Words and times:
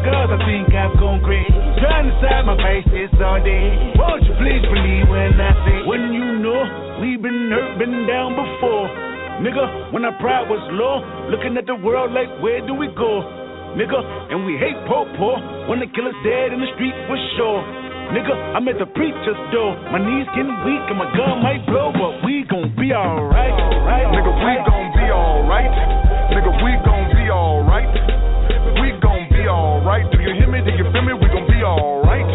Girls, 0.00 0.32
I 0.32 0.38
think 0.48 0.72
I've 0.72 0.96
gone 0.96 1.20
crazy. 1.20 1.52
Trying 1.76 2.08
to 2.08 2.14
side 2.24 2.44
my 2.48 2.56
face 2.56 2.88
this 2.88 3.12
all 3.20 3.36
day. 3.44 3.68
Won't 4.00 4.24
you 4.24 4.32
please 4.40 4.64
believe 4.64 5.04
when 5.12 5.36
I 5.36 5.52
say, 5.68 5.76
when 5.84 6.12
you 6.16 6.40
know 6.40 6.60
we've 7.04 7.20
been 7.20 7.52
hurt, 7.52 7.76
been 7.76 8.08
down 8.08 8.32
before. 8.32 8.88
Nigga, 9.44 9.92
when 9.92 10.04
our 10.08 10.16
pride 10.20 10.48
was 10.48 10.60
low, 10.72 11.04
looking 11.28 11.56
at 11.60 11.68
the 11.68 11.76
world 11.76 12.12
like, 12.16 12.28
where 12.40 12.64
do 12.64 12.72
we 12.72 12.88
go? 12.96 13.24
Nigga, 13.76 14.00
and 14.32 14.48
we 14.48 14.56
hate 14.56 14.76
poor 14.88 15.04
poor. 15.20 15.36
When 15.68 15.84
the 15.84 15.88
killer's 15.92 16.16
dead 16.24 16.56
in 16.56 16.64
the 16.64 16.70
street 16.80 16.96
for 17.04 17.20
sure. 17.36 17.60
Nigga, 18.16 18.34
I'm 18.56 18.66
at 18.66 18.80
the 18.80 18.90
preacher's 18.90 19.40
door. 19.54 19.76
My 19.94 20.00
knees 20.02 20.26
getting 20.34 20.56
weak 20.66 20.84
and 20.90 20.98
my 20.98 21.06
gun 21.14 21.44
might 21.44 21.62
blow, 21.68 21.94
but 21.94 22.24
we 22.26 22.42
gon' 22.48 22.74
be 22.74 22.90
alright. 22.90 23.54
Right, 23.86 24.08
Nigga, 24.10 24.32
we 24.32 24.52
gon' 24.64 24.88
be 24.96 25.06
alright. 25.12 25.72
Nigga, 26.34 26.50
we 26.58 26.72
gon' 26.82 27.06
be 27.14 27.30
alright. 27.30 28.09
Be 29.40 29.48
alright. 29.48 30.04
Do 30.12 30.20
you 30.20 30.36
hear 30.36 30.52
me? 30.52 30.60
Do 30.60 30.68
you 30.68 30.84
feel 30.92 31.00
me? 31.00 31.16
We 31.16 31.24
gon' 31.32 31.48
be 31.48 31.64
alright. 31.64 32.28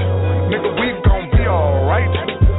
Nigga, 0.50 0.74
we 0.74 0.90
gon' 1.06 1.30
be 1.38 1.46
alright. 1.46 2.10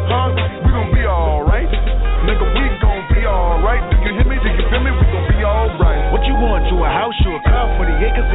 Huh? 0.06 0.30
We 0.62 0.70
gon' 0.70 0.94
be 0.94 1.02
alright. 1.02 1.66
Nigga, 1.66 2.46
we 2.54 2.64
gon' 2.78 3.02
be 3.10 3.26
alright. 3.26 3.82
Do 3.90 3.98
you 4.06 4.14
hear 4.14 4.22
me? 4.22 4.38
Do 4.38 4.46
you 4.46 4.62
feel 4.70 4.86
me? 4.86 4.94
We 4.94 5.02
gon' 5.10 5.26
be 5.34 5.42
alright. 5.42 6.14
What 6.14 6.22
you 6.30 6.38
want? 6.38 6.62
You 6.70 6.78
a 6.78 6.86
house, 6.86 7.18
you 7.26 7.34
a 7.34 7.42
car, 7.42 7.74
40 7.74 7.90
acres 8.06 8.30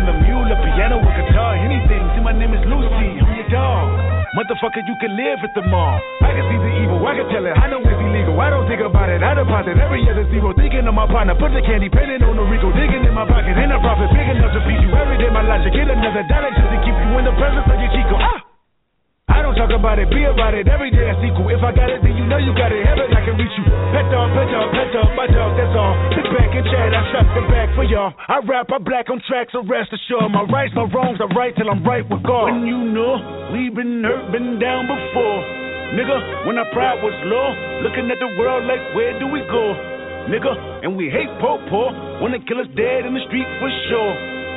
Motherfucker, 4.51 4.83
you 4.83 4.99
can 4.99 5.15
live 5.15 5.39
at 5.47 5.55
the 5.55 5.63
mall. 5.63 5.95
I 6.19 6.35
can 6.35 6.43
see 6.51 6.59
the 6.59 6.83
evil, 6.83 6.99
I 7.07 7.15
can 7.15 7.23
tell 7.31 7.39
it. 7.47 7.55
I 7.55 7.71
know 7.71 7.79
it's 7.79 7.95
illegal. 7.95 8.35
I 8.35 8.51
don't 8.51 8.67
think 8.67 8.83
about 8.83 9.07
it. 9.07 9.23
I 9.23 9.31
deposit 9.31 9.79
every 9.79 10.03
other 10.11 10.27
zero. 10.27 10.51
Thinking 10.51 10.83
of 10.83 10.91
my 10.91 11.07
partner, 11.07 11.39
put 11.39 11.55
the 11.55 11.63
candy, 11.63 11.87
penning 11.87 12.19
on 12.19 12.35
the 12.35 12.43
Rico, 12.43 12.67
digging 12.75 13.07
in 13.07 13.15
my 13.15 13.23
pocket. 13.23 13.55
Ain't 13.55 13.71
a 13.71 13.79
profit 13.79 14.11
big 14.11 14.27
enough 14.27 14.51
to 14.51 14.59
feed 14.67 14.83
you 14.83 14.91
every 14.91 15.15
day. 15.23 15.31
My 15.31 15.39
logic, 15.39 15.71
get 15.71 15.87
another 15.87 16.27
dollar 16.27 16.51
just 16.51 16.67
to 16.67 16.77
keep 16.83 16.91
you 16.91 17.15
in 17.15 17.23
the 17.23 17.35
presence 17.39 17.63
of 17.63 17.79
your 17.79 17.91
Chico. 17.95 18.19
Ah! 18.19 18.43
I 19.31 19.39
don't 19.39 19.55
talk 19.55 19.71
about 19.71 20.03
it, 20.03 20.11
be 20.11 20.27
about 20.27 20.51
it. 20.51 20.67
Every 20.67 20.91
day 20.91 21.07
I 21.07 21.15
sequel. 21.23 21.47
If 21.47 21.63
I 21.63 21.71
got 21.71 21.87
it, 21.87 22.03
then 22.03 22.19
you 22.19 22.27
know 22.27 22.35
you 22.35 22.51
got 22.51 22.75
it. 22.75 22.83
Heaven, 22.83 23.07
I 23.07 23.23
can 23.23 23.39
reach 23.39 23.55
you. 23.55 23.63
Pet 23.95 24.11
dog, 24.11 24.35
pet 24.35 24.51
dog, 24.51 24.67
pet 24.75 24.90
y'all. 27.91 28.15
I 28.15 28.39
rap, 28.47 28.71
I 28.71 28.79
black 28.79 29.11
on 29.11 29.19
tracks, 29.27 29.51
so 29.51 29.59
rest 29.67 29.91
assured. 29.91 30.31
My 30.31 30.47
rights, 30.47 30.71
my 30.71 30.87
wrongs, 30.87 31.19
I 31.19 31.27
right 31.35 31.51
till 31.51 31.67
I'm 31.67 31.83
right 31.83 32.07
with 32.07 32.23
God. 32.23 32.47
When 32.47 32.63
you 32.63 32.79
know 32.79 33.51
we've 33.51 33.75
been 33.75 33.99
hurt, 33.99 34.31
been 34.31 34.55
down 34.63 34.87
before. 34.87 35.39
Nigga, 35.91 36.47
when 36.47 36.55
our 36.55 36.71
pride 36.71 37.03
was 37.03 37.11
low, 37.27 37.51
looking 37.83 38.07
at 38.07 38.15
the 38.23 38.31
world 38.39 38.63
like, 38.63 38.79
where 38.95 39.11
do 39.19 39.27
we 39.27 39.43
go? 39.51 39.75
Nigga, 40.31 40.87
and 40.87 40.95
we 40.95 41.11
hate 41.11 41.27
poor 41.43 41.59
poor. 41.67 41.91
When 42.23 42.31
kill 42.47 42.63
us 42.63 42.71
dead 42.79 43.03
in 43.03 43.11
the 43.11 43.23
street 43.27 43.49
for 43.59 43.67
sure. 43.91 44.13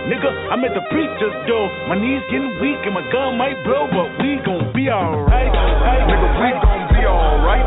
Nigga, 0.07 0.31
I'm 0.55 0.63
at 0.63 0.71
the 0.79 0.85
preacher's 0.95 1.35
door. 1.51 1.67
My 1.91 1.99
knees 1.99 2.23
getting 2.31 2.55
weak 2.63 2.79
and 2.87 2.95
my 2.95 3.03
gun 3.11 3.35
might 3.35 3.59
blow, 3.67 3.91
but 3.91 4.15
we 4.23 4.39
gon' 4.47 4.71
be 4.77 4.87
alright. 4.95 5.51
Nigga, 5.51 6.29
we 6.39 6.49
gon' 6.55 6.87
be 6.95 7.03
alright. 7.03 7.67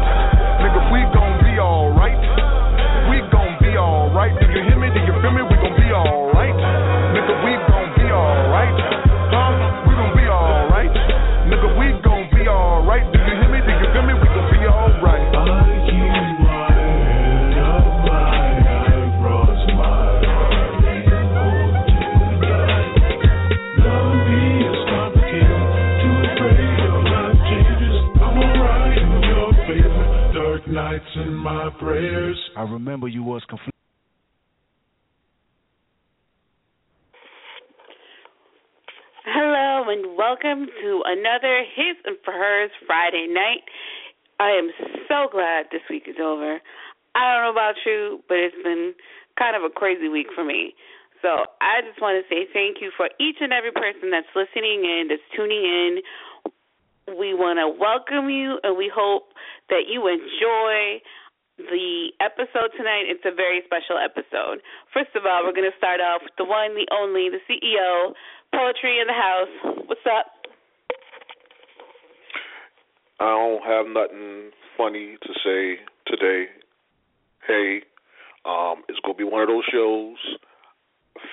Nigga, 0.64 0.82
we 0.96 1.02
gon' 1.12 1.36
be 1.44 1.54
alright. 1.60 2.22
We 3.12 3.18
gon' 3.34 3.58
be 3.60 3.76
alright. 3.76 4.32
Do 4.40 4.67
my 31.68 31.80
prayers. 31.80 32.38
I 32.56 32.62
remember 32.62 33.08
you 33.08 33.24
was 33.24 33.44
conflicted. 33.50 33.74
Hello 39.26 39.90
and 39.90 40.18
welcome 40.18 40.68
to 40.82 41.02
another 41.06 41.64
His 41.76 41.98
and 42.06 42.16
For 42.24 42.32
Hers 42.32 42.72
Friday 42.86 43.28
night. 43.30 43.68
I 44.40 44.52
am 44.52 44.70
so 45.10 45.28
glad 45.32 45.66
this 45.72 45.82
week 45.90 46.04
is 46.08 46.16
over. 46.22 46.60
I 47.16 47.34
don't 47.34 47.44
know 47.44 47.52
about 47.52 47.76
you, 47.86 48.24
but 48.30 48.38
it's 48.38 48.56
been 48.64 48.94
kind 49.38 49.56
of 49.56 49.64
a 49.64 49.74
crazy 49.74 50.08
week 50.08 50.28
for 50.34 50.46
me. 50.46 50.74
So 51.22 51.52
I 51.60 51.82
just 51.86 52.02
want 52.02 52.24
to 52.24 52.34
say 52.34 52.48
thank 52.54 52.78
you 52.80 52.92
for 52.96 53.10
each 53.20 53.38
and 53.42 53.52
every 53.52 53.72
person 53.72 54.12
that's 54.12 54.31
listening 54.36 54.86
in, 54.86 55.08
that's 55.10 55.25
tuning 55.36 55.63
in. 55.66 56.00
We 57.18 57.34
want 57.34 57.60
to 57.60 57.68
welcome 57.68 58.30
you 58.30 58.60
and 58.63 58.78
we 58.78 58.92
hope 58.94 59.34
that 59.70 59.90
you 59.90 60.08
enjoy 60.08 61.02
the 61.57 62.13
episode 62.21 62.69
tonight. 62.77 63.09
It's 63.09 63.25
a 63.25 63.33
very 63.33 63.62
special 63.65 63.98
episode. 63.98 64.62
First 64.94 65.13
of 65.18 65.25
all, 65.25 65.44
we're 65.44 65.57
going 65.57 65.69
to 65.69 65.77
start 65.77 66.00
off 66.00 66.21
with 66.24 66.38
the 66.38 66.45
one, 66.45 66.77
the 66.77 66.86
only, 66.94 67.30
the 67.33 67.42
CEO, 67.50 68.13
Poetry 68.54 69.01
in 69.01 69.07
the 69.09 69.18
House. 69.18 69.83
What's 69.89 70.06
up? 70.06 70.38
I 73.19 73.25
don't 73.25 73.65
have 73.65 73.86
nothing 73.89 74.51
funny 74.77 75.18
to 75.21 75.31
say 75.44 75.81
today. 76.06 76.45
Hey, 77.48 77.81
um, 78.45 78.83
it's 78.88 79.00
gonna 79.03 79.18
be 79.18 79.24
one 79.24 79.42
of 79.42 79.48
those 79.48 79.65
shows. 79.71 80.18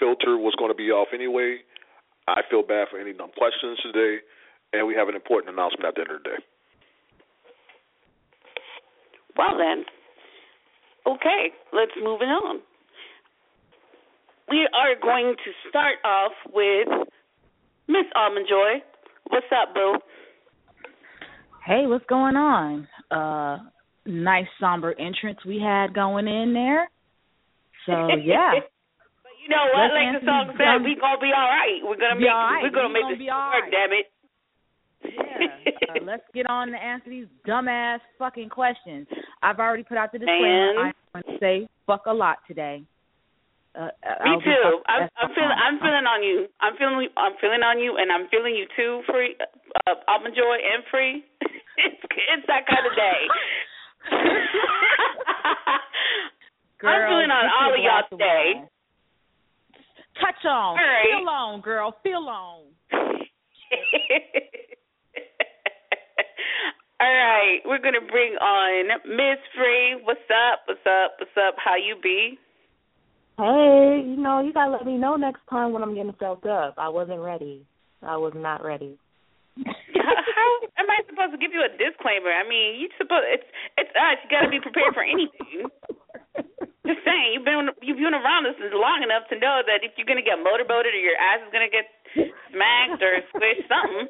Filter 0.00 0.38
was 0.38 0.54
gonna 0.58 0.74
be 0.74 0.90
off 0.90 1.08
anyway. 1.12 1.58
I 2.26 2.40
feel 2.48 2.62
bad 2.62 2.88
for 2.90 2.98
any 2.98 3.12
dumb 3.12 3.30
questions 3.36 3.78
today, 3.82 4.24
and 4.72 4.86
we 4.86 4.94
have 4.94 5.08
an 5.08 5.14
important 5.14 5.52
announcement 5.52 5.84
at 5.84 5.94
the 5.94 6.00
end 6.00 6.10
of 6.10 6.22
the 6.22 6.28
day. 6.30 6.40
Well 9.36 9.58
then, 9.58 9.84
okay, 11.06 11.52
let's 11.72 11.92
move 12.02 12.20
it 12.22 12.26
on. 12.30 12.60
we 14.48 14.68
are 14.74 14.94
going 15.00 15.34
to 15.44 15.50
start 15.68 15.96
off 16.04 16.32
with 16.52 16.88
Miss 17.88 18.06
Almond 18.16 18.46
Joy. 18.48 18.82
What's 19.30 19.46
up, 19.52 19.74
boo? 19.74 19.96
Hey, 21.66 21.86
what's 21.86 22.04
going 22.06 22.36
on? 22.36 22.86
Uh, 23.10 23.58
nice 24.06 24.46
somber 24.60 24.92
entrance 25.00 25.38
we 25.46 25.58
had 25.60 25.94
going 25.94 26.28
in 26.28 26.52
there. 26.52 26.90
So 27.86 27.92
yeah. 28.24 28.60
but 28.60 29.32
you 29.42 29.48
know 29.48 29.64
what? 29.72 29.92
Let's 29.92 29.96
like 29.96 30.20
the 30.20 30.26
song 30.28 30.44
said, 30.56 30.84
we 30.84 30.96
gonna 30.96 31.20
be 31.20 31.32
all 31.32 31.48
right. 31.48 31.80
We're 31.84 31.96
gonna 32.00 32.16
Be 32.16 32.28
make 32.28 32.32
all 32.32 32.48
right. 32.52 32.62
we're 32.64 32.70
gonna 32.72 32.88
We 32.88 32.94
make 32.94 33.02
gonna 33.08 33.16
this 33.16 33.28
work. 33.28 33.64
right. 33.64 33.72
Damn 33.72 33.92
it. 33.96 34.06
Yeah. 35.04 35.90
Uh, 35.90 35.94
let's 36.04 36.22
get 36.34 36.46
on 36.48 36.68
to 36.68 36.76
answer 36.76 37.10
these 37.10 37.26
dumbass 37.46 37.98
fucking 38.18 38.48
questions. 38.48 39.06
I've 39.42 39.58
already 39.58 39.82
put 39.82 39.98
out 39.98 40.12
the 40.12 40.18
disclaimer. 40.18 40.74
I'm 40.78 40.92
going 41.12 41.24
to 41.24 41.38
say 41.40 41.68
fuck 41.86 42.06
a 42.06 42.12
lot 42.12 42.38
today. 42.48 42.82
Uh, 43.74 43.90
Me 44.22 44.30
I'll 44.30 44.40
too. 44.40 44.80
I'm, 44.86 45.08
I'm 45.18 45.30
feeling. 45.34 45.58
I'm 45.58 45.78
feeling 45.82 46.06
on 46.06 46.22
you. 46.22 46.46
I'm 46.60 46.76
feeling. 46.78 47.08
I'm 47.16 47.32
feeling 47.40 47.62
on 47.66 47.80
you, 47.80 47.96
and 47.98 48.12
I'm 48.12 48.28
feeling 48.30 48.54
you 48.54 48.66
too. 48.76 49.02
Free, 49.10 49.34
uh, 49.86 49.94
Almond 50.06 50.36
Joy 50.36 50.56
and 50.62 50.84
free. 50.90 51.24
it's 51.82 51.98
it's 52.06 52.46
that 52.46 52.66
kind 52.70 52.86
of 52.86 52.94
day. 52.94 53.26
Girl, 56.78 56.94
I'm 56.94 57.08
feeling 57.10 57.30
on 57.34 57.50
all 57.50 57.74
of 57.74 57.80
y'all 57.82 58.06
today. 58.10 58.62
Touch 60.20 60.44
on. 60.44 60.52
All 60.52 60.76
right. 60.76 61.06
Feel 61.18 61.28
on, 61.28 61.60
girl. 61.60 61.96
Feel 62.04 62.28
on. 62.30 62.62
All 67.04 67.12
right, 67.12 67.60
we're 67.68 67.84
gonna 67.84 68.00
bring 68.00 68.32
on 68.40 68.88
Miss 69.04 69.36
Free. 69.52 70.00
What's 70.08 70.24
up? 70.32 70.64
What's 70.64 70.80
up? 70.88 71.20
What's 71.20 71.36
up? 71.36 71.52
How 71.60 71.76
you 71.76 72.00
be? 72.00 72.40
Hey, 73.36 74.00
you 74.08 74.16
know, 74.16 74.40
you 74.40 74.56
gotta 74.56 74.72
let 74.72 74.88
me 74.88 74.96
know 74.96 75.12
next 75.20 75.44
time 75.52 75.76
when 75.76 75.84
I'm 75.84 75.92
getting 75.92 76.16
felt 76.16 76.48
up. 76.48 76.80
I 76.80 76.88
wasn't 76.88 77.20
ready. 77.20 77.68
I 78.00 78.16
was 78.16 78.32
not 78.32 78.64
ready. 78.64 78.96
How 79.60 80.48
am 80.80 80.88
I 80.88 81.04
supposed 81.04 81.36
to 81.36 81.40
give 81.44 81.52
you 81.52 81.60
a 81.60 81.76
disclaimer? 81.76 82.32
I 82.32 82.48
mean, 82.48 82.80
you 82.80 82.88
supposed 82.96 83.28
it's 83.28 83.52
it's 83.76 83.92
us. 83.92 84.24
You 84.24 84.28
got 84.32 84.48
to 84.48 84.52
be 84.56 84.64
prepared 84.64 84.96
for 84.96 85.04
anything. 85.04 85.68
Just 86.88 87.04
saying, 87.04 87.36
you've 87.36 87.44
been 87.44 87.68
you've 87.84 88.00
been 88.00 88.16
around 88.16 88.48
us 88.48 88.56
long 88.72 89.04
enough 89.04 89.28
to 89.28 89.36
know 89.36 89.60
that 89.60 89.84
if 89.84 89.92
you're 90.00 90.08
gonna 90.08 90.24
get 90.24 90.40
motorboated 90.40 90.96
or 90.96 91.04
your 91.04 91.20
ass 91.20 91.44
is 91.44 91.52
gonna 91.52 91.68
get 91.68 91.84
smacked 92.48 93.04
or 93.04 93.20
squished, 93.28 93.68
something. 93.68 94.08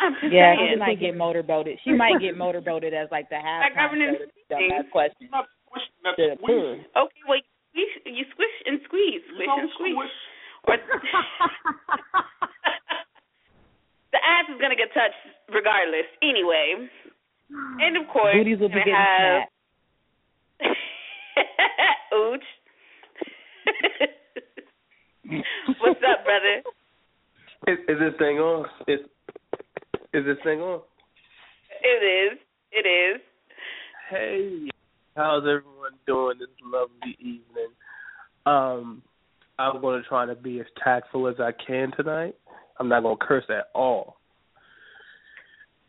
I'm 0.00 0.14
just 0.22 0.32
Yeah, 0.32 0.54
saying. 0.56 0.68
she 0.72 0.76
might 0.78 1.00
get 1.00 1.16
motorboated. 1.16 1.78
She 1.84 1.92
might 1.92 2.20
get 2.20 2.36
motorboated 2.36 2.94
as 2.94 3.08
like 3.10 3.28
the 3.30 3.36
Like 3.42 3.74
halftime 3.74 3.76
having 3.76 4.00
show. 4.00 4.54
Dumbass 4.54 4.90
question. 4.90 5.28
That's 5.32 6.16
To 6.16 6.30
the 6.30 6.36
poo. 6.38 6.78
Okay, 6.96 7.22
well, 7.28 7.40
you, 7.74 7.86
you 8.06 8.24
squish 8.32 8.56
and 8.66 8.80
squeeze, 8.84 9.22
squish 9.34 9.48
and 9.50 9.70
squeeze. 9.74 9.96
Or 10.66 10.76
the 14.12 14.18
ass 14.24 14.46
is 14.52 14.60
gonna 14.60 14.76
get 14.76 14.92
touched 14.94 15.14
regardless, 15.52 16.06
anyway. 16.22 16.88
And 17.80 17.96
of 17.96 18.06
course, 18.12 18.34
Booties 18.36 18.58
will 18.60 18.68
be 18.68 18.74
getting 18.76 18.92
gonna 18.94 19.40
have 19.40 19.48
Ooch. 22.14 22.46
What's 25.80 26.00
up, 26.08 26.24
brother? 26.24 26.62
Is, 27.66 27.78
is 27.88 27.98
this 28.00 28.14
thing 28.18 28.38
on? 28.38 28.66
Is 28.86 29.00
is 30.14 30.24
this 30.24 30.36
thing 30.44 30.60
on? 30.60 30.80
It 31.82 32.32
is. 32.32 32.38
It 32.72 32.86
is. 32.88 33.20
Hey, 34.10 34.68
how's 35.16 35.42
everyone 35.42 35.92
doing 36.06 36.38
this 36.38 36.48
lovely 36.64 37.16
evening? 37.18 37.72
Um, 38.46 39.02
I'm 39.58 39.80
going 39.80 40.00
to 40.02 40.08
try 40.08 40.24
to 40.26 40.34
be 40.34 40.60
as 40.60 40.66
tactful 40.82 41.28
as 41.28 41.34
I 41.40 41.50
can 41.66 41.92
tonight. 41.96 42.34
I'm 42.80 42.88
not 42.88 43.02
going 43.02 43.18
to 43.18 43.24
curse 43.24 43.44
at 43.50 43.66
all. 43.74 44.16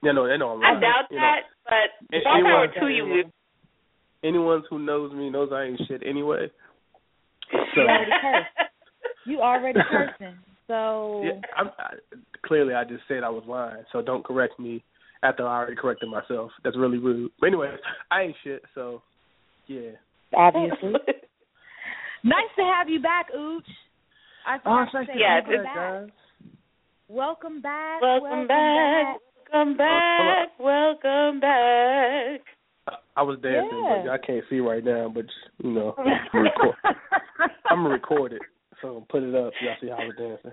You 0.01 0.13
know, 0.13 0.27
they 0.27 0.37
know 0.37 0.51
I'm 0.51 0.63
I 0.63 0.79
doubt 0.79 1.05
you 1.11 1.17
know. 1.17 1.23
that, 1.23 1.41
but 1.65 2.15
If 2.15 2.23
more 2.25 2.33
power 2.43 2.63
anyone- 2.63 2.89
to 2.89 2.95
you. 2.95 3.23
Anyone 4.21 4.63
who 4.69 4.79
knows 4.79 5.13
me 5.13 5.29
knows 5.29 5.49
I 5.53 5.63
ain't 5.63 5.81
shit 5.87 6.03
anyway. 6.05 6.51
So 7.51 7.81
You 7.81 7.87
already 7.87 8.11
cursed. 8.21 8.69
You 9.25 9.39
already 9.41 9.79
cursing. 9.89 10.37
So 10.69 11.23
yeah, 11.25 11.41
I'm, 11.57 11.67
I, 11.79 11.95
clearly 12.45 12.75
I 12.75 12.83
just 12.83 13.01
said 13.07 13.23
I 13.23 13.29
was 13.29 13.43
lying. 13.47 13.83
So 13.91 14.03
don't 14.03 14.23
correct 14.23 14.59
me 14.59 14.83
after 15.23 15.45
I 15.45 15.57
already 15.57 15.75
corrected 15.75 16.09
myself. 16.09 16.51
That's 16.63 16.77
really 16.77 16.99
rude. 16.99 17.31
But 17.39 17.47
anyway, 17.47 17.75
I 18.11 18.21
ain't 18.21 18.35
shit. 18.43 18.61
So 18.75 19.01
yeah. 19.65 19.91
obviously. 20.33 20.91
nice 22.23 22.53
to 22.55 22.63
have 22.63 22.87
you 22.87 23.01
back, 23.01 23.27
Ooch. 23.35 23.63
I 24.47 24.57
Oh, 24.57 24.59
forgot 24.59 24.85
to 24.85 24.89
thank 24.93 25.07
say 25.09 25.13
you. 25.15 25.21
Yeah, 25.21 25.39
welcome 25.39 25.53
it's- 25.53 25.75
back. 25.75 26.13
Welcome 27.09 27.61
back. 27.61 28.01
Welcome 28.01 28.47
back. 28.47 29.17
Welcome 29.51 29.73
oh, 29.73 29.77
back. 29.77 30.59
Welcome 30.59 31.39
back. 31.39 32.41
I 33.17 33.23
was 33.23 33.39
dancing, 33.41 33.83
Yeah. 33.83 34.03
but 34.05 34.11
I 34.11 34.17
can't 34.19 34.45
see 34.49 34.59
right 34.59 34.83
now. 34.85 35.11
But 35.13 35.25
you 35.63 35.71
know, 35.71 35.95
I'm 37.69 37.87
record- 37.87 38.39
I'm 38.83 38.89
gonna 38.89 38.99
so 39.01 39.05
put 39.09 39.23
it 39.23 39.35
up. 39.35 39.53
So 39.59 39.65
y'all 39.65 39.75
see 39.81 39.87
how 39.89 39.97
we're 39.97 40.13
dancing. 40.13 40.51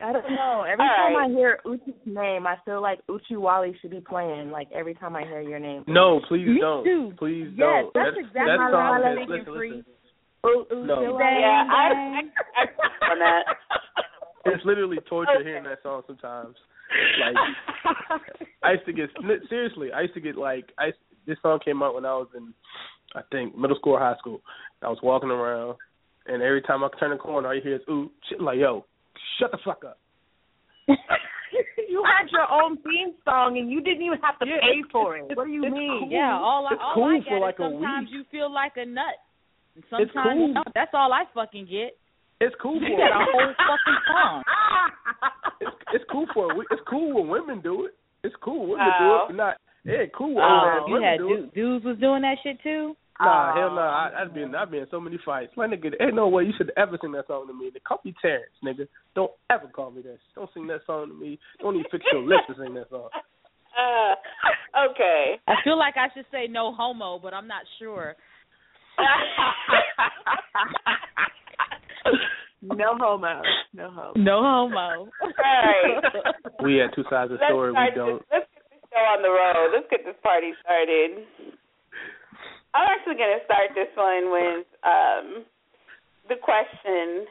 I 0.00 0.12
don't 0.12 0.28
know. 0.30 0.64
Every 0.70 0.84
All 0.84 0.96
time 0.96 1.14
right. 1.16 1.30
I 1.30 1.32
hear 1.32 1.60
Uchi's 1.64 1.94
name, 2.04 2.46
I 2.46 2.56
feel 2.64 2.82
like 2.82 2.98
Uchi 3.08 3.36
Wally 3.36 3.76
should 3.80 3.90
be 3.92 4.00
playing. 4.00 4.50
Like 4.50 4.68
every 4.74 4.94
time 4.94 5.16
I 5.16 5.22
hear 5.22 5.40
your 5.40 5.58
name. 5.60 5.84
No, 5.86 6.20
please 6.28 6.46
Me 6.46 6.58
don't. 6.60 6.84
too. 6.84 7.12
Please 7.18 7.48
Yes, 7.56 7.58
don't. 7.58 7.94
that's 7.94 8.16
exactly 8.18 8.42
that 8.44 8.58
what 8.58 8.70
song 8.72 8.80
I 8.82 8.98
was 8.98 9.06
has- 9.06 9.16
thinking, 9.16 9.36
listen, 9.38 9.54
Free. 9.54 9.70
listen. 9.70 9.84
Ooh, 10.46 10.66
ooh, 10.74 10.86
No. 10.86 10.96
feel 11.00 11.18
Yeah, 11.18 11.64
I, 11.70 11.88
I, 11.88 12.20
I 12.60 13.12
on 13.12 13.18
that. 13.20 13.44
It's 14.46 14.62
literally 14.66 14.98
torture 15.08 15.30
Okay. 15.40 15.44
hearing 15.48 15.64
that 15.64 15.82
song 15.82 16.02
sometimes. 16.06 16.54
Like 17.18 17.34
I 18.62 18.72
used 18.72 18.84
to 18.84 18.92
get 18.92 19.08
seriously. 19.48 19.90
I 19.90 20.02
used 20.02 20.12
to 20.12 20.20
get 20.20 20.36
like 20.36 20.66
I 20.78 20.92
this 21.26 21.38
song 21.40 21.60
came 21.64 21.82
out 21.82 21.94
when 21.94 22.04
I 22.04 22.12
was 22.12 22.28
in 22.36 22.52
I 23.14 23.20
think 23.30 23.56
middle 23.56 23.76
school 23.76 23.94
or 23.94 24.00
high 24.00 24.16
school. 24.18 24.40
I 24.82 24.88
was 24.88 24.98
walking 25.02 25.30
around, 25.30 25.76
and 26.26 26.42
every 26.42 26.62
time 26.62 26.82
I 26.84 26.88
turn 26.98 27.10
the 27.10 27.16
corner, 27.16 27.48
all 27.48 27.54
you 27.54 27.62
hear 27.62 27.76
is 27.76 27.82
ooh 27.88 28.10
shit. 28.28 28.40
Like 28.40 28.58
yo, 28.58 28.84
shut 29.38 29.50
the 29.52 29.58
fuck 29.64 29.84
up. 29.84 29.98
you 30.88 32.02
had 32.04 32.28
your 32.30 32.50
own 32.50 32.76
theme 32.82 33.14
song 33.24 33.56
and 33.58 33.70
you 33.70 33.80
didn't 33.80 34.02
even 34.02 34.18
have 34.22 34.38
to 34.40 34.46
Yeah, 34.46 34.60
pay 34.60 34.82
for 34.92 35.16
it. 35.16 35.24
What 35.36 35.46
do 35.46 35.52
you 35.52 35.62
mean? 35.62 36.00
cool. 36.02 36.08
Yeah, 36.10 36.34
all 36.36 36.66
I 36.66 36.72
It's 36.74 36.82
all 36.82 36.94
cool 36.94 37.04
I 37.04 37.18
get 37.20 37.40
like 37.40 37.54
is 37.54 37.60
a 37.60 37.70
sometimes 37.70 38.06
week. 38.10 38.14
you 38.14 38.24
feel 38.30 38.52
like 38.52 38.72
a 38.76 38.84
nut. 38.84 39.16
And 39.76 39.84
It's 39.84 39.90
sometimes 40.12 40.36
cool. 40.38 40.48
you 40.48 40.54
don't. 40.54 40.68
That's 40.74 40.90
all 40.92 41.12
I 41.12 41.24
fucking 41.32 41.66
get. 41.70 41.96
It's 42.40 42.54
cool 42.60 42.78
for 42.80 42.84
You 42.86 42.96
got 42.98 43.14
a 43.14 43.24
whole 43.24 43.54
fucking 43.54 44.00
song. 44.10 44.42
it's, 45.60 45.76
it's 45.94 46.04
cool 46.10 46.26
for. 46.34 46.52
It's 46.70 46.82
cool 46.90 47.14
when 47.14 47.28
women 47.28 47.60
do 47.62 47.86
it. 47.86 47.94
It's 48.24 48.34
cool 48.42 48.60
when 48.68 48.78
women 48.78 48.92
Oh. 48.92 48.98
do 49.00 49.06
it, 49.06 49.18
oh. 49.22 49.24
but 49.28 49.36
not 49.36 49.56
yeah, 49.84 50.04
cool 50.16 50.34
when 50.34 50.44
Oh, 50.44 50.84
you 50.88 51.00
had 51.02 51.18
do 51.18 51.48
dudes 51.54 51.84
was 51.84 51.96
doing 51.98 52.22
that 52.22 52.36
shit 52.42 52.60
too. 52.62 52.96
Nah, 53.24 53.52
Oh. 53.52 53.60
hell 53.60 53.70
no. 53.74 53.82
I, 53.82 54.10
I'd 54.22 54.34
be 54.34 54.42
in, 54.42 54.54
I've 54.54 54.70
been 54.70 54.82
in 54.82 54.88
so 54.90 55.00
many 55.00 55.18
fights. 55.24 55.52
My 55.56 55.66
nigga, 55.66 55.92
ain't 56.00 56.14
no 56.14 56.28
way 56.28 56.44
you 56.44 56.52
should 56.56 56.72
ever 56.76 56.98
sing 57.00 57.12
that 57.12 57.26
song 57.26 57.46
to 57.48 57.54
me. 57.54 57.70
They 57.72 57.80
call 57.80 58.00
me 58.04 58.14
Terrence, 58.20 58.52
nigga. 58.64 58.86
Don't 59.14 59.32
ever 59.50 59.66
call 59.68 59.90
me 59.90 60.02
that. 60.02 60.18
Don't 60.34 60.50
sing 60.54 60.66
that 60.68 60.80
song 60.86 61.08
to 61.08 61.14
me. 61.14 61.38
Don't 61.60 61.74
even 61.76 61.86
fix 61.90 62.04
your 62.12 62.22
lips 62.28 62.44
to 62.48 62.54
sing 62.62 62.74
that 62.74 62.88
song. 62.90 63.08
Uh, 63.74 64.14
okay. 64.90 65.40
I 65.48 65.54
feel 65.64 65.78
like 65.78 65.94
I 65.96 66.08
should 66.14 66.26
say 66.30 66.46
no 66.48 66.72
homo, 66.72 67.18
but 67.18 67.34
I'm 67.34 67.48
not 67.48 67.62
sure. 67.78 68.14
no 72.62 72.96
homo. 72.98 73.42
No 73.72 73.90
homo. 73.90 74.12
No 74.16 74.42
homo. 74.42 75.08
right. 75.38 76.02
We 76.62 76.76
had 76.76 76.90
two 76.94 77.02
sides 77.10 77.32
of 77.32 77.38
the 77.38 77.46
story. 77.48 77.72
We 77.72 77.90
don't. 77.94 78.18
This, 78.30 78.32
let's 78.32 78.46
get 78.54 78.62
this 78.70 78.80
show 78.92 79.00
on 79.02 79.22
the 79.22 79.30
road. 79.30 79.70
Let's 79.74 79.86
get 79.90 80.04
this 80.04 80.16
party 80.22 80.52
started. 80.62 81.26
I'm 82.74 82.90
actually 82.90 83.14
going 83.14 83.38
to 83.38 83.44
start 83.46 83.70
this 83.78 83.90
one 83.94 84.34
with 84.34 84.66
um, 84.82 85.26
the 86.26 86.34
question 86.42 87.22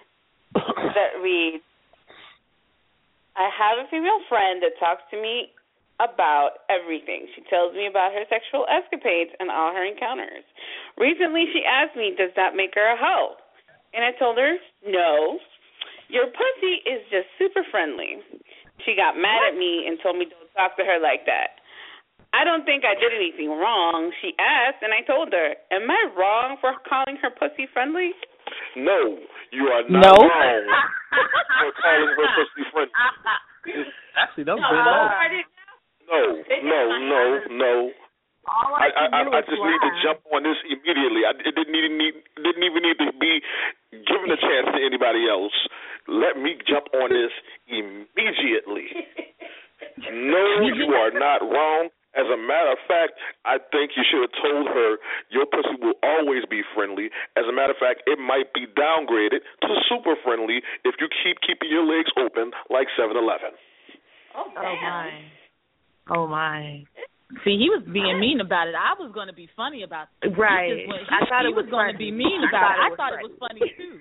that 0.96 1.20
reads 1.20 1.64
I 3.36 3.50
have 3.52 3.84
a 3.84 3.90
female 3.90 4.24
friend 4.30 4.64
that 4.64 4.78
talks 4.80 5.04
to 5.12 5.18
me 5.20 5.52
about 6.00 6.64
everything. 6.70 7.28
She 7.36 7.44
tells 7.50 7.74
me 7.74 7.90
about 7.90 8.14
her 8.14 8.24
sexual 8.30 8.66
escapades 8.70 9.34
and 9.42 9.50
all 9.50 9.74
her 9.74 9.84
encounters. 9.84 10.46
Recently, 10.98 11.50
she 11.52 11.66
asked 11.66 11.98
me, 11.98 12.14
Does 12.16 12.32
that 12.38 12.56
make 12.56 12.72
her 12.78 12.94
a 12.94 12.98
hoe? 12.98 13.36
And 13.94 14.06
I 14.06 14.16
told 14.18 14.38
her, 14.38 14.56
No. 14.86 15.40
Your 16.08 16.30
pussy 16.30 16.86
is 16.86 17.02
just 17.10 17.28
super 17.42 17.66
friendly. 17.68 18.22
She 18.86 18.96
got 18.96 19.18
mad 19.18 19.50
at 19.50 19.58
me 19.58 19.86
and 19.90 19.98
told 20.00 20.18
me, 20.18 20.30
Don't 20.30 20.54
talk 20.54 20.78
to 20.78 20.86
her 20.86 21.02
like 21.02 21.26
that. 21.26 21.63
I 22.34 22.44
don't 22.44 22.66
think 22.66 22.82
I 22.84 22.98
did 22.98 23.14
anything 23.14 23.50
wrong. 23.54 24.10
She 24.22 24.34
asked, 24.42 24.82
and 24.82 24.90
I 24.90 25.06
told 25.06 25.30
her, 25.32 25.54
Am 25.70 25.86
I 25.90 26.02
wrong 26.18 26.58
for 26.60 26.74
calling 26.90 27.18
her 27.22 27.30
pussy 27.30 27.70
friendly? 27.72 28.12
No, 28.76 29.22
you 29.54 29.70
are 29.70 29.86
not 29.88 30.02
No. 30.02 30.14
wrong 30.18 30.64
for 31.62 31.70
calling 31.78 32.10
her 32.10 32.30
pussy 32.34 32.64
friendly. 32.74 32.94
Actually, 34.18 34.46
that 34.50 34.58
was 34.58 34.66
No, 34.66 34.74
good. 34.74 34.82
I 34.82 35.46
No, 36.10 36.22
no, 36.66 36.82
no, 37.00 37.22
no. 37.54 37.74
All 38.44 38.76
I, 38.76 38.92
I, 38.92 39.06
I, 39.08 39.20
I, 39.22 39.24
do 39.24 39.32
I 39.32 39.40
is 39.40 39.46
just 39.48 39.64
need 39.64 39.82
to 39.88 39.92
jump 40.04 40.20
on 40.36 40.44
this 40.44 40.60
immediately. 40.68 41.24
I, 41.24 41.32
it 41.32 41.56
didn't 41.56 41.76
even 41.80 41.96
need 41.96 42.16
didn't 42.44 42.66
even 42.66 42.84
need 42.84 43.00
to 43.00 43.10
be 43.16 43.40
given 44.04 44.28
a 44.36 44.36
chance 44.36 44.68
to 44.68 44.80
anybody 44.84 45.30
else. 45.32 45.56
Let 46.12 46.36
me 46.36 46.60
jump 46.68 46.92
on 46.98 47.14
this 47.14 47.32
immediately. 47.70 48.90
No, 50.12 50.68
you 50.74 50.90
are 50.96 51.12
not 51.12 51.42
wrong. 51.44 51.90
As 52.14 52.30
a 52.30 52.38
matter 52.38 52.70
of 52.70 52.82
fact, 52.86 53.18
I 53.46 53.58
think 53.74 53.98
you 53.98 54.06
should 54.06 54.22
have 54.22 54.36
told 54.38 54.70
her 54.70 55.02
your 55.34 55.50
pussy 55.50 55.74
will 55.82 55.98
always 56.06 56.46
be 56.46 56.62
friendly. 56.78 57.10
As 57.34 57.46
a 57.50 57.54
matter 57.54 57.74
of 57.74 57.82
fact, 57.82 58.06
it 58.06 58.22
might 58.22 58.54
be 58.54 58.70
downgraded 58.70 59.42
to 59.66 59.70
super 59.90 60.14
friendly 60.22 60.62
if 60.86 60.94
you 61.02 61.10
keep 61.10 61.42
keeping 61.42 61.74
your 61.74 61.86
legs 61.86 62.14
open 62.14 62.54
like 62.70 62.86
7-Eleven. 62.94 63.58
Oh, 64.38 64.46
oh 64.46 64.76
my. 64.82 65.10
Oh 66.10 66.28
my. 66.28 66.86
See, 67.42 67.58
he 67.58 67.74
was 67.74 67.82
being 67.90 68.20
mean 68.22 68.42
about 68.42 68.70
it. 68.70 68.76
I 68.78 68.94
was 68.94 69.10
going 69.10 69.26
to 69.26 69.34
be 69.34 69.50
funny 69.58 69.82
about 69.82 70.08
it. 70.22 70.38
Right. 70.38 70.86
He, 70.86 70.86
just 70.86 71.10
he, 71.10 71.16
I 71.18 71.26
thought 71.26 71.50
he 71.50 71.50
it 71.50 71.58
was, 71.58 71.66
was 71.66 71.72
going 71.74 71.90
to 71.90 71.98
funny. 71.98 72.12
be 72.12 72.18
mean 72.18 72.42
about 72.46 72.78
thought 72.78 72.78
it. 72.78 72.82
I 72.82 72.86
it 72.86 72.94
was 72.94 72.98
thought 72.98 73.14
it 73.18 73.24
was 73.26 73.38
funny 73.42 73.66
too. 73.74 73.96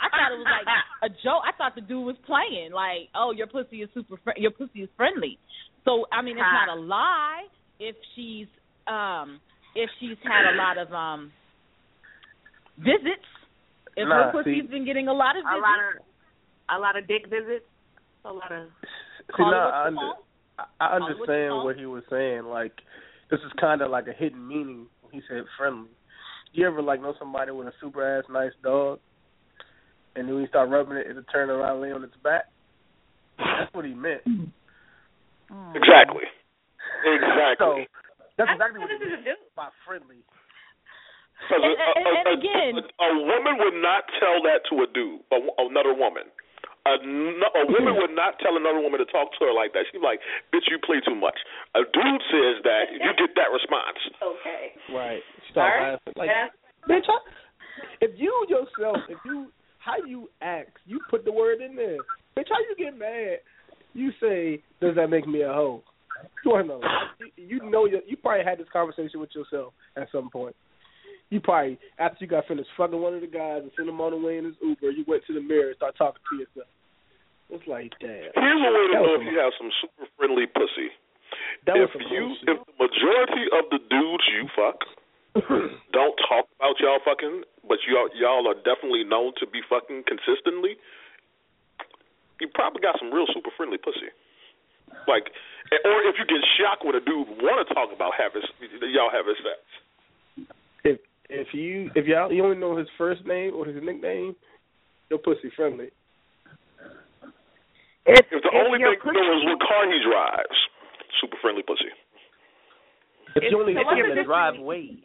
I 0.00 0.08
thought 0.08 0.32
it 0.32 0.40
was 0.40 0.48
like 0.48 0.68
a 1.06 1.10
joke. 1.20 1.44
I 1.44 1.52
thought 1.52 1.76
the 1.76 1.84
dude 1.84 2.02
was 2.08 2.16
playing, 2.24 2.72
like, 2.72 3.12
"Oh, 3.14 3.30
your 3.30 3.46
pussy 3.46 3.84
is 3.84 3.90
super, 3.92 4.16
fr- 4.24 4.40
your 4.40 4.50
pussy 4.50 4.82
is 4.82 4.90
friendly." 4.96 5.38
So, 5.84 6.06
I 6.12 6.22
mean, 6.22 6.36
it's 6.36 6.40
not 6.66 6.76
a 6.76 6.80
lie 6.80 7.42
if 7.80 7.96
she's 8.14 8.46
um 8.86 9.40
if 9.74 9.90
she's 10.00 10.16
had 10.22 10.52
a 10.52 10.56
lot 10.56 10.78
of 10.78 10.92
um 10.92 11.32
visits. 12.78 13.26
If 13.96 14.08
Nah, 14.08 14.24
her 14.24 14.32
pussy's 14.32 14.62
see- 14.62 14.68
been 14.68 14.84
getting 14.84 15.08
a 15.08 15.12
lot 15.12 15.36
of 15.36 15.44
A 15.44 15.48
visits. 15.48 15.62
lot 15.62 15.78
of 15.80 15.92
a 16.70 16.78
lot 16.80 16.96
of 16.96 17.06
dick 17.06 17.26
visits. 17.28 17.66
A 18.24 18.32
lot 18.32 18.52
of 18.52 18.68
See, 19.26 19.32
Call 19.36 19.48
it 19.48 19.50
now 19.52 19.64
what 19.66 19.74
I, 19.74 19.86
under. 19.86 20.00
I, 20.00 20.64
I 20.80 20.86
Call 20.88 20.96
it 20.96 21.00
what 21.00 21.10
understand 21.10 21.64
what 21.64 21.76
he 21.76 21.86
was 21.86 22.02
saying. 22.10 22.44
Like, 22.44 22.72
this 23.30 23.40
is 23.40 23.52
kind 23.60 23.82
of 23.82 23.90
like 23.90 24.06
a 24.08 24.12
hidden 24.12 24.46
meaning 24.46 24.86
when 25.02 25.12
he 25.12 25.20
said 25.28 25.42
friendly. 25.58 25.90
You 26.52 26.66
ever 26.66 26.82
like 26.82 27.00
know 27.02 27.14
somebody 27.18 27.50
with 27.50 27.66
a 27.66 27.72
super 27.80 28.18
ass 28.18 28.24
nice 28.30 28.52
dog, 28.62 29.00
and 30.16 30.26
then 30.28 30.34
when 30.34 30.42
you 30.44 30.48
start 30.48 30.68
rubbing 30.70 30.96
it, 30.96 31.06
it'll 31.10 31.22
turn 31.24 31.50
around 31.50 31.72
and 31.72 31.80
lay 31.82 31.92
on 31.92 32.04
its 32.04 32.14
back? 32.22 32.44
That's 33.38 33.72
what 33.74 33.84
he 33.84 33.94
meant. 33.94 34.20
Hmm. 35.52 35.76
Exactly. 35.76 36.24
So 37.04 37.12
Exactly. 37.12 37.84
that's 38.40 38.50
exactly 38.56 38.80
what 38.80 38.88
he 38.88 38.98
meant 39.04 39.38
by 39.54 39.68
friendly. 39.84 40.24
Because 41.44 41.60
And- 41.60 41.76
a, 41.76 41.88
and- 41.98 42.06
a, 42.06 42.12
and 42.16 42.28
a- 42.28 42.36
again- 42.40 42.76
a, 42.80 43.04
a 43.04 43.12
woman 43.28 43.54
would 43.60 43.76
not 43.82 44.08
tell 44.18 44.40
that 44.48 44.64
to 44.72 44.82
a 44.82 44.86
dude, 44.94 45.20
a, 45.34 45.38
another 45.68 45.92
woman. 45.92 46.24
A, 46.86 46.98
a 46.98 47.64
woman 47.70 47.94
would 48.00 48.10
not 48.10 48.38
tell 48.40 48.56
another 48.56 48.80
woman 48.80 48.98
to 48.98 49.06
talk 49.06 49.30
to 49.38 49.44
her 49.46 49.52
like 49.54 49.72
that. 49.74 49.84
She's 49.92 50.02
like, 50.02 50.18
"Bitch, 50.52 50.66
you 50.66 50.78
play 50.82 50.98
too 51.06 51.14
much." 51.14 51.38
A 51.76 51.82
dude 51.86 52.22
says 52.26 52.58
that, 52.66 52.90
you 52.90 52.98
get 52.98 53.30
that 53.38 53.52
response. 53.54 53.98
Okay. 54.18 54.74
Right. 54.90 55.22
Start 55.52 55.70
All 55.70 55.78
right. 55.78 55.92
laughing. 55.92 56.14
Like, 56.16 56.30
Yeah. 56.30 56.48
bitch, 56.88 57.06
I, 57.06 57.18
if 58.00 58.10
you 58.18 58.34
yourself, 58.48 58.98
if 59.08 59.18
you, 59.24 59.52
how 59.78 59.94
you 60.04 60.28
act, 60.42 60.78
you 60.84 60.98
put 61.08 61.24
the 61.24 61.30
word 61.30 61.60
in 61.60 61.76
there. 61.76 61.98
Bitch, 62.36 62.48
how 62.50 62.58
you 62.58 62.74
get 62.76 62.98
mad? 62.98 63.38
You 63.94 64.10
say, 64.20 64.60
does 64.82 64.96
that 64.96 65.08
make 65.08 65.26
me 65.26 65.42
a 65.42 65.52
hoe? 65.54 65.82
You 66.44 66.62
know? 66.66 66.82
You, 67.36 67.70
know, 67.70 67.86
you, 67.86 68.16
probably 68.18 68.44
had 68.44 68.58
this 68.58 68.66
conversation 68.72 69.20
with 69.20 69.30
yourself 69.34 69.72
at 69.96 70.10
some 70.10 70.28
point. 70.28 70.54
You 71.30 71.40
probably, 71.40 71.78
after 71.98 72.18
you 72.20 72.26
got 72.26 72.46
finished 72.46 72.68
fucking 72.76 73.00
one 73.00 73.14
of 73.14 73.22
the 73.22 73.30
guys 73.30 73.62
and 73.62 73.70
sent 73.74 73.88
him 73.88 74.02
on 74.02 74.12
the 74.12 74.20
way 74.20 74.36
in 74.36 74.44
his 74.44 74.58
Uber, 74.60 74.90
you 74.90 75.04
went 75.06 75.22
to 75.26 75.32
the 75.32 75.40
mirror 75.40 75.72
and 75.72 75.76
started 75.78 75.96
talking 75.96 76.20
to 76.20 76.34
yourself. 76.36 76.68
It's 77.48 77.64
like, 77.64 77.94
damn. 78.02 78.34
Here's 78.36 78.62
a 78.62 78.70
way 78.74 78.84
to 78.90 79.00
know 79.00 79.16
if 79.16 79.24
you 79.24 79.38
have 79.38 79.54
some 79.56 79.70
super 79.80 80.10
friendly 80.18 80.44
pussy. 80.50 80.92
That 81.64 81.78
if 81.78 81.94
you, 82.10 82.36
if 82.44 82.58
the 82.68 82.74
majority 82.76 83.44
of 83.54 83.64
the 83.72 83.80
dudes 83.88 84.26
you 84.28 84.44
fuck 84.52 84.84
don't 85.96 86.16
talk 86.28 86.44
about 86.60 86.76
y'all 86.76 87.00
fucking, 87.00 87.48
but 87.64 87.80
y'all 87.88 88.12
y'all 88.12 88.44
are 88.44 88.58
definitely 88.68 89.04
known 89.04 89.32
to 89.40 89.48
be 89.48 89.64
fucking 89.64 90.04
consistently, 90.04 90.76
you 92.40 92.52
probably 92.52 92.84
got 92.84 93.00
some 93.00 93.08
real 93.08 93.24
super 93.32 93.48
friendly 93.56 93.78
pussy. 93.78 94.12
Like, 95.08 95.30
or 95.84 95.98
if 96.04 96.16
you 96.18 96.26
get 96.28 96.42
shocked 96.60 96.84
when 96.84 96.94
a 96.94 97.00
dude 97.00 97.28
want 97.40 97.66
to 97.66 97.66
talk 97.74 97.88
about 97.94 98.12
having 98.18 98.42
y'all 98.92 99.10
having 99.12 99.36
sex. 99.40 99.60
if 100.84 100.98
if 101.30 101.48
you 101.54 101.90
if 101.94 102.06
y'all 102.06 102.32
you 102.32 102.44
only 102.44 102.56
know 102.58 102.76
his 102.76 102.88
first 102.98 103.24
name 103.26 103.54
or 103.54 103.64
his 103.64 103.80
nickname, 103.82 104.36
your 105.08 105.18
pussy 105.18 105.50
friendly. 105.56 105.88
If, 108.04 108.26
If 108.30 108.42
the 108.42 108.50
if 108.50 108.58
only 108.58 108.82
thing 108.82 108.98
you 108.98 109.12
know 109.14 109.38
is 109.38 109.44
what 109.46 109.60
car 109.62 109.86
he 109.86 109.98
drives, 110.02 110.58
super 111.20 111.36
friendly 111.40 111.62
pussy. 111.62 111.88
If 113.36 113.48
you 113.48 113.56
only 113.56 113.74
so 113.74 113.80
see 113.80 113.86
what's 113.86 114.00
him 114.00 114.12
the 114.12 114.20
in 114.20 114.26
driveway. 114.26 115.00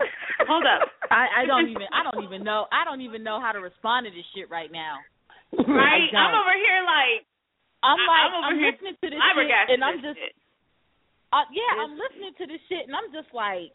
Hold 0.48 0.66
up. 0.66 0.90
I, 1.10 1.44
I 1.44 1.46
don't 1.46 1.68
even 1.68 1.86
I 1.92 2.02
don't 2.02 2.24
even 2.24 2.42
know 2.42 2.66
I 2.72 2.82
don't 2.82 3.02
even 3.02 3.22
know 3.22 3.38
how 3.38 3.52
to 3.52 3.60
respond 3.60 4.06
to 4.06 4.10
this 4.10 4.26
shit 4.34 4.50
right 4.50 4.72
now. 4.72 4.98
Right? 5.52 6.08
I 6.08 6.16
I'm 6.16 6.32
over 6.32 6.56
here 6.56 6.80
like 6.80 7.28
I'm 7.82 7.98
like 8.06 8.22
I'm 8.22 8.34
over 8.38 8.46
I'm 8.46 8.58
here 8.58 8.72
listening 8.72 8.96
to 9.02 9.06
this 9.10 9.20
shit 9.20 9.70
and 9.74 9.82
I'm 9.84 9.98
just 10.00 10.18
uh, 11.32 11.46
yeah, 11.50 11.72
I'm 11.82 11.94
listening 11.96 12.34
to 12.38 12.44
this 12.46 12.62
shit 12.68 12.86
and 12.86 12.94
I'm 12.94 13.10
just 13.12 13.30
like 13.34 13.72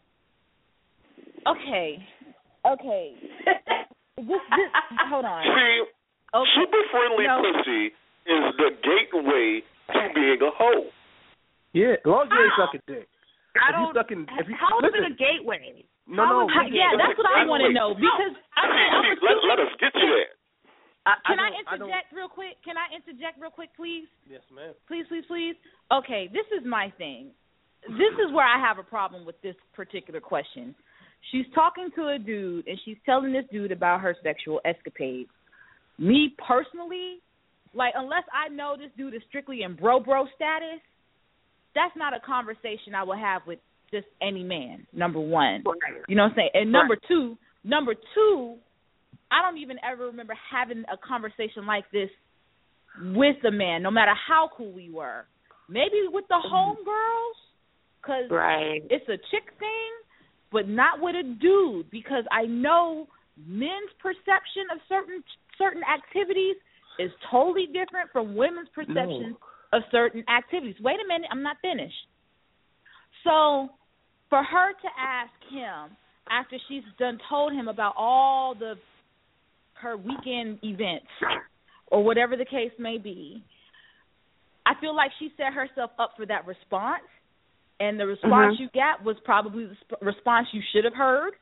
okay. 1.46 2.00
Okay. 2.66 3.14
this, 4.16 4.42
this 4.56 4.70
hold 5.08 5.24
on. 5.24 5.42
See, 5.44 5.84
Okay. 6.28 6.50
super 6.60 6.82
friendly 6.92 7.24
No. 7.24 7.40
pussy 7.40 7.88
is 8.28 8.44
the 8.60 8.70
gateway 8.84 9.64
to 9.96 10.02
being 10.12 10.40
a 10.44 10.52
hoe. 10.52 10.92
Yeah, 11.72 11.96
as 11.96 12.04
long 12.04 12.28
as 12.28 12.32
you 12.32 12.40
ain't 12.44 12.52
How? 12.52 12.68
sucking 12.68 12.84
dick. 12.84 13.08
I 13.56 13.72
If 13.72 13.72
you 13.72 13.72
don't. 13.72 13.96
sucking, 13.96 14.22
if 14.36 14.46
you 14.48 14.56
how 14.60 14.76
is 14.84 14.92
it 14.92 15.08
a 15.08 15.14
gateway? 15.16 15.84
no, 16.04 16.24
how 16.24 16.44
no, 16.44 16.44
is 16.44 16.52
it 16.52 16.52
a 16.52 16.68
Hi- 16.68 16.72
yeah, 16.72 16.92
that's 17.00 17.16
what 17.16 17.28
I 17.28 17.48
want 17.48 17.64
to 17.64 17.72
know 17.72 17.96
because 17.96 18.36
I 18.56 18.68
mean, 18.68 18.88
I'm 18.92 19.04
See, 19.08 19.24
let, 19.24 19.36
let 19.48 19.58
us 19.64 19.72
get 19.80 19.92
you 19.96 20.08
there. 20.08 20.36
I, 21.08 21.14
Can 21.26 21.38
I, 21.40 21.48
don't- 21.48 21.68
I 21.68 21.74
interject 21.74 22.12
real 22.12 22.28
quick? 22.28 22.60
Can 22.64 22.76
I 22.76 22.92
interject 22.94 23.40
real 23.40 23.50
quick, 23.50 23.70
please? 23.76 24.04
Yes, 24.28 24.42
ma'am. 24.54 24.74
Please, 24.86 25.06
please, 25.08 25.24
please. 25.26 25.56
Okay, 25.92 26.28
this 26.32 26.44
is 26.52 26.66
my 26.66 26.92
thing. 26.98 27.30
This 27.88 28.12
is 28.20 28.32
where 28.34 28.44
I 28.44 28.60
have 28.60 28.78
a 28.78 28.82
problem 28.82 29.24
with 29.24 29.40
this 29.40 29.54
particular 29.72 30.20
question. 30.20 30.74
She's 31.32 31.46
talking 31.54 31.88
to 31.96 32.08
a 32.08 32.18
dude 32.18 32.66
and 32.66 32.78
she's 32.84 32.96
telling 33.06 33.32
this 33.32 33.44
dude 33.50 33.72
about 33.72 34.00
her 34.02 34.16
sexual 34.22 34.60
escapades. 34.64 35.30
Me 35.98 36.34
personally, 36.46 37.18
like 37.74 37.94
unless 37.96 38.24
I 38.32 38.48
know 38.48 38.76
this 38.76 38.90
dude 38.96 39.14
is 39.14 39.22
strictly 39.28 39.62
in 39.62 39.74
bro 39.74 40.00
bro 40.00 40.26
status, 40.34 40.80
that's 41.74 41.96
not 41.96 42.14
a 42.14 42.20
conversation 42.20 42.94
I 42.94 43.04
would 43.04 43.18
have 43.18 43.42
with 43.46 43.58
just 43.90 44.06
any 44.20 44.42
man. 44.42 44.86
Number 44.92 45.20
one. 45.20 45.64
You 46.08 46.16
know 46.16 46.24
what 46.24 46.30
I'm 46.30 46.36
saying? 46.36 46.50
And 46.54 46.72
number 46.72 46.96
two, 47.08 47.36
number 47.64 47.94
two, 48.14 48.56
I 49.30 49.42
don't 49.42 49.58
even 49.58 49.76
ever 49.84 50.06
remember 50.06 50.34
having 50.50 50.84
a 50.92 50.96
conversation 50.96 51.66
like 51.66 51.84
this 51.92 52.10
with 53.14 53.36
a 53.44 53.50
man, 53.50 53.82
no 53.82 53.90
matter 53.90 54.14
how 54.14 54.50
cool 54.56 54.72
we 54.72 54.90
were. 54.90 55.24
Maybe 55.68 56.08
with 56.10 56.24
the 56.28 56.34
mm-hmm. 56.34 56.54
homegirls, 56.54 57.38
because 58.00 58.30
Right. 58.30 58.82
it's 58.90 59.08
a 59.08 59.18
chick 59.30 59.52
thing, 59.58 59.90
but 60.50 60.68
not 60.68 61.00
with 61.00 61.14
a 61.14 61.22
dude, 61.22 61.90
because 61.90 62.24
I 62.30 62.46
know 62.46 63.06
men's 63.46 63.92
perception 64.00 64.66
of 64.72 64.78
certain 64.88 65.22
certain 65.58 65.82
activities 65.84 66.56
is 66.98 67.10
totally 67.30 67.66
different 67.66 68.10
from 68.12 68.34
women's 68.34 68.68
perception 68.70 69.36
of 69.72 69.82
certain 69.90 70.24
activities. 70.28 70.76
Wait 70.80 70.96
a 71.02 71.06
minute, 71.06 71.28
I'm 71.30 71.42
not 71.42 71.56
finished. 71.60 72.06
So, 73.24 73.68
for 74.30 74.42
her 74.42 74.72
to 74.72 74.88
ask 74.98 75.32
him 75.50 75.96
after 76.30 76.56
she's 76.68 76.82
done 76.98 77.18
told 77.28 77.52
him 77.52 77.68
about 77.68 77.94
all 77.96 78.54
the 78.54 78.74
her 79.80 79.96
weekend 79.96 80.58
events 80.62 81.06
or 81.88 82.02
whatever 82.04 82.36
the 82.36 82.44
case 82.44 82.72
may 82.78 82.98
be, 82.98 83.42
I 84.66 84.72
feel 84.80 84.94
like 84.94 85.10
she 85.18 85.32
set 85.36 85.52
herself 85.52 85.90
up 85.98 86.12
for 86.16 86.26
that 86.26 86.46
response, 86.46 87.04
and 87.80 87.98
the 87.98 88.06
response 88.06 88.56
Mhm. 88.56 88.60
you 88.60 88.68
got 88.74 89.02
was 89.02 89.16
probably 89.24 89.64
the 89.66 89.76
sp- 89.80 90.02
response 90.02 90.48
you 90.52 90.60
should 90.72 90.84
have 90.84 90.94
heard. 90.94 91.32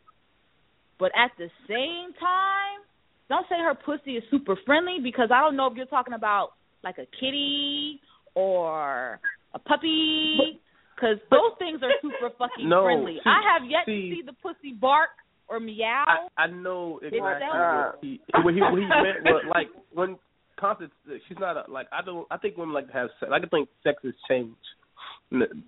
But 0.99 1.13
at 1.17 1.33
the 1.37 1.51
same 1.67 2.13
time, 2.15 2.81
don't 3.29 3.47
say 3.49 3.59
her 3.59 3.75
pussy 3.75 4.17
is 4.17 4.25
super 4.31 4.57
friendly 4.65 5.01
because 5.01 5.31
I 5.31 5.41
don't 5.41 5.57
know 5.57 5.67
if 5.67 5.77
you're 5.77 5.87
talking 5.87 6.15
about 6.15 6.53
like 6.85 6.99
a 6.99 7.07
kitty 7.07 8.01
or 8.35 9.19
a 9.55 9.59
puppy, 9.59 10.61
because 10.95 11.19
those 11.31 11.53
things 11.59 11.83
are 11.83 11.91
super 12.01 12.31
fucking 12.39 12.69
No, 12.69 12.85
friendly. 12.85 13.15
see- 13.17 13.23
I 13.31 13.43
have 13.53 13.65
yet 13.69 13.85
see- 13.87 14.11
to 14.11 14.17
see 14.17 14.23
the 14.23 14.33
pussy 14.35 14.73
bark 14.73 15.11
or 15.49 15.61
meow. 15.61 16.05
I, 16.07 16.43
I 16.45 16.47
know 16.49 16.99
exactly 17.03 17.21
what 17.23 17.99
he 18.03 18.21
what 18.43 18.55
he, 18.55 18.61
what 18.61 18.79
he 18.81 18.87
meant. 18.87 19.25
Was, 19.25 19.45
like 19.55 19.69
when 19.93 20.17
Constance, 20.59 20.91
she's 21.29 21.39
not 21.39 21.57
a, 21.57 21.71
like 21.71 21.87
I 21.93 22.03
don't. 22.05 22.27
I 22.31 22.39
think 22.39 22.57
women 22.57 22.75
like 22.75 22.87
to 22.89 22.93
have 22.95 23.09
sex. 23.21 23.31
I 23.35 23.39
think 23.47 23.69
sex 23.85 23.99
has 24.05 24.15
changed, 24.29 24.57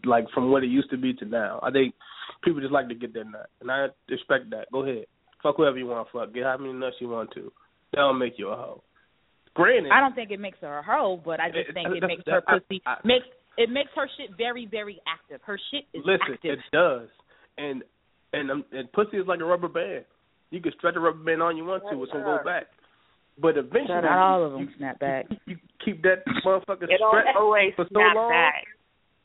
like 0.05 0.25
from 0.35 0.51
what 0.51 0.65
it 0.65 0.69
used 0.69 0.91
to 0.91 0.97
be 0.97 1.13
to 1.15 1.25
now. 1.27 1.61
I 1.63 1.71
think 1.71 1.95
people 2.43 2.61
just 2.61 2.73
like 2.73 2.89
to 2.89 2.95
get 2.95 3.13
their 3.13 3.25
nut, 3.25 3.51
and 3.61 3.71
I 3.71 3.89
respect 4.09 4.51
that. 4.51 4.67
Go 4.73 4.83
ahead, 4.83 5.05
fuck 5.43 5.57
whoever 5.57 5.77
you 5.77 5.87
want 5.87 6.07
to 6.09 6.13
fuck. 6.19 6.33
Get 6.35 6.45
how 6.45 6.57
many 6.57 6.73
nuts 6.73 6.97
you 7.01 7.09
want 7.09 7.31
to. 7.35 7.53
That 7.93 7.99
don't 7.99 8.19
make 8.19 8.35
you 8.39 8.49
a 8.49 8.57
hoe. 8.57 8.83
Granted, 9.55 9.91
I 9.93 10.01
don't 10.01 10.15
think 10.15 10.31
it 10.31 10.41
makes 10.41 10.59
her 10.61 10.79
a 10.79 10.83
hoe, 10.83 11.21
but 11.25 11.41
I 11.41 11.49
just 11.49 11.69
It- 11.71 11.75
think 11.75 11.89
it 11.95 12.03
makes 12.07 12.23
her 12.27 12.43
I- 12.47 12.59
pussy 12.59 12.83
I- 12.87 12.97
makes 13.05 13.27
it 13.57 13.71
makes 13.71 13.91
her 13.95 14.09
shit 14.17 14.31
very 14.39 14.67
very 14.67 15.01
active. 15.07 15.41
Her 15.45 15.59
shit 15.71 15.85
is 15.93 16.03
Listen, 16.05 16.35
active. 16.35 16.59
it 16.59 16.65
does, 16.73 17.09
and 17.59 17.83
and 18.33 18.51
um, 18.51 18.65
and 18.73 18.91
pussy 18.93 19.17
is 19.17 19.27
like 19.27 19.41
a 19.41 19.45
rubber 19.45 19.69
band. 19.69 20.05
You 20.51 20.61
can 20.61 20.73
stretch 20.79 20.97
a 20.97 21.01
rubber 21.01 21.23
band 21.23 21.43
on 21.43 21.57
you 21.57 21.65
want 21.65 21.83
to, 21.91 22.03
it's 22.03 22.13
gonna 22.13 22.25
go 22.25 22.45
back. 22.45 22.65
But 23.41 23.57
eventually, 23.57 24.03
Not 24.03 24.19
all 24.19 24.45
of 24.47 24.53
them 24.53 24.63
you, 24.63 24.69
snap 24.79 24.99
back. 24.99 25.27
you 25.47 25.57
keep 25.85 26.03
that 26.03 26.25
motherfucker 26.45 26.83
It 26.85 27.01
stretched 27.09 27.37
always 27.37 27.73
for 27.77 27.87
so 27.93 28.01
long. 28.01 28.31
back. 28.31 28.65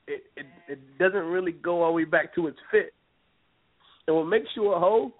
It, 0.07 0.23
it 0.35 0.45
it 0.67 0.97
doesn't 0.99 1.25
really 1.25 1.51
go 1.53 1.81
all 1.81 1.91
the 1.91 1.95
way 1.95 2.03
back 2.05 2.35
to 2.35 2.47
its 2.47 2.57
fit. 2.71 2.93
And 4.07 4.15
what 4.15 4.25
makes 4.25 4.47
you 4.55 4.71
a 4.73 4.79
hoe 4.79 5.13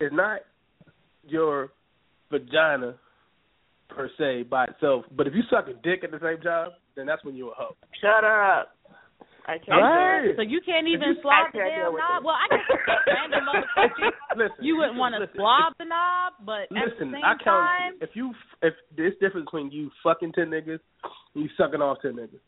is 0.00 0.10
not 0.12 0.40
your 1.28 1.70
vagina 2.30 2.94
per 3.88 4.10
se 4.18 4.44
by 4.44 4.64
itself, 4.64 5.04
but 5.16 5.26
if 5.26 5.34
you 5.34 5.42
suck 5.50 5.68
a 5.68 5.74
dick 5.74 6.02
at 6.02 6.10
the 6.10 6.18
same 6.20 6.40
time, 6.42 6.70
then 6.96 7.06
that's 7.06 7.24
when 7.24 7.36
you're 7.36 7.52
a 7.52 7.54
hoe. 7.54 7.76
Shut 8.00 8.24
up. 8.24 8.75
I 9.48 9.58
can't 9.58 9.78
What? 9.80 10.26
What? 10.26 10.36
So 10.36 10.42
you 10.42 10.60
can't 10.66 10.88
even 10.88 11.14
you- 11.14 11.22
slob 11.22 11.52
the 11.52 11.58
can't 11.60 11.70
damn 11.70 11.94
knob? 11.94 12.22
it. 12.22 12.24
Well, 12.26 12.34
I 12.34 12.46
can 12.50 12.60
random 13.06 13.42
motherfucker. 13.46 14.10
Listen, 14.36 14.64
You 14.64 14.76
wouldn't 14.76 14.98
want 14.98 15.14
to 15.14 15.20
listen, 15.20 15.36
slob 15.36 15.72
the 15.78 15.84
knob, 15.86 16.32
but 16.44 16.62
at 16.74 16.98
the 16.98 16.98
same 16.98 17.14
I 17.24 17.34
count 17.38 17.44
time, 17.44 17.92
if 18.00 18.10
you 18.14 18.34
if 18.62 18.74
there's 18.96 19.14
difference 19.20 19.46
between 19.46 19.70
you 19.70 19.90
fucking 20.02 20.32
ten 20.32 20.50
niggas 20.50 20.80
and 21.34 21.44
you 21.44 21.48
sucking 21.56 21.80
off 21.80 21.98
ten 22.02 22.14
niggas. 22.14 22.42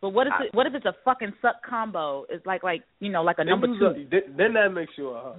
but 0.00 0.10
what 0.10 0.26
if 0.26 0.32
I- 0.38 0.44
it, 0.44 0.54
what 0.54 0.66
if 0.66 0.74
it's 0.74 0.86
a 0.86 0.94
fucking 1.04 1.32
suck 1.40 1.62
combo? 1.64 2.24
It's 2.28 2.44
like 2.46 2.62
like 2.62 2.82
you 3.00 3.10
know 3.10 3.22
like 3.22 3.38
a 3.38 3.44
number 3.44 3.66
two. 3.68 3.86
a- 3.86 4.04
then, 4.10 4.36
then 4.36 4.52
that 4.52 4.68
makes 4.72 4.92
you 4.98 5.08
a 5.08 5.18
hoe. 5.18 5.36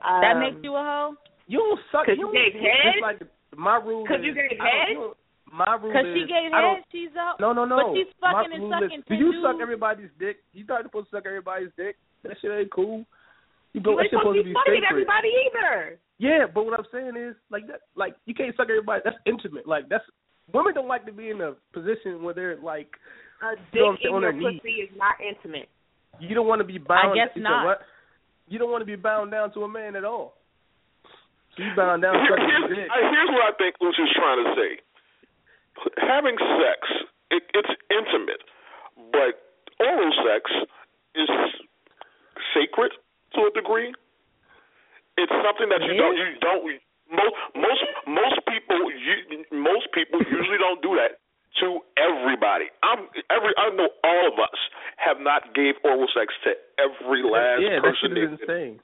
that 0.00 0.32
Um, 0.36 0.40
makes 0.40 0.56
you 0.62 0.74
a 0.74 0.82
hoe. 0.82 1.14
You 1.46 1.58
don't 1.58 1.80
suck. 1.92 2.06
'Cause 2.06 2.16
you 2.16 2.26
you 2.26 2.32
don't- 2.32 2.52
gave 2.52 2.54
head? 2.60 2.94
Like 3.02 3.20
my 3.54 3.76
rule. 3.76 4.06
'Cause 4.06 4.20
is, 4.20 4.24
you 4.26 4.34
gave 4.34 4.58
I 4.60 4.64
don't- 4.94 5.08
head? 5.12 5.16
You 5.54 5.58
don't- 5.58 5.68
My 5.70 5.74
rule 5.78 5.92
Because 5.94 6.06
is 6.10 6.14
she 6.18 6.26
gave 6.26 6.50
I 6.52 6.60
head, 6.74 6.84
she's 6.90 7.14
up. 7.14 7.38
No, 7.38 7.52
no, 7.54 7.64
no. 7.64 7.76
But 7.78 7.94
she's 7.94 8.10
My 8.20 8.32
fucking 8.42 8.52
and 8.58 8.70
sucking. 8.74 8.98
Is, 8.98 9.04
ten 9.06 9.18
do 9.18 9.24
you 9.24 9.42
suck 9.42 9.56
everybody's 9.62 10.10
dick? 10.18 10.42
You 10.52 10.64
not 10.66 10.82
supposed 10.82 11.10
to 11.10 11.16
suck 11.16 11.26
everybody's 11.26 11.70
dick. 11.78 11.96
That 12.24 12.34
shit 12.42 12.50
ain't 12.50 12.72
cool. 12.72 13.06
You 13.72 13.78
You 13.78 13.80
go, 13.82 13.94
that 13.96 14.02
ain't 14.02 14.10
shit 14.10 14.18
supposed 14.18 14.38
to 14.38 14.44
be 14.44 14.52
fucking 14.52 14.74
sacred. 14.82 14.90
everybody 14.90 15.30
either. 15.46 15.98
Yeah, 16.18 16.46
but 16.52 16.64
what 16.66 16.74
I'm 16.78 16.86
saying 16.90 17.14
is 17.16 17.34
like 17.50 17.66
that. 17.70 17.86
Like 17.94 18.14
you 18.26 18.34
can't 18.34 18.54
suck 18.56 18.66
everybody. 18.70 19.02
That's 19.04 19.18
intimate. 19.26 19.66
Like 19.66 19.88
that's 19.88 20.04
women 20.52 20.74
don't 20.74 20.88
like 20.90 21.06
to 21.06 21.12
be 21.14 21.30
in 21.30 21.40
a 21.40 21.54
position 21.72 22.22
where 22.22 22.34
they're 22.34 22.56
like 22.58 22.90
A 23.42 23.54
You 23.74 23.82
know 23.82 23.92
dick 23.94 24.02
saying, 24.02 24.10
in 24.10 24.14
on 24.14 24.22
your 24.22 24.32
their 24.32 24.40
knee. 24.40 24.58
pussy 24.62 24.74
is 24.86 24.90
not 24.98 25.14
intimate. 25.22 25.68
you 26.22 26.34
don't 26.34 26.46
want 26.46 26.60
to 26.62 26.66
be 26.66 26.78
bound. 26.78 27.12
I 27.12 27.26
guess 27.26 27.30
you 27.34 27.42
said 27.42 27.50
not. 27.50 27.66
What? 27.66 27.80
You 28.46 28.58
don't 28.58 28.70
want 28.70 28.82
to 28.82 28.86
be 28.86 28.94
bound 28.96 29.30
down 29.32 29.52
to 29.54 29.64
a 29.64 29.68
man 29.68 29.96
at 29.96 30.04
all. 30.04 30.34
So 31.56 31.62
you 31.62 31.70
bound 31.74 32.02
down 32.02 32.14
Here- 32.14 32.30
sucking 32.30 32.46
here's, 32.46 32.70
dick. 32.78 32.88
Here's 33.14 33.30
what 33.30 33.42
I 33.46 33.52
think 33.58 33.74
Lucy's 33.80 34.10
trying 34.14 34.42
to 34.44 34.54
say. 34.54 34.70
Having 35.98 36.36
sex, 36.60 36.78
it, 37.30 37.42
it's 37.54 37.72
intimate, 37.90 38.42
but 39.12 39.42
oral 39.80 40.12
sex 40.22 40.50
is 41.14 41.28
sacred 42.54 42.92
to 43.34 43.50
a 43.50 43.52
degree. 43.54 43.92
It's 45.16 45.32
something 45.42 45.68
that 45.70 45.82
you 45.82 45.94
don't 45.94 46.16
you 46.16 46.38
don't 46.40 46.62
most 47.10 47.34
most 47.54 47.82
most 48.06 48.38
people 48.46 48.90
you, 48.90 49.44
most 49.52 49.86
people 49.94 50.18
usually 50.22 50.58
don't 50.58 50.82
do 50.82 50.98
that 50.98 51.22
to 51.60 51.78
everybody. 51.98 52.66
I'm 52.82 53.06
every 53.30 53.54
I 53.58 53.70
know 53.74 53.90
all 54.02 54.24
of 54.32 54.38
us 54.38 54.58
have 54.98 55.18
not 55.20 55.54
gave 55.54 55.74
oral 55.84 56.08
sex 56.10 56.34
to 56.44 56.54
every 56.82 57.22
last 57.22 57.62
yeah, 57.62 57.78
that 57.78 57.82
person. 57.82 58.14
shit 58.14 58.18
is 58.18 58.38
they- 58.38 58.42
insane. 58.42 58.80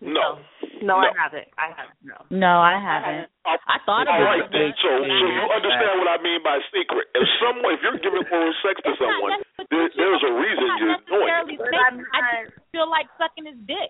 No. 0.00 0.38
No, 0.82 1.00
No. 1.00 1.08
I 1.08 1.12
haven't. 1.16 1.48
I 1.56 1.68
haven't. 1.72 1.96
No. 2.04 2.18
No, 2.28 2.52
I 2.60 2.76
haven't. 2.76 3.32
I 3.48 3.76
thought 3.88 4.04
about 4.04 4.20
right, 4.20 4.44
it. 4.44 4.52
then. 4.52 4.70
So, 4.82 4.90
but 4.92 5.08
so 5.08 5.24
you 5.24 5.44
understand 5.48 5.94
what 6.04 6.08
I 6.12 6.18
mean 6.20 6.40
by 6.44 6.58
secret. 6.68 7.08
If 7.16 7.24
someone, 7.40 7.72
if 7.74 7.80
you're 7.80 7.96
giving 8.04 8.22
oral 8.28 8.52
sex 8.60 8.76
to 8.84 8.92
someone, 9.00 9.40
there, 9.72 9.88
there's 9.96 10.22
a 10.28 10.32
reason 10.36 10.66
you're 10.84 11.00
doing 11.08 11.56
it. 11.56 11.60
I'm 11.64 12.04
I 12.12 12.44
just 12.44 12.60
feel 12.76 12.88
like 12.90 13.08
sucking 13.16 13.46
his 13.48 13.56
dick. 13.64 13.88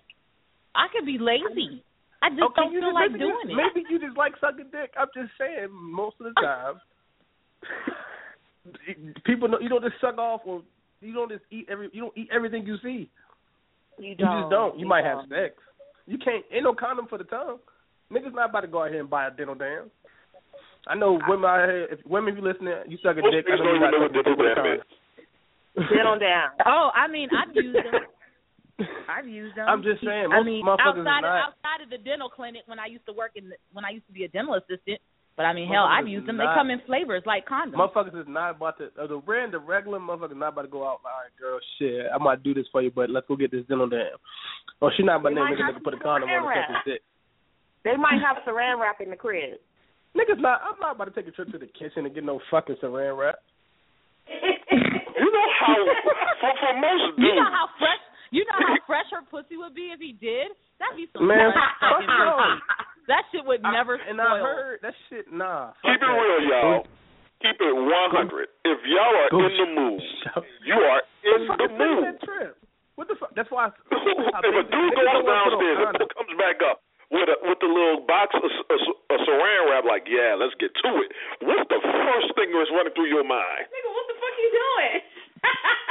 I 0.75 0.87
could 0.95 1.03
be 1.05 1.17
lazy. 1.19 1.83
I 2.23 2.29
just 2.31 2.41
Okay, 2.41 2.61
don't 2.65 2.71
feel 2.71 2.87
just, 2.87 2.95
like 2.95 3.11
maybe 3.11 3.19
doing 3.27 3.49
you, 3.51 3.59
it. 3.59 3.61
Maybe 3.75 3.79
you 3.91 3.99
just 3.99 4.15
like 4.17 4.33
sucking 4.39 4.71
dick. 4.71 4.93
I'm 4.95 5.11
just 5.13 5.33
saying, 5.37 5.67
most 5.73 6.15
of 6.23 6.31
the 6.31 6.35
time, 6.39 6.79
people 9.25 9.47
know 9.47 9.59
you 9.59 9.69
don't 9.69 9.83
just 9.83 9.99
suck 10.01 10.17
off 10.17 10.41
or 10.45 10.63
you 11.01 11.13
don't 11.13 11.29
just 11.29 11.43
eat 11.51 11.67
every 11.69 11.89
you 11.93 12.01
don't 12.01 12.17
eat 12.17 12.29
everything 12.31 12.65
you 12.65 12.77
see. 12.81 13.09
You 13.99 14.09
You 14.09 14.15
don't. 14.15 14.41
just 14.43 14.51
don't. 14.51 14.79
You, 14.79 14.87
might 14.87 15.03
have 15.05 15.27
don't. 15.27 15.29
sex. 15.29 15.55
You 16.07 16.17
can't. 16.17 16.43
Ain't 16.51 16.63
no 16.63 16.73
condom 16.73 17.07
for 17.07 17.17
the 17.17 17.25
tongue. 17.25 17.59
Niggas 18.11 18.33
not 18.33 18.49
about 18.49 18.61
to 18.61 18.67
go 18.67 18.83
out 18.83 18.91
here 18.91 19.01
and 19.01 19.09
buy 19.09 19.27
a 19.27 19.31
dental 19.31 19.55
dam. 19.55 19.91
I 20.87 20.95
know 20.95 21.19
women 21.27 21.45
out 21.45 21.67
here. 21.67 21.87
If 21.91 21.99
women, 22.07 22.33
if 22.33 22.39
you 22.39 22.47
listening, 22.47 22.73
you 22.87 22.97
suck 23.03 23.17
a 23.17 23.21
Most 23.21 23.35
dick. 23.35 23.45
I 23.51 23.59
know 23.59 23.63
don't 23.63 23.75
you 23.75 23.75
even 23.75 23.91
know 23.91 23.99
got 23.99 24.01
what 24.01 24.13
dental 24.15 24.31
something 24.31 24.47
to 24.47 24.55
do 24.55 24.55
with 24.55 24.55
dam 24.55 24.79
is. 24.79 25.89
Sit 25.91 26.07
on 26.07 26.19
down. 26.19 26.49
Oh, 26.65 26.89
I 26.95 27.07
mean, 27.11 27.29
I've 27.35 27.53
used 27.53 27.75
them. 27.75 28.87
I've 29.09 29.27
used 29.27 29.57
them. 29.57 29.67
I'm 29.67 29.83
just 29.83 30.01
saying, 30.01 30.31
I 30.31 30.41
mean, 30.41 30.65
outside 30.65 30.97
of 30.97 31.05
outside 31.05 31.81
of 31.83 31.89
the 31.91 31.97
dental 31.97 32.29
clinic 32.29 32.63
when 32.65 32.79
I 32.79 32.87
used 32.87 33.05
to 33.05 33.13
work 33.13 33.31
in 33.35 33.49
the, 33.49 33.55
when 33.73 33.83
I 33.85 33.89
used 33.89 34.07
to 34.07 34.13
be 34.13 34.23
a 34.23 34.27
dental 34.29 34.55
assistant. 34.55 35.01
But 35.37 35.45
I 35.45 35.53
mean, 35.53 35.69
hell, 35.69 35.85
I've 35.85 36.07
used 36.09 36.25
them. 36.27 36.37
not- 36.41 36.49
They 36.49 36.59
come 36.59 36.71
in 36.73 36.81
flavors 36.89 37.21
like 37.29 37.45
condoms. 37.47 37.77
Motherfuckers 37.77 38.19
is 38.19 38.25
not 38.27 38.57
about 38.57 38.79
to. 38.81 38.89
Uh, 38.99 39.05
the 39.05 39.21
rand, 39.21 39.53
the 39.53 39.59
regular 39.61 39.99
motherfuckers 40.01 40.35
not 40.35 40.49
about 40.57 40.63
to 40.63 40.67
go 40.67 40.81
out. 40.81 40.99
All 41.05 41.13
right, 41.13 41.29
girl, 41.39 41.59
shit, 41.77 42.07
I 42.09 42.17
might 42.17 42.41
do 42.41 42.55
this 42.57 42.65
for 42.71 42.81
you, 42.81 42.89
but 42.89 43.09
let's 43.11 43.27
go 43.29 43.35
get 43.37 43.51
this 43.53 43.61
dental 43.69 43.87
dam. 43.87 44.17
Or 44.81 44.91
she 44.97 45.03
not 45.03 45.21
about 45.21 45.29
to 45.29 45.35
make 45.45 45.59
a 45.61 45.79
put 45.79 45.93
a 45.93 45.99
condom 46.01 46.27
on 46.29 46.41
the 46.43 46.73
suck 46.73 46.85
dick. 46.85 47.01
They 47.85 47.95
might 47.95 48.17
have 48.19 48.41
saran 48.49 48.81
wrap 48.81 48.99
in 48.99 49.11
the 49.11 49.15
crib. 49.15 49.61
Niggas 50.17 50.41
not. 50.41 50.61
I'm 50.65 50.79
not 50.81 50.95
about 50.97 51.05
to 51.05 51.11
take 51.13 51.27
a 51.29 51.31
trip 51.31 51.51
to 51.53 51.59
the 51.61 51.67
kitchen 51.69 52.09
and 52.09 52.13
get 52.15 52.25
no 52.25 52.41
fucking 52.49 52.77
saran 52.81 53.13
wrap. 53.15 53.37
You 54.27 55.29
know 55.29 55.47
how 55.61 55.77
for 56.41 56.53
for 56.61 56.73
most 56.81 57.15
dudes, 57.15 57.29
You 57.29 57.35
know 57.37 57.49
how 57.53 57.69
fresh 57.77 58.01
you 58.31 58.43
know 58.43 58.57
how 58.57 58.75
fresh 58.89 59.05
her 59.13 59.21
pussy 59.29 59.55
would 59.57 59.73
be 59.77 59.93
if 59.93 59.99
he 60.01 60.13
did? 60.17 60.51
That'd 60.81 60.97
be 60.97 61.07
some 61.13 61.27
Man, 61.27 61.53
fuck 61.79 62.01
no. 62.05 62.57
Pussy. 63.07 63.15
That 63.15 63.23
shit 63.31 63.43
would 63.47 63.63
I- 63.63 63.71
never 63.71 63.95
and 63.95 64.19
spoil. 64.19 64.27
I 64.27 64.39
heard 64.43 64.79
that 64.83 64.93
shit. 65.09 65.31
Nah. 65.31 65.71
keep 65.81 65.95
it 65.95 66.03
that. 66.03 66.11
real, 66.11 66.39
y'all. 66.43 66.83
Keep 67.39 67.61
it 67.61 67.73
100. 67.73 68.49
If 68.65 68.79
y'all 68.91 69.15
are 69.15 69.29
Go 69.31 69.45
in 69.47 69.55
the 69.55 69.69
mood, 69.79 70.01
Shout- 70.25 70.45
you 70.65 70.73
are 70.75 71.01
in 71.23 71.39
the 71.45 71.47
Fucking 71.53 71.69
take 71.69 71.77
mood. 71.79 72.19
trip. 72.25 72.53
What 72.97 73.07
the 73.07 73.15
fuck? 73.15 73.29
That's 73.37 73.51
why. 73.53 73.69
I, 73.69 73.69
if 74.41 74.55
a 74.57 74.63
dude 74.65 74.93
goes 74.97 75.21
downstairs 75.21 75.77
and 75.85 76.01
comes 76.17 76.33
back 76.41 76.65
up 76.65 76.81
with 77.13 77.29
a 77.29 77.37
with 77.45 77.61
the 77.61 77.69
little 77.69 78.01
box 78.09 78.33
of, 78.35 78.41
of, 78.49 78.79
of 79.13 79.17
saran 79.21 79.69
wrap, 79.69 79.85
like, 79.85 80.09
yeah, 80.09 80.33
let's 80.33 80.57
get 80.57 80.73
to 80.81 80.89
it. 81.05 81.09
What's 81.45 81.69
the 81.69 81.77
first 81.77 82.33
thing 82.33 82.49
that's 82.51 82.73
running 82.73 82.91
through 82.97 83.13
your 83.13 83.21
mind? 83.23 83.69
Nigga, 83.69 83.89
what 83.93 84.05
the 84.09 84.17
fuck 84.17 84.33
you 84.41 84.49
doing? 84.49 84.97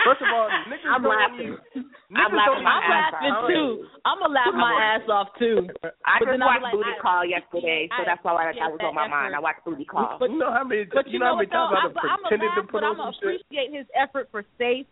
First 0.07 0.23
of 0.23 0.31
all, 0.31 0.47
niggas 0.71 0.87
I'm 0.87 1.03
laughing. 1.03 1.59
even- 1.59 1.91
I'm 2.15 2.31
laughing 2.31 2.63
my 2.63 2.79
I'm 2.79 2.87
laughing 2.87 3.35
too. 3.51 3.87
I'm 4.07 4.19
gonna 4.23 4.35
laugh 4.35 4.55
my 4.55 4.75
ass 4.79 5.09
off 5.11 5.29
too. 5.39 5.67
I 6.07 6.23
But 6.23 6.31
just 6.31 6.39
watched 6.39 6.63
like, 6.63 6.73
Booty 6.79 6.95
I 6.95 7.03
Call 7.03 7.23
yesterday, 7.27 7.89
so 7.91 8.05
that's 8.07 8.23
why 8.23 8.31
I 8.39 8.55
that 8.55 8.71
was 8.71 8.79
on 8.87 8.95
my 8.95 9.09
mind. 9.11 9.35
I 9.35 9.41
watched 9.43 9.65
Booty 9.67 9.85
Call. 9.85 10.17
But 10.21 10.31
you 10.31 10.39
know 10.39 10.53
how 10.53 10.63
many? 10.63 10.85
But 10.87 11.07
you 11.11 11.15
you 11.15 11.19
know 11.19 11.35
know 11.35 11.43
how 11.43 11.43
many 11.43 11.51
times 11.51 11.75
I'm, 11.75 11.91
I've 11.91 11.97
I'm 12.07 12.21
pretended 12.23 12.51
to 12.55 12.63
put 12.71 12.81
but 12.81 12.85
on 12.87 13.01
I'm 13.01 13.11
some 13.11 13.15
shit. 13.19 13.43
appreciate 13.43 13.75
his 13.75 13.87
effort 13.99 14.29
for 14.31 14.45
safe 14.59 14.87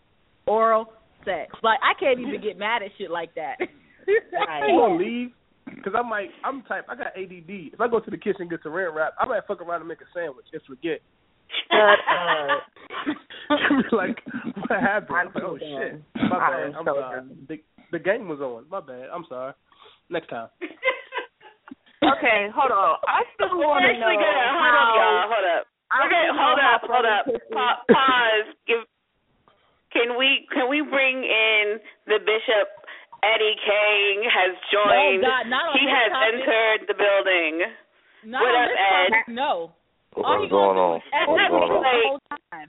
oral 0.46 0.90
sex. 1.24 1.54
Like 1.62 1.78
I 1.86 1.94
can't 1.94 2.18
even 2.18 2.42
get 2.42 2.58
mad 2.58 2.82
at 2.82 2.90
shit 2.98 3.10
like 3.14 3.34
that. 3.38 3.56
I 4.48 4.66
ain't 4.66 4.74
gonna 4.78 4.98
leave 4.98 5.30
because 5.70 5.94
I 5.94 6.02
might. 6.02 6.30
I'm 6.42 6.62
type. 6.66 6.86
I 6.90 6.96
got 6.98 7.14
ADD. 7.14 7.70
If 7.72 7.80
I 7.80 7.86
go 7.86 8.00
to 8.00 8.10
the 8.10 8.18
kitchen 8.18 8.42
and 8.42 8.50
get 8.50 8.62
saran 8.66 8.92
wrap, 8.94 9.14
I 9.20 9.26
might 9.26 9.46
fuck 9.46 9.62
around 9.62 9.80
and 9.80 9.88
make 9.88 10.02
a 10.02 10.10
sandwich 10.12 10.46
and 10.52 10.60
forget. 10.66 10.98
Shut 11.70 11.98
up. 12.10 13.92
like 13.92 14.18
what 14.68 14.80
happened? 14.80 15.16
I'm 15.18 15.28
I'm 15.28 15.34
like, 15.34 15.44
oh 15.44 15.58
so 15.58 15.58
shit. 15.58 15.92
done. 16.14 16.28
My 16.30 16.36
I 16.36 16.50
bad. 16.50 16.64
am 16.70 16.74
I'm 16.76 16.84
so 16.86 16.94
sorry. 16.94 17.20
done. 17.20 17.36
The, 17.48 17.56
the 17.92 17.98
game 17.98 18.28
was 18.28 18.40
on. 18.40 18.64
My 18.70 18.80
bad. 18.80 19.08
I'm 19.12 19.24
sorry. 19.28 19.52
Next 20.10 20.28
time. 20.28 20.48
Okay, 22.04 22.52
hold 22.52 22.68
on. 22.68 23.00
I 23.08 23.24
still 23.32 23.56
want 23.56 23.80
to 23.80 23.96
know 23.96 24.12
Actually, 24.12 24.20
good. 24.20 24.36
Hold 24.52 24.76
how. 24.76 24.76
up, 24.76 24.92
y'all. 24.92 25.24
Hold 25.32 25.46
up. 25.56 25.64
Okay, 26.04 26.24
wanna 26.28 26.36
hold 26.36 26.60
up, 26.60 26.80
hold 26.84 27.06
up. 27.08 27.24
Pa- 27.48 27.80
pause. 27.88 28.48
Give. 28.68 28.84
Can 29.88 30.18
we 30.20 30.44
can 30.52 30.68
we 30.68 30.84
bring 30.84 31.24
in 31.24 31.80
the 32.04 32.20
bishop? 32.20 32.68
Eddie 33.24 33.56
King 33.56 34.28
has 34.28 34.52
oh, 34.52 34.68
joined. 34.68 35.24
Oh, 35.24 35.32
God, 35.32 35.48
not 35.48 35.64
on 35.72 35.80
he 35.80 35.88
this 35.88 35.96
has 35.96 36.10
topic. 36.12 36.28
entered 36.44 36.80
the 36.92 36.96
building. 37.00 37.54
Not 38.28 38.40
What 38.44 38.52
on 38.52 38.60
up, 38.60 38.68
this 38.68 38.76
Ed? 38.84 39.08
topic, 39.08 39.26
no. 39.32 39.72
All 40.16 40.38
he 40.40 40.46
What's 40.46 40.50
going 40.50 40.78
on? 40.78 41.00
do 41.00 41.02
is 41.02 41.12
act 41.12 41.28
What's 41.28 41.50
going 41.50 41.70
on? 41.74 41.82
the 41.82 41.90
whole 42.06 42.20
time. 42.30 42.68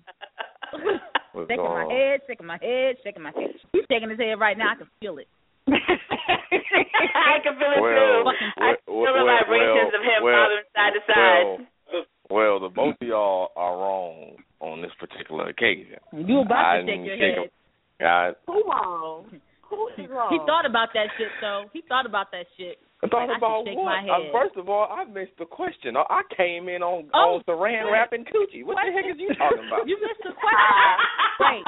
What's 1.34 1.48
shaking 1.50 1.58
going 1.62 1.78
my 1.78 1.86
on? 1.86 1.92
head, 1.92 2.18
shaking 2.28 2.48
my 2.48 2.60
head, 2.62 2.92
shaking 3.04 3.24
my 3.24 3.34
head. 3.36 3.52
He's 3.74 3.86
shaking 3.92 4.10
his 4.10 4.20
head 4.20 4.40
right 4.40 4.58
now. 4.58 4.72
I 4.74 4.76
can 4.76 4.90
feel 5.00 5.18
it. 5.20 5.28
I 5.70 7.38
can 7.44 7.54
feel 7.60 7.72
it 7.76 7.82
Well, 7.82 7.94
too. 7.94 8.24
well, 8.26 8.36
I 8.58 8.74
feel 8.86 9.14
the 9.14 9.26
vibrations 9.26 9.92
well, 9.92 10.00
of 10.00 10.04
him 10.06 10.20
well, 10.24 10.46
bobbing 10.46 10.66
side 10.74 10.94
to 10.96 11.02
side. 11.06 11.44
Well, 11.46 12.06
well, 12.30 12.60
the 12.60 12.70
both 12.70 12.96
of 13.02 13.08
y'all 13.08 13.50
are 13.56 13.78
wrong 13.78 14.38
on 14.60 14.82
this 14.82 14.92
particular 15.00 15.50
occasion. 15.50 15.98
You 16.14 16.40
I 16.40 16.42
about 16.42 16.74
to 16.82 16.86
shake 16.88 17.06
your 17.06 17.18
shake 17.18 17.38
head. 17.38 18.06
I, 18.08 18.32
Who 18.48 18.64
wrong? 18.68 19.26
Who 19.70 19.90
is 19.98 20.10
wrong? 20.10 20.30
He 20.32 20.40
thought 20.46 20.66
about 20.66 20.90
that 20.94 21.08
shit 21.18 21.28
though. 21.42 21.66
He 21.74 21.82
thought 21.88 22.06
about 22.06 22.32
that 22.32 22.46
shit. 22.58 22.78
I 23.06 23.08
thought 23.08 23.30
Like, 23.30 23.38
about 23.38 23.62
should 23.62 23.68
shake 23.70 23.78
what? 23.78 23.86
my 23.86 24.10
Uh, 24.10 24.20
head. 24.26 24.32
first 24.34 24.56
of 24.58 24.66
all, 24.70 24.90
I 24.90 25.04
missed 25.06 25.38
the 25.38 25.46
question. 25.46 25.96
I 25.96 26.06
I 26.10 26.22
came 26.36 26.68
in 26.70 26.82
on 26.82 27.06
Oh, 27.14 27.38
on 27.38 27.44
Saran 27.46 27.86
wait. 27.86 27.92
wrap 27.94 28.14
and 28.14 28.26
coochie. 28.26 28.66
What 28.66 28.78
the 28.82 28.92
heck 28.92 29.06
is 29.06 29.20
you 29.22 29.30
talking 29.36 29.66
about? 29.68 29.88
You 29.88 30.02
missed 30.02 30.24
the 30.26 30.34
question. 30.34 30.74
Wait. 31.40 31.64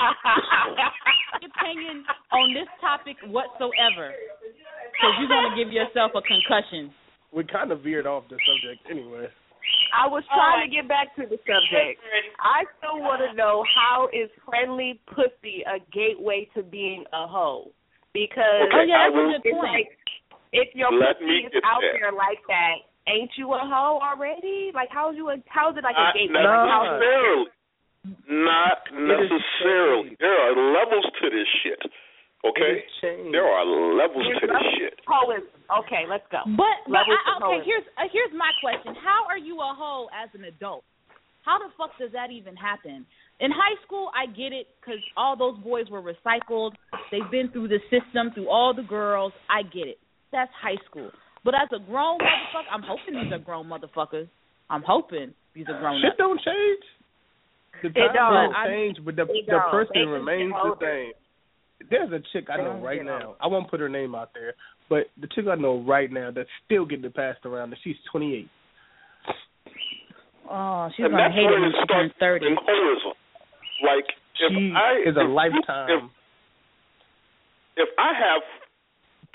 opinion 1.43 2.03
on 2.31 2.53
this 2.53 2.67
topic 2.81 3.17
whatsoever. 3.27 4.13
Because 4.91 5.13
you're 5.19 5.27
going 5.29 5.51
to 5.51 5.55
give 5.59 5.71
yourself 5.73 6.11
a 6.15 6.21
concussion. 6.21 6.91
We 7.31 7.43
kind 7.43 7.71
of 7.71 7.81
veered 7.81 8.07
off 8.07 8.23
the 8.29 8.37
subject 8.41 8.81
anyway. 8.89 9.27
I 9.93 10.07
was 10.07 10.23
trying 10.33 10.63
to 10.67 10.73
get 10.73 10.87
back 10.87 11.13
to 11.17 11.23
the 11.23 11.37
subject. 11.43 11.99
I 12.39 12.63
still 12.79 12.99
want 13.03 13.21
to 13.21 13.35
know 13.35 13.63
how 13.75 14.07
is 14.13 14.29
friendly 14.47 14.99
pussy 15.13 15.63
a 15.67 15.79
gateway 15.91 16.47
to 16.55 16.63
being 16.63 17.03
a 17.13 17.27
hoe? 17.27 17.69
Because 18.13 18.71
Okay, 18.71 18.79
Oh, 18.79 18.83
yeah, 18.87 19.09
that's 19.11 19.19
a 19.19 19.27
good 19.37 19.41
it's 19.43 19.53
point. 19.53 19.67
like 19.75 19.89
if 20.53 20.73
your 20.75 20.91
Let 20.93 21.19
pussy 21.19 21.25
me 21.25 21.49
is 21.51 21.63
out 21.65 21.81
there. 21.81 21.97
there 21.99 22.11
like 22.15 22.39
that, 22.47 22.75
ain't 23.07 23.31
you 23.37 23.53
a 23.53 23.59
hoe 23.61 23.99
already? 24.01 24.71
Like 24.73 24.89
how's 24.91 25.15
you 25.15 25.29
a 25.29 25.37
how's 25.47 25.75
it 25.77 25.83
like 25.83 25.95
a 25.97 26.11
Not 26.11 26.15
gateway? 26.15 26.39
It- 26.39 26.43
necessarily. 26.43 27.51
Not 28.27 28.79
necessarily. 28.93 30.15
There 30.19 30.31
are 30.31 30.53
levels 30.55 31.05
to 31.21 31.25
this 31.29 31.47
shit. 31.63 31.81
Okay? 32.45 32.85
There 33.31 33.43
are 33.43 33.65
levels 33.65 34.23
There's 34.23 34.39
to 34.41 34.47
this 34.47 34.67
shit. 34.79 34.95
to. 35.03 35.43
Okay, 35.83 36.07
let's 36.07 36.23
go. 36.31 36.39
But, 36.55 36.87
but 36.87 37.03
I, 37.03 37.43
okay, 37.43 37.65
here's 37.65 37.83
uh, 37.99 38.07
here's 38.13 38.31
my 38.31 38.51
question: 38.63 38.95
How 39.03 39.27
are 39.27 39.37
you 39.37 39.59
a 39.59 39.75
hoe 39.75 40.07
as 40.15 40.29
an 40.33 40.45
adult? 40.45 40.85
How 41.43 41.59
the 41.59 41.67
fuck 41.77 41.91
does 41.99 42.11
that 42.13 42.31
even 42.31 42.55
happen? 42.55 43.05
In 43.39 43.51
high 43.51 43.75
school, 43.85 44.09
I 44.15 44.27
get 44.27 44.53
it 44.53 44.67
because 44.79 44.99
all 45.17 45.35
those 45.35 45.57
boys 45.63 45.89
were 45.89 46.01
recycled. 46.01 46.71
They've 47.11 47.29
been 47.31 47.49
through 47.51 47.67
the 47.69 47.79
system, 47.91 48.31
through 48.33 48.49
all 48.49 48.73
the 48.73 48.83
girls. 48.83 49.33
I 49.49 49.63
get 49.63 49.87
it. 49.87 49.99
That's 50.31 50.51
high 50.61 50.77
school. 50.89 51.09
But 51.45 51.53
as 51.55 51.69
a 51.75 51.79
grown 51.79 52.17
motherfucker, 52.19 52.67
I'm 52.73 52.83
hoping 52.83 53.13
these 53.23 53.31
are 53.33 53.39
grown 53.39 53.67
motherfuckers. 53.67 54.27
I'm 54.69 54.83
hoping 54.85 55.33
these 55.55 55.65
are 55.69 55.79
grown 55.79 56.01
Shit 56.01 56.11
up. 56.11 56.17
don't 56.17 56.41
change. 56.41 56.83
The 57.83 57.89
It 57.89 57.93
times 57.93 58.13
don't. 58.15 58.53
don't 58.53 58.65
change, 58.67 58.97
but 59.05 59.15
the 59.15 59.25
the 59.25 59.59
person 59.71 59.91
They 59.93 60.01
remains 60.01 60.51
the 60.51 60.75
same. 60.81 61.11
There's 61.89 62.11
a 62.11 62.19
chick 62.33 62.49
I 62.49 62.57
know 62.57 62.81
right 62.83 63.05
now. 63.05 63.35
I 63.39 63.47
won't 63.47 63.69
put 63.69 63.79
her 63.79 63.87
name 63.87 64.15
out 64.15 64.31
there, 64.33 64.53
but 64.89 65.05
the 65.21 65.27
chick 65.35 65.45
I 65.49 65.55
know 65.55 65.79
right 65.87 66.11
now 66.11 66.31
that's 66.31 66.49
still 66.65 66.85
getting 66.85 67.09
passed 67.11 67.45
around, 67.45 67.69
and 67.69 67.77
she's 67.83 67.95
28. 68.11 68.49
Oh, 70.49 70.89
she's 70.95 71.03
and 71.05 71.11
gonna 71.13 71.23
that's 71.23 71.35
hate 71.35 71.43
it 71.45 71.59
when 71.59 71.69
it 71.69 71.75
she 71.79 71.85
turns 71.87 72.11
starts 72.17 72.19
thirty. 72.19 72.49
Like 73.83 74.07
if 74.41 74.51
She 74.51 74.73
I 74.75 75.03
is 75.07 75.15
a 75.15 75.21
if, 75.27 75.29
lifetime. 75.29 76.09
If, 77.77 77.87
if 77.87 77.89
I 77.99 78.11
have 78.17 78.41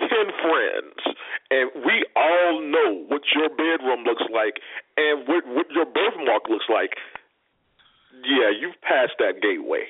ten 0.09 0.27
friends 0.43 1.17
and 1.51 1.85
we 1.85 2.07
all 2.17 2.61
know 2.63 3.05
what 3.09 3.23
your 3.35 3.49
bedroom 3.51 4.05
looks 4.05 4.25
like 4.33 4.55
and 4.97 5.29
what 5.29 5.47
what 5.47 5.67
your 5.71 5.87
birthmark 5.87 6.49
looks 6.49 6.67
like, 6.73 6.91
yeah, 8.25 8.51
you've 8.59 8.81
passed 8.83 9.15
that 9.19 9.41
gateway. 9.43 9.85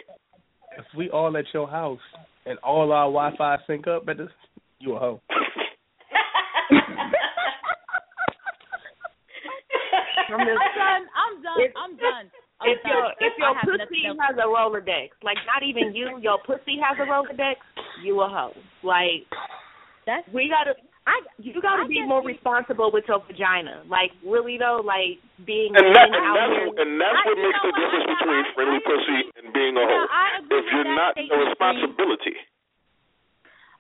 If 0.78 0.86
we 0.96 1.10
all 1.10 1.36
at 1.36 1.44
your 1.52 1.68
house 1.68 2.00
and 2.46 2.58
all 2.58 2.92
our 2.92 3.06
Wi-Fi 3.06 3.58
sync 3.66 3.86
up, 3.86 4.08
at 4.08 4.16
this, 4.16 4.28
you 4.78 4.94
a 4.94 4.98
hoe. 4.98 5.20
I'm 10.32 10.40
I'm 10.40 10.46
done. 10.48 11.04
I'm 11.14 11.42
done. 11.42 11.60
If- 11.60 11.72
I'm 11.76 11.96
done. 11.96 12.30
I'm 12.62 12.70
if 12.70 12.82
done. 12.82 12.92
your 12.92 13.06
if 13.20 13.32
your 13.38 13.48
I 13.48 13.54
have 13.54 13.66
nothing 13.66 13.86
pussy 13.88 14.02
has 14.06 14.36
a 14.38 14.46
Rolodex, 14.46 15.10
like 15.22 15.36
not 15.46 15.66
even 15.66 15.94
you, 15.94 16.18
your 16.22 16.38
pussy 16.46 16.78
has 16.78 16.96
a 16.98 17.10
Rolodex, 17.10 17.56
you 18.04 18.20
a 18.20 18.28
hoe. 18.28 18.54
Like 18.82 19.26
that's 20.06 20.26
we 20.32 20.48
gotta. 20.48 20.74
I 21.06 21.18
you 21.42 21.50
gotta 21.60 21.82
I 21.82 21.88
be 21.90 21.98
more 22.06 22.22
we- 22.22 22.32
responsible 22.38 22.90
with 22.94 23.04
your 23.10 23.18
vagina. 23.26 23.82
Like 23.90 24.10
really 24.24 24.56
though, 24.56 24.78
like 24.86 25.18
being 25.44 25.74
And, 25.74 25.90
that, 25.94 26.06
and 26.06 26.14
out 26.14 26.34
that's 26.38 26.54
here. 26.62 26.78
and 26.78 26.90
that's 27.00 27.18
I- 27.18 27.26
what 27.26 27.36
you 27.38 27.42
makes 27.42 27.58
the 27.58 27.68
what? 27.68 27.80
difference 27.82 28.06
I- 28.06 28.12
between 28.14 28.38
I- 28.46 28.52
friendly 28.54 28.80
I- 28.80 28.86
pussy 28.86 29.18
and 29.42 29.46
being 29.52 29.74
a 29.76 29.80
Yeah, 29.82 29.86
hoe. 29.86 30.06
I 30.14 30.26
agree 30.38 30.58
If 30.58 30.66
you're 30.72 30.94
not 30.94 31.12
the 31.18 31.36
responsibility. 31.42 32.36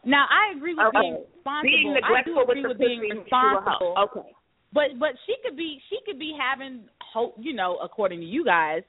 Now 0.04 0.26
I 0.30 0.50
agree 0.56 0.74
with 0.74 0.86
Okay. 0.86 0.98
being 1.00 1.14
responsible. 1.22 1.62
Being 1.62 1.88
I 2.02 2.22
do 2.26 2.40
agree 2.42 2.58
with 2.58 2.62
the 2.62 2.68
with 2.74 2.78
being 2.78 3.00
pussy 3.06 3.14
makes 3.22 3.30
you 3.30 3.38
a 3.38 3.38
hoe. 3.38 3.54
responsible. 3.54 3.94
Okay. 4.02 4.28
But 4.72 4.88
but 4.98 5.12
she 5.26 5.36
could 5.46 5.56
be 5.56 5.78
she 5.88 5.98
could 6.04 6.18
be 6.18 6.34
having 6.34 6.88
ho 7.00 7.34
you 7.38 7.52
know 7.54 7.76
according 7.78 8.18
to 8.18 8.26
you 8.26 8.42
guys 8.44 8.82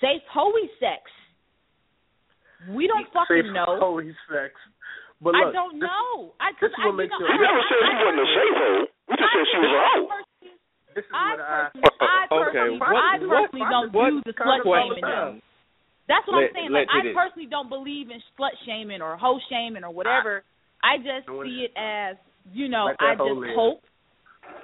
safe 0.00 0.22
hoey 0.32 0.70
sex. 0.80 1.04
We 2.70 2.86
don't 2.86 3.04
fucking 3.12 3.42
Safe 3.44 3.52
know. 3.52 3.76
holy 3.78 4.14
sex. 4.30 4.54
But 5.22 5.38
look, 5.38 5.48
I 5.48 5.52
don't 5.54 5.78
this, 5.78 5.86
know. 5.86 6.34
I 6.42 6.50
this 6.58 6.58
cause 6.58 6.74
is 6.74 6.76
I, 6.76 6.82
what 6.82 6.92
you 6.92 6.98
makes 6.98 7.14
know, 7.14 7.22
you- 7.22 7.30
We 7.30 7.38
I- 7.38 7.46
never 7.46 7.62
I- 7.62 7.68
said 7.70 7.80
she 7.86 7.94
wasn't 8.02 8.20
a 8.22 8.28
safe 8.34 8.56
hoe. 8.58 8.82
We 9.06 9.12
just 9.16 9.30
said 9.32 9.44
she 9.46 9.58
was 9.62 9.70
a 9.72 9.82
hoe. 9.86 10.04
This 10.92 11.04
is 11.06 11.12
I 11.14 11.30
what 11.30 11.40
I. 11.40 11.60
personally, 11.72 11.94
I 12.02 12.20
Okay, 12.32 12.42
personally, 12.42 12.78
what- 12.82 12.90
I 12.90 13.12
what- 13.22 13.30
personally 13.30 13.66
don't 13.70 13.88
what 13.94 14.10
do 14.10 14.20
the 14.26 14.32
kind 14.34 14.48
slut 14.50 14.58
of 14.58 14.66
question? 14.66 14.96
shaming. 14.98 15.06
though. 15.06 15.40
That's 16.10 16.26
what 16.26 16.34
Let- 16.36 16.44
I'm 16.50 16.54
saying. 16.58 16.70
Like 16.74 16.88
I 16.90 16.98
it 16.98 17.06
is. 17.06 17.14
personally 17.16 17.46
don't 17.48 17.68
believe 17.70 18.10
in 18.10 18.18
slut 18.36 18.54
shaming 18.66 19.00
or 19.00 19.16
hoe 19.16 19.38
shaming 19.48 19.84
or 19.86 19.90
whatever. 19.94 20.42
I 20.82 20.98
just 20.98 21.30
see 21.30 21.70
it 21.70 21.72
as 21.78 22.16
you 22.52 22.66
know. 22.68 22.90
I 22.98 23.14
just 23.14 23.40
hope. 23.54 23.80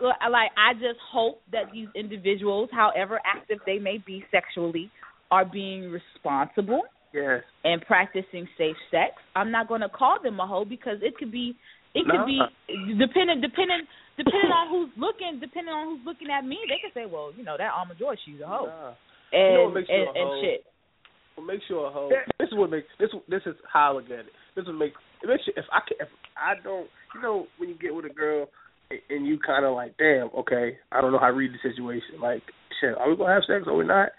Uh, 0.03 0.11
like 0.29 0.51
I 0.59 0.75
just 0.75 0.99
hope 1.11 1.41
that 1.53 1.71
these 1.73 1.87
individuals, 1.95 2.69
however 2.73 3.21
active 3.25 3.59
they 3.65 3.79
may 3.79 3.99
be 4.05 4.25
sexually, 4.31 4.91
are 5.31 5.45
being 5.45 5.91
responsible 5.91 6.83
Yes. 7.13 7.43
and 7.65 7.81
practicing 7.83 8.47
safe 8.59 8.77
sex. 8.91 9.13
I'm 9.35 9.51
not 9.51 9.69
going 9.69 9.81
to 9.81 9.89
call 9.89 10.19
them 10.23 10.39
a 10.41 10.47
hoe 10.47 10.65
because 10.65 10.99
it 11.03 11.17
could 11.17 11.33
be 11.33 11.57
it 11.95 12.05
could 12.05 12.21
No. 12.21 12.27
be 12.27 12.39
depending 12.99 13.41
depending 13.41 13.87
depending 14.17 14.53
on 14.53 14.69
who's 14.69 14.91
looking 14.97 15.41
depending 15.41 15.73
on 15.73 15.89
who's 15.97 16.05
looking 16.07 16.29
at 16.31 16.45
me. 16.45 16.59
They 16.69 16.79
could 16.85 16.93
say, 16.95 17.07
well, 17.11 17.33
you 17.37 17.45
know 17.45 17.57
that 17.57 17.73
Alma 17.73 17.95
Joy, 17.99 18.15
she's 18.25 18.41
a 18.41 18.47
hoe, 18.47 18.67
Nah. 18.67 18.93
and 19.33 19.53
You 19.53 19.59
know 19.59 19.65
what 19.65 19.75
makes 19.75 19.89
you 19.89 19.95
and, 19.97 20.17
a 20.17 20.21
and 20.21 20.31
shit. 20.45 20.61
What 21.37 21.47
makes 21.47 21.65
you 21.71 21.79
a 21.81 21.91
hoe? 21.91 22.11
This 22.39 22.49
is 22.49 22.55
what 22.55 22.71
makes 22.71 22.87
this. 22.99 23.11
This 23.29 23.43
is 23.47 23.55
how 23.73 23.93
I 23.93 23.95
look 23.95 24.07
at 24.11 24.27
it. 24.27 24.33
This 24.55 24.67
would 24.67 24.77
make 24.79 24.93
it 25.23 25.29
makes 25.29 25.47
you, 25.47 25.53
if 25.57 25.65
I 25.73 25.81
can, 25.87 25.97
if 26.01 26.09
I 26.37 26.55
don't, 26.63 26.89
you 27.15 27.23
know, 27.23 27.47
when 27.59 27.69
you 27.71 27.77
get 27.79 27.95
with 27.95 28.05
a 28.05 28.13
girl 28.13 28.49
and- 28.91 29.01
and 29.11 29.27
you 29.27 29.39
kind 29.39 29.65
of 29.65 29.75
like, 29.75 29.97
damn, 29.99 30.29
okay, 30.35 30.79
I 30.93 31.01
don't 31.01 31.13
know 31.13 31.19
how 31.19 31.29
to 31.29 31.33
read 31.33 31.53
the 31.53 31.59
situation. 31.63 32.21
Like, 32.21 32.43
shit, 32.81 32.97
are 32.99 33.09
we 33.09 33.17
gonna 33.17 33.33
have 33.35 33.45
sex 33.45 33.65
or 33.67 33.77
we 33.77 33.85
not? 33.85 34.11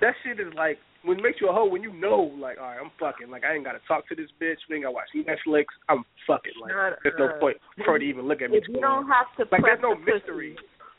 That 0.00 0.14
shit 0.22 0.38
is 0.40 0.52
like 0.54 0.78
when 1.06 1.18
it 1.18 1.22
makes 1.22 1.40
you 1.40 1.48
a 1.48 1.54
hoe 1.54 1.70
when 1.70 1.82
you 1.82 1.94
know, 1.94 2.34
like, 2.36 2.58
all 2.58 2.66
right, 2.66 2.82
I'm 2.82 2.90
fucking. 2.98 3.30
Like, 3.30 3.44
I 3.46 3.54
ain't 3.54 3.64
gotta 3.64 3.80
talk 3.86 4.06
to 4.10 4.14
this 4.18 4.28
bitch. 4.42 4.58
We 4.68 4.76
ain't 4.76 4.84
gotta 4.84 4.98
watch 4.98 5.08
Netflix. 5.14 5.70
I'm 5.88 6.04
fucking. 6.26 6.58
Like, 6.60 6.74
Nah, 6.74 6.98
there's 7.02 7.14
no 7.18 7.30
uh, 7.30 7.38
point 7.38 7.56
for 7.86 7.94
her 7.94 7.98
to 7.98 8.04
even 8.04 8.26
look 8.26 8.42
at 8.42 8.50
me. 8.50 8.58
If 8.58 8.68
you 8.68 8.80
don't 8.82 9.06
have 9.06 9.30
to 9.38 9.46
like, 9.54 9.62
there's 9.62 9.80
no 9.80 9.94
the 9.94 10.02
pussy, 10.02 10.12
mystery. 10.12 10.52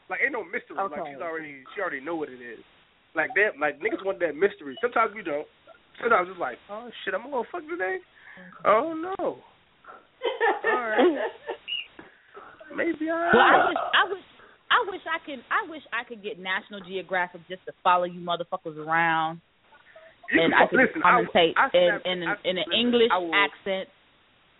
Like, 0.10 0.20
ain't 0.24 0.32
no 0.32 0.44
mystery. 0.48 0.80
Like, 0.80 0.96
Okay. 0.96 1.12
she's 1.12 1.22
already, 1.22 1.62
she 1.76 1.82
already 1.82 2.00
know 2.00 2.16
what 2.16 2.30
it 2.32 2.40
is. 2.40 2.64
Like 3.16 3.30
that, 3.36 3.60
like 3.60 3.80
niggas 3.84 4.06
want 4.06 4.20
that 4.20 4.36
mystery. 4.36 4.78
Sometimes 4.80 5.12
we 5.14 5.24
don't. 5.24 5.48
Sometimes 6.00 6.30
it's 6.32 6.40
like, 6.40 6.58
oh 6.70 6.88
shit, 7.04 7.14
I'm 7.14 7.28
gonna 7.30 7.44
fuck 7.52 7.66
today. 7.68 7.98
Oh 8.64 8.94
no. 8.94 9.16
All 9.20 10.82
right. 10.88 11.18
Maybe 12.76 13.10
I. 13.10 13.32
Well, 13.34 13.42
I 13.42 13.68
wish 13.68 13.78
I 13.92 14.04
wish 14.14 14.24
I 14.70 14.80
wish 14.92 15.02
I 15.08 15.20
could 15.26 15.40
I 15.50 15.70
wish 15.70 15.82
I 15.94 16.04
could 16.08 16.22
get 16.22 16.38
National 16.40 16.82
Geographic 16.82 17.42
just 17.48 17.66
to 17.66 17.74
follow 17.84 18.04
you 18.04 18.20
motherfuckers 18.20 18.78
around, 18.78 19.42
You 20.32 20.42
and 20.44 20.54
I 20.54 20.68
could 20.68 20.80
listen, 20.80 21.02
commentate 21.02 21.54
I 21.56 21.66
in 21.74 21.88
snap- 21.88 22.02
in 22.06 22.24
an, 22.24 22.36
in 22.44 22.58
an 22.58 22.66
listen, 22.68 22.74
English 22.80 23.10
I 23.12 23.18
will- 23.18 23.34
accent. 23.36 23.90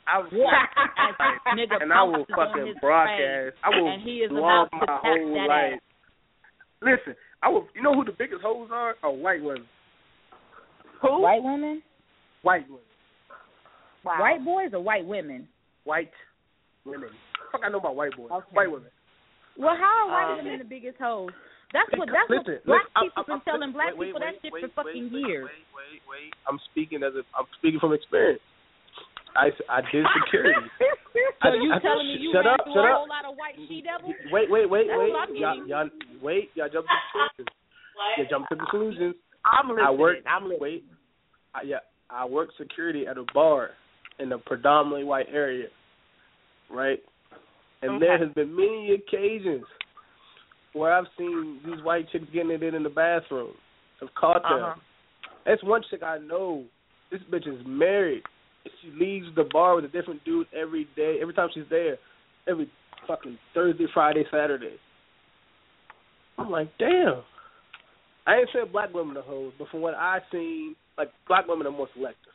I 0.08 0.18
will 0.32 0.48
As 0.48 1.58
nigga 1.60 1.82
and 1.84 1.92
I 1.92 2.04
will 2.04 2.26
fucking 2.34 2.76
broadcast. 2.80 3.56
I 3.64 3.70
will 3.76 3.92
and 3.92 4.02
he 4.02 4.24
is 4.24 4.32
vlog 4.32 4.68
about 4.68 4.72
to 4.72 4.78
my 4.78 4.86
tap 4.86 5.02
whole 5.04 5.34
that 5.36 5.48
life. 5.50 5.74
ass. 5.76 5.80
Listen, 6.82 7.16
I 7.44 7.50
will. 7.50 7.68
You 7.76 7.82
know 7.84 7.94
who 7.94 8.06
the 8.06 8.16
biggest 8.18 8.42
hoes 8.42 8.70
are? 8.72 8.96
Are 9.04 9.12
white 9.12 9.44
women. 9.44 9.66
Who? 11.02 11.22
White 11.22 11.44
women? 11.44 11.82
White 12.44 12.68
women. 12.70 12.82
Wow. 14.06 14.18
White 14.22 14.46
boys 14.46 14.70
or 14.74 14.80
white 14.82 15.06
women? 15.06 15.48
White 15.84 16.12
women. 16.86 17.10
Fuck, 17.52 17.62
I 17.66 17.70
know 17.70 17.80
about 17.80 17.96
white 17.96 18.16
boys. 18.16 18.30
White 18.54 18.72
women. 18.72 18.90
Well, 19.58 19.76
how 19.76 20.08
are 20.08 20.08
white 20.08 20.40
Um, 20.40 20.46
women 20.46 20.60
the 20.60 20.66
biggest 20.66 20.98
hoes? 21.00 21.32
That's 21.76 21.92
what 22.00 22.08
that's 22.08 22.30
listen, 22.32 22.64
what 22.64 22.80
black 22.80 22.86
listen, 22.88 23.12
people 23.12 23.18
I'm- 23.18 23.26
been 23.28 23.34
I'm- 23.36 23.42
telling 23.48 23.72
black 23.76 23.94
wait, 23.98 24.08
people 24.08 24.22
wait, 24.24 24.32
that 24.32 24.42
shit 24.42 24.54
wait, 24.54 24.62
for 24.74 24.84
wait, 24.88 24.96
fucking 24.96 25.10
wait, 25.12 25.28
years. 25.28 25.46
Wait, 25.52 25.68
wait, 25.76 26.02
wait. 26.08 26.32
I'm 26.48 26.60
speaking 26.72 27.04
as 27.04 27.14
a. 27.16 27.24
I'm 27.36 27.48
speaking 27.60 27.80
from 27.84 27.92
experience. 27.94 28.40
I, 29.36 29.52
I 29.70 29.82
did 29.92 30.06
security. 30.24 30.56
So 31.44 31.52
I- 31.52 31.60
you 31.60 31.70
I- 31.74 31.80
telling 31.84 32.08
me 32.08 32.18
you 32.24 32.32
shut 32.32 32.46
ran 32.48 32.56
up, 32.56 32.64
through 32.64 32.74
shut 32.80 32.86
a 32.88 32.92
up. 32.96 32.98
whole 33.04 33.12
lot 33.12 33.26
of 33.28 33.36
white 33.36 33.56
she 33.68 33.84
devils? 33.84 34.16
Wait, 34.32 34.48
wait, 34.50 34.70
wait, 34.70 34.88
That's 34.88 34.98
wait. 35.00 35.12
what 35.12 35.28
I'm 35.30 35.36
Y'all, 35.36 35.68
y'all, 35.68 35.90
wait. 36.24 36.50
Y'all 36.56 36.70
jump 36.72 36.88
to 36.88 36.96
conclusions. 37.12 37.52
You 38.18 38.26
jump 38.32 38.48
to 38.50 38.56
conclusions. 38.56 39.16
I'm 39.44 39.68
listening. 39.68 39.86
I 39.86 39.92
work. 39.92 40.18
I'm 40.26 40.44
listening. 40.48 40.62
Wait. 40.62 40.84
I, 41.54 41.62
yeah, 41.64 41.84
I 42.10 42.26
work 42.26 42.50
security 42.58 43.06
at 43.08 43.18
a 43.18 43.26
bar 43.34 43.72
in 44.20 44.32
a 44.32 44.38
predominantly 44.38 45.04
white 45.04 45.28
area, 45.32 45.68
right? 46.72 47.00
And 47.82 48.02
there 48.02 48.18
has 48.18 48.34
been 48.34 48.56
many 48.56 48.94
occasions 48.96 49.64
where 50.78 50.94
I've 50.94 51.06
seen 51.18 51.60
these 51.66 51.82
white 51.84 52.10
chicks 52.12 52.26
getting 52.34 52.52
it 52.52 52.64
in 52.64 52.76
in 52.76 52.84
the 52.84 52.90
bathroom. 52.90 53.52
I've 54.02 54.14
caught 54.16 54.44
them. 54.44 54.64
Uh-huh. 54.64 54.76
That's 55.46 55.64
one 55.64 55.82
chick 55.90 56.04
I 56.04 56.18
know. 56.20 56.64
This 57.12 57.22
bitch 57.32 57.48
is 57.48 57.60
married. 57.66 58.24
She 58.82 58.92
leaves 58.92 59.28
the 59.36 59.46
bar 59.52 59.76
with 59.76 59.86
a 59.86 59.88
different 59.88 60.24
dude 60.26 60.48
every 60.56 60.88
day. 60.96 61.18
Every 61.22 61.34
time 61.34 61.50
she's 61.54 61.64
there, 61.70 61.96
every 62.48 62.70
fucking 63.08 63.38
Thursday, 63.54 63.86
Friday, 63.94 64.26
Saturday. 64.32 64.76
I'm 66.38 66.50
like, 66.52 66.68
damn. 66.78 67.22
I 68.28 68.36
ain't 68.40 68.50
said 68.52 68.74
black 68.74 68.94
women 68.94 69.16
are 69.16 69.22
hoes, 69.24 69.54
but 69.58 69.70
from 69.70 69.80
what 69.82 69.94
I've 69.96 70.24
seen, 70.32 70.76
like 70.98 71.10
black 71.30 71.48
women 71.48 71.66
are 71.66 71.72
more 71.72 71.88
selective. 71.96 72.34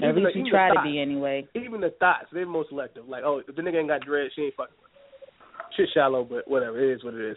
At 0.00 0.10
Even 0.10 0.22
least 0.24 0.34
the- 0.34 0.40
you 0.44 0.50
try 0.50 0.68
to 0.68 0.74
thoughts. 0.74 0.86
be 0.86 1.00
anyway. 1.00 1.46
Even 1.56 1.80
the 1.80 1.90
thoughts, 1.98 2.26
they're 2.32 2.46
more 2.46 2.64
selective. 2.68 3.08
Like, 3.08 3.24
oh, 3.24 3.38
if 3.46 3.54
the 3.56 3.62
nigga 3.62 3.78
ain't 3.80 3.88
got 3.88 4.02
dread, 4.02 4.30
she 4.36 4.42
ain't 4.42 4.54
fucking 4.54 4.74
with. 4.80 4.87
Shit 5.78 5.88
shallow, 5.94 6.24
but 6.24 6.48
whatever. 6.48 6.82
It 6.82 6.96
is 6.96 7.04
what 7.04 7.14
it 7.14 7.30
is. 7.30 7.36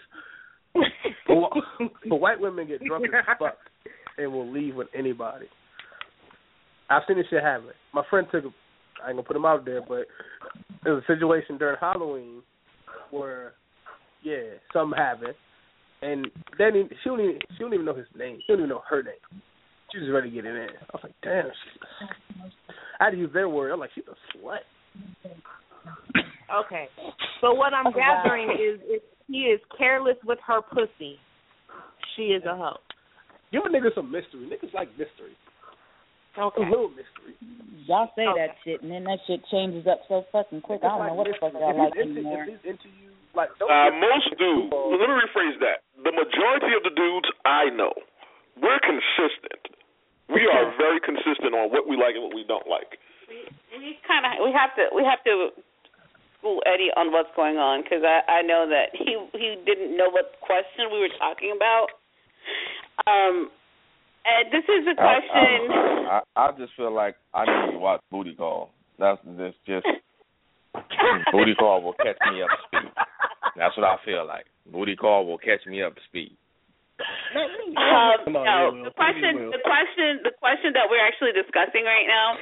but, 1.28 1.90
but 2.10 2.16
white 2.16 2.40
women 2.40 2.68
get 2.68 2.84
drunk 2.84 3.06
as 3.06 3.38
fuck 3.38 3.58
and 4.18 4.34
will 4.34 4.52
leave 4.52 4.76
with 4.76 4.88
anybody. 4.98 5.46
I've 6.90 7.04
seen 7.08 7.18
this 7.18 7.28
shit 7.30 7.44
happen. 7.44 7.70
My 7.94 8.04
friend 8.10 8.28
took. 8.32 8.46
A, 8.46 8.50
I 9.04 9.10
ain't 9.10 9.18
gonna 9.18 9.24
put 9.24 9.36
him 9.36 9.46
out 9.46 9.64
there, 9.64 9.82
but 9.88 10.08
there 10.84 10.94
was 10.94 11.04
a 11.08 11.14
situation 11.14 11.58
during 11.58 11.78
Halloween 11.80 12.42
where, 13.12 13.54
yeah, 14.24 14.58
something 14.74 14.98
happened, 14.98 15.36
and 16.02 16.28
then 16.58 16.76
he, 16.76 16.84
she 17.04 17.10
don't 17.10 17.22
even 17.22 17.40
she 17.52 17.60
don't 17.60 17.74
even 17.74 17.86
know 17.86 17.96
his 17.96 18.08
name. 18.18 18.40
She 18.42 18.54
don't 18.54 18.60
even 18.60 18.70
know 18.70 18.82
her 18.90 19.04
name. 19.04 19.42
She 19.92 20.00
was 20.00 20.10
ready 20.12 20.30
to 20.30 20.36
get 20.36 20.46
it 20.46 20.56
in. 20.56 20.70
I 20.70 20.92
was 20.94 21.02
like, 21.04 21.14
damn. 21.22 21.46
She's, 21.46 22.12
I 23.00 23.06
had 23.06 23.12
to 23.12 23.18
use 23.18 23.32
their 23.34 23.50
word. 23.50 23.72
I'm 23.72 23.80
like, 23.80 23.90
she's 23.94 24.06
a 24.08 24.38
slut. 24.38 24.60
Okay. 26.54 26.88
So 27.40 27.54
what 27.54 27.74
I'm 27.74 27.86
Wow. 27.86 27.92
gathering 27.92 28.50
is 28.52 28.80
if 28.86 29.02
he 29.28 29.48
is 29.48 29.60
careless 29.78 30.18
with 30.24 30.40
her 30.46 30.62
pussy, 30.62 31.20
she 32.16 32.34
is 32.34 32.44
a 32.46 32.56
hoe. 32.56 32.78
Give 33.52 33.64
a 33.66 33.70
nigga 33.70 33.94
some 33.96 34.12
mystery. 34.12 34.48
Niggas 34.48 34.74
like 34.74 34.90
mystery. 34.98 35.36
Okay. 36.38 36.64
A 36.64 36.70
little 36.70 36.90
mystery. 36.90 37.36
Y'all 37.88 38.12
say 38.16 38.26
Okay. 38.28 38.40
that 38.48 38.56
shit, 38.64 38.82
and 38.82 38.92
then 38.92 39.04
that 39.04 39.20
shit 39.28 39.44
changes 39.52 39.86
up 39.88 40.00
so 40.08 40.24
fucking 40.32 40.62
quick. 40.62 40.84
I 40.84 40.88
don't 40.88 41.08
know 41.08 41.14
what 41.16 41.28
the 41.28 41.34
fuck 41.36 41.52
y'all 41.54 41.76
like 41.78 41.96
into, 41.96 42.20
anymore. 42.20 42.44
if 42.44 42.50
he's 42.62 42.66
into 42.72 42.88
you, 43.04 43.12
like 43.34 43.50
don't 43.60 43.70
Uh, 43.70 43.90
get- 43.90 44.00
most 44.00 44.38
dudes, 44.38 44.72
let 44.74 45.10
me 45.10 45.16
rephrase 45.16 45.60
that. 45.60 45.82
The 46.04 46.12
majority 46.12 46.74
of 46.74 46.84
the 46.84 46.90
dudes 46.92 47.30
I 47.44 47.70
know, 47.72 47.92
we're 48.58 48.80
consistent. 48.80 49.76
We 50.30 50.48
are 50.48 50.72
very 50.78 51.02
consistent 51.02 51.54
on 51.54 51.70
what 51.72 51.86
we 51.88 51.98
like 51.98 52.16
and 52.16 52.24
what 52.24 52.34
we 52.34 52.44
don't 52.46 52.68
like. 52.68 52.98
we 53.28 54.00
kind 54.08 54.26
of 54.26 54.46
we 54.46 54.52
have 54.54 54.74
to 54.76 54.90
we 54.94 55.04
have 55.04 55.22
to 55.26 55.52
school 56.42 56.60
Eddie 56.66 56.90
on 56.98 57.14
what's 57.14 57.30
going 57.38 57.62
on 57.62 57.86
because 57.86 58.02
I 58.02 58.26
I 58.26 58.42
know 58.42 58.66
that 58.66 58.98
he 58.98 59.14
he 59.38 59.62
didn't 59.64 59.96
know 59.96 60.10
what 60.10 60.34
question 60.42 60.90
we 60.92 60.98
were 61.00 61.14
talking 61.22 61.54
about. 61.56 61.94
Um, 63.06 63.54
and 64.26 64.52
this 64.52 64.66
is 64.66 64.86
a 64.90 64.96
question. 64.98 65.70
I, 66.10 66.22
I, 66.36 66.50
I 66.50 66.52
just 66.58 66.74
feel 66.76 66.94
like 66.94 67.16
I 67.34 67.46
need 67.46 67.74
to 67.74 67.80
watch 67.80 68.02
Booty 68.12 68.34
Call. 68.34 68.72
That's 69.00 69.22
this 69.38 69.54
just 69.66 69.86
Booty 71.32 71.56
Call 71.56 71.82
will 71.82 71.94
catch 71.94 72.18
me 72.32 72.42
up 72.42 72.50
to 72.50 72.58
speed. 72.68 72.92
That's 73.56 73.78
what 73.78 73.86
I 73.86 73.98
feel 74.06 74.26
like. 74.26 74.46
Booty 74.72 74.96
Call 74.96 75.26
will 75.26 75.38
catch 75.38 75.66
me 75.66 75.82
up 75.84 75.96
to 75.96 76.02
speed. 76.10 76.36
Um, 77.36 78.34
no, 78.34 78.58
the 78.86 78.94
question, 78.94 79.52
the 79.52 79.64
question, 79.64 80.22
the 80.24 80.36
question 80.38 80.76
that 80.76 80.88
we're 80.90 81.02
actually 81.02 81.32
discussing 81.32 81.86
right 81.88 82.08
now 82.08 82.36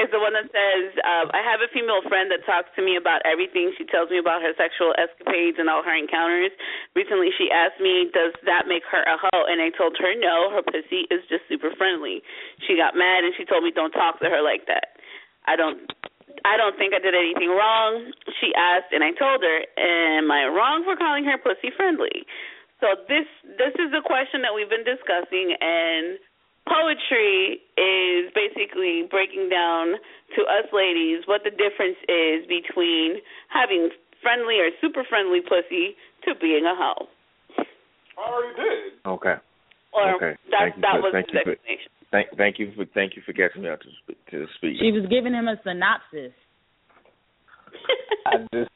is 0.00 0.08
the 0.10 0.20
one 0.20 0.32
that 0.32 0.48
says, 0.48 0.84
um, 1.04 1.30
"I 1.32 1.40
have 1.44 1.60
a 1.60 1.68
female 1.70 2.02
friend 2.08 2.32
that 2.32 2.44
talks 2.48 2.72
to 2.76 2.82
me 2.82 2.96
about 2.96 3.22
everything. 3.28 3.72
She 3.76 3.84
tells 3.88 4.08
me 4.10 4.18
about 4.18 4.42
her 4.42 4.52
sexual 4.56 4.96
escapades 4.98 5.60
and 5.60 5.68
all 5.68 5.84
her 5.84 5.94
encounters. 5.94 6.52
Recently, 6.96 7.30
she 7.36 7.50
asked 7.50 7.80
me, 7.80 8.10
"Does 8.12 8.32
that 8.44 8.66
make 8.66 8.84
her 8.88 9.02
a 9.04 9.16
hoe?" 9.16 9.44
And 9.46 9.60
I 9.60 9.70
told 9.70 9.96
her, 9.98 10.12
"No, 10.16 10.50
her 10.56 10.62
pussy 10.62 11.08
is 11.10 11.24
just 11.28 11.46
super 11.48 11.70
friendly." 11.76 12.22
She 12.66 12.76
got 12.76 12.96
mad 12.96 13.24
and 13.24 13.34
she 13.36 13.44
told 13.44 13.64
me, 13.64 13.70
"Don't 13.70 13.92
talk 13.92 14.20
to 14.20 14.28
her 14.28 14.42
like 14.42 14.66
that." 14.66 14.96
I 15.46 15.56
don't. 15.56 15.90
I 16.44 16.56
don't 16.56 16.76
think 16.76 16.94
I 16.94 16.98
did 16.98 17.14
anything 17.14 17.50
wrong. 17.50 18.10
She 18.40 18.50
asked, 18.56 18.90
and 18.90 19.04
I 19.04 19.12
told 19.12 19.42
her, 19.42 19.58
"Am 19.78 20.30
I 20.30 20.46
wrong 20.46 20.82
for 20.84 20.96
calling 20.96 21.24
her 21.24 21.38
pussy 21.38 21.70
friendly?" 21.70 22.26
So 22.82 22.98
this 23.06 23.24
this 23.62 23.70
is 23.78 23.94
a 23.94 24.02
question 24.02 24.42
that 24.42 24.50
we've 24.50 24.68
been 24.68 24.82
discussing, 24.82 25.54
and 25.54 26.18
poetry 26.66 27.62
is 27.78 28.26
basically 28.34 29.06
breaking 29.06 29.46
down 29.48 29.94
to 30.34 30.40
us 30.50 30.66
ladies 30.74 31.22
what 31.30 31.42
the 31.46 31.54
difference 31.54 31.98
is 32.10 32.42
between 32.50 33.22
having 33.54 33.90
friendly 34.20 34.58
or 34.58 34.70
super 34.82 35.04
friendly 35.08 35.40
pussy 35.46 35.94
to 36.26 36.34
being 36.42 36.66
a 36.66 36.74
hoe. 36.74 37.06
I 38.18 38.20
already 38.20 38.54
did. 38.58 38.92
Okay. 39.06 39.36
Or 39.94 40.14
Okay. 40.16 40.34
that 40.50 40.58
Thank 40.58 40.76
you 40.76 40.82
that 40.82 40.94
for- 40.98 41.02
was 41.02 41.12
thank 41.12 41.26
his 41.30 41.34
you 41.34 41.54
for- 41.54 41.58
Thank 42.10 42.28
thank 42.36 42.58
you 42.58 42.72
for 42.76 42.84
thank 42.92 43.16
you 43.16 43.22
for 43.22 43.32
catching 43.32 43.62
me 43.62 43.68
out 43.70 43.80
to 43.80 43.88
sp- 44.02 44.18
to 44.30 44.46
speed. 44.58 44.76
She 44.80 44.90
was 44.92 45.06
giving 45.06 45.32
him 45.34 45.46
a 45.48 45.56
synopsis. 45.62 46.32
I 48.26 48.36
just 48.52 48.70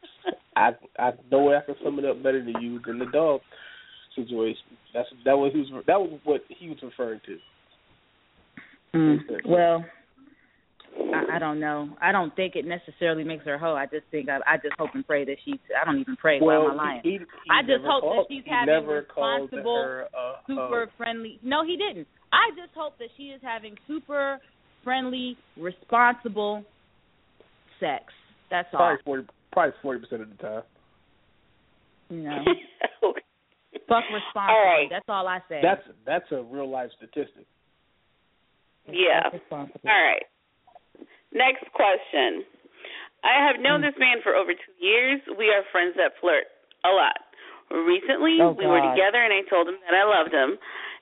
I 0.56 0.74
I 0.98 1.12
know 1.30 1.42
way 1.44 1.56
I 1.56 1.60
can 1.60 1.74
sum 1.82 1.98
it 1.98 2.04
up 2.06 2.22
better 2.22 2.38
than 2.42 2.54
you 2.62 2.80
than 2.86 2.98
the 2.98 3.06
dog 3.06 3.40
situation. 4.16 4.76
That's 4.92 5.08
that 5.24 5.36
was 5.36 5.52
he 5.52 5.60
was 5.60 5.84
that 5.86 6.00
was 6.00 6.18
what 6.24 6.40
he 6.48 6.68
was 6.68 6.78
referring 6.82 7.20
to. 7.26 7.38
Mm, 8.96 9.18
well, 9.46 9.84
I, 10.96 11.36
I 11.36 11.38
don't 11.38 11.60
know. 11.60 11.90
I 12.00 12.12
don't 12.12 12.34
think 12.34 12.56
it 12.56 12.64
necessarily 12.64 13.24
makes 13.24 13.44
her 13.44 13.54
a 13.54 13.58
hoe. 13.58 13.74
I 13.74 13.86
just 13.86 14.04
think 14.10 14.28
I, 14.28 14.38
I 14.46 14.56
just 14.56 14.74
hope 14.78 14.90
and 14.94 15.06
pray 15.06 15.24
that 15.24 15.36
she's. 15.44 15.58
I 15.80 15.84
don't 15.84 16.00
even 16.00 16.16
pray. 16.16 16.40
Why 16.40 16.58
well, 16.58 16.70
am 16.70 16.80
I 16.80 16.84
lying? 16.84 17.00
he, 17.04 17.10
he 17.10 17.18
I 17.50 17.62
just 17.62 17.84
hope 17.84 18.02
called, 18.02 18.26
that 18.30 18.34
she's 18.34 18.44
having 18.46 18.74
never 18.74 19.06
responsible, 19.06 19.76
her 19.76 20.00
a 20.02 20.34
super 20.46 20.86
hoe. 20.86 20.92
friendly. 20.96 21.38
No, 21.42 21.64
he 21.64 21.76
didn't. 21.76 22.08
I 22.32 22.50
just 22.50 22.74
hope 22.74 22.98
that 22.98 23.08
she 23.16 23.24
is 23.24 23.40
having 23.42 23.76
super 23.86 24.38
friendly, 24.82 25.36
responsible 25.58 26.64
sex. 27.80 28.04
That's 28.50 28.68
all. 28.72 28.96
Forty 29.04 29.24
probably 29.52 29.72
forty 29.82 30.00
percent 30.00 30.22
of 30.22 30.30
the 30.30 30.36
time. 30.36 30.62
You 32.08 32.22
know, 32.22 32.38
fuck 33.88 34.04
responsibly. 34.12 34.54
All 34.54 34.64
right. 34.64 34.88
That's 34.90 35.08
all 35.08 35.26
I 35.26 35.40
say. 35.48 35.60
That's 35.62 35.82
that's 36.04 36.30
a 36.32 36.42
real 36.42 36.68
life 36.70 36.90
statistic. 36.96 37.46
Yeah. 38.86 39.30
All 39.50 39.68
right. 39.82 40.22
Next 41.34 41.66
question. 41.74 42.46
I 43.24 43.42
have 43.42 43.58
known 43.58 43.82
this 43.82 43.96
man 43.98 44.22
for 44.22 44.34
over 44.38 44.54
two 44.54 44.76
years. 44.78 45.20
We 45.34 45.50
are 45.50 45.66
friends 45.72 45.94
that 45.98 46.14
flirt 46.20 46.46
a 46.86 46.92
lot. 46.94 47.18
Recently, 47.66 48.38
Oh, 48.38 48.54
we 48.54 48.62
were 48.62 48.78
together, 48.94 49.18
and 49.18 49.34
I 49.34 49.42
told 49.50 49.66
him 49.66 49.74
that 49.82 49.94
I 49.98 50.06
loved 50.06 50.30
him. 50.30 50.54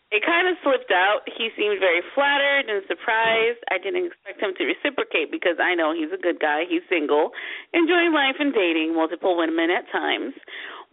It 0.08 0.24
kind 0.24 0.48
of 0.48 0.56
slipped 0.64 0.88
out. 0.94 1.26
He 1.28 1.50
seemed 1.58 1.76
very 1.82 2.00
flattered 2.16 2.70
and 2.72 2.80
surprised. 2.88 3.60
I 3.68 3.76
didn't 3.76 4.06
expect 4.08 4.40
him 4.40 4.54
to 4.56 4.64
reciprocate 4.64 5.28
because 5.28 5.60
I 5.60 5.74
know 5.74 5.92
he's 5.92 6.12
a 6.14 6.20
good 6.20 6.40
guy. 6.40 6.64
He's 6.64 6.86
single, 6.88 7.36
enjoying 7.76 8.14
life 8.16 8.40
and 8.40 8.54
dating 8.54 8.94
multiple 8.94 9.36
women 9.36 9.68
at 9.68 9.84
times. 9.92 10.32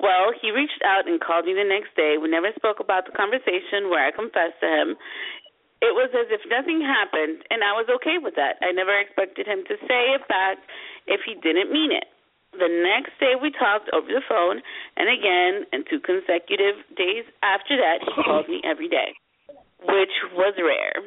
Well, 0.02 0.34
he 0.34 0.50
reached 0.50 0.82
out 0.82 1.06
and 1.06 1.22
called 1.22 1.46
me 1.46 1.54
the 1.54 1.64
next 1.64 1.94
day. 1.94 2.18
We 2.18 2.26
never 2.26 2.50
spoke 2.58 2.82
about 2.82 3.06
the 3.06 3.14
conversation 3.14 3.94
where 3.94 4.02
I 4.02 4.10
confessed 4.10 4.58
to 4.66 4.68
him. 4.68 4.90
It 5.82 5.94
was 5.94 6.10
as 6.14 6.30
if 6.34 6.42
nothing 6.50 6.82
happened, 6.82 7.46
and 7.54 7.62
I 7.62 7.74
was 7.74 7.86
okay 8.02 8.18
with 8.18 8.34
that. 8.38 8.58
I 8.62 8.74
never 8.74 8.94
expected 8.98 9.46
him 9.46 9.62
to 9.70 9.78
say 9.86 10.14
it 10.18 10.26
back 10.26 10.58
if 11.06 11.22
he 11.26 11.38
didn't 11.38 11.70
mean 11.70 11.94
it. 11.94 12.10
The 12.54 12.70
next 12.70 13.18
day 13.22 13.38
we 13.38 13.54
talked 13.54 13.90
over 13.94 14.10
the 14.10 14.26
phone, 14.28 14.62
and 14.98 15.08
again, 15.10 15.66
and 15.72 15.86
two 15.86 16.02
consecutive 16.02 16.82
days 16.98 17.26
after 17.42 17.78
that, 17.78 18.02
he 18.02 18.12
called 18.26 18.50
me 18.50 18.62
every 18.66 18.90
day, 18.90 19.14
which 19.86 20.14
was 20.34 20.54
rare. 20.58 20.98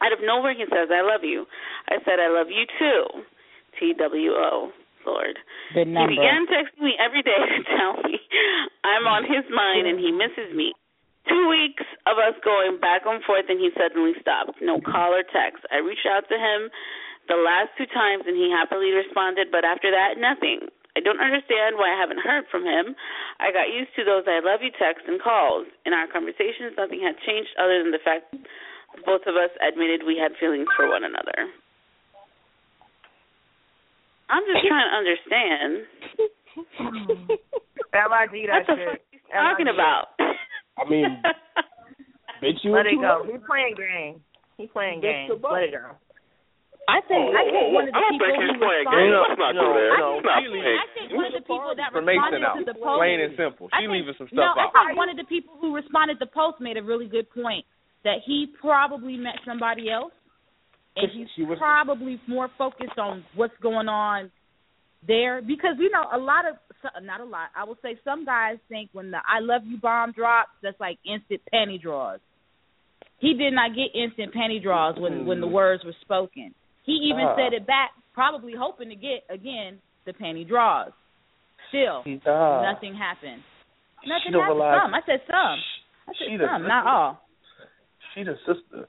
Out 0.00 0.12
of 0.12 0.20
nowhere, 0.24 0.56
he 0.56 0.64
says, 0.68 0.88
I 0.92 1.04
love 1.04 1.24
you. 1.24 1.44
I 1.88 2.00
said, 2.04 2.20
I 2.20 2.28
love 2.28 2.48
you 2.48 2.64
too. 2.78 3.24
T-W-O, 3.78 4.72
Lord. 5.06 5.38
He 6.10 6.18
began 6.18 6.46
texting 6.48 6.82
me 6.82 6.94
every 6.98 7.22
day 7.22 7.36
to 7.36 7.60
tell 7.76 8.00
me 8.02 8.18
I'm 8.84 9.06
on 9.06 9.24
his 9.24 9.44
mind 9.52 9.86
and 9.86 9.98
he 9.98 10.10
misses 10.10 10.54
me. 10.54 10.72
Two 11.28 11.44
weeks 11.48 11.84
of 12.08 12.16
us 12.16 12.34
going 12.40 12.80
back 12.80 13.04
and 13.04 13.20
forth 13.24 13.46
and 13.52 13.60
he 13.60 13.68
suddenly 13.76 14.16
stopped. 14.20 14.58
No 14.64 14.80
call 14.80 15.12
or 15.12 15.22
text. 15.22 15.64
I 15.68 15.84
reached 15.84 16.08
out 16.08 16.24
to 16.32 16.36
him 16.40 16.72
the 17.28 17.36
last 17.36 17.76
two 17.76 17.86
times 17.92 18.24
and 18.24 18.34
he 18.34 18.48
happily 18.48 18.96
responded, 18.96 19.52
but 19.52 19.64
after 19.64 19.92
that, 19.92 20.16
nothing. 20.16 20.72
I 20.96 21.04
don't 21.04 21.20
understand 21.20 21.76
why 21.76 21.94
I 21.94 22.00
haven't 22.00 22.24
heard 22.24 22.48
from 22.50 22.64
him. 22.64 22.96
I 23.38 23.52
got 23.52 23.70
used 23.70 23.94
to 24.00 24.02
those 24.02 24.24
I 24.26 24.40
love 24.40 24.64
you 24.64 24.72
texts 24.74 25.06
and 25.06 25.20
calls. 25.20 25.68
In 25.84 25.92
our 25.92 26.08
conversations, 26.08 26.74
nothing 26.74 27.04
had 27.04 27.20
changed 27.22 27.52
other 27.60 27.78
than 27.78 27.92
the 27.92 28.02
fact 28.02 28.34
both 29.04 29.22
of 29.28 29.36
us 29.36 29.52
admitted 29.62 30.02
we 30.02 30.18
had 30.18 30.32
feelings 30.40 30.66
for 30.74 30.88
one 30.88 31.04
another. 31.04 31.52
I'm 34.30 34.44
just 34.44 34.62
trying 34.68 34.88
to 34.88 34.94
understand. 34.96 35.70
LIG 37.94 38.46
that 38.48 38.66
What 38.66 38.66
the 38.66 38.76
shit. 38.76 38.88
fuck 38.88 39.00
he's 39.10 39.24
talking 39.32 39.66
LIG. 39.66 39.74
about? 39.74 40.04
I 40.78 40.82
mean, 40.88 41.08
bitch, 42.42 42.60
you 42.62 42.70
Let 42.72 42.86
it 42.86 42.96
go. 43.00 43.24
love. 43.24 43.26
He's 43.26 43.42
playing 43.46 43.74
game. 43.76 44.20
He's 44.56 44.70
playing 44.70 45.00
That's 45.00 45.30
game. 45.32 45.40
Let 45.42 45.62
it 45.70 45.72
go. 45.74 45.96
I 46.88 47.04
think 47.04 47.20
Whoa, 47.28 47.36
I 47.36 47.44
think 47.52 47.68
whoa, 47.68 47.76
one 47.76 47.84
of 47.84 47.92
the 47.92 48.00
I 48.00 48.00
don't 48.00 48.16
people 48.16 48.32
he's 48.32 48.48
who 48.48 48.64
playing 48.64 48.84
responded. 48.88 49.12
games. 49.12 49.28
Let's 49.28 49.36
not 49.44 49.52
go 49.60 49.66
there. 49.76 49.92
No, 50.00 50.08
He's 50.16 50.24
not. 50.24 50.40
I 50.40 50.88
think 50.96 51.08
one 51.12 51.26
of 51.28 51.34
the 51.36 51.44
people 51.44 51.72
that 51.76 51.90
responded 51.92 52.40
out. 52.48 52.56
to 52.56 52.64
the 52.64 52.76
post, 52.80 52.96
Plain 52.96 53.18
and 53.20 53.32
simple. 53.36 53.68
I 53.68 53.76
She 53.76 53.84
think- 53.84 53.92
leaving 53.92 54.16
some 54.16 54.28
no, 54.32 54.40
stuff 54.56 54.72
I 54.72 54.88
think 54.88 54.96
one 54.96 55.10
of 55.12 55.18
the 55.20 55.28
people 55.28 55.52
who 55.60 55.76
responded 55.76 56.16
to 56.16 56.24
the 56.24 56.32
post 56.32 56.64
made 56.64 56.80
a 56.80 56.84
really 56.84 57.04
good 57.04 57.28
point 57.28 57.68
that 58.08 58.24
he 58.24 58.48
probably 58.56 59.20
met 59.20 59.36
somebody 59.44 59.92
else, 59.92 60.16
and 60.98 61.10
She- 61.12 61.18
he's 61.18 61.28
she 61.36 61.42
was- 61.44 61.58
probably 61.58 62.20
more 62.26 62.48
focused 62.58 62.98
on 62.98 63.24
what's 63.34 63.56
going 63.58 63.88
on 63.88 64.30
there 65.06 65.40
because 65.42 65.76
you 65.78 65.90
know 65.90 66.06
a 66.12 66.18
lot 66.18 66.44
of 66.46 66.56
not 67.02 67.20
a 67.20 67.24
lot. 67.24 67.48
I 67.56 67.64
will 67.64 67.78
say 67.82 67.98
some 68.04 68.24
guys 68.24 68.58
think 68.68 68.90
when 68.92 69.10
the 69.10 69.18
"I 69.26 69.40
love 69.40 69.62
you" 69.66 69.78
bomb 69.78 70.12
drops, 70.12 70.50
that's 70.62 70.78
like 70.80 70.98
instant 71.04 71.40
panty 71.52 71.80
draws. 71.80 72.20
He 73.18 73.34
did 73.34 73.52
not 73.52 73.74
get 73.74 73.94
instant 73.94 74.32
panty 74.34 74.62
draws 74.62 74.96
when 74.98 75.26
when 75.26 75.40
the 75.40 75.46
words 75.48 75.84
were 75.84 75.94
spoken. 76.02 76.54
He 76.84 76.92
even 77.10 77.26
Ah. 77.26 77.36
said 77.36 77.52
it 77.52 77.66
back, 77.66 77.92
probably 78.14 78.54
hoping 78.54 78.88
to 78.90 78.94
get 78.96 79.24
again 79.28 79.80
the 80.04 80.12
panty 80.12 80.46
draws. 80.46 80.92
Still, 81.68 82.02
Ah. 82.26 82.62
nothing 82.62 82.94
happened. 82.94 83.42
Nothing 84.06 84.32
happened. 84.32 84.60
Some. 84.82 84.94
I 84.94 85.02
said 85.02 85.20
some. 85.26 85.58
I 86.08 86.12
said 86.14 86.40
the 86.40 86.46
some, 86.46 86.66
not 86.66 86.86
all. 86.86 87.20
She 88.14 88.22
the 88.22 88.36
sister. 88.46 88.88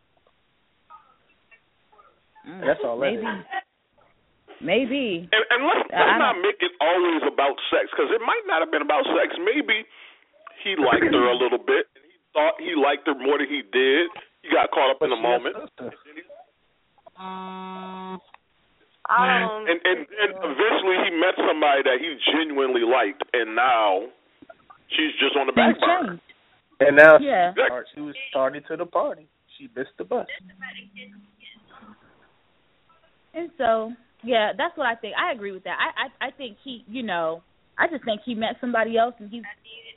Mm, 2.48 2.62
That's 2.66 2.80
all 2.84 2.98
that 3.00 3.12
maybe. 3.12 3.26
is. 3.26 3.46
Maybe. 4.62 5.06
And, 5.32 5.44
and 5.52 5.62
let's, 5.68 5.88
I 5.92 6.00
let's 6.04 6.20
not 6.20 6.34
don't- 6.36 6.44
make 6.44 6.60
it 6.60 6.72
always 6.84 7.24
about 7.28 7.56
sex 7.72 7.88
because 7.92 8.12
it 8.12 8.20
might 8.22 8.44
not 8.48 8.60
have 8.60 8.72
been 8.72 8.84
about 8.84 9.04
sex. 9.16 9.36
Maybe 9.40 9.84
he 10.64 10.76
liked 10.76 11.08
her 11.08 11.28
a 11.32 11.36
little 11.36 11.60
bit 11.60 11.88
and 11.96 12.04
he 12.04 12.18
thought 12.36 12.56
he 12.60 12.76
liked 12.76 13.08
her 13.08 13.16
more 13.16 13.38
than 13.40 13.48
he 13.48 13.64
did. 13.72 14.08
He 14.44 14.52
got 14.52 14.72
caught 14.72 14.92
up 14.92 15.02
in 15.02 15.10
the 15.12 15.20
moment. 15.20 15.56
a 15.56 15.68
sister. 15.80 15.96
I 19.10 19.40
don't. 19.42 19.70
And 19.70 19.80
and 19.84 19.98
then 20.08 20.32
eventually 20.38 20.98
he 21.08 21.12
met 21.18 21.36
somebody 21.48 21.82
that 21.84 21.98
he 22.00 22.16
genuinely 22.32 22.82
liked, 22.86 23.24
and 23.34 23.56
now 23.56 24.06
she's 24.96 25.12
just 25.20 25.36
on 25.36 25.48
the 25.48 25.54
back 25.54 25.76
Things 25.76 25.84
burner. 25.84 26.20
And 26.80 26.96
now 26.96 27.18
Yeah. 27.20 27.52
she, 27.56 27.96
she 27.96 28.02
was 28.02 28.16
starting 28.30 28.62
to 28.70 28.78
the 28.78 28.86
party. 28.86 29.28
She 29.58 29.68
missed 29.76 29.92
the 29.98 30.06
bus. 30.06 30.28
And 33.34 33.50
so, 33.58 33.92
yeah, 34.24 34.52
that's 34.58 34.78
what 34.78 34.88
I 34.88 34.96
think. 34.96 35.16
I 35.16 35.32
agree 35.32 35.52
with 35.52 35.64
that. 35.64 35.78
I, 35.80 36.26
I 36.26 36.28
I 36.28 36.32
think 36.32 36.58
he, 36.64 36.84
you 36.88 37.04
know, 37.04 37.44
I 37.78 37.88
just 37.88 38.04
think 38.06 38.22
he 38.26 38.36
met 38.36 38.56
somebody 38.60 38.98
else 38.98 39.16
and 39.20 39.30
he's 39.30 39.44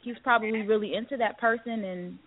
he's 0.02 0.16
probably 0.22 0.62
really 0.62 0.94
into 0.94 1.16
that 1.18 1.38
person 1.38 1.84
and 1.84 2.18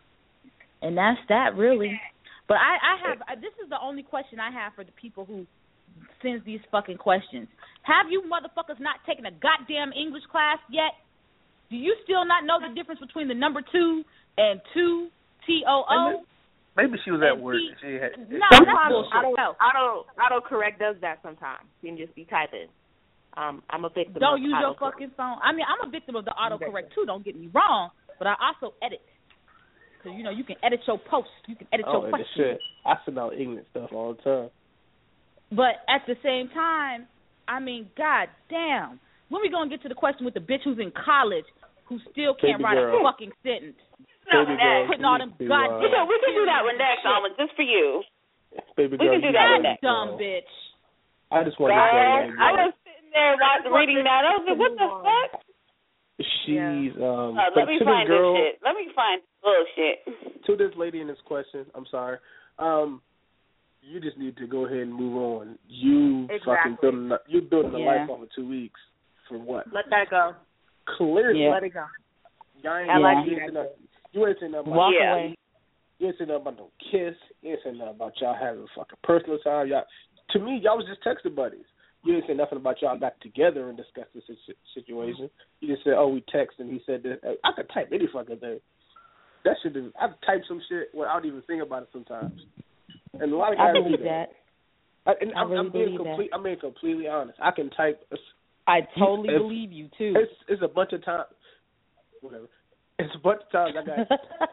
and 0.81 0.97
that's 0.97 1.19
that 1.29 1.55
really. 1.55 1.99
But 2.47 2.57
I 2.57 2.75
I 2.75 3.09
have 3.09 3.21
I, 3.27 3.35
this 3.35 3.53
is 3.63 3.69
the 3.69 3.77
only 3.81 4.03
question 4.03 4.39
I 4.39 4.51
have 4.51 4.73
for 4.75 4.83
the 4.83 4.91
people 4.99 5.25
who 5.25 5.45
sends 6.21 6.45
these 6.45 6.59
fucking 6.71 6.97
questions. 6.97 7.47
Have 7.83 8.07
you 8.09 8.23
motherfuckers 8.23 8.79
not 8.79 8.97
taken 9.07 9.25
a 9.25 9.31
goddamn 9.31 9.93
English 9.93 10.23
class 10.31 10.57
yet? 10.69 10.93
Do 11.69 11.77
you 11.77 11.95
still 12.03 12.25
not 12.25 12.45
know 12.45 12.59
the 12.59 12.73
difference 12.75 12.99
between 12.99 13.27
the 13.27 13.33
number 13.33 13.61
2 13.61 14.03
and 14.37 14.61
2 14.73 15.07
T 15.47 15.63
O 15.67 15.83
O? 15.89 16.23
Maybe 16.75 16.97
she 17.05 17.11
was 17.11 17.21
at 17.23 17.39
And 17.39 17.41
work. 17.41 17.55
he- 17.57 17.71
She 17.81 17.93
had. 17.95 18.19
No, 18.29 18.39
that's 18.51 18.55
Sometimes 18.59 18.91
bullshit. 18.91 19.13
I 19.15 19.21
don't. 19.21 19.37
No. 19.37 19.55
Auto 19.63 20.05
autocorrect 20.19 20.77
does 20.79 20.95
that 21.01 21.19
sometimes. 21.23 21.63
You 21.81 21.89
can 21.91 21.97
just 21.97 22.13
be 22.15 22.25
typing. 22.25 22.67
Um, 23.37 23.63
I'm 23.69 23.85
a 23.85 23.89
victim. 23.89 24.15
Don't 24.19 24.39
of 24.39 24.43
use 24.43 24.55
your 24.59 24.75
fucking 24.75 25.11
phone. 25.17 25.37
I 25.43 25.51
mean, 25.51 25.65
I'm 25.67 25.87
a 25.87 25.91
victim 25.91 26.15
of 26.15 26.25
the 26.25 26.31
autocorrect 26.35 26.91
too. 26.95 27.05
Don't 27.05 27.23
get 27.23 27.35
me 27.35 27.49
wrong, 27.53 27.91
but 28.19 28.27
I 28.27 28.35
also 28.39 28.73
edit. 28.81 29.01
Cause 30.03 30.13
you 30.15 30.23
know 30.23 30.29
you 30.31 30.43
can 30.43 30.55
edit 30.63 30.81
your 30.87 30.99
post, 30.99 31.29
you 31.47 31.55
can 31.55 31.67
edit 31.73 31.85
Oh, 31.87 31.93
your 31.93 32.03
and 32.05 32.13
questions. 32.13 32.35
shit. 32.35 32.59
I 32.85 32.95
send 33.05 33.17
out 33.17 33.33
ignorant 33.33 33.67
stuff 33.71 33.89
all 33.91 34.13
the 34.13 34.21
time. 34.21 34.49
But 35.51 35.81
at 35.89 36.05
the 36.07 36.15
same 36.23 36.49
time, 36.53 37.07
I 37.47 37.59
mean, 37.59 37.89
god 37.97 38.29
damn, 38.49 38.99
when 39.29 39.41
we 39.41 39.49
gonna 39.49 39.69
get 39.69 39.81
to 39.83 39.89
the 39.89 39.95
question 39.95 40.23
with 40.25 40.33
the 40.33 40.39
bitch 40.41 40.61
who's 40.63 40.77
in 40.79 40.91
college 40.91 41.45
who 41.85 41.99
still 42.11 42.33
can't 42.35 42.57
Baby 42.59 42.63
write 42.63 42.75
girl. 42.75 42.99
a 42.99 43.03
fucking 43.11 43.31
sentence? 43.43 43.77
Baby 44.55 44.63
girl, 44.63 44.87
Putting 44.87 45.05
all 45.05 45.17
them 45.19 45.31
she- 45.37 45.45
goddamn. 45.47 45.79
We 45.81 45.87
can 45.91 46.03
we 46.07 46.15
can 46.23 46.33
do 46.35 46.45
that 46.47 46.61
one 46.63 46.77
next, 46.77 47.03
Alma, 47.05 47.29
just 47.37 47.53
for 47.55 47.63
you. 47.67 48.03
Baby 48.79 48.95
We 48.95 49.05
girl, 49.05 49.13
can 49.19 49.21
do 49.21 49.31
that 49.35 49.49
one 49.51 49.63
next. 49.63 49.81
Dumb 49.83 50.09
bitch. 50.17 50.51
I 51.31 51.43
just 51.43 51.59
wanted 51.59 51.75
to 51.75 51.81
Man, 51.81 52.31
say 52.31 52.39
I 52.39 52.49
was 52.53 52.73
sitting 52.85 53.09
there 53.11 53.35
watching, 53.35 53.73
reading 53.73 54.01
that. 54.05 54.21
I 54.23 54.31
was 54.39 54.45
like, 54.47 54.59
what 54.61 54.73
the 54.77 54.89
fuck? 55.03 55.41
she's 56.45 56.93
um. 57.01 57.35
Uh, 57.37 57.51
let 57.55 57.67
me 57.67 57.79
find 57.83 58.07
this 58.07 58.15
girl, 58.15 58.33
this 58.33 58.41
shit. 58.41 58.55
Let 58.63 58.75
me 58.75 58.85
find 58.95 59.19
bullshit. 59.43 59.97
to 60.45 60.55
this 60.55 60.71
lady 60.77 61.01
in 61.01 61.07
this 61.07 61.17
question, 61.25 61.65
I'm 61.75 61.85
sorry. 61.91 62.17
Um, 62.59 63.01
you 63.81 63.99
just 63.99 64.17
need 64.17 64.37
to 64.37 64.47
go 64.47 64.65
ahead 64.65 64.79
and 64.79 64.93
move 64.93 65.15
on. 65.17 65.59
You 65.67 66.27
fucking 66.27 66.35
Exactly. 66.37 66.77
building 66.81 67.11
a- 67.11 67.19
you 67.27 67.41
building 67.41 67.75
a 67.75 67.79
Yeah. 67.79 67.85
life 67.85 68.09
over 68.09 68.25
two 68.35 68.47
weeks 68.47 68.79
for 69.27 69.37
what? 69.37 69.71
Let 69.73 69.89
that 69.89 70.09
go. 70.09 70.33
Clearly, 70.97 71.43
Yeah. 71.43 71.49
Let 71.51 71.63
it 71.63 71.69
go. 71.73 71.85
y'all 72.63 72.77
ain't 72.77 72.89
I 72.89 72.97
like 72.97 73.27
you 73.27 73.35
you. 74.15 74.25
ain't 74.27 74.39
say 74.39 74.47
nothing. 74.47 74.47
You 74.47 74.47
ain't 74.47 74.47
say 74.47 74.47
nothing 74.47 74.71
about 74.71 74.75
Walk 74.77 74.93
Yeah. 74.97 75.13
away. 75.13 75.35
You 75.99 76.07
ain't 76.07 76.17
say 76.17 76.25
nothing 76.25 76.41
about 76.41 76.57
no 76.57 76.69
kiss. 76.91 77.15
You 77.41 77.51
ain't 77.51 77.59
say 77.63 77.71
nothing 77.71 77.95
about 77.95 78.13
y'all 78.19 78.33
having 78.35 78.63
a 78.63 78.67
fucking 78.75 78.99
personal 79.03 79.39
time. 79.39 79.67
Y'all, 79.67 79.85
to 80.31 80.39
me, 80.39 80.59
y'all 80.63 80.77
was 80.77 80.87
just 80.87 81.03
texting 81.03 81.35
buddies. 81.35 81.65
You 82.03 82.13
didn't 82.13 82.27
say 82.27 82.33
nothing 82.33 82.57
about 82.57 82.81
y'all 82.81 82.99
got 82.99 83.19
together 83.21 83.67
and 83.69 83.77
discussed 83.77 84.13
the 84.13 84.21
situation. 84.75 85.29
You 85.59 85.73
just 85.73 85.83
said, 85.83 85.93
"Oh, 85.97 86.09
we 86.09 86.21
text," 86.29 86.59
and 86.59 86.69
he 86.71 86.79
said 86.85 87.01
this. 87.01 87.17
Uh, 87.25 87.33
I 87.43 87.51
could 87.55 87.67
type 87.73 87.89
any 87.91 88.05
fucking 88.13 88.37
thing. 88.37 88.59
That 89.43 89.57
shit 89.63 89.75
is. 89.75 89.91
I 89.99 90.07
type 90.25 90.43
some 90.47 90.61
shit 90.69 90.89
without 90.93 91.25
even 91.25 91.41
thinking 91.43 91.61
about 91.65 91.83
it 91.83 91.89
sometimes. 91.91 92.39
And 93.19 93.31
a 93.33 93.35
lot 93.35 93.53
of 93.53 93.59
I 93.59 93.73
guys 93.73 93.83
do 93.83 93.97
that. 93.97 94.03
that. 94.03 94.29
I, 95.07 95.13
and 95.21 95.33
I 95.33 95.41
I'm, 95.41 95.49
really 95.49 95.59
I'm 95.65 95.71
being 95.71 95.85
believe 95.85 95.97
that. 95.99 96.05
complete. 96.05 96.29
I'm 96.33 96.43
being 96.43 96.59
completely 96.59 97.07
honest. 97.07 97.39
I 97.41 97.51
can 97.51 97.69
type. 97.71 98.01
A, 98.11 98.17
I 98.67 98.81
totally 98.99 99.29
It's- 99.29 99.41
believe 99.41 99.71
you 99.71 99.87
too. 99.97 100.13
it's 100.15 100.33
it's 100.47 100.61
a 100.61 100.67
bunch 100.67 100.93
of 100.93 101.03
times. 101.05 101.25
Whatever. 102.21 102.47
It's 102.97 103.11
a 103.13 103.19
bunch 103.19 103.41
of 103.43 103.51
times 103.51 103.75
I 103.75 103.83
got 103.85 103.99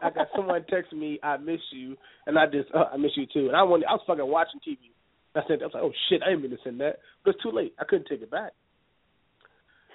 I 0.03 0.09
got 0.11 0.27
someone 0.35 0.65
text 0.69 0.91
me, 0.91 1.17
"I 1.23 1.37
miss 1.37 1.61
you," 1.71 1.95
and 2.27 2.37
I 2.37 2.45
just 2.45 2.67
uh, 2.75 2.91
I 2.91 2.97
miss 2.97 3.15
you 3.15 3.25
too. 3.31 3.47
And 3.47 3.55
I 3.55 3.63
wanted, 3.63 3.85
I 3.87 3.93
was 3.95 4.03
fucking 4.05 4.27
watching 4.27 4.59
TV. 4.59 4.91
I 5.35 5.41
said 5.47 5.63
I 5.63 5.71
was 5.71 5.73
like, 5.73 5.83
"Oh 5.83 5.93
shit, 6.09 6.19
I 6.21 6.29
didn't 6.29 6.41
mean 6.43 6.51
to 6.51 6.57
send 6.63 6.79
that," 6.81 6.99
but 7.23 7.35
it's 7.35 7.43
too 7.43 7.51
late. 7.55 7.73
I 7.79 7.85
couldn't 7.87 8.07
take 8.11 8.21
it 8.21 8.29
back. 8.29 8.51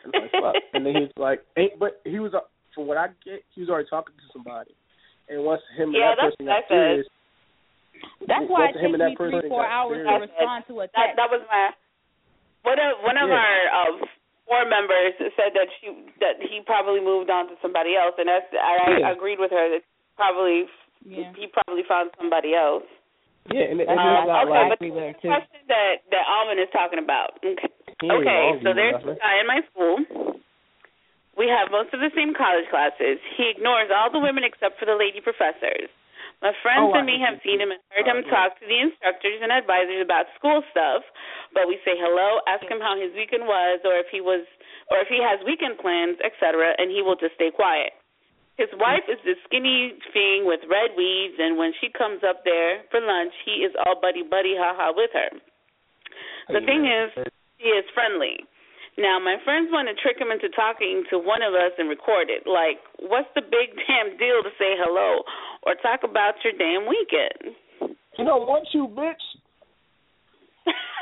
And, 0.05 0.15
I 0.17 0.19
was 0.19 0.31
like, 0.33 0.41
Fuck. 0.41 0.57
and 0.73 0.87
then 0.87 0.95
he's 0.97 1.13
like, 1.21 1.45
ain't, 1.61 1.77
but 1.79 2.01
he 2.09 2.19
was 2.25 2.33
uh, 2.33 2.41
from 2.75 2.87
what 2.89 2.97
I 2.97 3.09
get, 3.21 3.45
he 3.55 3.61
was 3.61 3.69
already 3.69 3.89
talking 3.91 4.17
to 4.17 4.27
somebody. 4.33 4.73
And 5.29 5.45
once 5.45 5.61
him 5.77 5.93
and 5.93 6.01
Yeah, 6.01 6.17
that 6.17 6.33
that's 6.33 6.37
person 6.41 6.47
what 6.49 6.65
got 6.65 6.73
serious, 6.73 7.07
That's 8.25 8.49
why 8.49 8.73
it 8.73 8.81
him 8.81 8.97
takes 8.97 9.13
me 9.13 9.17
person 9.19 9.41
three, 9.45 9.53
four 9.53 9.67
hours 9.69 10.01
serious- 10.01 10.09
to 10.09 10.25
respond 10.25 10.65
to 10.73 10.75
a 10.81 10.87
That 10.89 10.97
text. 10.97 11.17
that 11.21 11.29
was 11.29 11.43
my 11.53 11.65
one 12.65 12.81
of 12.81 12.91
one 13.05 13.19
of 13.21 13.29
Yeah. 13.29 13.37
our 13.45 13.61
uh, 13.77 14.07
four 14.49 14.65
members 14.65 15.13
said 15.37 15.53
that 15.55 15.69
she 15.79 15.93
that 16.25 16.41
he 16.41 16.65
probably 16.65 17.05
moved 17.05 17.29
on 17.29 17.47
to 17.53 17.55
somebody 17.61 17.95
else, 17.95 18.17
and 18.17 18.27
that's 18.29 18.49
I, 18.57 18.99
Yeah. 18.99 19.09
I 19.09 19.11
agreed 19.13 19.39
with 19.39 19.53
her 19.53 19.69
that 19.77 19.85
probably 20.17 20.65
Yeah. 21.05 21.31
he 21.37 21.47
probably 21.53 21.85
found 21.85 22.11
somebody 22.19 22.55
else. 22.57 22.85
yeah, 23.53 23.69
and 23.71 23.81
it, 23.81 23.87
That's 23.87 23.97
it's 23.97 24.09
Um, 24.19 24.27
not 24.29 24.45
okay, 24.45 24.51
like 24.51 24.69
but 24.69 24.79
agree 24.81 24.91
the 24.93 25.13
too. 25.21 25.29
question 25.29 25.61
that 25.69 25.95
that 26.11 26.25
Alvin 26.27 26.59
is 26.59 26.69
talking 26.73 26.99
about. 26.99 27.37
Okay, 27.45 27.69
he 28.01 28.09
okay 28.11 28.45
so 28.65 28.73
there's 28.75 28.93
nothing. 28.99 29.09
this 29.15 29.19
guy 29.21 29.35
in 29.41 29.47
my 29.47 29.61
school. 29.71 29.97
We 31.39 31.47
have 31.47 31.71
most 31.71 31.95
of 31.95 32.01
the 32.01 32.11
same 32.19 32.35
college 32.35 32.67
classes. 32.69 33.23
He 33.39 33.47
ignores 33.55 33.91
all 33.95 34.11
the 34.11 34.19
women 34.19 34.43
except 34.43 34.79
for 34.81 34.87
the 34.91 34.97
lady 34.99 35.21
professors. 35.23 35.87
My 36.39 36.55
friends 36.63 36.95
Oh, 36.95 36.99
and 36.99 37.07
me 37.07 37.19
have 37.19 37.43
seen 37.43 37.59
him 37.59 37.75
and 37.75 37.83
heard 37.91 38.07
him 38.07 38.23
yeah. 38.23 38.31
talk 38.31 38.59
to 38.63 38.67
the 38.67 38.79
instructors 38.79 39.43
and 39.43 39.51
advisors 39.51 39.99
about 39.99 40.31
school 40.39 40.63
stuff, 40.71 41.03
but 41.51 41.67
we 41.67 41.83
say 41.83 41.99
hello, 41.99 42.39
ask 42.47 42.63
him 42.71 42.79
how 42.79 42.95
his 42.95 43.11
weekend 43.19 43.43
was, 43.43 43.83
or 43.83 43.99
if 43.99 44.07
he 44.15 44.23
was, 44.23 44.47
or 44.95 45.03
if 45.03 45.11
he 45.11 45.19
has 45.19 45.43
weekend 45.43 45.83
plans, 45.83 46.15
etc., 46.23 46.79
and 46.79 46.95
he 46.95 47.03
will 47.03 47.19
just 47.19 47.35
stay 47.35 47.51
quiet. 47.51 47.91
His 48.55 48.71
wife 48.79 49.07
is 49.11 49.19
this 49.23 49.39
skinny 49.47 49.95
thing 50.15 50.47
with 50.47 50.63
red 50.67 50.95
weaves, 50.99 51.39
and 51.39 51.59
when 51.59 51.75
she 51.79 51.91
comes 51.91 52.23
up 52.23 52.43
there 52.47 52.83
for 52.91 52.99
lunch, 53.03 53.35
he 53.47 53.63
is 53.67 53.75
all 53.87 53.99
buddy 53.99 54.23
buddy 54.23 54.55
ha 54.59 54.75
ha 54.75 54.91
with 54.95 55.11
her. 55.15 55.31
The 56.51 56.63
thing 56.67 56.87
is, 56.87 57.11
he 57.59 57.71
is 57.71 57.85
friendly. 57.95 58.47
Now, 58.99 59.23
my 59.23 59.39
friends 59.47 59.71
want 59.71 59.87
to 59.87 59.95
trick 59.95 60.19
him 60.19 60.35
into 60.35 60.51
talking 60.59 61.07
to 61.15 61.23
one 61.23 61.39
of 61.39 61.55
us 61.55 61.71
and 61.79 61.87
record 61.87 62.35
it. 62.35 62.51
Like, 62.51 62.83
what's 62.99 63.31
the 63.39 63.47
big 63.47 63.71
damn 63.87 64.19
deal 64.19 64.43
to 64.43 64.51
say 64.59 64.75
hello 64.75 65.23
or 65.63 65.79
talk 65.79 66.03
about 66.03 66.35
your 66.43 66.59
damn 66.59 66.83
weekend? 66.83 67.55
He 68.19 68.27
don't 68.27 68.51
want 68.51 68.67
you, 68.75 68.91
bitch. 68.91 69.23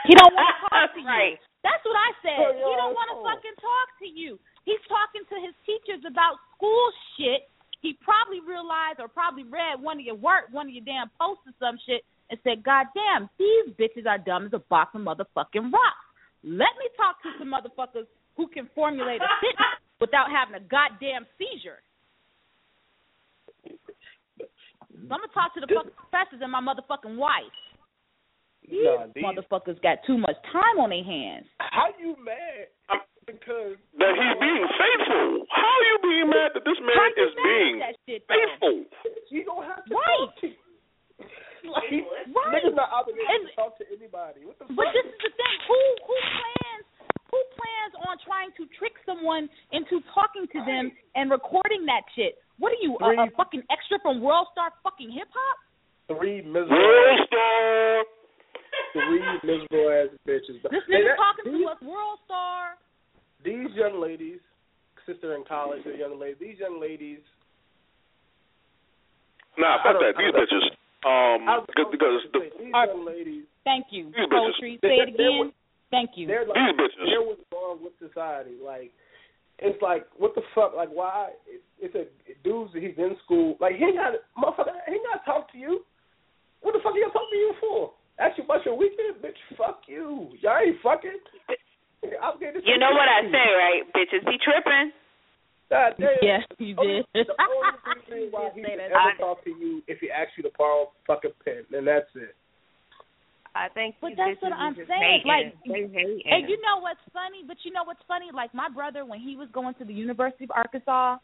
He 0.05 0.13
don't 0.13 0.37
want 0.37 0.45
to 0.45 0.57
talk 0.69 0.93
to 0.93 1.01
you. 1.01 1.41
That's 1.65 1.83
what 1.89 1.97
I 1.97 2.11
said. 2.21 2.37
Oh, 2.37 2.53
he 2.53 2.73
don't 2.77 2.93
want 2.93 3.09
to 3.17 3.19
fucking 3.25 3.59
talk 3.65 3.89
to 4.05 4.09
you. 4.13 4.37
He's 4.69 4.83
talking 4.93 5.25
to 5.33 5.37
his 5.41 5.57
teachers 5.65 6.05
about 6.05 6.37
school 6.53 6.93
shit. 7.17 7.49
He 7.81 7.97
probably 8.05 8.45
realized 8.45 9.01
or 9.01 9.09
probably 9.09 9.49
read 9.49 9.81
one 9.81 9.97
of 9.97 10.05
your 10.05 10.21
work, 10.21 10.53
one 10.53 10.69
of 10.69 10.75
your 10.77 10.85
damn 10.85 11.09
posts 11.17 11.49
or 11.49 11.57
some 11.57 11.81
shit, 11.89 12.05
and 12.29 12.39
said, 12.45 12.62
"God 12.62 12.87
damn, 12.93 13.31
these 13.41 13.73
bitches 13.75 14.07
are 14.07 14.18
dumb 14.18 14.47
as 14.47 14.53
a 14.53 14.62
box 14.68 14.95
of 14.95 15.01
motherfucking 15.01 15.73
rocks." 15.73 16.06
Let 16.45 16.72
me 16.78 16.87
talk 16.97 17.22
to 17.22 17.30
some 17.39 17.51
motherfuckers 17.53 18.07
who 18.37 18.47
can 18.49 18.68
formulate 18.74 19.20
a 19.20 19.28
sentence 19.41 19.80
without 20.01 20.30
having 20.30 20.55
a 20.55 20.61
goddamn 20.61 21.26
seizure. 21.39 21.80
So 23.66 24.45
I'm 25.14 25.20
gonna 25.22 25.28
talk 25.34 25.55
to 25.55 25.61
the 25.61 25.68
fucking 25.70 25.93
professors 25.97 26.41
and 26.43 26.51
my 26.51 26.61
motherfucking 26.61 27.16
wife. 27.16 27.53
These 28.66 28.82
Nah, 28.82 29.07
these- 29.14 29.22
motherfuckers 29.24 29.80
got 29.82 30.03
too 30.07 30.18
much 30.18 30.34
time 30.53 30.78
on 30.80 30.91
their 30.91 31.05
hands. 31.05 31.47
How 31.61 31.93
you 31.99 32.16
mad? 32.18 32.68
Because 33.26 33.74
That 33.99 34.14
he's 34.14 34.39
being 34.39 34.66
faithful. 34.78 35.47
How 35.51 35.66
are 35.66 35.84
you 35.91 35.99
being 36.03 36.28
mad 36.30 36.55
that 36.55 36.62
this 36.64 36.78
man 36.78 36.95
How 36.95 37.11
you 37.11 37.26
is 37.26 37.34
mad 37.34 37.43
at 37.43 37.43
being 37.43 37.78
that 37.82 37.95
shit, 38.07 38.20
though? 38.28 38.34
faithful? 38.34 38.76
you 39.30 39.43
don't 39.45 39.64
have 39.66 39.82
to 39.84 39.95
Right. 39.95 40.18
talk 40.18 40.37
to 40.41 40.47
like, 41.66 41.91
Right. 41.91 42.62
Niggas 42.62 42.74
not 42.78 42.91
obligated 42.93 43.26
And- 43.28 43.49
to 43.49 43.55
talk 43.57 43.76
to 43.78 43.84
anybody. 43.91 44.45
What 44.47 44.59
the 44.59 44.66
But 44.70 44.84
fuck? 44.87 44.95
this 44.95 45.07
is 45.07 45.18
the 45.18 45.30
thing. 45.30 45.59
Who 45.66 45.78
who 46.07 46.14
plans 46.22 46.84
who 47.30 47.43
plans 47.59 47.95
on 48.07 48.18
trying 48.18 48.53
to 48.53 48.66
trick 48.78 48.95
someone 49.05 49.51
into 49.72 50.01
talking 50.14 50.47
to 50.47 50.59
them 50.64 50.97
and 51.16 51.26
recording 51.37 51.84
that 51.87 52.03
shit? 52.16 52.41
What 52.59 52.72
are 52.72 52.80
you, 52.80 52.97
a, 52.97 53.28
a 53.28 53.30
fucking 53.37 53.62
extra 53.68 53.99
from 54.01 54.20
World 54.24 54.49
Star 54.53 54.72
fucking 54.82 55.11
hip 55.12 55.28
hop? 55.28 55.59
Three 56.16 56.41
miserable. 56.41 56.72
World 56.72 57.20
Star. 57.28 58.05
Three 58.97 59.20
miserable 59.45 59.87
ass 59.93 60.09
bitches. 60.24 60.57
This 60.64 60.80
Hey, 60.89 61.05
nigga 61.05 61.12
that- 61.12 61.20
talking 61.20 61.53
these, 61.53 61.66
to 61.66 61.72
us, 61.76 61.80
World 61.84 62.18
Star. 62.24 62.80
These 63.45 63.70
young 63.76 64.01
ladies, 64.01 64.41
sister 65.05 65.37
in 65.37 65.45
college, 65.45 65.84
a 65.84 65.97
young 65.99 66.18
lady. 66.18 66.37
These 66.41 66.59
young 66.59 66.80
ladies. 66.80 67.20
Nah, 69.59 69.76
I 69.80 69.82
fuck 69.84 70.01
that. 70.01 70.14
These 70.16 70.32
bitches. 70.32 70.64
Um, 71.07 71.49
I 71.49 71.59
was- 71.61 71.66
because 71.68 71.89
because 71.93 72.20
the, 72.32 72.41
These 72.59 72.72
young 72.72 73.05
ladies. 73.05 73.45
Thank 73.64 73.87
you. 73.93 74.07
These 74.16 74.26
bitches. 74.26 74.30
Poetry. 74.32 74.78
They- 74.82 74.89
Say 74.89 74.97
it 74.97 75.07
they- 75.12 75.16
they're 75.20 75.43
again. 75.45 75.53
Thank 75.91 76.11
you. 76.16 76.26
They're 76.26 76.47
like, 76.47 76.57
These 76.57 76.76
bitches. 76.80 77.07
They're 77.07 77.22
what's 77.22 77.41
wrong 77.53 77.78
with 77.84 77.93
society. 78.01 78.57
Like, 78.62 78.93
it's 79.59 79.81
like, 79.81 80.07
what 80.17 80.35
the 80.35 80.43
fuck? 80.55 80.75
Like, 80.77 80.89
why? 80.91 81.31
It, 81.47 81.63
it's 81.81 81.95
a 81.95 82.05
dude's. 82.45 82.73
He's 82.75 82.97
in 82.97 83.17
school. 83.25 83.57
Like, 83.61 83.77
he 83.77 83.85
ain't 83.85 83.97
got 83.97 84.13
motherfucker. 84.37 84.73
He 84.87 84.95
ain't 84.95 85.07
got 85.13 85.21
to 85.21 85.25
talk 85.25 85.53
to 85.53 85.59
you. 85.59 85.81
What 86.63 86.73
the 86.73 86.81
fuck 86.83 86.95
he 86.95 87.01
gonna 87.01 87.13
talk 87.13 87.29
to 87.31 87.37
you 87.37 87.53
for? 87.61 87.93
Ask 88.19 88.39
you 88.39 88.45
about 88.45 88.65
your 88.65 88.77
weekend, 88.77 89.21
bitch. 89.23 89.37
Fuck 89.57 89.83
you. 89.87 90.33
Y'all 90.41 90.59
ain't 90.59 90.81
fucking. 90.83 91.21
I'll 92.23 92.39
get 92.39 92.55
this 92.55 92.63
You 92.65 92.79
know 92.79 92.91
what 92.93 93.09
I 93.09 93.23
say, 93.29 93.47
right? 93.57 93.83
Bitches 93.95 94.25
be 94.25 94.37
tripping. 94.43 94.93
God 95.71 95.95
damn. 95.99 96.09
Yes, 96.23 96.43
you 96.59 96.75
did. 96.77 97.05
The 97.15 97.35
only 97.37 97.77
reason 98.09 98.29
why 98.33 98.51
he 98.55 98.63
say 98.63 98.71
would 98.73 98.81
ever 98.81 98.95
I- 98.95 99.17
talk 99.19 99.45
to 99.45 99.51
you 99.51 99.83
if 99.87 99.99
he 100.01 100.11
asks 100.11 100.33
you 100.37 100.43
to 100.45 100.51
borrow 100.57 100.85
a 100.85 100.87
fucking 101.07 101.33
pen, 101.45 101.65
and 101.73 101.87
that's 101.87 102.09
it. 102.15 102.35
I 103.57 103.69
think 103.73 103.97
But 104.01 104.13
that's 104.17 104.41
what 104.43 104.53
I'm 104.53 104.77
saying. 104.77 105.23
Like. 105.25 105.57
And 105.65 106.49
you 106.49 106.61
know 106.61 106.85
what's 106.85 107.01
funny? 107.13 107.41
But 107.47 107.57
you 107.65 107.73
know 107.73 107.85
what's 107.85 108.03
funny? 108.07 108.29
Like 108.33 108.53
my 108.55 108.69
brother, 108.69 109.05
when 109.05 109.21
he 109.21 109.37
was 109.37 109.49
going 109.53 109.75
to 109.81 109.85
the 109.85 109.95
University 109.95 110.45
of 110.45 110.53
Arkansas, 110.53 111.17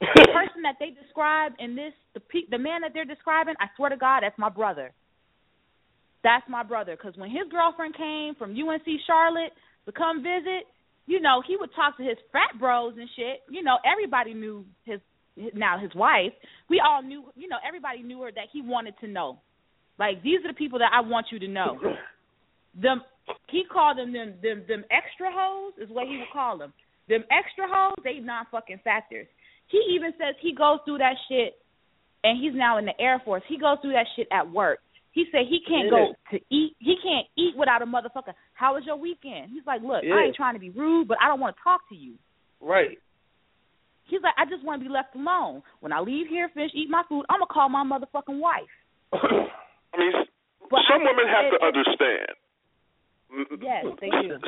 the 0.00 0.28
person 0.34 0.62
that 0.62 0.76
they 0.80 0.90
describe 0.90 1.52
in 1.58 1.76
this, 1.76 1.94
the 2.14 2.20
pe- 2.20 2.50
the 2.50 2.58
man 2.58 2.82
that 2.82 2.92
they're 2.94 3.08
describing, 3.08 3.54
I 3.60 3.70
swear 3.76 3.90
to 3.90 3.96
God, 3.96 4.22
that's 4.22 4.38
my 4.38 4.50
brother. 4.50 4.92
That's 6.24 6.44
my 6.48 6.62
brother. 6.62 6.96
Because 6.96 7.16
when 7.16 7.30
his 7.30 7.46
girlfriend 7.50 7.94
came 7.94 8.34
from 8.34 8.50
UNC 8.50 8.86
Charlotte 9.06 9.54
to 9.86 9.92
come 9.92 10.22
visit, 10.22 10.66
you 11.06 11.20
know, 11.20 11.42
he 11.46 11.56
would 11.56 11.70
talk 11.74 11.96
to 11.96 12.02
his 12.02 12.18
frat 12.30 12.58
bros 12.58 12.94
and 12.98 13.08
shit. 13.16 13.40
You 13.48 13.62
know, 13.62 13.78
everybody 13.86 14.34
knew 14.34 14.66
his 14.84 15.00
now 15.54 15.78
his 15.78 15.94
wife. 15.94 16.34
We 16.68 16.82
all 16.84 17.02
knew, 17.02 17.30
you 17.36 17.48
know, 17.48 17.58
everybody 17.66 18.02
knew 18.02 18.20
her 18.22 18.32
that 18.32 18.50
he 18.52 18.60
wanted 18.62 18.94
to 19.00 19.06
know. 19.06 19.38
Like 19.98 20.22
these 20.22 20.44
are 20.44 20.48
the 20.48 20.56
people 20.56 20.78
that 20.78 20.90
I 20.92 21.00
want 21.00 21.26
you 21.30 21.38
to 21.40 21.48
know. 21.48 21.78
Them 22.80 23.02
he 23.48 23.64
called 23.70 23.98
them 23.98 24.12
them 24.12 24.34
them 24.42 24.62
them 24.68 24.84
extra 24.90 25.28
hoes 25.32 25.72
is 25.80 25.88
what 25.90 26.06
he 26.06 26.16
would 26.18 26.32
call 26.32 26.58
them. 26.58 26.72
Them 27.08 27.24
extra 27.30 27.66
hoes, 27.66 27.96
they 28.04 28.20
not 28.20 28.46
fucking 28.50 28.80
factors. 28.84 29.26
He 29.68 29.80
even 29.96 30.12
says 30.12 30.34
he 30.40 30.54
goes 30.54 30.78
through 30.84 30.98
that 30.98 31.16
shit 31.28 31.56
and 32.24 32.42
he's 32.42 32.54
now 32.54 32.78
in 32.78 32.84
the 32.84 32.98
Air 33.00 33.20
Force. 33.24 33.42
He 33.48 33.58
goes 33.58 33.78
through 33.82 33.92
that 33.92 34.06
shit 34.16 34.28
at 34.30 34.50
work. 34.50 34.80
He 35.12 35.24
said 35.32 35.42
he 35.48 35.60
can't 35.66 35.90
go 35.90 36.14
to 36.30 36.36
eat. 36.54 36.76
He 36.78 36.96
can't 37.02 37.26
eat 37.36 37.56
without 37.56 37.82
a 37.82 37.86
motherfucker. 37.86 38.34
How 38.54 38.74
was 38.74 38.84
your 38.86 38.96
weekend? 38.96 39.50
He's 39.52 39.66
like, 39.66 39.82
look, 39.82 40.04
I 40.04 40.26
ain't 40.26 40.36
trying 40.36 40.54
to 40.54 40.60
be 40.60 40.70
rude, 40.70 41.08
but 41.08 41.18
I 41.22 41.28
don't 41.28 41.40
want 41.40 41.56
to 41.56 41.62
talk 41.64 41.80
to 41.88 41.96
you. 41.96 42.14
Right. 42.60 42.98
He's 44.04 44.20
like, 44.22 44.34
I 44.38 44.48
just 44.48 44.64
want 44.64 44.80
to 44.80 44.88
be 44.88 44.92
left 44.92 45.14
alone. 45.14 45.62
When 45.80 45.92
I 45.92 46.00
leave 46.00 46.28
here, 46.28 46.48
finish 46.54 46.70
eat 46.74 46.88
my 46.88 47.02
food, 47.08 47.24
I'm 47.28 47.40
gonna 47.40 47.52
call 47.52 47.68
my 47.68 47.84
motherfucking 47.84 48.38
wife. 48.38 48.72
I 49.94 49.98
mean, 49.98 50.12
But 50.70 50.84
some 50.84 51.04
women 51.04 51.26
have 51.28 51.48
to 51.52 51.58
understand. 51.64 52.36
Yes, 53.60 53.84
they 54.00 54.08
do. 54.08 54.40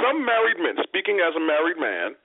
Some 0.00 0.24
married 0.24 0.56
men, 0.60 0.80
speaking 0.84 1.20
as 1.20 1.36
a 1.36 1.40
married 1.40 1.76
man, 1.76 2.16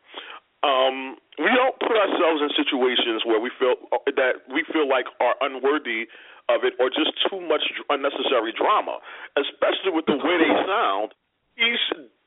um, 0.63 1.15
we 1.39 1.51
don't 1.55 1.75
put 1.79 1.95
ourselves 1.95 2.43
in 2.43 2.51
situations 2.55 3.23
where 3.23 3.39
we 3.39 3.51
feel 3.59 3.75
that 4.15 4.43
we 4.51 4.63
feel 4.71 4.87
like 4.87 5.07
are 5.19 5.35
unworthy 5.39 6.07
of 6.51 6.63
it 6.67 6.73
or 6.79 6.89
just 6.89 7.15
too 7.29 7.39
much 7.39 7.63
unnecessary 7.89 8.51
drama, 8.51 8.99
especially 9.37 9.95
with 9.95 10.05
the 10.07 10.17
way 10.19 10.35
they 10.35 10.51
sound. 10.67 11.15
He's 11.55 11.79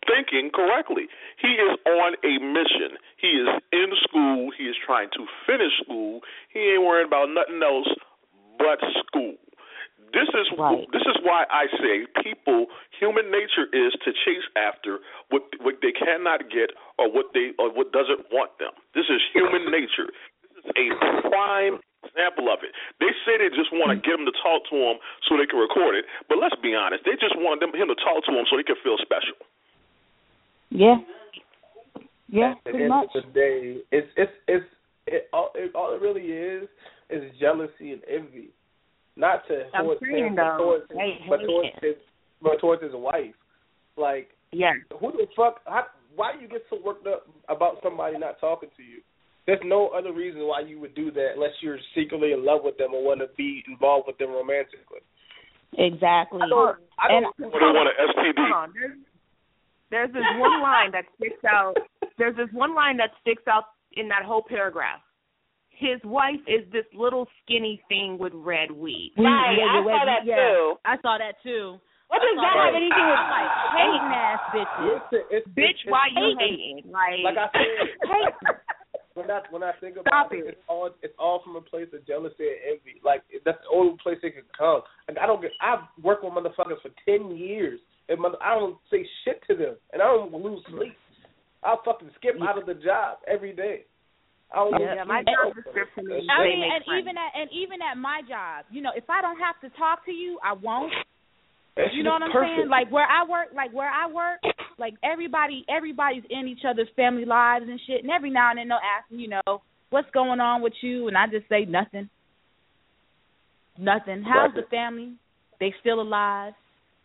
thinking 0.07 0.51
correctly. 0.53 1.09
He 1.41 1.57
is 1.61 1.76
on 1.87 2.16
a 2.24 2.33
mission. 2.41 2.97
He 3.16 3.41
is 3.41 3.49
in 3.72 3.89
school. 4.05 4.51
He 4.57 4.64
is 4.64 4.76
trying 4.85 5.09
to 5.16 5.26
finish 5.47 5.72
school. 5.85 6.20
He 6.53 6.61
ain't 6.76 6.83
worried 6.85 7.07
about 7.07 7.28
nothing 7.33 7.61
else 7.62 7.89
but 8.59 8.80
school. 9.01 9.37
This 10.12 10.28
is 10.28 10.46
this 10.92 11.06
is 11.08 11.16
why 11.24 11.44
I 11.48 11.66
say 11.80 12.04
people 12.22 12.66
human 13.00 13.32
nature 13.32 13.64
is 13.72 13.92
to 14.04 14.12
chase 14.12 14.44
after 14.56 15.00
what 15.32 15.42
what 15.64 15.80
they 15.80 15.92
cannot 15.92 16.52
get 16.52 16.70
or 16.98 17.08
what 17.10 17.32
they 17.32 17.56
or 17.58 17.72
what 17.72 17.92
doesn't 17.92 18.28
want 18.30 18.52
them. 18.60 18.72
This 18.94 19.08
is 19.08 19.20
human 19.32 19.70
nature. 19.76 20.12
This 20.52 20.64
is 20.76 20.92
a 21.00 21.28
prime 21.28 21.80
example 22.04 22.52
of 22.52 22.60
it. 22.60 22.76
They 23.00 23.10
say 23.24 23.38
they 23.40 23.48
just 23.56 23.72
want 23.72 23.94
to 23.94 23.98
get 23.98 24.18
him 24.20 24.26
to 24.28 24.34
talk 24.42 24.68
to 24.70 24.76
them 24.76 24.96
so 25.24 25.38
they 25.40 25.46
can 25.46 25.58
record 25.58 25.96
it, 25.96 26.04
but 26.28 26.36
let's 26.38 26.56
be 26.60 26.74
honest, 26.74 27.04
they 27.08 27.16
just 27.16 27.38
want 27.38 27.60
them 27.64 27.72
him 27.72 27.88
to 27.88 27.96
talk 27.96 28.20
to 28.26 28.32
them 28.34 28.44
so 28.50 28.56
they 28.58 28.66
can 28.66 28.76
feel 28.84 28.98
special. 29.00 29.38
Yeah. 30.70 30.98
Yeah, 32.28 32.52
At 32.52 32.64
the 32.64 32.70
pretty 32.70 32.84
end 32.84 32.88
much. 32.88 33.08
of 33.14 33.24
the 33.26 33.32
day, 33.32 33.76
it's 33.92 34.08
it's 34.16 34.32
it's 34.48 34.64
it 35.06 35.28
all 35.32 35.52
it, 35.54 35.70
all 35.74 35.94
it 35.94 36.00
really 36.00 36.32
is 36.32 36.68
is 37.10 37.30
jealousy 37.38 37.92
and 37.92 38.00
envy, 38.08 38.48
not 39.16 39.46
to 39.48 39.64
I'm 39.74 39.84
towards 39.84 40.02
him, 40.02 40.36
but 40.36 40.56
towards 40.58 40.88
they 40.88 41.18
but 41.28 41.40
towards 41.46 41.68
his 41.82 41.96
but 42.40 42.60
towards 42.60 42.82
his 42.82 42.92
wife. 42.94 43.34
Like, 43.96 44.30
yeah, 44.52 44.72
who 45.00 45.12
the 45.12 45.26
fuck? 45.36 45.60
How, 45.66 45.84
why 46.14 46.34
do 46.34 46.40
you 46.40 46.48
get 46.48 46.62
so 46.70 46.78
worked 46.84 47.06
up 47.06 47.26
about 47.48 47.76
somebody 47.82 48.18
not 48.18 48.40
talking 48.40 48.70
to 48.76 48.82
you? 48.82 49.00
There's 49.46 49.60
no 49.64 49.88
other 49.88 50.12
reason 50.12 50.42
why 50.42 50.60
you 50.60 50.78
would 50.80 50.94
do 50.94 51.10
that 51.10 51.32
unless 51.34 51.50
you're 51.60 51.78
secretly 51.94 52.32
in 52.32 52.44
love 52.44 52.60
with 52.62 52.78
them 52.78 52.94
or 52.94 53.04
want 53.04 53.20
to 53.20 53.26
be 53.36 53.64
involved 53.66 54.06
with 54.06 54.16
them 54.18 54.30
romantically. 54.30 55.02
Exactly. 55.78 56.40
I 56.42 56.48
don't. 56.48 56.78
I 56.98 57.08
don't. 57.08 57.52
Or 57.52 57.60
they 57.60 57.72
want 57.72 57.88
an 57.88 57.96
STD. 58.14 58.38
Hold 58.38 58.52
on. 58.52 58.72
There's, 58.72 58.98
there's 59.90 60.12
this 60.12 60.24
one 60.38 60.62
line 60.62 60.92
that 60.92 61.04
sticks 61.16 61.44
out. 61.44 61.74
There's 62.18 62.36
this 62.36 62.48
one 62.52 62.74
line 62.74 62.96
that 62.98 63.10
sticks 63.20 63.42
out 63.48 63.64
in 63.94 64.08
that 64.08 64.22
whole 64.24 64.44
paragraph. 64.46 65.00
His 65.83 65.99
wife 66.05 66.39
is 66.47 66.62
this 66.70 66.87
little 66.95 67.26
skinny 67.43 67.83
thing 67.91 68.16
with 68.18 68.33
red 68.35 68.70
weave. 68.70 69.11
Right, 69.18 69.26
I 69.26 69.59
yeah, 69.59 69.83
saw 69.83 69.91
yeah, 69.91 70.05
that 70.07 70.22
yeah. 70.22 70.37
too. 70.39 70.74
I 70.87 70.95
saw 71.03 71.18
that 71.18 71.43
too. 71.43 71.83
What 72.07 72.20
does 72.22 72.39
that 72.39 72.55
have 72.55 72.74
anything 72.76 73.07
with 73.09 73.18
I'm 73.18 73.35
like 73.35 73.53
hating 73.72 74.09
ass 74.14 74.43
bitches? 74.53 74.85
Listen, 74.85 75.22
it's, 75.33 75.49
Bitch, 75.57 75.80
it's, 75.80 75.91
why 75.91 76.07
you 76.12 76.37
hating? 76.39 76.85
hating? 76.85 76.93
Like, 76.93 77.24
Like 77.24 77.39
I 77.41 77.49
said, 77.51 78.55
when 79.14 79.30
I 79.30 79.41
when 79.51 79.62
I 79.62 79.72
think 79.80 79.97
about 79.97 80.28
Stop 80.28 80.33
it, 80.33 80.45
it. 80.45 80.49
it's 80.55 80.64
all 80.68 80.91
it's 81.01 81.16
all 81.18 81.41
from 81.43 81.57
a 81.57 81.64
place 81.64 81.89
of 81.97 82.07
jealousy 82.07 82.47
and 82.47 82.78
envy. 82.78 83.01
Like 83.03 83.24
that's 83.45 83.59
the 83.64 83.72
only 83.74 83.97
place 84.03 84.20
it 84.22 84.37
can 84.37 84.45
come. 84.53 84.83
Like 85.09 85.18
I 85.18 85.26
don't 85.26 85.41
get. 85.41 85.53
I've 85.61 85.89
worked 86.05 86.22
with 86.22 86.37
motherfuckers 86.37 86.85
for 86.85 86.93
ten 87.09 87.35
years, 87.35 87.80
and 88.09 88.20
mother, 88.20 88.37
I 88.45 88.55
don't 88.61 88.76
say 88.91 89.09
shit 89.24 89.41
to 89.49 89.57
them, 89.57 89.76
and 89.93 90.03
I 90.03 90.07
don't 90.07 90.33
lose 90.37 90.61
sleep. 90.68 90.93
I'll 91.64 91.80
fucking 91.85 92.11
skip 92.16 92.37
out 92.43 92.59
of 92.59 92.66
the 92.66 92.74
job 92.74 93.18
every 93.26 93.53
day. 93.53 93.87
Oh, 94.55 94.70
don't 94.70 94.80
Yeah, 94.80 95.05
my 95.05 95.22
job 95.22 95.55
description 95.57 96.11
is 96.12 96.28
I 96.28 96.44
mean, 96.44 96.62
and 96.62 96.84
even 97.00 97.16
at 97.16 97.32
and 97.34 97.48
even 97.53 97.78
at 97.80 97.96
my 97.96 98.20
job, 98.28 98.66
you 98.70 98.82
know, 98.82 98.92
if 98.94 99.09
I 99.09 99.22
don't 99.22 99.38
have 99.38 99.59
to 99.62 99.76
talk 99.78 100.05
to 100.07 100.12
you, 100.12 100.38
I 100.44 100.53
won't. 100.53 100.92
That 101.76 101.86
You 101.94 102.03
know 102.03 102.12
what 102.12 102.22
I'm 102.22 102.32
perfect. 102.32 102.57
saying? 102.57 102.68
Like 102.68 102.92
where 102.92 103.07
I 103.07 103.24
work, 103.28 103.48
like 103.57 103.72
where 103.72 103.88
I 103.88 104.07
work, 104.07 104.40
like 104.78 104.94
everybody, 105.03 105.64
everybody's 105.68 106.24
in 106.28 106.48
each 106.48 106.64
other's 106.68 106.88
family 106.96 107.24
lives 107.24 107.64
and 107.68 107.80
shit. 107.86 108.03
And 108.03 108.11
every 108.11 108.30
now 108.30 108.50
and 108.50 108.59
then 108.59 108.68
they'll 108.68 108.76
ask 108.76 109.11
me, 109.11 109.22
you 109.22 109.28
know, 109.28 109.62
what's 109.90 110.11
going 110.12 110.40
on 110.40 110.62
with 110.62 110.74
you, 110.82 111.09
and 111.09 111.16
I 111.16 111.26
just 111.26 111.48
say 111.48 111.64
nothing, 111.64 112.09
nothing. 113.78 114.22
How's 114.22 114.55
the 114.55 114.68
family? 114.70 115.14
They 115.61 115.72
still 115.80 116.00
alive? 116.00 116.53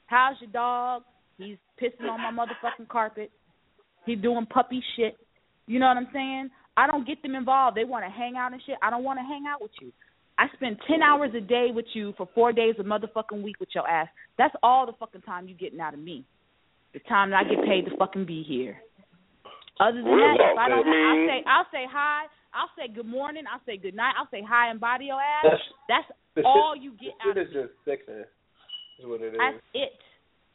How's 0.07 0.35
your 0.41 0.49
dog? 0.51 1.03
He's 1.37 1.57
pissing 1.81 2.09
on 2.09 2.19
my 2.21 2.31
motherfucking 2.31 2.87
carpet. 2.89 3.31
He's 4.05 4.19
doing 4.19 4.45
puppy 4.47 4.81
shit. 4.95 5.15
You 5.67 5.79
know 5.79 5.87
what 5.87 5.97
I'm 5.97 6.07
saying? 6.13 6.49
I 6.77 6.87
don't 6.87 7.05
get 7.07 7.21
them 7.23 7.35
involved. 7.35 7.75
They 7.75 7.83
want 7.83 8.05
to 8.05 8.11
hang 8.11 8.35
out 8.37 8.53
and 8.53 8.61
shit. 8.65 8.77
I 8.81 8.89
don't 8.89 9.03
want 9.03 9.19
to 9.19 9.23
hang 9.23 9.45
out 9.49 9.61
with 9.61 9.71
you. 9.81 9.91
I 10.37 10.45
spend 10.55 10.77
ten 10.87 11.01
hours 11.01 11.31
a 11.35 11.41
day 11.41 11.69
with 11.73 11.87
you 11.93 12.13
for 12.15 12.29
four 12.35 12.53
days 12.53 12.75
a 12.79 12.83
motherfucking 12.83 13.41
week 13.41 13.59
with 13.59 13.69
your 13.73 13.87
ass. 13.89 14.07
That's 14.37 14.53
all 14.61 14.85
the 14.85 14.93
fucking 14.99 15.23
time 15.23 15.47
you're 15.47 15.57
getting 15.57 15.79
out 15.81 15.95
of 15.95 15.99
me. 15.99 16.23
The 16.93 16.99
time 17.09 17.31
that 17.31 17.43
I 17.43 17.49
get 17.49 17.65
paid 17.65 17.85
to 17.89 17.97
fucking 17.97 18.25
be 18.25 18.43
here. 18.43 18.77
Other 19.79 19.97
than 19.97 20.05
that, 20.05 20.37
if 20.39 20.57
I 20.57 20.69
don't, 20.69 20.87
I'll 20.87 21.27
say 21.27 21.43
I'll 21.45 21.69
say 21.71 21.85
hi. 21.91 22.25
I'll 22.53 22.69
say 22.77 22.93
good 22.93 23.05
morning. 23.05 23.43
I'll 23.51 23.61
say 23.65 23.77
good 23.77 23.95
night. 23.95 24.13
I'll 24.17 24.29
say 24.31 24.41
hi 24.47 24.69
and 24.69 24.79
body 24.79 25.05
your 25.05 25.19
ass. 25.21 25.43
That's- 25.89 26.11
That's 26.35 26.45
all 26.45 26.75
you 26.75 26.91
get 27.01 27.13
out 27.25 27.37
of 27.37 27.47
is 27.47 27.53
just 27.53 27.73
sickening. 27.85 28.21
Is 28.99 29.05
what 29.05 29.21
it 29.21 29.33
is. 29.33 29.39
that's 29.39 29.63
it. 29.73 29.93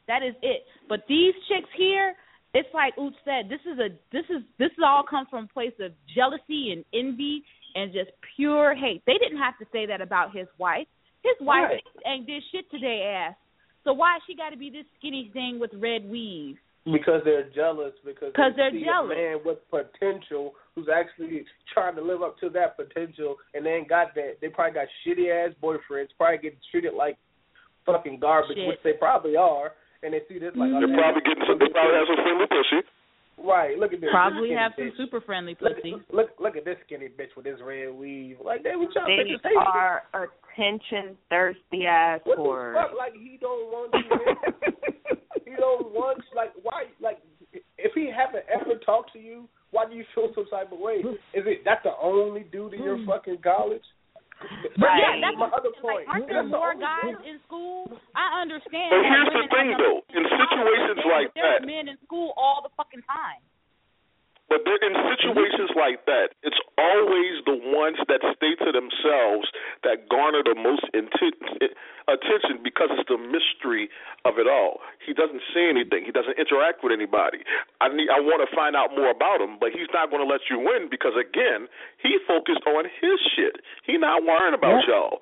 That 0.07 0.23
is 0.23 0.35
it. 0.41 0.63
But 0.89 1.03
these 1.07 1.33
chicks 1.47 1.69
here, 1.77 2.15
it's 2.53 2.69
like 2.73 2.93
Oot 2.99 3.13
said, 3.25 3.49
this 3.49 3.61
is 3.61 3.79
a 3.79 3.89
this 4.11 4.25
is 4.29 4.43
this 4.59 4.71
is 4.71 4.83
all 4.85 5.03
comes 5.03 5.27
from 5.29 5.45
a 5.45 5.47
place 5.47 5.73
of 5.79 5.91
jealousy 6.15 6.71
and 6.71 6.85
envy 6.93 7.43
and 7.75 7.91
just 7.91 8.11
pure 8.35 8.75
hate. 8.75 9.01
They 9.07 9.17
didn't 9.17 9.39
have 9.39 9.57
to 9.59 9.65
say 9.71 9.85
that 9.87 10.01
about 10.01 10.35
his 10.35 10.47
wife. 10.59 10.87
His 11.23 11.35
wife 11.41 11.69
Right. 11.71 11.83
ain't 12.05 12.27
did 12.27 12.43
shit 12.51 12.69
today 12.69 13.15
ass. 13.17 13.35
So 13.83 13.93
why 13.93 14.19
she 14.27 14.35
got 14.35 14.51
to 14.51 14.57
be 14.57 14.69
this 14.69 14.85
skinny 14.99 15.29
thing 15.33 15.59
with 15.59 15.71
red 15.73 16.07
weave? 16.09 16.57
Because 16.85 17.21
they're 17.23 17.49
jealous. 17.55 17.93
Because 18.05 18.33
they 18.35 18.49
they're 18.55 18.71
see 18.71 18.83
jealous. 18.83 19.11
a 19.13 19.15
man 19.15 19.37
with 19.45 19.57
potential 19.71 20.53
who's 20.75 20.87
actually 20.93 21.45
trying 21.73 21.95
to 21.95 22.01
live 22.01 22.21
up 22.21 22.37
to 22.39 22.49
that 22.49 22.75
potential, 22.77 23.37
and 23.53 23.65
they 23.65 23.71
ain't 23.71 23.89
got 23.89 24.13
that. 24.15 24.35
They 24.41 24.49
probably 24.49 24.73
got 24.73 24.87
shitty 25.05 25.31
ass 25.31 25.53
boyfriends. 25.63 26.09
Probably 26.17 26.37
getting 26.37 26.59
treated 26.71 26.93
like 26.93 27.17
fucking 27.85 28.19
garbage, 28.19 28.57
Shit. 28.57 28.67
which 28.67 28.79
they 28.83 28.93
probably 28.93 29.35
are. 29.37 29.71
And 30.03 30.13
they 30.13 30.21
see 30.27 30.37
this 30.37 30.51
like 30.59 30.67
mm-hmm. 30.67 30.77
oh, 30.77 30.79
They're 30.83 30.91
damn, 30.91 30.99
probably 30.99 31.23
getting 31.23 31.45
some. 31.47 31.57
They 31.59 31.71
probably 31.71 31.95
have 31.95 32.09
some 32.11 32.21
friendly 32.21 32.47
pussy. 32.51 32.81
Right. 33.39 33.79
Look 33.79 33.93
at 33.95 34.01
this. 34.03 34.11
Probably 34.11 34.51
this 34.51 34.59
have 34.59 34.71
skinny 34.75 34.91
some 34.91 34.99
bitch. 34.99 35.05
super 35.07 35.21
friendly 35.21 35.55
Look, 35.59 35.75
pussy. 35.79 35.95
look, 36.11 36.29
look 36.39 36.55
at 36.55 36.65
this 36.65 36.77
skinny 36.85 37.07
bitch 37.07 37.31
with 37.35 37.47
this 37.47 37.59
red 37.63 37.95
weave. 37.95 38.37
Like, 38.43 38.63
they 38.63 38.75
what 38.75 38.93
y'all 38.93 39.07
They 39.07 39.23
bitches 39.23 39.41
hate? 39.43 39.57
are 39.57 40.03
attention 40.13 41.17
thirsty 41.29 41.87
ass 41.87 42.21
What 42.23 42.37
the 42.37 42.73
fuck? 42.75 42.91
Like 42.97 43.15
he 43.15 43.39
don't 43.39 43.71
want 43.71 43.95
you. 43.95 44.11
he 45.45 45.55
don't 45.55 45.91
want 45.91 46.19
like 46.35 46.51
why? 46.61 46.85
Like 47.01 47.19
if 47.77 47.91
he 47.95 48.11
haven't 48.11 48.45
ever 48.51 48.79
talked 48.85 49.13
to 49.13 49.19
you, 49.19 49.47
why 49.71 49.85
do 49.89 49.95
you 49.95 50.05
feel 50.13 50.29
some 50.35 50.45
type 50.47 50.71
of 50.71 50.79
way? 50.79 51.03
Is 51.33 51.43
it 51.47 51.63
that's 51.65 51.83
the 51.83 51.93
only 52.01 52.45
dude 52.51 52.73
in 52.73 52.83
your 52.83 52.97
hmm. 52.97 53.07
fucking 53.07 53.37
college? 53.43 53.83
But 54.79 54.89
Right. 54.89 54.99
yeah, 54.99 55.21
that's 55.21 55.37
my 55.37 55.47
what 55.47 55.53
other 55.53 55.69
I'm 55.75 55.81
point. 55.81 56.07
Like, 56.07 56.13
aren't 56.13 56.27
there 56.29 56.43
more 56.43 56.73
guys 56.73 57.13
in 57.29 57.37
school? 57.45 57.91
I 58.17 58.41
understand. 58.41 58.89
But 58.89 59.05
here's 59.05 59.31
the 59.33 59.45
thing, 59.53 59.69
though. 59.77 60.01
In 60.17 60.23
situations 60.25 61.03
like 61.05 61.29
that 61.33 61.37
there's 61.37 61.61
that, 61.61 61.67
men 61.69 61.85
in 61.93 61.97
school 62.05 62.33
all 62.37 62.65
the 62.65 62.73
fucking 62.73 63.05
time. 63.05 63.41
But 64.53 64.69
they're 64.69 64.85
in 64.85 64.93
situations 65.17 65.73
mm-hmm. 65.73 65.81
like 65.81 66.05
that, 66.05 66.37
it's 66.45 66.61
always 66.77 67.41
the 67.49 67.57
ones 67.73 67.97
that 68.05 68.21
stay 68.37 68.53
to 68.61 68.69
themselves 68.69 69.49
that 69.81 70.05
garner 70.13 70.45
the 70.45 70.53
most 70.53 70.85
inten- 70.93 71.73
attention 72.05 72.61
because 72.61 72.93
it's 72.93 73.09
the 73.09 73.17
mystery 73.17 73.89
of 74.29 74.37
it 74.37 74.45
all. 74.45 74.85
He 75.01 75.17
doesn't 75.17 75.41
say 75.57 75.73
anything. 75.73 76.05
He 76.05 76.13
doesn't 76.13 76.37
interact 76.37 76.85
with 76.85 76.93
anybody. 76.93 77.41
I 77.81 77.89
need. 77.89 78.13
I 78.13 78.21
want 78.21 78.45
to 78.45 78.49
find 78.53 78.77
out 78.77 78.93
more 78.93 79.09
about 79.09 79.41
him, 79.41 79.57
but 79.57 79.73
he's 79.73 79.89
not 79.89 80.13
going 80.13 80.21
to 80.21 80.29
let 80.29 80.45
you 80.53 80.61
win 80.61 80.85
because 80.85 81.17
again, 81.17 81.65
he 81.97 82.21
focused 82.29 82.61
on 82.69 82.85
his 82.85 83.17
shit. 83.33 83.57
He 83.89 83.97
not 83.97 84.21
worrying 84.21 84.53
about 84.53 84.85
y'all. 84.85 85.17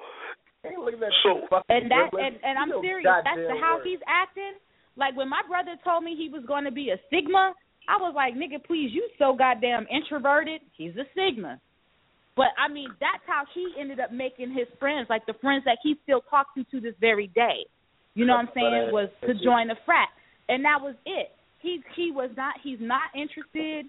Ain't 0.67 0.75
looking 0.75 0.99
at 0.99 1.15
So- 1.23 1.47
And 1.71 1.87
that 1.87 2.11
and, 2.19 2.35
and 2.43 2.59
I'm 2.59 2.75
serious. 2.83 3.07
That's 3.07 3.47
the 3.47 3.55
how 3.63 3.79
word. 3.79 3.87
he's 3.87 4.03
acting. 4.11 4.59
Like 4.99 5.15
when 5.15 5.31
my 5.31 5.39
brother 5.47 5.79
told 5.87 6.03
me 6.03 6.19
he 6.19 6.27
was 6.27 6.43
going 6.43 6.67
to 6.67 6.71
be 6.75 6.91
a 6.91 6.99
Sigma, 7.07 7.55
I 7.87 7.97
was 7.97 8.13
like, 8.15 8.35
nigga, 8.35 8.63
please, 8.63 8.91
you 8.93 9.07
so 9.17 9.35
goddamn 9.35 9.87
introverted. 9.89 10.61
He's 10.77 10.93
a 10.95 11.05
Sigma. 11.15 11.59
But 12.35 12.55
I 12.57 12.71
mean, 12.71 12.89
that's 12.99 13.23
how 13.27 13.43
he 13.53 13.67
ended 13.79 13.99
up 13.99 14.11
making 14.11 14.53
his 14.53 14.67
friends, 14.79 15.07
like 15.09 15.25
the 15.25 15.33
friends 15.41 15.63
that 15.65 15.77
he 15.83 15.95
still 16.03 16.21
talks 16.29 16.51
to 16.55 16.63
to 16.71 16.79
this 16.79 16.95
very 16.99 17.27
day. 17.27 17.65
You 18.13 18.25
know 18.25 18.33
what 18.33 18.47
I'm 18.47 18.51
saying? 18.53 18.91
Was 18.91 19.09
to 19.21 19.33
join 19.43 19.67
the 19.67 19.75
frat, 19.85 20.09
and 20.49 20.63
that 20.65 20.79
was 20.81 20.95
it. 21.05 21.31
He 21.59 21.81
he 21.95 22.11
was 22.11 22.31
not 22.35 22.55
he's 22.63 22.79
not 22.81 23.03
interested 23.15 23.85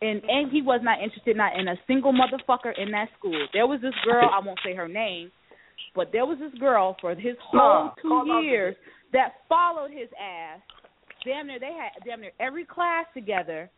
in 0.00 0.20
and 0.28 0.50
he 0.50 0.62
was 0.62 0.80
not 0.82 1.00
interested 1.00 1.36
not 1.36 1.58
in 1.58 1.68
a 1.68 1.76
single 1.86 2.12
motherfucker 2.12 2.72
in 2.76 2.90
that 2.90 3.08
school. 3.18 3.46
There 3.52 3.66
was 3.66 3.80
this 3.80 3.94
girl 4.04 4.28
I 4.32 4.44
won't 4.44 4.58
say 4.64 4.74
her 4.74 4.88
name, 4.88 5.30
but 5.94 6.08
there 6.12 6.26
was 6.26 6.38
this 6.38 6.52
girl 6.58 6.96
for 7.00 7.14
his 7.14 7.36
whole 7.40 7.92
two 8.02 8.08
call 8.08 8.32
out 8.32 8.40
the- 8.40 8.46
years 8.46 8.76
that 9.12 9.34
followed 9.48 9.90
his 9.90 10.08
ass. 10.20 10.60
Damn 11.24 11.46
near 11.46 11.60
they 11.60 11.72
had 11.72 12.04
damn 12.04 12.20
near 12.20 12.32
every 12.40 12.64
class 12.64 13.06
together, 13.14 13.70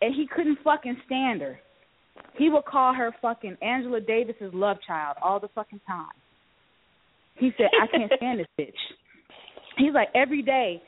and 0.00 0.14
he 0.14 0.26
couldn't 0.34 0.58
fucking 0.64 0.96
stand 1.06 1.40
her. 1.40 1.58
He 2.36 2.48
would 2.48 2.64
call 2.64 2.94
her 2.94 3.14
fucking 3.22 3.56
Angela 3.62 4.00
Davis's 4.00 4.52
love 4.52 4.78
child 4.86 5.16
all 5.22 5.40
the 5.40 5.48
fucking 5.54 5.80
time. 5.86 6.12
He 7.36 7.50
said, 7.56 7.68
I 7.80 7.86
can't 7.86 8.12
stand 8.16 8.40
this 8.40 8.46
bitch. 8.58 8.72
He's 9.78 9.94
like, 9.94 10.08
every 10.14 10.42
day, 10.42 10.82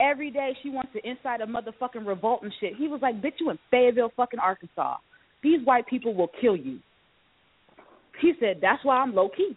every 0.00 0.30
day 0.30 0.56
she 0.62 0.70
wants 0.70 0.92
to 0.94 1.08
incite 1.08 1.40
a 1.40 1.46
motherfucking 1.46 2.06
revolt 2.06 2.42
and 2.42 2.52
shit. 2.60 2.74
He 2.76 2.88
was 2.88 3.00
like, 3.02 3.20
bitch, 3.20 3.40
you 3.40 3.50
in 3.50 3.58
Fayetteville, 3.70 4.12
fucking 4.16 4.40
Arkansas. 4.40 4.96
These 5.42 5.64
white 5.64 5.86
people 5.86 6.14
will 6.14 6.30
kill 6.40 6.56
you. 6.56 6.78
He 8.20 8.32
said, 8.40 8.58
that's 8.62 8.84
why 8.84 8.96
I'm 8.98 9.14
low 9.14 9.28
key. 9.28 9.56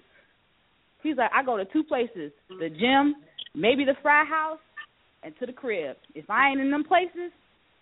He's 1.03 1.17
like, 1.17 1.29
I 1.33 1.43
go 1.43 1.57
to 1.57 1.65
two 1.65 1.83
places, 1.83 2.31
the 2.49 2.69
gym, 2.69 3.15
maybe 3.53 3.85
the 3.85 3.93
fry 4.01 4.25
house, 4.25 4.59
and 5.25 5.33
to 5.39 5.45
the 5.45 5.53
crib. 5.53 5.97
If 6.13 6.29
I 6.29 6.49
ain't 6.49 6.61
in 6.61 6.69
them 6.69 6.83
places, 6.83 7.33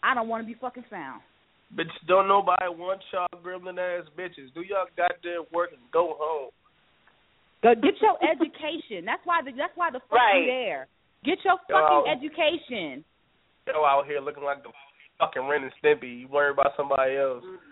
I 0.02 0.16
don't 0.16 0.28
want 0.28 0.44
to 0.44 0.48
be 0.48 0.58
fucking 0.60 0.86
found. 0.90 1.22
Bitch, 1.76 1.92
don't 2.08 2.28
nobody 2.28 2.70
want 2.70 3.02
y'all 3.12 3.28
gremlin 3.44 3.78
ass 3.82 4.08
bitches. 4.18 4.54
Do 4.54 4.62
y'all 4.62 4.88
goddamn 4.96 5.44
work 5.52 5.72
and 5.72 5.82
go 5.92 6.16
home. 6.18 6.52
Go 7.64 7.74
get 7.76 7.96
your 8.00 8.16
education. 8.32 9.04
That's 9.06 9.22
why 9.26 9.42
the 9.44 9.52
that's 9.58 9.74
why 9.76 9.90
the 9.92 10.00
fuck 10.10 10.20
Right. 10.20 10.46
you 10.46 10.46
there. 10.48 10.88
Get 11.26 11.40
your 11.44 11.58
Yo. 11.68 11.76
fucking 11.76 12.12
education. 12.12 13.04
Yo 13.68 13.84
out 13.84 14.06
here 14.06 14.20
looking 14.20 14.44
like 14.44 14.62
the 14.64 14.70
fucking 15.20 15.48
Ren 15.48 15.64
and 15.64 15.74
Stimpy. 15.82 16.22
You 16.22 16.28
worry 16.28 16.52
about 16.52 16.76
somebody 16.78 17.18
else. 17.18 17.44
Mm-hmm. 17.44 17.72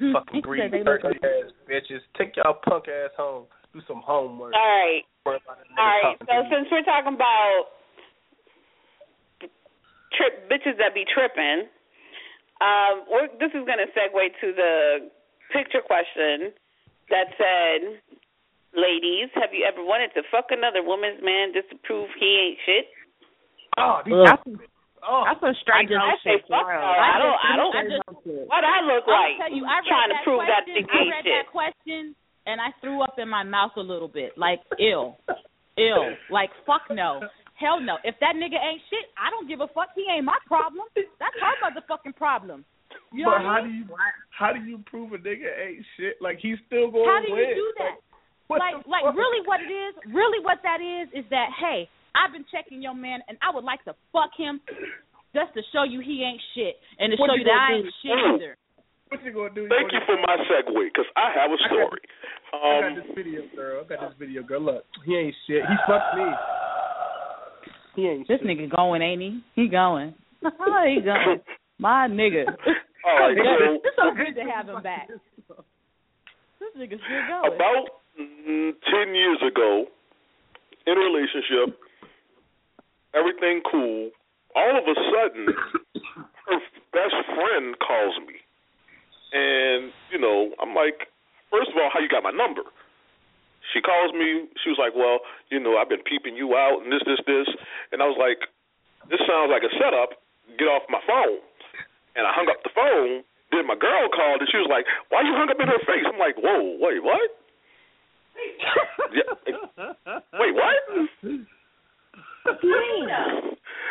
He 0.00 0.08
Fucking 0.16 0.40
greedy, 0.40 0.64
they 0.72 0.80
thirsty 0.82 1.12
ass 1.20 1.52
bitches. 1.68 2.00
Take 2.16 2.32
y'all 2.34 2.56
punk 2.64 2.88
ass 2.88 3.12
home. 3.20 3.44
Do 3.76 3.84
some 3.86 4.00
homework. 4.00 4.56
All 4.56 4.64
right. 4.64 5.04
Worry 5.28 5.38
about 5.44 5.60
a 5.60 5.68
nigga 5.68 5.76
All 5.76 5.92
right. 5.92 6.16
So 6.24 6.34
since 6.48 6.66
we're 6.72 6.88
talking 6.88 7.12
about 7.20 7.68
trip 10.16 10.50
bitches 10.50 10.76
that 10.78 10.94
be 10.94 11.04
tripping, 11.06 11.66
um, 12.60 13.04
we're, 13.08 13.28
this 13.40 13.52
is 13.56 13.64
going 13.64 13.80
to 13.80 13.88
segue 13.96 14.20
to 14.40 14.48
the 14.52 14.74
picture 15.52 15.80
question 15.80 16.52
that 17.08 17.32
said, 17.40 17.98
"Ladies, 18.76 19.30
have 19.34 19.50
you 19.52 19.64
ever 19.66 19.82
wanted 19.82 20.12
to 20.14 20.22
fuck 20.30 20.50
another 20.50 20.82
woman's 20.84 21.22
man 21.22 21.52
just 21.54 21.70
to 21.70 21.76
prove 21.82 22.08
he 22.18 22.28
ain't 22.54 22.58
shit?" 22.66 22.86
Oh, 23.78 24.02
these 24.04 24.14
That's, 24.26 24.42
oh, 25.06 25.22
that's 25.24 25.42
a 25.42 25.54
straight 25.62 25.88
I 25.88 25.94
no 25.94 26.10
say 26.22 26.42
fuck 26.50 26.66
for 26.66 26.74
no. 26.74 26.84
I 26.84 27.16
don't. 27.22 27.38
I 27.38 27.52
don't. 27.56 27.74
I 27.74 27.82
just- 27.86 28.04
What 28.50 28.64
I 28.66 28.82
look 28.84 29.06
like 29.06 29.38
gonna 29.38 29.48
tell 29.48 29.56
you, 29.56 29.64
I 29.64 29.78
read 29.80 29.88
trying 29.88 30.10
that 30.10 30.20
to 30.20 30.24
prove 30.26 30.42
that 30.46 30.64
question, 30.66 30.84
nigga 30.84 30.92
I 30.92 31.02
read 31.08 31.24
shit. 31.24 31.32
that 31.38 31.48
question 31.50 32.02
and 32.46 32.60
I 32.60 32.68
threw 32.80 33.00
up 33.02 33.14
in 33.18 33.28
my 33.28 33.42
mouth 33.42 33.72
a 33.76 33.80
little 33.84 34.08
bit, 34.08 34.36
like 34.36 34.60
ill, 34.78 35.16
ill, 35.78 36.12
like 36.30 36.50
fuck 36.66 36.82
no, 36.90 37.20
hell 37.60 37.78
no. 37.78 38.00
If 38.02 38.16
that 38.24 38.34
nigga 38.34 38.56
ain't 38.58 38.80
shit, 38.88 39.06
I 39.20 39.28
don't 39.30 39.46
give 39.46 39.60
a 39.60 39.68
fuck. 39.70 39.92
He 39.94 40.08
ain't 40.08 40.24
my 40.24 40.38
problem. 40.48 40.88
That's 40.96 41.36
her 41.38 41.54
motherfucking 41.62 42.16
problem. 42.16 42.64
You 43.12 43.24
know 43.28 43.36
but 43.36 43.44
what 43.44 43.46
how 43.46 43.60
I 43.60 43.62
mean? 43.62 43.84
do 43.86 43.92
you 43.92 43.96
how 44.34 44.50
do 44.56 44.60
you 44.64 44.76
prove 44.88 45.12
a 45.12 45.18
nigga 45.20 45.46
ain't 45.46 45.84
shit? 46.00 46.16
Like 46.24 46.38
he's 46.40 46.58
still 46.66 46.90
going 46.90 47.06
How 47.06 47.20
do 47.22 47.30
win. 47.30 47.44
you 47.44 47.54
do 47.54 47.68
that? 47.84 47.96
What 48.48 48.58
like, 48.58 48.82
like 48.88 49.06
really, 49.14 49.46
what 49.46 49.62
it 49.62 49.70
is, 49.70 49.94
really, 50.10 50.42
what 50.42 50.58
that 50.66 50.82
is, 50.82 51.06
is 51.14 51.22
that 51.30 51.54
hey, 51.62 51.86
I've 52.18 52.34
been 52.34 52.42
checking 52.50 52.82
your 52.82 52.98
man, 52.98 53.22
and 53.30 53.38
I 53.46 53.54
would 53.54 53.62
like 53.62 53.84
to 53.86 53.94
fuck 54.10 54.34
him, 54.34 54.58
just 55.30 55.54
to 55.54 55.62
show 55.70 55.86
you 55.86 56.02
he 56.02 56.26
ain't 56.26 56.42
shit, 56.58 56.74
and 56.98 57.14
to 57.14 57.16
What 57.22 57.30
show 57.30 57.38
you 57.38 57.46
you 57.46 57.50
that 57.52 57.62
I 57.62 57.70
do? 57.70 57.86
ain't 57.86 57.94
shit 58.02 58.18
either. 58.34 58.54
What 59.06 59.22
you 59.22 59.30
gonna 59.34 59.54
do? 59.54 59.70
Thank 59.70 59.94
you 59.94 60.02
for 60.02 60.18
my 60.18 60.34
segue 60.50 60.82
because 60.90 61.06
I 61.14 61.30
have 61.34 61.50
a 61.54 61.58
story. 61.70 62.02
I 62.50 62.58
got 62.58 62.90
Um, 62.90 62.94
this 62.98 63.10
video, 63.14 63.42
girl. 63.54 63.82
I 63.82 63.86
got 63.86 64.00
this 64.10 64.18
video, 64.18 64.42
girl. 64.42 64.62
Look, 64.66 64.82
he 65.06 65.14
ain't 65.14 65.34
shit. 65.46 65.62
He 65.62 65.74
fucked 65.86 66.14
me. 66.18 66.26
He 68.00 68.08
ain't 68.08 68.28
This 68.28 68.40
shit. 68.40 68.48
nigga 68.48 68.74
going, 68.74 69.02
ain't 69.02 69.20
he? 69.20 69.40
He 69.54 69.68
going. 69.68 70.14
he 70.40 70.48
going. 71.04 71.40
My 71.78 72.08
nigga. 72.08 72.44
so 72.64 72.64
It's 73.28 73.96
so 73.96 74.08
good 74.16 74.34
to 74.40 74.44
have 74.50 74.68
him 74.68 74.82
back. 74.82 75.08
This 75.08 76.72
nigga's 76.76 77.00
still 77.04 77.24
going. 77.28 77.52
about 77.54 77.84
mm, 78.20 78.72
ten 78.88 79.14
years 79.14 79.38
ago, 79.46 79.84
in 80.86 80.96
a 80.96 81.00
relationship, 81.00 81.78
everything 83.14 83.60
cool. 83.70 84.10
All 84.56 84.76
of 84.76 84.84
a 84.84 84.96
sudden, 85.12 85.46
her 86.48 86.58
best 86.92 87.14
friend 87.36 87.76
calls 87.78 88.16
me, 88.26 88.34
and 89.32 89.92
you 90.10 90.18
know, 90.18 90.50
I'm 90.60 90.74
like, 90.74 91.08
first 91.50 91.70
of 91.70 91.76
all, 91.76 91.90
how 91.92 92.00
you 92.00 92.08
got 92.08 92.22
my 92.24 92.32
number? 92.32 92.62
She 93.72 93.80
calls 93.80 94.12
me. 94.12 94.50
She 94.62 94.70
was 94.70 94.78
like, 94.78 94.94
"Well, 94.94 95.20
you 95.50 95.60
know, 95.60 95.78
I've 95.78 95.88
been 95.88 96.02
peeping 96.02 96.36
you 96.36 96.56
out 96.56 96.82
and 96.82 96.90
this, 96.92 97.02
this, 97.06 97.20
this," 97.26 97.48
and 97.92 98.02
I 98.02 98.06
was 98.06 98.18
like, 98.18 98.42
"This 99.08 99.20
sounds 99.26 99.50
like 99.50 99.62
a 99.62 99.72
setup. 99.78 100.18
Get 100.58 100.66
off 100.66 100.82
my 100.90 101.00
phone." 101.06 101.38
And 102.16 102.26
I 102.26 102.32
hung 102.34 102.50
up 102.50 102.62
the 102.66 102.74
phone. 102.74 103.22
Then 103.54 103.66
my 103.66 103.78
girl 103.78 104.10
called 104.10 104.42
and 104.42 104.50
she 104.50 104.58
was 104.58 104.70
like, 104.70 104.86
"Why 105.10 105.22
you 105.22 105.34
hung 105.34 105.50
up 105.50 105.60
in 105.60 105.68
her 105.70 105.82
face?" 105.86 106.06
I'm 106.06 106.18
like, 106.18 106.36
"Whoa, 106.38 106.76
wait, 106.82 107.02
what?" 107.02 107.30
yeah, 109.12 109.34
wait, 110.38 110.54
what? 110.54 110.76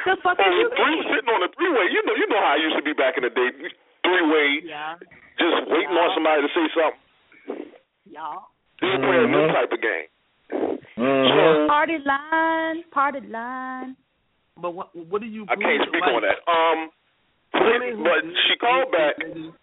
The 0.05 0.15
fuck 0.23 0.39
On 0.39 0.49
the 0.49 0.65
oh, 0.65 0.73
three 0.73 0.97
sitting 1.11 1.29
on 1.29 1.41
the 1.43 1.51
three 1.53 1.69
way, 1.69 1.85
you 1.91 2.01
know, 2.07 2.15
you 2.15 2.25
know 2.27 2.39
how 2.39 2.55
I 2.55 2.59
used 2.59 2.75
to 2.77 2.81
be 2.81 2.93
back 2.93 3.17
in 3.17 3.23
the 3.23 3.29
day. 3.29 3.51
Three 4.03 4.25
way, 4.25 4.63
Yeah. 4.63 4.95
just 5.37 5.67
waiting 5.67 5.93
on 5.93 6.09
somebody 6.15 6.41
to 6.41 6.49
say 6.55 6.65
something. 6.73 7.71
Y'all. 8.09 8.47
They 8.81 8.87
were 8.87 8.99
playing 9.03 9.31
this 9.31 9.51
type 9.53 9.71
of 9.71 9.81
game. 9.81 10.07
So 10.95 11.67
Party 11.67 11.97
line, 12.03 12.83
party 12.91 13.21
line. 13.27 13.95
But 14.59 14.71
what 14.71 14.95
what 14.95 15.21
do 15.21 15.27
you? 15.27 15.45
I 15.47 15.55
can't 15.55 15.87
speak 15.87 16.03
like, 16.03 16.15
on 16.15 16.23
that. 16.23 16.43
Um, 16.47 16.91
but 17.53 18.21
she 18.47 18.57
called 18.59 18.91
back 18.91 19.15
and 19.23 19.53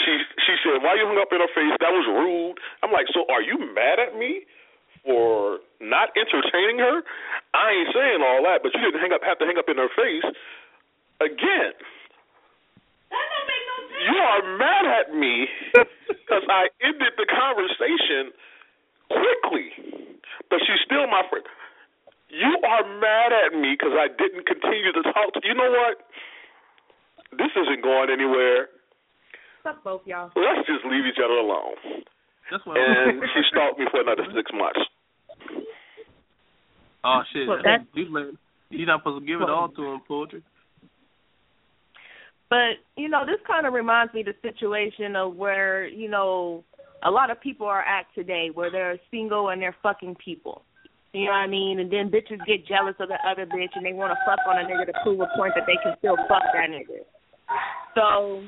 she 0.00 0.12
she 0.48 0.54
said, 0.64 0.80
"Why 0.80 0.96
you 0.96 1.04
hung 1.04 1.20
up 1.20 1.28
in 1.32 1.40
her 1.40 1.52
face? 1.52 1.76
That 1.80 1.92
was 1.92 2.08
rude." 2.08 2.56
I'm 2.82 2.92
like, 2.92 3.06
"So 3.12 3.28
are 3.28 3.42
you 3.42 3.60
mad 3.74 4.00
at 4.00 4.16
me 4.16 4.48
for 5.04 5.60
not 5.80 6.08
entertaining 6.16 6.80
her. 6.80 7.04
I 7.52 7.70
ain't 7.70 7.92
saying 7.92 8.20
all 8.24 8.42
that, 8.48 8.64
but 8.64 8.72
you 8.74 8.80
didn't 8.80 9.00
hang 9.00 9.12
up 9.12 9.20
have 9.22 9.38
to 9.38 9.44
hang 9.44 9.58
up 9.58 9.68
in 9.68 9.76
her 9.76 9.92
face 9.92 10.24
again. 11.20 11.76
You 14.04 14.12
are 14.20 14.42
mad 14.60 14.84
at 14.84 15.14
me 15.16 15.48
because 15.72 16.44
I 16.48 16.68
ended 16.84 17.16
the 17.16 17.24
conversation 17.24 18.36
quickly, 19.08 19.72
but 20.50 20.60
she's 20.60 20.80
still 20.84 21.08
my 21.08 21.24
friend. 21.32 21.44
You 22.28 22.52
are 22.68 22.84
mad 23.00 23.32
at 23.32 23.56
me 23.56 23.72
because 23.78 23.96
I 23.96 24.08
didn't 24.12 24.44
continue 24.44 24.92
to 24.92 25.02
talk 25.08 25.32
to 25.34 25.40
you. 25.42 25.54
Know 25.54 25.70
what? 25.70 26.04
This 27.32 27.50
isn't 27.56 27.82
going 27.82 28.10
anywhere. 28.10 28.68
Fuck 29.62 29.82
both 29.82 30.02
y'all. 30.04 30.30
Let's 30.36 30.66
just 30.68 30.84
leave 30.84 31.06
each 31.06 31.18
other 31.22 31.40
alone. 31.40 32.04
That's 32.50 32.62
And 32.66 33.22
she 33.32 33.40
stalked 33.50 33.78
me 33.78 33.86
for 33.90 34.00
another 34.04 34.26
six 34.34 34.50
months. 34.52 34.84
Oh 37.04 37.22
shit! 37.32 37.48
Well, 37.48 37.58
that's- 37.62 37.86
you 37.94 38.08
let- 38.12 38.34
you're 38.70 38.86
not 38.86 39.00
supposed 39.00 39.22
to 39.22 39.26
give 39.26 39.40
it 39.40 39.48
all 39.48 39.68
to 39.68 39.82
him, 39.92 40.00
poetry. 40.06 40.42
But 42.54 42.78
you 42.94 43.08
know, 43.08 43.26
this 43.26 43.42
kind 43.48 43.66
of 43.66 43.72
reminds 43.72 44.14
me 44.14 44.20
of 44.20 44.26
the 44.26 44.38
situation 44.40 45.16
of 45.16 45.34
where 45.34 45.88
you 45.88 46.08
know 46.08 46.62
a 47.02 47.10
lot 47.10 47.32
of 47.32 47.40
people 47.40 47.66
are 47.66 47.82
at 47.82 48.06
today, 48.14 48.50
where 48.54 48.70
they're 48.70 48.96
single 49.10 49.48
and 49.48 49.60
they're 49.60 49.74
fucking 49.82 50.14
people. 50.24 50.62
You 51.12 51.24
know 51.24 51.32
what 51.32 51.38
I 51.38 51.46
mean? 51.48 51.80
And 51.80 51.90
then 51.90 52.10
bitches 52.14 52.38
get 52.46 52.64
jealous 52.64 52.94
of 53.00 53.08
the 53.08 53.18
other 53.28 53.44
bitch 53.44 53.74
and 53.74 53.84
they 53.84 53.92
want 53.92 54.12
to 54.12 54.18
fuck 54.24 54.38
on 54.46 54.58
a 54.58 54.68
nigga 54.68 54.86
to 54.86 54.92
prove 55.02 55.18
a 55.18 55.26
point 55.36 55.54
that 55.56 55.64
they 55.66 55.74
can 55.82 55.94
still 55.98 56.14
fuck 56.28 56.42
that 56.54 56.70
nigga. 56.70 57.02
So 57.96 58.46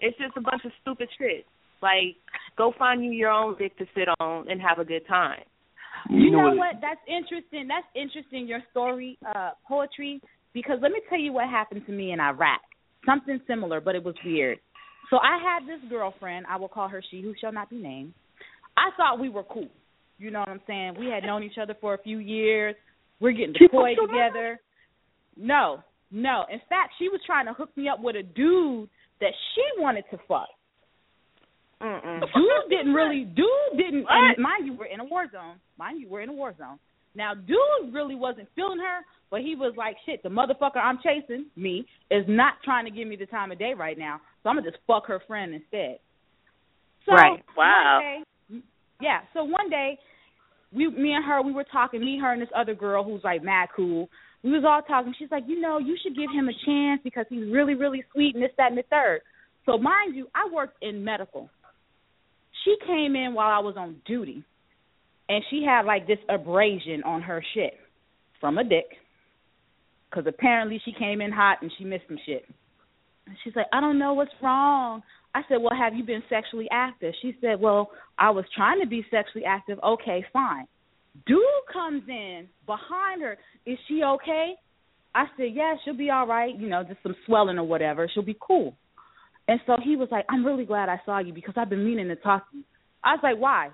it's 0.00 0.16
just 0.16 0.34
a 0.38 0.40
bunch 0.40 0.64
of 0.64 0.72
stupid 0.80 1.08
shit. 1.18 1.44
Like, 1.82 2.16
go 2.56 2.72
find 2.78 3.04
you 3.04 3.10
your 3.10 3.30
own 3.30 3.56
dick 3.58 3.76
to 3.78 3.86
sit 3.94 4.08
on 4.18 4.50
and 4.50 4.62
have 4.62 4.78
a 4.78 4.84
good 4.84 5.06
time. 5.06 5.44
You, 6.08 6.30
know, 6.30 6.54
what? 6.54 6.80
That's 6.80 7.00
interesting. 7.06 7.68
That's 7.68 7.86
interesting. 7.94 8.46
Your 8.46 8.60
story, 8.72 9.18
uh, 9.26 9.50
poetry, 9.68 10.20
because 10.54 10.78
let 10.82 10.92
me 10.92 11.00
tell 11.08 11.18
you 11.18 11.32
what 11.32 11.48
happened 11.48 11.82
to 11.86 11.92
me 11.92 12.12
in 12.12 12.20
Iraq. 12.20 12.60
Something 13.06 13.40
similar, 13.46 13.80
but 13.80 13.94
it 13.94 14.04
was 14.04 14.14
weird. 14.24 14.58
So 15.10 15.18
I 15.18 15.38
had 15.42 15.68
this 15.68 15.80
girlfriend. 15.90 16.46
I 16.48 16.56
will 16.56 16.68
call 16.68 16.88
her 16.88 17.02
she, 17.10 17.20
who 17.20 17.34
shall 17.40 17.52
not 17.52 17.68
be 17.68 17.76
named. 17.76 18.14
I 18.76 18.90
thought 18.96 19.20
we 19.20 19.28
were 19.28 19.42
cool. 19.42 19.68
You 20.18 20.30
know 20.30 20.40
what 20.40 20.48
I'm 20.48 20.60
saying? 20.66 20.94
We 20.98 21.06
had 21.06 21.24
known 21.24 21.42
each 21.42 21.58
other 21.60 21.74
for 21.80 21.94
a 21.94 21.98
few 21.98 22.18
years. 22.18 22.76
We're 23.20 23.32
getting 23.32 23.54
deployed 23.60 23.96
together. 24.00 24.60
No, 25.36 25.82
no. 26.10 26.44
In 26.50 26.60
fact, 26.68 26.92
she 26.98 27.08
was 27.08 27.20
trying 27.26 27.46
to 27.46 27.52
hook 27.52 27.70
me 27.76 27.88
up 27.88 28.00
with 28.00 28.16
a 28.16 28.22
dude 28.22 28.88
that 29.20 29.32
she 29.54 29.82
wanted 29.82 30.04
to 30.10 30.18
fuck. 30.28 30.48
Mm-mm. 31.82 32.20
Dude 32.20 32.70
didn't 32.70 32.94
really. 32.94 33.24
Dude 33.24 33.76
didn't. 33.76 34.06
Mind 34.38 34.66
you, 34.66 34.74
we're 34.74 34.86
in 34.86 35.00
a 35.00 35.04
war 35.04 35.26
zone. 35.30 35.56
Mind 35.76 36.00
you, 36.00 36.08
we're 36.08 36.20
in 36.20 36.28
a 36.28 36.32
war 36.32 36.54
zone. 36.56 36.78
Now, 37.14 37.34
dude 37.34 37.92
really 37.92 38.14
wasn't 38.14 38.48
feeling 38.54 38.78
her, 38.78 39.00
but 39.30 39.40
he 39.40 39.54
was 39.54 39.74
like, 39.76 39.96
"Shit, 40.06 40.22
the 40.22 40.28
motherfucker 40.28 40.76
I'm 40.76 40.98
chasing, 41.02 41.46
me, 41.56 41.86
is 42.10 42.24
not 42.28 42.54
trying 42.64 42.84
to 42.84 42.90
give 42.90 43.06
me 43.06 43.16
the 43.16 43.26
time 43.26 43.52
of 43.52 43.58
day 43.58 43.74
right 43.74 43.98
now. 43.98 44.20
So 44.42 44.48
I'm 44.48 44.56
gonna 44.56 44.70
just 44.70 44.82
fuck 44.86 45.06
her 45.06 45.20
friend 45.26 45.54
instead." 45.54 45.98
So 47.06 47.12
Right. 47.12 47.42
Wow. 47.56 48.00
Day, 48.00 48.62
yeah. 49.00 49.20
So 49.34 49.44
one 49.44 49.68
day, 49.68 49.98
we, 50.72 50.88
me 50.88 51.12
and 51.12 51.24
her, 51.24 51.42
we 51.42 51.52
were 51.52 51.64
talking. 51.64 52.00
Me, 52.00 52.18
her, 52.18 52.32
and 52.32 52.40
this 52.40 52.48
other 52.54 52.74
girl 52.74 53.04
who's 53.04 53.22
like 53.24 53.42
mad 53.42 53.68
cool. 53.74 54.08
We 54.42 54.50
was 54.50 54.64
all 54.66 54.82
talking. 54.82 55.14
She's 55.18 55.30
like, 55.30 55.44
you 55.46 55.60
know, 55.60 55.78
you 55.78 55.96
should 56.02 56.16
give 56.16 56.30
him 56.32 56.48
a 56.48 56.66
chance 56.66 57.00
because 57.04 57.26
he's 57.28 57.52
really, 57.52 57.74
really 57.74 58.04
sweet 58.12 58.34
and 58.34 58.42
this, 58.42 58.50
that, 58.58 58.70
and 58.70 58.78
the 58.78 58.82
third. 58.90 59.20
So 59.66 59.78
mind 59.78 60.16
you, 60.16 60.28
I 60.34 60.52
worked 60.52 60.82
in 60.82 61.04
medical. 61.04 61.48
She 62.64 62.76
came 62.86 63.14
in 63.14 63.34
while 63.34 63.50
I 63.50 63.60
was 63.60 63.76
on 63.76 63.96
duty, 64.06 64.44
and 65.28 65.42
she 65.50 65.64
had 65.64 65.84
like 65.84 66.06
this 66.06 66.18
abrasion 66.28 67.02
on 67.04 67.22
her 67.22 67.44
shit 67.54 67.74
from 68.40 68.58
a 68.58 68.64
dick, 68.64 68.86
because 70.10 70.26
apparently 70.26 70.80
she 70.84 70.92
came 70.92 71.20
in 71.20 71.32
hot 71.32 71.58
and 71.62 71.70
she 71.78 71.84
missed 71.84 72.04
some 72.08 72.18
shit. 72.26 72.44
And 73.26 73.36
she's 73.42 73.54
like, 73.54 73.66
I 73.72 73.80
don't 73.80 73.98
know 73.98 74.14
what's 74.14 74.32
wrong. 74.42 75.02
I 75.34 75.42
said, 75.48 75.58
Well, 75.60 75.78
have 75.78 75.94
you 75.94 76.04
been 76.04 76.22
sexually 76.28 76.68
active? 76.70 77.14
She 77.22 77.36
said, 77.40 77.60
Well, 77.60 77.90
I 78.18 78.30
was 78.30 78.44
trying 78.54 78.80
to 78.80 78.86
be 78.86 79.04
sexually 79.10 79.44
active. 79.44 79.78
Okay, 79.82 80.24
fine. 80.32 80.66
Dude 81.26 81.42
comes 81.72 82.02
in 82.08 82.48
behind 82.66 83.22
her. 83.22 83.38
Is 83.66 83.78
she 83.88 84.02
okay? 84.02 84.54
I 85.14 85.24
said, 85.36 85.50
Yeah, 85.54 85.74
she'll 85.84 85.96
be 85.96 86.10
all 86.10 86.26
right. 86.26 86.54
You 86.58 86.68
know, 86.68 86.82
just 86.82 87.02
some 87.02 87.16
swelling 87.26 87.58
or 87.58 87.64
whatever. 87.64 88.10
She'll 88.12 88.22
be 88.22 88.36
cool. 88.40 88.76
And 89.48 89.60
so 89.66 89.76
he 89.82 89.96
was 89.96 90.08
like, 90.10 90.24
I'm 90.28 90.44
really 90.44 90.64
glad 90.64 90.88
I 90.88 91.00
saw 91.04 91.18
you 91.18 91.32
because 91.32 91.54
I've 91.56 91.70
been 91.70 91.84
meaning 91.84 92.08
to 92.08 92.16
talk 92.16 92.50
to 92.50 92.58
you. 92.58 92.64
I 93.02 93.12
was 93.12 93.20
like, 93.22 93.38
Why? 93.38 93.70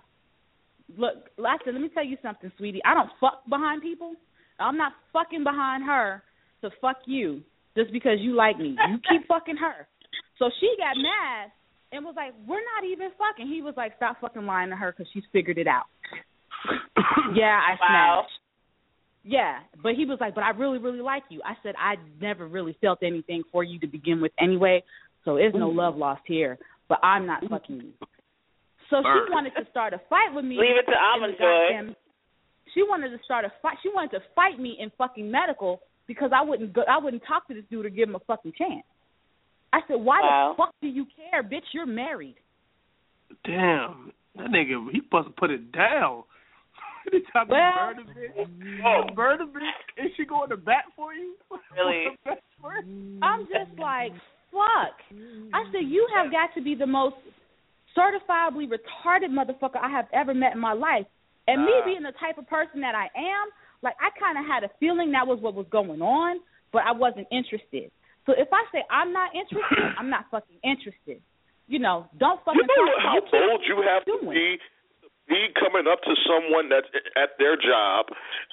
Look, 0.96 1.30
I 1.38 1.56
said, 1.64 1.74
Let 1.74 1.82
me 1.82 1.90
tell 1.92 2.04
you 2.04 2.16
something, 2.22 2.50
sweetie. 2.56 2.80
I 2.84 2.94
don't 2.94 3.10
fuck 3.20 3.44
behind 3.48 3.82
people. 3.82 4.14
I'm 4.58 4.76
not 4.76 4.92
fucking 5.12 5.44
behind 5.44 5.84
her 5.84 6.22
to 6.62 6.70
fuck 6.80 6.98
you 7.06 7.42
just 7.76 7.92
because 7.92 8.18
you 8.20 8.34
like 8.34 8.58
me. 8.58 8.76
You 8.88 8.98
keep 9.08 9.28
fucking 9.28 9.56
her. 9.56 9.86
So 10.38 10.50
she 10.60 10.74
got 10.78 10.96
mad 10.96 11.50
and 11.92 12.04
was 12.04 12.14
like, 12.16 12.32
"We're 12.46 12.64
not 12.76 12.84
even 12.90 13.10
fucking." 13.18 13.46
He 13.46 13.62
was 13.62 13.74
like, 13.76 13.96
"Stop 13.96 14.20
fucking 14.20 14.46
lying 14.46 14.70
to 14.70 14.76
her 14.76 14.92
because 14.92 15.10
she's 15.12 15.24
figured 15.32 15.58
it 15.58 15.66
out." 15.66 15.86
yeah, 17.34 17.60
I 17.60 17.72
Wow. 17.80 18.22
smashed. 18.22 18.40
Yeah, 19.24 19.58
but 19.82 19.94
he 19.94 20.06
was 20.06 20.18
like, 20.20 20.34
"But 20.34 20.44
I 20.44 20.50
really, 20.50 20.78
really 20.78 21.00
like 21.00 21.24
you." 21.28 21.40
I 21.44 21.54
said, 21.62 21.74
"I 21.78 21.96
never 22.20 22.46
really 22.46 22.76
felt 22.80 23.02
anything 23.02 23.42
for 23.52 23.62
you 23.62 23.78
to 23.80 23.86
begin 23.86 24.20
with, 24.20 24.32
anyway. 24.38 24.82
So 25.24 25.36
there's 25.36 25.54
no 25.54 25.68
mm-hmm. 25.68 25.78
love 25.78 25.96
lost 25.96 26.22
here. 26.26 26.58
But 26.88 27.00
I'm 27.02 27.26
not 27.26 27.44
fucking 27.48 27.76
you." 27.76 27.92
So 28.90 29.02
Burn. 29.02 29.26
she 29.26 29.32
wanted 29.32 29.52
to 29.56 29.64
start 29.70 29.92
a 29.92 30.00
fight 30.08 30.32
with 30.34 30.44
me. 30.44 30.56
Leave 30.56 30.76
it 30.76 30.86
to 30.86 30.92
in 30.92 30.98
Almond 30.98 31.96
She 32.74 32.82
wanted 32.82 33.10
to 33.10 33.18
start 33.24 33.44
a 33.44 33.52
fight. 33.60 33.76
She 33.82 33.90
wanted 33.94 34.12
to 34.12 34.22
fight 34.34 34.58
me 34.58 34.76
in 34.80 34.90
fucking 34.96 35.30
medical 35.30 35.80
because 36.06 36.30
I 36.34 36.42
wouldn't 36.42 36.72
go. 36.72 36.82
I 36.88 36.98
wouldn't 36.98 37.22
talk 37.26 37.46
to 37.48 37.54
this 37.54 37.64
dude 37.70 37.86
or 37.86 37.90
give 37.90 38.08
him 38.08 38.14
a 38.14 38.20
fucking 38.20 38.52
chance. 38.56 38.84
I 39.72 39.80
said, 39.86 39.96
"Why 39.96 40.20
Wow. 40.22 40.54
the 40.56 40.62
fuck 40.62 40.74
do 40.80 40.88
you 40.88 41.06
care, 41.16 41.42
bitch? 41.42 41.72
You're 41.72 41.86
married." 41.86 42.36
Damn, 43.44 44.12
that 44.36 44.46
nigga, 44.48 44.90
he 44.90 45.00
supposed 45.00 45.28
to 45.28 45.34
put 45.34 45.50
it 45.50 45.70
down. 45.72 46.24
He 47.12 47.20
tried 47.32 47.44
to 47.44 47.50
Well- 47.50 47.94
burn 47.94 47.98
a 48.00 48.04
bitch. 48.04 48.80
Oh, 48.84 49.14
burn 49.14 49.40
a 49.40 49.46
bitch. 49.46 50.04
Is 50.04 50.12
she 50.16 50.24
going 50.26 50.50
to 50.50 50.56
bat 50.58 50.84
for 50.94 51.14
you? 51.14 51.36
Really? 51.74 52.06
I'm 53.22 53.46
just 53.46 53.78
like, 53.78 54.12
fuck. 54.52 54.96
I 55.54 55.64
said, 55.72 55.84
you 55.88 56.06
have 56.14 56.30
got 56.30 56.52
to 56.54 56.60
be 56.62 56.74
the 56.74 56.86
most 56.86 57.16
certifiably 57.96 58.68
retarded 58.68 59.30
motherfucker 59.30 59.80
I 59.80 59.88
have 59.90 60.06
ever 60.12 60.34
met 60.34 60.52
in 60.54 60.60
my 60.60 60.72
life. 60.72 61.06
And 61.46 61.64
me 61.64 61.72
Ah. 61.74 61.84
being 61.84 62.02
the 62.02 62.12
type 62.12 62.36
of 62.38 62.46
person 62.46 62.80
that 62.82 62.94
I 62.94 63.08
am, 63.16 63.48
like 63.82 63.96
I 64.00 64.10
kind 64.18 64.36
of 64.38 64.44
had 64.44 64.64
a 64.64 64.70
feeling 64.80 65.12
that 65.12 65.26
was 65.26 65.40
what 65.40 65.54
was 65.54 65.66
going 65.70 66.02
on, 66.02 66.40
but 66.72 66.82
I 66.84 66.92
wasn't 66.92 67.26
interested. 67.30 67.90
So 68.26 68.32
if 68.36 68.48
I 68.52 68.64
say 68.72 68.84
I'm 68.90 69.12
not 69.12 69.34
interested, 69.34 69.78
I'm 69.98 70.10
not 70.10 70.26
fucking 70.30 70.58
interested. 70.62 71.22
You 71.66 71.78
know, 71.78 72.06
don't 72.18 72.42
fucking. 72.44 72.60
You 72.60 72.66
know 72.66 72.98
how 73.00 73.20
bold 73.30 73.62
you 73.66 73.82
have 73.82 74.04
to 74.04 74.18
be 74.28 74.58
be 75.28 75.48
coming 75.60 75.86
up 75.86 76.00
to 76.02 76.14
someone 76.24 76.68
that's 76.68 76.88
at 77.16 77.36
their 77.38 77.56
job, 77.56 78.06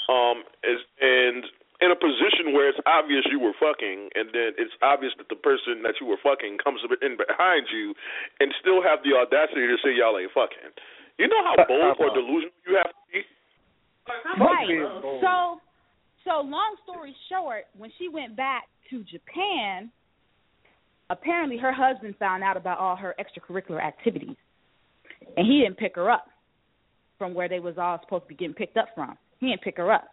um, 0.09 0.43
is 0.63 0.79
and 0.99 1.43
in 1.81 1.91
a 1.91 1.95
position 1.95 2.55
where 2.55 2.69
it's 2.71 2.79
obvious 2.87 3.27
you 3.27 3.39
were 3.39 3.55
fucking, 3.59 4.09
and 4.15 4.31
then 4.31 4.55
it's 4.55 4.71
obvious 4.79 5.11
that 5.19 5.27
the 5.27 5.35
person 5.35 5.83
that 5.83 5.99
you 5.99 6.07
were 6.07 6.19
fucking 6.23 6.57
comes 6.63 6.79
in 7.03 7.19
behind 7.19 7.67
you, 7.67 7.93
and 8.39 8.53
still 8.61 8.79
have 8.79 9.03
the 9.03 9.11
audacity 9.11 9.67
to 9.67 9.75
say 9.83 9.91
y'all 9.91 10.15
ain't 10.15 10.31
fucking. 10.31 10.71
You 11.19 11.27
know 11.27 11.43
how 11.43 11.55
bold 11.67 11.99
or 11.99 12.11
delusional 12.15 12.55
you 12.67 12.79
have 12.79 12.91
to 12.91 13.03
be. 13.11 13.21
Right. 14.39 14.67
So, 15.19 15.59
so 16.23 16.41
long 16.47 16.75
story 16.83 17.15
short, 17.27 17.65
when 17.77 17.91
she 17.99 18.07
went 18.07 18.35
back 18.35 18.67
to 18.89 19.03
Japan, 19.03 19.91
apparently 21.09 21.57
her 21.57 21.73
husband 21.73 22.15
found 22.19 22.43
out 22.43 22.55
about 22.55 22.79
all 22.79 22.95
her 22.95 23.15
extracurricular 23.19 23.83
activities, 23.83 24.35
and 25.35 25.45
he 25.45 25.59
didn't 25.59 25.77
pick 25.77 25.95
her 25.95 26.09
up 26.09 26.27
from 27.17 27.33
where 27.33 27.49
they 27.49 27.59
was 27.59 27.77
all 27.77 27.99
supposed 28.03 28.23
to 28.23 28.29
be 28.29 28.35
getting 28.35 28.53
picked 28.53 28.77
up 28.77 28.87
from. 28.95 29.17
He 29.39 29.47
didn't 29.47 29.61
pick 29.61 29.77
her 29.77 29.91
up. 29.91 30.07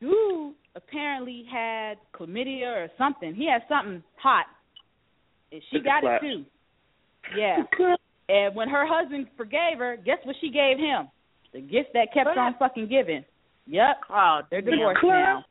Dude 0.00 0.54
apparently 0.76 1.44
had 1.50 1.98
chlamydia 2.14 2.66
or 2.66 2.88
something. 2.98 3.34
He 3.34 3.48
had 3.48 3.62
something 3.68 4.02
hot, 4.16 4.46
and 5.52 5.62
she 5.70 5.76
Took 5.76 5.84
the 5.84 5.88
got 5.88 6.04
it 6.04 6.20
too. 6.20 6.44
Yeah. 7.36 7.62
And 8.26 8.54
when 8.56 8.70
her 8.70 8.86
husband 8.88 9.26
forgave 9.36 9.76
her, 9.78 9.98
guess 10.02 10.16
what 10.24 10.36
she 10.40 10.48
gave 10.48 10.78
him? 10.78 11.08
The 11.52 11.60
gift 11.60 11.90
that 11.92 12.08
kept 12.14 12.36
on 12.38 12.54
fucking 12.58 12.88
giving. 12.88 13.22
Yep. 13.66 13.96
Oh, 14.10 14.40
They're 14.50 14.62
divorced 14.62 15.00
Clap. 15.00 15.12
now. 15.12 15.44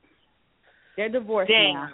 They're 0.98 1.10
divorced 1.10 1.52
Dang. 1.52 1.74
now. 1.76 1.90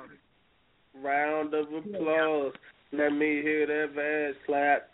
Round 1.02 1.54
of 1.54 1.66
applause. 1.74 2.54
Let 2.92 3.12
me 3.12 3.42
hear 3.42 3.68
that 3.68 4.30
ass 4.30 4.36
clap. 4.46 4.90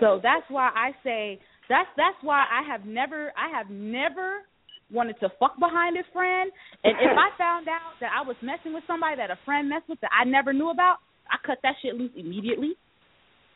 So 0.00 0.20
that's 0.22 0.44
why 0.48 0.70
I 0.74 0.90
say 1.02 1.38
that's 1.68 1.88
that's 1.96 2.16
why 2.22 2.44
I 2.50 2.66
have 2.70 2.84
never 2.84 3.32
I 3.36 3.56
have 3.56 3.70
never 3.70 4.42
wanted 4.90 5.18
to 5.20 5.28
fuck 5.38 5.58
behind 5.58 5.96
a 5.96 6.04
friend. 6.12 6.50
And 6.82 6.94
if 6.98 7.12
I 7.16 7.30
found 7.38 7.68
out 7.68 7.96
that 8.00 8.10
I 8.12 8.26
was 8.26 8.36
messing 8.42 8.74
with 8.74 8.84
somebody 8.86 9.16
that 9.16 9.30
a 9.30 9.38
friend 9.44 9.68
messed 9.68 9.88
with 9.88 10.00
that 10.00 10.10
I 10.12 10.24
never 10.24 10.52
knew 10.52 10.70
about, 10.70 10.98
I 11.30 11.36
cut 11.44 11.58
that 11.62 11.74
shit 11.82 11.94
loose 11.94 12.12
immediately. 12.16 12.74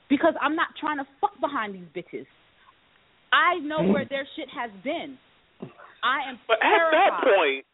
Because 0.09 0.33
I'm 0.41 0.57
not 0.57 0.68
trying 0.81 0.97
to 0.99 1.07
fuck 1.20 1.37
behind 1.41 1.74
these 1.74 1.89
bitches. 1.93 2.24
I 3.29 3.61
know 3.61 3.85
where 3.85 4.09
their 4.09 4.26
shit 4.37 4.49
has 4.49 4.70
been. 4.83 5.18
I 6.01 6.31
am 6.31 6.39
But 6.49 6.64
at 6.64 6.81
that 6.97 7.12
point, 7.20 7.64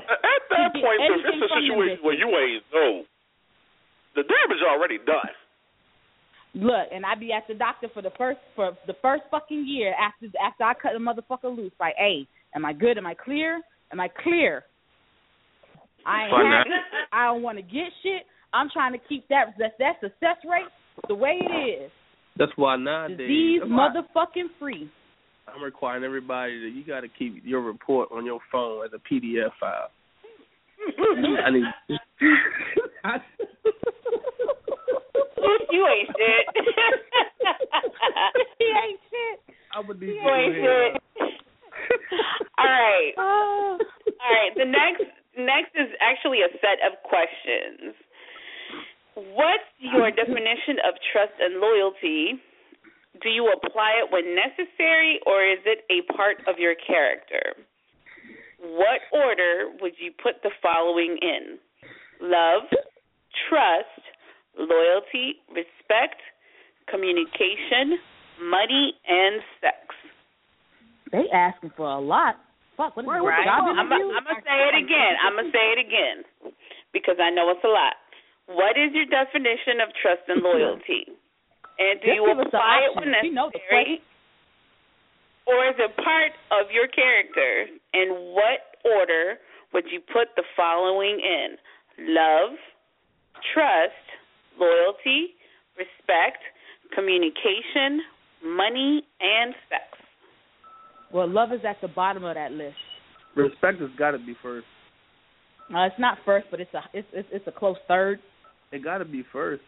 at 0.00 0.42
that 0.48 0.72
point, 0.72 0.98
if 1.02 1.12
anything 1.12 1.36
it's 1.36 1.44
a 1.44 1.60
situation 1.60 1.98
where 2.00 2.16
you 2.16 2.28
ain't 2.32 2.64
know, 2.72 3.04
the 4.16 4.22
damage 4.22 4.62
already 4.64 4.98
done. 5.04 5.34
Look, 6.54 6.88
and 6.90 7.04
I 7.04 7.14
be 7.14 7.32
at 7.32 7.44
the 7.46 7.54
doctor 7.54 7.88
for 7.92 8.00
the 8.00 8.10
first 8.16 8.40
for 8.56 8.72
the 8.86 8.94
first 9.02 9.22
fucking 9.30 9.66
year 9.68 9.94
after 9.94 10.26
after 10.40 10.64
I 10.64 10.72
cut 10.74 10.96
a 10.96 10.98
motherfucker 10.98 11.54
loose. 11.54 11.72
Like, 11.78 11.94
hey, 11.98 12.26
am 12.54 12.64
I 12.64 12.72
good? 12.72 12.98
Am 12.98 13.06
I 13.06 13.14
clear? 13.14 13.60
Am 13.92 14.00
I 14.00 14.08
clear? 14.08 14.64
I 16.06 16.24
ain't 16.24 16.30
Fun 16.30 16.46
happy. 16.46 16.70
I 17.12 17.26
don't 17.26 17.42
want 17.42 17.58
to 17.58 17.62
get 17.62 17.92
shit. 18.02 18.22
I'm 18.52 18.68
trying 18.72 18.92
to 18.92 18.98
keep 19.08 19.28
that 19.28 19.54
that, 19.58 19.72
that 19.78 20.00
success 20.00 20.36
rate 20.48 20.68
the 21.08 21.14
way 21.14 21.38
it 21.40 21.84
is. 21.84 21.90
That's 22.36 22.52
why 22.56 22.76
nowadays 22.76 23.18
Disease 23.18 23.60
that's 23.60 23.70
why 23.70 23.90
motherfucking 23.90 24.48
free. 24.58 24.90
I'm 25.46 25.62
requiring 25.62 26.04
everybody 26.04 26.60
that 26.60 26.70
you 26.76 26.84
got 26.84 27.00
to 27.00 27.08
keep 27.08 27.42
your 27.44 27.62
report 27.62 28.10
on 28.12 28.24
your 28.24 28.40
phone 28.52 28.84
as 28.84 28.92
a 28.92 28.98
PDF 28.98 29.50
file. 29.58 29.90
I 30.98 31.50
need. 31.50 31.64
you 35.70 35.86
ain't 35.86 36.08
shit. 36.08 36.44
he 38.58 38.64
ain't 38.64 39.00
shit. 39.10 39.56
I 39.74 39.80
would 39.86 40.00
be. 40.00 40.06
You 40.06 40.20
ain't 40.20 40.54
shit. 40.54 41.27
All 42.58 42.66
right. 42.66 43.12
All 43.18 43.78
right. 43.78 44.52
The 44.56 44.64
next 44.64 45.06
next 45.38 45.72
is 45.74 45.88
actually 46.00 46.42
a 46.42 46.50
set 46.58 46.82
of 46.82 46.98
questions. 47.06 47.94
What's 49.14 49.66
your 49.78 50.10
definition 50.10 50.78
of 50.86 50.94
trust 51.12 51.34
and 51.40 51.58
loyalty? 51.58 52.38
Do 53.22 53.30
you 53.30 53.50
apply 53.50 54.02
it 54.02 54.12
when 54.12 54.36
necessary 54.36 55.18
or 55.26 55.42
is 55.42 55.58
it 55.66 55.82
a 55.90 56.06
part 56.12 56.38
of 56.46 56.58
your 56.58 56.74
character? 56.74 57.58
What 58.60 59.02
order 59.12 59.74
would 59.80 59.94
you 59.98 60.12
put 60.22 60.42
the 60.42 60.50
following 60.62 61.18
in? 61.20 61.58
Love, 62.20 62.70
trust, 63.48 64.02
loyalty, 64.58 65.42
respect, 65.48 66.22
communication, 66.90 67.98
money, 68.42 68.94
and 69.06 69.42
sex. 69.60 69.78
They 71.12 71.28
asking 71.32 71.70
for 71.76 71.86
a 71.86 72.00
lot. 72.00 72.36
Fuck, 72.76 72.96
what 72.96 73.04
is 73.04 73.08
Right. 73.08 73.44
job 73.44 73.66
I'm 73.66 73.88
gonna 73.88 74.42
say 74.44 74.68
it 74.68 74.74
again. 74.74 75.16
I'm 75.22 75.34
gonna 75.34 75.50
say 75.50 75.72
it 75.72 75.78
again 75.78 76.24
because 76.92 77.18
I 77.18 77.30
know 77.30 77.50
it's 77.50 77.64
a 77.64 77.68
lot. 77.68 77.96
What 78.46 78.78
is 78.78 78.92
your 78.94 79.06
definition 79.06 79.80
of 79.80 79.92
trust 80.00 80.22
and 80.28 80.42
loyalty? 80.42 81.06
And 81.78 82.00
do 82.00 82.06
Just 82.06 82.16
you 82.16 82.26
give 82.26 82.38
us 82.38 82.50
the 82.50 82.58
apply 82.58 82.80
it 82.80 82.96
when 82.96 83.10
necessary? 83.10 84.02
Or 85.46 85.64
is 85.66 85.76
it 85.78 85.96
part 85.96 86.32
of 86.50 86.70
your 86.70 86.88
character? 86.88 87.66
In 87.94 88.34
what 88.34 88.76
order 88.84 89.38
would 89.72 89.90
you 89.90 90.00
put 90.00 90.34
the 90.36 90.44
following 90.56 91.20
in? 91.20 91.56
Love, 92.14 92.56
trust, 93.54 93.92
loyalty, 94.58 95.34
respect, 95.76 96.42
communication, 96.94 98.02
money, 98.44 99.02
and 99.20 99.54
sex. 99.68 99.84
Well, 101.12 101.28
love 101.28 101.52
is 101.52 101.60
at 101.68 101.80
the 101.80 101.88
bottom 101.88 102.24
of 102.24 102.34
that 102.34 102.52
list. 102.52 102.76
Respect 103.36 103.80
has 103.80 103.90
got 103.98 104.12
to 104.12 104.18
be 104.18 104.34
first. 104.42 104.66
Uh, 105.74 105.84
it's 105.84 105.98
not 105.98 106.18
first, 106.24 106.46
but 106.50 106.60
it's 106.60 106.72
a 106.72 106.80
it's 106.92 107.08
it's, 107.12 107.28
it's 107.30 107.46
a 107.46 107.52
close 107.52 107.76
third. 107.86 108.20
It 108.72 108.82
got 108.84 108.98
to 108.98 109.04
be 109.04 109.24
first. 109.32 109.62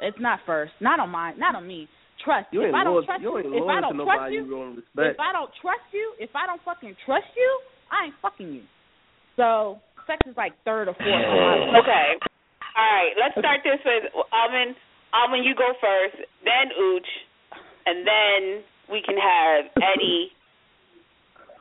It's 0.00 0.16
not 0.20 0.40
first. 0.46 0.72
Not 0.80 1.00
on 1.00 1.10
mine. 1.10 1.38
Not 1.38 1.54
on 1.54 1.66
me. 1.66 1.88
Trust. 2.24 2.48
You 2.52 2.62
if 2.62 2.66
ain't 2.68 2.76
I 2.76 2.84
don't 2.84 2.94
loyal. 2.94 3.04
trust 3.04 3.22
you 3.22 3.38
ain't 3.38 3.46
if 3.46 3.68
I 3.68 3.76
to 3.76 3.80
don't 3.80 3.96
trust 3.96 4.08
nobody 4.08 4.34
you, 4.34 4.44
you 4.44 4.50
don't 4.50 4.78
if. 4.78 5.20
I 5.20 5.32
don't 5.32 5.50
trust 5.60 5.86
you, 5.92 6.12
if 6.18 6.30
I 6.34 6.46
don't 6.46 6.62
fucking 6.64 6.96
trust 7.04 7.28
you, 7.36 7.50
I 7.90 8.06
ain't 8.06 8.14
fucking 8.22 8.52
you. 8.52 8.62
So 9.36 9.80
sex 10.06 10.20
is 10.26 10.36
like 10.36 10.52
third 10.64 10.88
or 10.88 10.94
fourth. 10.94 11.08
on 11.08 11.36
my 11.38 11.56
list. 11.60 11.76
Okay. 11.84 12.08
All 12.76 12.88
right. 12.88 13.12
Let's 13.20 13.36
start 13.36 13.60
this 13.64 13.80
with 13.84 14.10
Alvin. 14.32 14.74
Alvin, 15.12 15.44
you 15.44 15.52
go 15.54 15.76
first, 15.76 16.16
then 16.40 16.72
Ooch, 16.72 17.10
and 17.84 18.00
then 18.00 18.40
we 18.88 19.04
can 19.04 19.16
have 19.20 19.68
Eddie, 19.76 20.32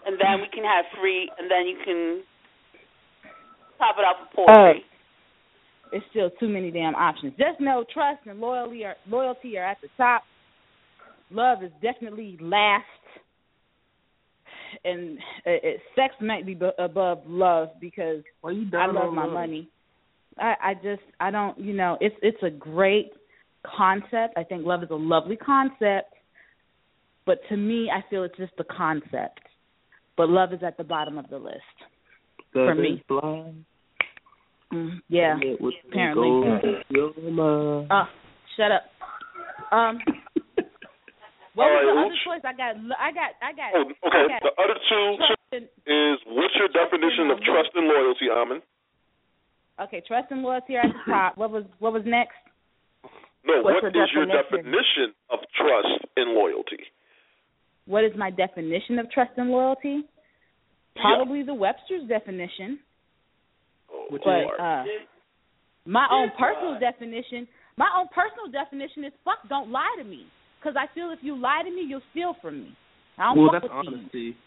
and 0.05 0.19
then 0.19 0.41
we 0.41 0.47
can 0.53 0.63
have 0.63 0.85
Free, 0.99 1.29
and 1.37 1.49
then 1.49 1.67
you 1.67 1.77
can 1.83 2.23
top 3.77 3.95
it 3.97 4.01
off 4.01 4.17
with 4.21 4.47
poetry. 4.47 4.83
It's 5.91 6.05
still 6.11 6.29
too 6.39 6.47
many 6.47 6.71
damn 6.71 6.95
options. 6.95 7.33
Just 7.37 7.59
know 7.59 7.83
trust 7.93 8.21
and 8.25 8.39
loyalty 8.39 8.85
are 8.85 8.95
loyalty 9.09 9.57
are 9.57 9.65
at 9.65 9.77
the 9.81 9.89
top. 9.97 10.23
Love 11.29 11.63
is 11.63 11.71
definitely 11.81 12.37
last, 12.41 12.85
and 14.83 15.17
uh, 15.45 15.51
it, 15.63 15.81
sex 15.95 16.13
might 16.21 16.45
be 16.45 16.53
b- 16.53 16.69
above 16.77 17.19
love 17.25 17.69
because 17.79 18.23
Why 18.41 18.51
you 18.51 18.69
I 18.73 18.85
love 18.87 19.13
my 19.13 19.25
love? 19.25 19.33
money. 19.33 19.69
I, 20.37 20.55
I 20.61 20.73
just 20.75 21.01
I 21.19 21.31
don't 21.31 21.59
you 21.59 21.73
know 21.73 21.97
it's 21.99 22.15
it's 22.21 22.41
a 22.43 22.49
great 22.49 23.11
concept. 23.65 24.33
I 24.37 24.43
think 24.43 24.65
love 24.65 24.83
is 24.83 24.89
a 24.91 24.95
lovely 24.95 25.35
concept, 25.35 26.13
but 27.25 27.39
to 27.49 27.57
me 27.57 27.89
I 27.93 28.03
feel 28.09 28.23
it's 28.23 28.37
just 28.37 28.55
the 28.57 28.63
concept. 28.65 29.41
But 30.17 30.29
love 30.29 30.53
is 30.53 30.59
at 30.63 30.77
the 30.77 30.83
bottom 30.83 31.17
of 31.17 31.29
the 31.29 31.37
list 31.37 31.61
for 32.53 32.75
me. 32.75 32.89
is 32.95 32.99
blind. 33.07 33.65
Mm, 34.73 35.01
yeah, 35.09 35.35
it 35.41 35.59
apparently. 35.89 36.29
gold. 36.93 37.87
Oh, 37.91 38.03
shut 38.55 38.71
up. 38.71 38.83
Um, 39.71 39.99
what 41.55 41.67
All 41.67 41.75
was 41.75 41.83
the 41.83 41.95
other 41.99 42.19
choice? 42.23 42.43
I 42.47 42.55
got, 42.55 42.75
I 42.99 43.11
got, 43.11 43.31
I 43.43 43.51
got. 43.51 43.71
Oh, 43.75 43.83
okay. 44.07 44.23
I 44.23 44.39
got 44.39 44.41
The 44.43 44.53
other 44.61 44.79
two 44.87 45.15
trust 45.19 45.51
and, 45.51 45.65
is 45.87 46.19
what's 46.27 46.55
your 46.55 46.71
definition 46.71 47.31
of 47.31 47.39
trust 47.43 47.71
and 47.75 47.87
loyalty, 47.87 48.27
Amin? 48.31 48.61
okay, 49.81 50.01
trust 50.07 50.31
and 50.31 50.41
loyalty 50.41 50.75
are 50.75 50.85
at 50.87 50.93
the 50.93 51.11
top. 51.11 51.37
What 51.37 51.51
was, 51.51 51.63
what 51.79 51.91
was 51.91 52.03
next? 52.05 52.35
No, 53.43 53.59
What's 53.63 53.81
what 53.83 53.91
the 53.91 53.99
is 53.99 54.07
your 54.13 54.25
definition? 54.29 54.71
definition 54.71 55.07
of 55.33 55.39
trust 55.57 55.99
and 56.15 56.31
loyalty? 56.31 56.79
What 57.91 58.05
is 58.05 58.13
my 58.15 58.31
definition 58.31 58.99
of 58.99 59.11
trust 59.11 59.31
and 59.35 59.49
loyalty? 59.49 60.03
Probably 60.95 61.43
the 61.43 61.53
Webster's 61.53 62.07
definition. 62.07 62.79
Which 64.09 64.21
but 64.23 64.39
is 64.39 64.47
uh, 64.57 64.83
my 65.85 66.07
own 66.09 66.31
personal 66.39 66.79
definition, 66.79 67.49
my 67.75 67.89
own 67.91 68.07
personal 68.15 68.47
definition 68.47 69.03
is 69.03 69.11
fuck. 69.25 69.43
Don't 69.49 69.71
lie 69.71 69.93
to 69.99 70.05
me, 70.05 70.23
because 70.57 70.79
I 70.79 70.87
feel 70.95 71.11
if 71.11 71.19
you 71.21 71.35
lie 71.35 71.63
to 71.65 71.69
me, 71.69 71.83
you'll 71.85 72.07
steal 72.11 72.33
from 72.41 72.63
me. 72.63 72.71
I 73.17 73.35
don't 73.35 73.43
well, 73.43 73.51
fuck 73.51 73.63
that's 73.63 73.73
with 73.73 74.07
thieves. 74.13 74.37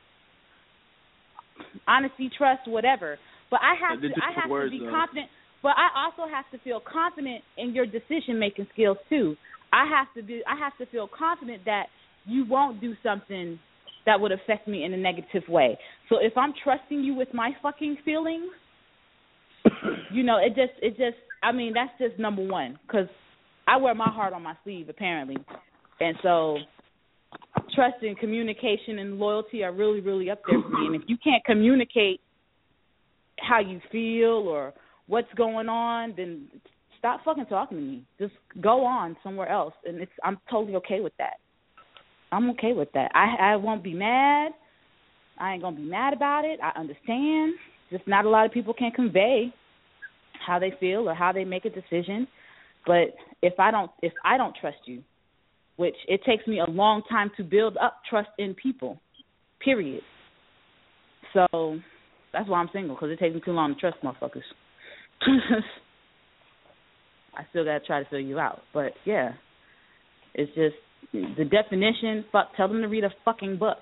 honesty. 1.85 2.27
honesty, 2.29 2.31
trust, 2.39 2.65
whatever. 2.67 3.19
But 3.51 3.61
I 3.61 3.77
have 3.77 4.01
to 4.01 4.09
I 4.09 4.41
have 4.41 4.51
words, 4.51 4.73
to 4.73 4.79
be 4.79 4.85
though. 4.87 4.91
confident. 4.91 5.29
But 5.63 5.77
I 5.77 5.93
also 6.01 6.25
have 6.33 6.49
to 6.53 6.59
feel 6.65 6.81
confident 6.81 7.45
in 7.59 7.75
your 7.75 7.85
decision 7.85 8.41
making 8.41 8.69
skills 8.73 8.97
too. 9.11 9.37
I 9.71 9.85
have 9.85 10.09
to 10.17 10.23
be 10.23 10.41
I 10.49 10.57
have 10.57 10.73
to 10.79 10.87
feel 10.87 11.09
confident 11.13 11.67
that 11.67 11.93
you 12.27 12.45
won't 12.47 12.81
do 12.81 12.95
something 13.03 13.59
that 14.07 14.21
would 14.21 14.33
affect 14.33 14.69
me 14.69 14.85
in 14.85 14.93
a 14.93 14.97
negative 14.97 15.43
way. 15.49 15.79
So 16.09 16.17
if 16.21 16.37
I'm 16.37 16.53
trusting 16.63 17.03
you 17.03 17.15
with 17.15 17.29
my 17.33 17.53
fucking 17.63 17.99
feelings, 18.05 18.51
you 20.13 20.23
know, 20.23 20.39
it 20.39 20.51
just 20.51 20.73
it 20.83 20.91
just 20.91 21.17
I 21.43 21.53
mean 21.53 21.73
that's 21.75 21.93
just 21.99 22.19
number 22.19 22.47
one 22.47 22.79
because 22.87 23.09
I 23.67 23.77
wear 23.79 23.95
my 23.95 24.11
heart 24.11 24.33
on 24.33 24.43
my 24.43 24.55
sleeve 24.63 24.89
apparently, 24.89 25.37
and 26.01 26.17
so 26.23 26.59
trust 27.75 27.97
and 28.03 28.19
communication 28.19 28.99
and 28.99 29.19
loyalty 29.19 29.65
are 29.65 29.73
really 29.73 30.01
really 30.01 30.31
up 30.31 30.43
there 30.49 30.61
for 30.61 30.69
me. 30.69 30.87
And 30.87 30.97
if 30.97 31.03
you 31.07 31.17
can't 31.23 31.45
communicate 31.45 32.21
how 33.41 33.61
you 33.61 33.81
feel 33.91 34.49
or 34.49 34.75
what's 35.07 35.33
going 35.35 35.69
on, 35.69 36.15
then 36.17 36.49
stop 36.99 37.21
fucking 37.25 37.47
talking 37.47 37.79
to 37.79 37.83
me. 37.83 38.05
Just 38.19 38.35
go 38.61 38.85
on 38.85 39.17
somewhere 39.23 39.49
else, 39.49 39.75
and 39.87 40.01
it's 40.01 40.13
I'm 40.23 40.39
totally 40.51 40.77
okay 40.77 41.01
with 41.01 41.15
that. 41.19 41.35
I'm 42.35 42.51
okay 42.51 42.73
with 42.73 42.93
that. 42.93 43.11
I 43.15 43.53
I 43.53 43.57
won't 43.57 43.83
be 43.83 43.95
mad. 43.95 44.53
I 45.39 45.53
ain't 45.53 45.63
gonna 45.63 45.77
be 45.77 45.83
mad 45.83 46.13
about 46.13 46.45
it. 46.45 46.59
I 46.63 46.79
understand. 46.79 47.55
Just 47.91 48.07
not 48.07 48.25
a 48.25 48.29
lot 48.29 48.47
of 48.47 48.53
people 48.53 48.75
can 48.75 48.91
convey 48.91 49.53
how 50.47 50.59
they 50.59 50.73
feel 50.81 51.09
or 51.09 51.15
how 51.15 51.33
they 51.33 51.45
make 51.45 51.65
a 51.65 51.71
decision. 51.71 52.27
But 52.87 53.15
if 53.43 53.59
I 53.59 53.71
don't 53.71 53.91
if 54.03 54.13
I 54.25 54.37
don't 54.37 54.55
trust 54.61 54.79
you, 54.87 55.03
which 55.77 55.97
it 56.09 56.23
takes 56.25 56.47
me 56.47 56.61
a 56.61 56.71
long 56.71 57.03
time 57.09 57.31
to 57.37 57.45
build 57.45 57.77
up 57.77 58.01
trust 58.09 58.29
in 58.39 58.55
people, 58.55 59.01
period. 59.61 60.03
So 61.33 61.79
that's 62.33 62.49
why 62.49 62.59
I'm 62.59 62.71
single 62.73 62.95
because 62.97 63.11
it 63.11 63.19
takes 63.19 63.35
me 63.35 63.41
too 63.45 63.53
long 63.53 63.75
to 63.75 63.81
trust 63.81 63.97
motherfuckers. 64.03 64.43
I 67.37 67.43
still 67.51 67.65
gotta 67.65 67.85
try 67.85 68.03
to 68.03 68.09
fill 68.09 68.21
you 68.21 68.39
out, 68.39 68.61
but 68.73 68.93
yeah, 69.05 69.33
it's 70.35 70.55
just 70.55 70.77
the 71.13 71.45
definition. 71.45 72.25
Fuck, 72.33 72.57
tell 72.57 72.69
them 72.69 72.83
to 72.83 72.89
read 72.89 73.05
a 73.05 73.11
fucking 73.25 73.59
book 73.59 73.79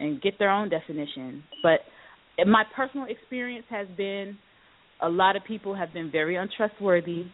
and 0.00 0.20
get 0.20 0.38
their 0.38 0.50
own 0.50 0.68
definition. 0.68 1.42
But 1.62 1.80
my 2.46 2.64
personal 2.74 3.06
experience 3.08 3.66
has 3.70 3.86
been 3.96 4.36
a 5.00 5.08
lot 5.08 5.36
of 5.36 5.44
people 5.44 5.74
have 5.74 5.92
been 5.92 6.10
very 6.10 6.36
untrustworthy 6.36 7.24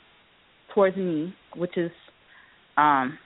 towards 0.74 0.96
me, 0.96 1.34
which 1.56 1.76
is 1.76 1.90
um 2.76 3.18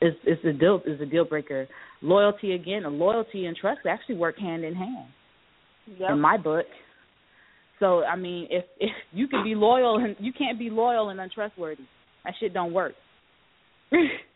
is 0.00 0.14
is 0.24 0.38
a 0.44 0.52
deal 0.52 0.80
is 0.86 1.00
a 1.00 1.06
deal 1.06 1.24
breaker. 1.24 1.68
Loyalty 2.02 2.52
again, 2.54 2.82
loyalty 2.98 3.46
and 3.46 3.56
trust 3.56 3.80
actually 3.88 4.16
work 4.16 4.38
hand 4.38 4.64
in 4.64 4.74
hand 4.74 5.08
Yep. 5.98 6.10
in 6.10 6.20
my 6.20 6.36
book. 6.36 6.66
So 7.78 8.04
I 8.04 8.16
mean, 8.16 8.46
if 8.50 8.64
if 8.78 8.90
you 9.12 9.28
can 9.28 9.44
be 9.44 9.54
loyal 9.54 9.96
and 9.96 10.16
you 10.18 10.32
can't 10.32 10.58
be 10.58 10.70
loyal 10.70 11.08
and 11.08 11.20
untrustworthy, 11.20 11.84
that 12.24 12.34
shit 12.38 12.54
don't 12.54 12.72
work. 12.72 12.94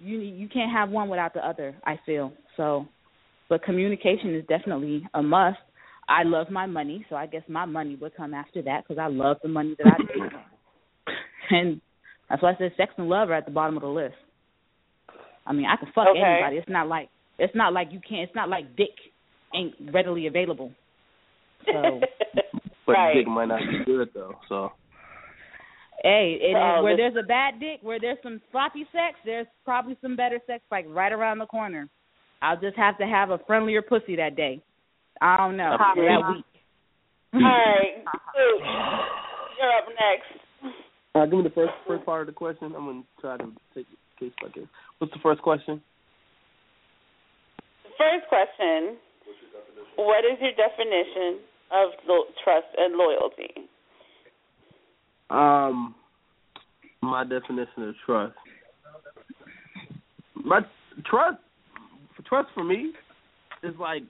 you 0.00 0.18
need, 0.18 0.36
you 0.36 0.48
can't 0.48 0.72
have 0.72 0.90
one 0.90 1.08
without 1.08 1.34
the 1.34 1.46
other. 1.46 1.74
I 1.84 1.98
feel 2.04 2.32
so, 2.56 2.86
but 3.48 3.62
communication 3.62 4.34
is 4.34 4.44
definitely 4.46 5.06
a 5.14 5.22
must. 5.22 5.58
I 6.08 6.22
love 6.24 6.50
my 6.50 6.66
money, 6.66 7.04
so 7.08 7.16
I 7.16 7.26
guess 7.26 7.42
my 7.48 7.64
money 7.64 7.96
would 7.96 8.16
come 8.16 8.34
after 8.34 8.62
that 8.62 8.84
because 8.86 9.00
I 9.00 9.06
love 9.08 9.38
the 9.42 9.48
money 9.48 9.74
that 9.78 9.86
I 9.86 9.98
make, 9.98 10.32
and 11.50 11.80
that's 12.28 12.42
why 12.42 12.52
I 12.52 12.56
said 12.58 12.72
sex 12.76 12.92
and 12.98 13.08
love 13.08 13.30
are 13.30 13.34
at 13.34 13.46
the 13.46 13.52
bottom 13.52 13.76
of 13.76 13.82
the 13.82 13.88
list. 13.88 14.14
I 15.46 15.52
mean, 15.52 15.66
I 15.66 15.76
can 15.76 15.92
fuck 15.94 16.08
Okay. 16.08 16.20
anybody. 16.20 16.56
It's 16.56 16.68
not 16.68 16.88
like 16.88 17.08
it's 17.38 17.54
not 17.54 17.72
like 17.72 17.88
you 17.90 18.00
can't. 18.06 18.22
It's 18.22 18.34
not 18.34 18.48
like 18.48 18.76
dick 18.76 18.94
ain't 19.54 19.74
readily 19.92 20.26
available. 20.26 20.72
So 21.72 22.00
But 22.86 22.92
Right. 22.92 23.14
dick 23.16 23.26
might 23.26 23.46
not 23.46 23.60
be 23.60 23.84
good 23.84 24.10
though. 24.14 24.34
So 24.48 24.72
hey, 26.04 26.36
it, 26.40 26.54
Oh, 26.54 26.82
where 26.84 26.96
there's 26.96 27.16
a 27.18 27.26
bad 27.26 27.58
dick, 27.58 27.80
where 27.82 27.98
there's 27.98 28.18
some 28.22 28.40
sloppy 28.52 28.84
sex, 28.92 29.16
there's 29.24 29.46
probably 29.64 29.96
some 30.02 30.14
better 30.14 30.38
sex 30.46 30.62
like 30.70 30.84
right 30.88 31.12
around 31.12 31.38
the 31.38 31.46
corner. 31.46 31.88
I'll 32.42 32.60
just 32.60 32.76
have 32.76 32.98
to 32.98 33.06
have 33.06 33.30
a 33.30 33.38
friendlier 33.46 33.80
pussy 33.82 34.14
that 34.16 34.36
day. 34.36 34.60
I 35.20 35.36
don't 35.38 35.56
know. 35.56 35.72
Uh-huh. 35.74 35.94
That 35.96 36.34
week. 36.36 36.44
All 37.34 37.40
right, 37.40 38.04
Sue, 38.36 38.60
you're 39.58 39.72
up 39.74 39.88
next. 39.88 40.76
uh, 41.16 41.24
give 41.26 41.38
me 41.38 41.42
the 41.42 41.54
first 41.54 41.72
first 41.88 42.04
part 42.04 42.20
of 42.20 42.26
the 42.28 42.32
question. 42.32 42.72
I'm 42.76 42.84
gonna 42.86 43.02
try 43.20 43.36
to 43.38 43.46
take 43.74 43.86
it 43.90 43.98
case 44.20 44.32
by 44.42 44.50
case. 44.50 44.68
What's 44.98 45.12
the 45.12 45.18
first 45.20 45.42
question? 45.42 45.82
First 47.98 48.28
question: 48.28 48.96
What 49.96 50.24
is 50.24 50.38
your 50.40 50.52
definition 50.54 51.40
of 51.72 51.90
lo- 52.06 52.30
trust 52.44 52.66
and 52.76 52.94
loyalty? 52.96 53.66
Um, 55.30 55.94
my 57.02 57.24
definition 57.24 57.88
of 57.88 57.94
trust. 58.04 58.34
My 60.34 60.60
trust, 61.06 61.38
trust 62.26 62.48
for 62.54 62.64
me, 62.64 62.92
is 63.62 63.74
like 63.78 64.02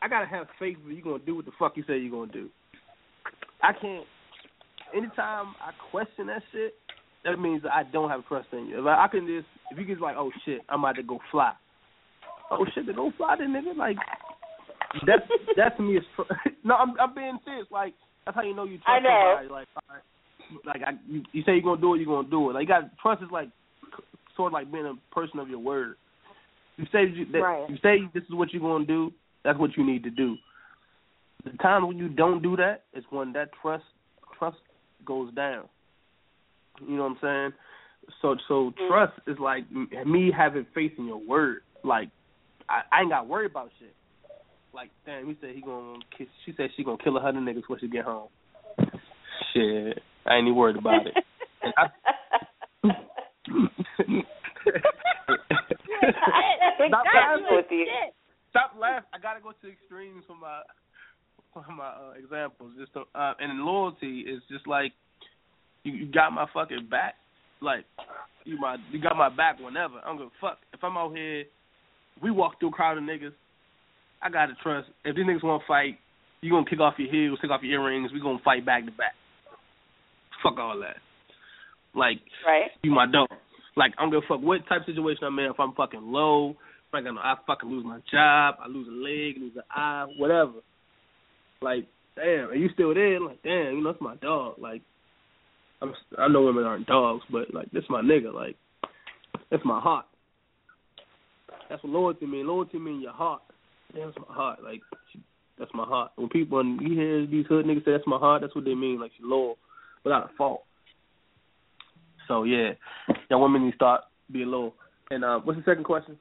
I 0.00 0.08
gotta 0.08 0.26
have 0.26 0.46
faith 0.58 0.76
that 0.86 0.92
you're 0.92 1.02
gonna 1.02 1.24
do 1.24 1.36
what 1.36 1.44
the 1.44 1.52
fuck 1.58 1.76
you 1.76 1.84
say 1.86 1.98
you're 1.98 2.10
gonna 2.10 2.32
do. 2.32 2.48
I 3.62 3.72
can't. 3.72 4.06
Anytime 4.94 5.54
I 5.60 5.72
question 5.90 6.26
that 6.26 6.42
shit, 6.52 6.74
that 7.24 7.38
means 7.38 7.62
that 7.62 7.72
I 7.72 7.84
don't 7.84 8.10
have 8.10 8.26
trust 8.26 8.48
in 8.52 8.66
you. 8.66 8.80
If 8.80 8.86
I, 8.86 9.04
I 9.04 9.08
can 9.08 9.26
just, 9.26 9.46
if 9.70 9.78
you 9.78 9.84
get 9.84 10.00
like, 10.00 10.16
oh 10.18 10.30
shit, 10.44 10.60
I'm 10.68 10.80
about 10.80 10.96
to 10.96 11.02
go 11.02 11.18
fly. 11.30 11.52
Oh 12.50 12.66
shit, 12.74 12.86
to 12.86 12.92
go 12.92 13.12
fly, 13.16 13.36
then 13.38 13.48
nigga, 13.48 13.76
like 13.76 13.96
that. 15.06 15.20
that 15.56 15.76
to 15.76 15.82
me 15.82 15.96
is 15.96 16.04
tr- 16.14 16.22
no. 16.64 16.74
I'm 16.74 16.94
I'm 17.00 17.14
being 17.14 17.38
serious. 17.44 17.66
Like 17.70 17.94
that's 18.26 18.34
how 18.34 18.42
you 18.42 18.54
know 18.54 18.64
you 18.64 18.78
trust 18.78 18.88
I 18.88 19.00
know. 19.00 19.34
somebody. 19.38 19.48
Like 19.48 19.68
all 19.76 19.94
right, 19.94 20.02
like 20.64 20.82
I, 20.86 20.92
you, 21.08 21.22
you 21.32 21.42
say 21.42 21.52
you're 21.52 21.62
gonna 21.62 21.80
do 21.80 21.94
it, 21.94 21.98
you're 21.98 22.06
gonna 22.06 22.28
do 22.28 22.50
it. 22.50 22.54
Like 22.54 22.62
you 22.62 22.68
got 22.68 22.98
trust 23.00 23.22
is 23.22 23.30
like 23.30 23.48
sort 24.36 24.48
of 24.48 24.54
like 24.54 24.72
being 24.72 24.86
a 24.86 25.14
person 25.14 25.38
of 25.38 25.48
your 25.48 25.58
word. 25.58 25.96
You 26.76 26.86
say 26.92 27.04
you, 27.06 27.26
that, 27.32 27.38
Right. 27.38 27.70
you 27.70 27.76
say 27.82 27.98
this 28.14 28.24
is 28.24 28.34
what 28.34 28.52
you're 28.52 28.62
gonna 28.62 28.86
do. 28.86 29.12
That's 29.44 29.58
what 29.58 29.76
you 29.76 29.84
need 29.84 30.04
to 30.04 30.10
do. 30.10 30.36
The 31.44 31.50
time 31.58 31.86
when 31.86 31.98
you 31.98 32.08
don't 32.08 32.42
do 32.42 32.56
that 32.56 32.84
is 32.94 33.04
when 33.10 33.32
that 33.32 33.50
trust 33.60 33.84
trust 34.38 34.58
goes 35.04 35.32
down. 35.34 35.64
You 36.80 36.96
know 36.96 37.02
what 37.04 37.10
I'm 37.10 37.18
saying? 37.20 37.52
So 38.20 38.36
so 38.48 38.54
mm-hmm. 38.70 38.88
trust 38.88 39.12
is 39.26 39.38
like 39.38 39.70
me 39.70 40.32
having 40.36 40.66
faith 40.74 40.92
in 40.98 41.06
your 41.06 41.20
word. 41.20 41.62
Like 41.84 42.08
I, 42.68 42.82
I 42.90 43.00
ain't 43.00 43.10
got 43.10 43.22
to 43.22 43.28
worry 43.28 43.46
about 43.46 43.70
shit. 43.78 43.94
Like 44.74 44.90
damn, 45.04 45.26
he 45.26 45.36
said 45.40 45.50
he 45.54 45.60
gonna 45.60 45.98
kiss. 46.16 46.28
She 46.46 46.54
said 46.56 46.70
she 46.76 46.84
gonna 46.84 46.96
kill 47.02 47.16
a 47.16 47.20
hundred 47.20 47.42
niggas 47.42 47.64
when 47.68 47.78
she 47.78 47.88
get 47.88 48.04
home. 48.04 48.28
Shit, 49.52 49.98
I 50.26 50.36
ain't 50.36 50.46
even 50.46 50.56
worried 50.56 50.76
about 50.76 51.06
it. 51.06 51.14
And 51.62 51.72
I, 51.76 51.86
Stop 56.88 57.04
laughing. 57.14 57.46
with 57.50 57.66
you. 57.70 57.86
Stop 58.50 58.72
laughing. 58.78 59.08
I 59.12 59.18
gotta 59.18 59.40
go 59.40 59.52
to 59.52 59.68
extremes 59.68 60.24
for 60.26 60.36
my 60.36 60.62
for 61.52 61.64
my 61.72 61.88
uh, 61.88 62.12
examples. 62.18 62.72
Just 62.78 62.92
to, 62.94 63.00
uh, 63.14 63.34
and 63.38 63.50
in 63.50 63.64
loyalty 63.64 64.20
is 64.20 64.42
just 64.50 64.66
like 64.66 64.92
you, 65.84 65.92
you 65.92 66.06
got 66.12 66.32
my 66.32 66.46
fucking 66.52 66.88
back. 66.90 67.14
Like 67.60 67.84
you 68.44 68.58
my 68.60 68.76
you 68.90 69.00
got 69.00 69.16
my 69.16 69.28
back 69.28 69.58
whenever. 69.60 70.00
I'm 70.04 70.18
gonna 70.18 70.30
fuck. 70.40 70.58
If 70.72 70.82
I'm 70.82 70.96
out 70.96 71.14
here, 71.16 71.44
we 72.22 72.30
walk 72.30 72.58
through 72.58 72.70
a 72.70 72.72
crowd 72.72 72.98
of 72.98 73.04
niggas. 73.04 73.32
I 74.22 74.30
gotta 74.30 74.54
trust. 74.62 74.88
If 75.04 75.16
these 75.16 75.24
niggas 75.24 75.42
want 75.42 75.62
to 75.62 75.66
fight, 75.66 75.98
you 76.40 76.50
gonna 76.50 76.68
kick 76.68 76.80
off 76.80 76.94
your 76.98 77.10
heels, 77.10 77.38
take 77.40 77.50
off 77.50 77.62
your 77.62 77.80
earrings. 77.80 78.12
We 78.12 78.20
gonna 78.20 78.38
fight 78.44 78.66
back 78.66 78.84
to 78.84 78.90
back. 78.92 79.14
Fuck 80.42 80.58
all 80.58 80.78
that. 80.80 80.96
Like 81.94 82.20
Right. 82.46 82.70
you 82.82 82.90
my 82.90 83.06
dog. 83.06 83.28
Like 83.76 83.92
I'm 83.98 84.10
gonna 84.10 84.26
fuck 84.28 84.40
what 84.40 84.66
type 84.68 84.80
of 84.80 84.86
situation 84.86 85.24
I'm 85.24 85.38
in. 85.38 85.46
If 85.46 85.60
I'm 85.60 85.72
fucking 85.72 86.02
low, 86.02 86.50
if 86.50 86.94
I 86.94 87.00
got 87.00 87.16
I 87.18 87.34
fucking 87.46 87.68
lose 87.68 87.84
my 87.84 88.00
job, 88.10 88.56
I 88.62 88.68
lose 88.68 88.88
a 88.88 88.90
leg, 88.90 89.36
lose 89.38 89.56
an 89.56 89.62
eye, 89.70 90.06
whatever. 90.18 90.60
Like 91.60 91.86
damn, 92.16 92.48
are 92.48 92.54
you 92.54 92.68
still 92.74 92.94
there? 92.94 93.20
Like 93.20 93.42
damn, 93.42 93.76
you 93.76 93.82
know 93.82 93.92
that's 93.92 94.02
my 94.02 94.16
dog. 94.16 94.56
Like 94.58 94.82
I'm 95.80 95.94
I 96.18 96.28
know 96.28 96.42
women 96.42 96.64
aren't 96.64 96.86
dogs, 96.86 97.24
but 97.30 97.52
like 97.54 97.70
this 97.70 97.84
my 97.88 98.00
nigga. 98.00 98.32
Like 98.32 98.56
that's 99.50 99.64
my 99.64 99.80
heart. 99.80 100.06
That's 101.68 101.82
what 101.82 101.92
loyalty 101.92 102.26
mean. 102.26 102.46
Loyalty 102.46 102.78
mean 102.78 103.00
your 103.00 103.12
heart. 103.12 103.42
Damn, 103.94 104.06
that's 104.06 104.28
my 104.28 104.34
heart. 104.34 104.62
Like 104.62 104.80
that's 105.58 105.70
my 105.74 105.84
heart. 105.84 106.12
When 106.16 106.28
people 106.28 106.58
when 106.58 106.78
you 106.80 106.96
hear 106.96 107.26
these 107.26 107.46
hood 107.46 107.66
niggas 107.66 107.84
say 107.84 107.92
that's 107.92 108.06
my 108.06 108.18
heart, 108.18 108.42
that's 108.42 108.54
what 108.54 108.64
they 108.64 108.74
mean. 108.74 109.00
Like 109.00 109.12
you 109.18 109.28
loyal 109.28 109.56
without 110.04 110.30
a 110.30 110.36
fault. 110.36 110.64
So 112.28 112.44
yeah, 112.44 112.72
young 113.30 113.42
women 113.42 113.64
need 113.64 113.72
to 113.72 113.76
start 113.76 114.02
being 114.30 114.48
loyal. 114.48 114.74
And 115.10 115.24
uh, 115.24 115.40
what's 115.40 115.58
the 115.58 115.64
second 115.64 115.84
question? 115.84 116.16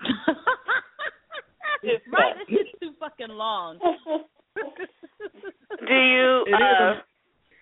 right, 2.12 2.36
it's 2.48 2.70
too 2.80 2.92
fucking 3.00 3.28
long. 3.34 3.78
Do 5.88 5.94
you? 5.94 6.44
Uh, 6.54 7.02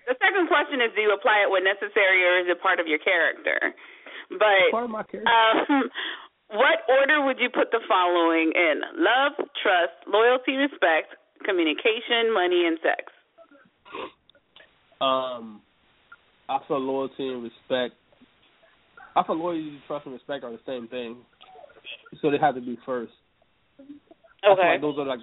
the 0.07 0.16
second 0.20 0.48
question 0.48 0.80
is: 0.82 0.92
Do 0.94 1.00
you 1.00 1.14
apply 1.14 1.46
it 1.46 1.50
when 1.50 1.64
necessary, 1.64 2.20
or 2.26 2.44
is 2.44 2.46
it 2.50 2.61
part 2.61 2.80
of 2.80 2.86
your 2.86 2.98
character? 2.98 3.72
But 4.30 4.70
part 4.70 4.84
of 4.84 4.90
my 4.90 5.03
character. 5.03 5.30
um, 5.30 5.88
what 6.59 6.84
order 6.88 7.24
would 7.24 7.38
you 7.40 7.48
put 7.48 7.70
the 7.70 7.80
following 7.88 8.53
in? 8.55 8.82
Love, 9.00 9.32
trust, 9.62 9.96
loyalty, 10.07 10.57
respect, 10.57 11.16
communication, 11.44 12.32
money, 12.34 12.66
and 12.66 12.78
sex. 12.82 13.12
Um, 15.03 15.61
I 16.48 16.59
feel 16.68 16.78
loyalty 16.78 17.28
and 17.28 17.42
respect. 17.42 17.94
I 19.16 19.22
feel 19.24 19.36
loyalty, 19.36 19.78
trust, 19.86 20.07
and 20.07 20.14
respect 20.14 20.44
are 20.44 20.53
the 20.53 20.61
same 20.66 20.86
thing, 20.88 21.16
so 22.20 22.30
they 22.30 22.38
have 22.38 22.55
to 22.55 22.61
be 22.61 22.78
first. 22.86 23.12
Okay. 24.44 24.68
like 24.72 24.80
those 24.80 24.98
are 24.98 25.07
like 25.07 25.20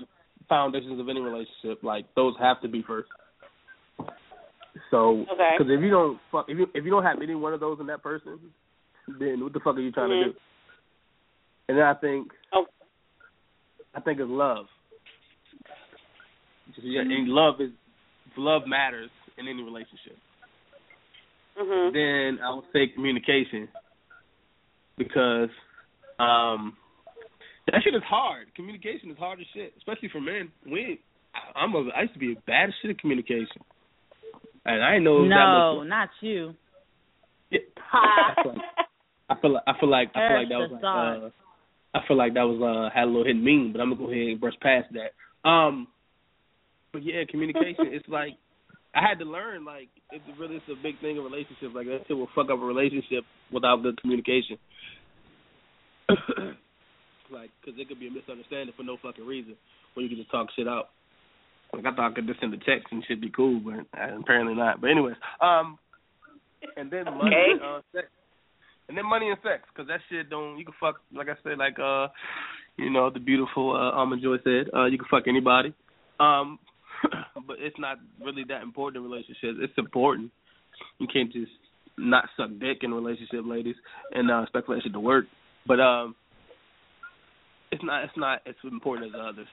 foundations 0.47 0.99
of 0.99 1.09
any 1.09 1.19
relationship. 1.19 1.83
Like 1.83 2.05
those 2.15 2.33
have 2.39 2.61
to 2.61 2.67
be 2.67 2.83
first. 2.85 3.09
So, 4.91 5.25
Okay. 5.31 5.51
because 5.57 5.71
if 5.71 5.81
you 5.81 5.89
don't 5.89 6.19
fuck, 6.31 6.45
if 6.49 6.57
you 6.57 6.67
if 6.73 6.83
you 6.83 6.91
don't 6.91 7.03
have 7.03 7.21
any 7.21 7.35
one 7.35 7.53
of 7.53 7.59
those 7.59 7.79
in 7.79 7.87
that 7.87 8.03
person, 8.03 8.39
then 9.19 9.41
what 9.43 9.53
the 9.53 9.59
fuck 9.59 9.75
are 9.75 9.81
you 9.81 9.91
trying 9.91 10.09
Mhm. 10.09 10.23
to 10.25 10.31
do? 10.31 10.39
And 11.69 11.77
then 11.77 11.85
I 11.85 11.93
think, 11.93 12.31
Oh. 12.53 12.65
I 13.93 13.99
think 14.01 14.19
it's 14.19 14.29
love. 14.29 14.67
Yeah, 16.81 17.01
and 17.01 17.27
love 17.29 17.59
is 17.61 17.71
love 18.37 18.67
matters 18.67 19.09
in 19.39 19.47
any 19.47 19.63
relationship. 19.63 20.17
Mhm. 21.57 21.93
Then 21.93 22.43
I 22.43 22.53
would 22.53 22.65
say 22.73 22.87
communication 22.87 23.67
because 24.97 25.49
um 26.19 26.75
that 27.67 27.81
shit 27.83 27.95
is 27.95 28.03
hard. 28.03 28.53
Communication 28.55 29.11
is 29.11 29.17
hard 29.17 29.39
as 29.39 29.45
shit, 29.53 29.73
especially 29.77 30.09
for 30.09 30.19
men. 30.21 30.51
We, 30.65 30.99
I- 31.35 31.59
I'm 31.59 31.73
a, 31.75 31.89
I 31.95 32.01
used 32.01 32.13
to 32.13 32.19
be 32.19 32.33
a 32.33 32.35
bad 32.47 32.69
as 32.69 32.75
shit 32.81 32.91
at 32.91 32.99
communication, 32.99 33.61
and 34.65 34.83
I 34.83 34.97
know 34.97 35.23
No, 35.23 35.35
that 35.35 35.79
much. 35.79 35.87
not 35.87 36.09
you. 36.21 36.55
I 37.91 38.35
feel 38.43 38.53
like 38.53 38.63
I 39.29 39.35
feel 39.39 39.51
like 39.51 39.63
I 39.67 39.73
feel 39.79 39.89
like, 39.89 40.09
I 40.15 40.27
feel 40.27 40.37
like 40.37 40.49
that 40.49 40.59
was 40.59 40.71
like, 40.71 40.83
uh, 40.83 41.29
I 41.97 42.07
feel 42.07 42.17
like 42.17 42.33
that 42.33 42.43
was 42.43 42.61
uh 42.61 42.93
had 42.93 43.03
a 43.05 43.07
little 43.07 43.23
hidden 43.25 43.43
meaning, 43.43 43.71
but 43.71 43.81
I'm 43.81 43.89
gonna 43.89 44.01
go 44.05 44.11
ahead 44.11 44.27
and 44.27 44.39
brush 44.39 44.53
past 44.61 44.87
that. 44.93 45.49
Um, 45.49 45.87
but 46.93 47.03
yeah, 47.03 47.23
communication. 47.29 47.87
it's 47.91 48.07
like 48.07 48.33
I 48.95 49.01
had 49.01 49.19
to 49.19 49.25
learn 49.25 49.65
like 49.65 49.89
it's 50.11 50.23
really 50.39 50.55
it's 50.55 50.65
a 50.69 50.81
big 50.81 50.99
thing 50.99 51.17
in 51.17 51.23
relationships. 51.23 51.73
Like 51.73 51.87
that 51.87 52.01
shit 52.07 52.17
will 52.17 52.29
fuck 52.33 52.49
up 52.49 52.59
a 52.59 52.65
relationship 52.65 53.23
without 53.51 53.83
good 53.83 53.99
communication. 54.01 54.57
like, 57.31 57.51
because 57.61 57.79
it 57.79 57.87
could 57.87 57.99
be 57.99 58.07
a 58.07 58.11
misunderstanding 58.11 58.73
for 58.75 58.83
no 58.83 58.97
fucking 59.01 59.25
reason, 59.25 59.55
where 59.93 60.03
you 60.03 60.09
can 60.09 60.17
just 60.17 60.31
talk 60.31 60.47
shit 60.55 60.67
out. 60.67 60.89
Like 61.73 61.85
I 61.85 61.95
thought 61.95 62.11
I 62.11 62.15
could 62.15 62.25
just 62.25 62.39
send 62.39 62.53
a 62.53 62.57
text 62.57 62.87
and 62.91 63.03
shit 63.07 63.21
be 63.21 63.29
cool, 63.29 63.59
but 63.59 63.85
uh, 63.99 64.17
apparently 64.19 64.55
not. 64.55 64.81
But 64.81 64.89
anyways, 64.89 65.15
um, 65.39 65.77
and 66.75 66.89
then 66.89 67.05
money, 67.05 67.35
Okay. 67.35 67.63
uh, 67.63 67.81
sex, 67.93 68.07
and 68.87 68.97
then 68.97 69.05
money 69.05 69.29
and 69.29 69.37
sex, 69.43 69.63
because 69.71 69.87
that 69.87 69.99
shit 70.09 70.31
don't. 70.31 70.57
You 70.57 70.65
can 70.65 70.73
fuck, 70.79 70.99
like 71.13 71.29
I 71.29 71.35
said, 71.43 71.59
like 71.59 71.77
uh, 71.77 72.07
you 72.77 72.89
know, 72.89 73.11
the 73.11 73.19
beautiful 73.19 73.75
uh, 73.75 73.95
Almond 73.95 74.23
Joy 74.23 74.37
said, 74.43 74.73
uh, 74.73 74.85
you 74.85 74.97
can 74.97 75.07
fuck 75.11 75.27
anybody. 75.27 75.73
Um, 76.19 76.57
but 77.47 77.57
it's 77.59 77.77
not 77.79 77.97
really 78.23 78.43
that 78.47 78.61
important 78.61 79.03
in 79.03 79.09
relationships. 79.09 79.59
It's 79.61 79.77
important. 79.77 80.31
You 80.99 81.07
can't 81.11 81.31
just 81.31 81.51
not 81.97 82.25
suck 82.37 82.49
dick 82.59 82.79
in 82.81 82.91
a 82.91 82.95
relationship, 82.95 83.41
ladies, 83.45 83.75
and 84.11 84.31
uh, 84.31 84.43
expect 84.43 84.67
for 84.67 84.75
that 84.75 84.83
shit 84.83 84.93
to 84.93 84.99
work. 84.99 85.25
But 85.67 85.79
um, 85.79 86.15
it's 87.71 87.83
not. 87.83 88.03
It's 88.05 88.17
not 88.17 88.41
as 88.47 88.55
important 88.63 89.13
as 89.13 89.21
others. 89.21 89.47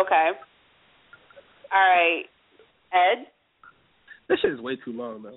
Okay. 0.00 0.30
All 1.72 1.80
right, 1.80 2.24
Ed. 2.92 3.26
That 4.28 4.38
shit 4.40 4.52
is 4.52 4.60
way 4.60 4.76
too 4.76 4.92
long, 4.92 5.22
though. 5.22 5.36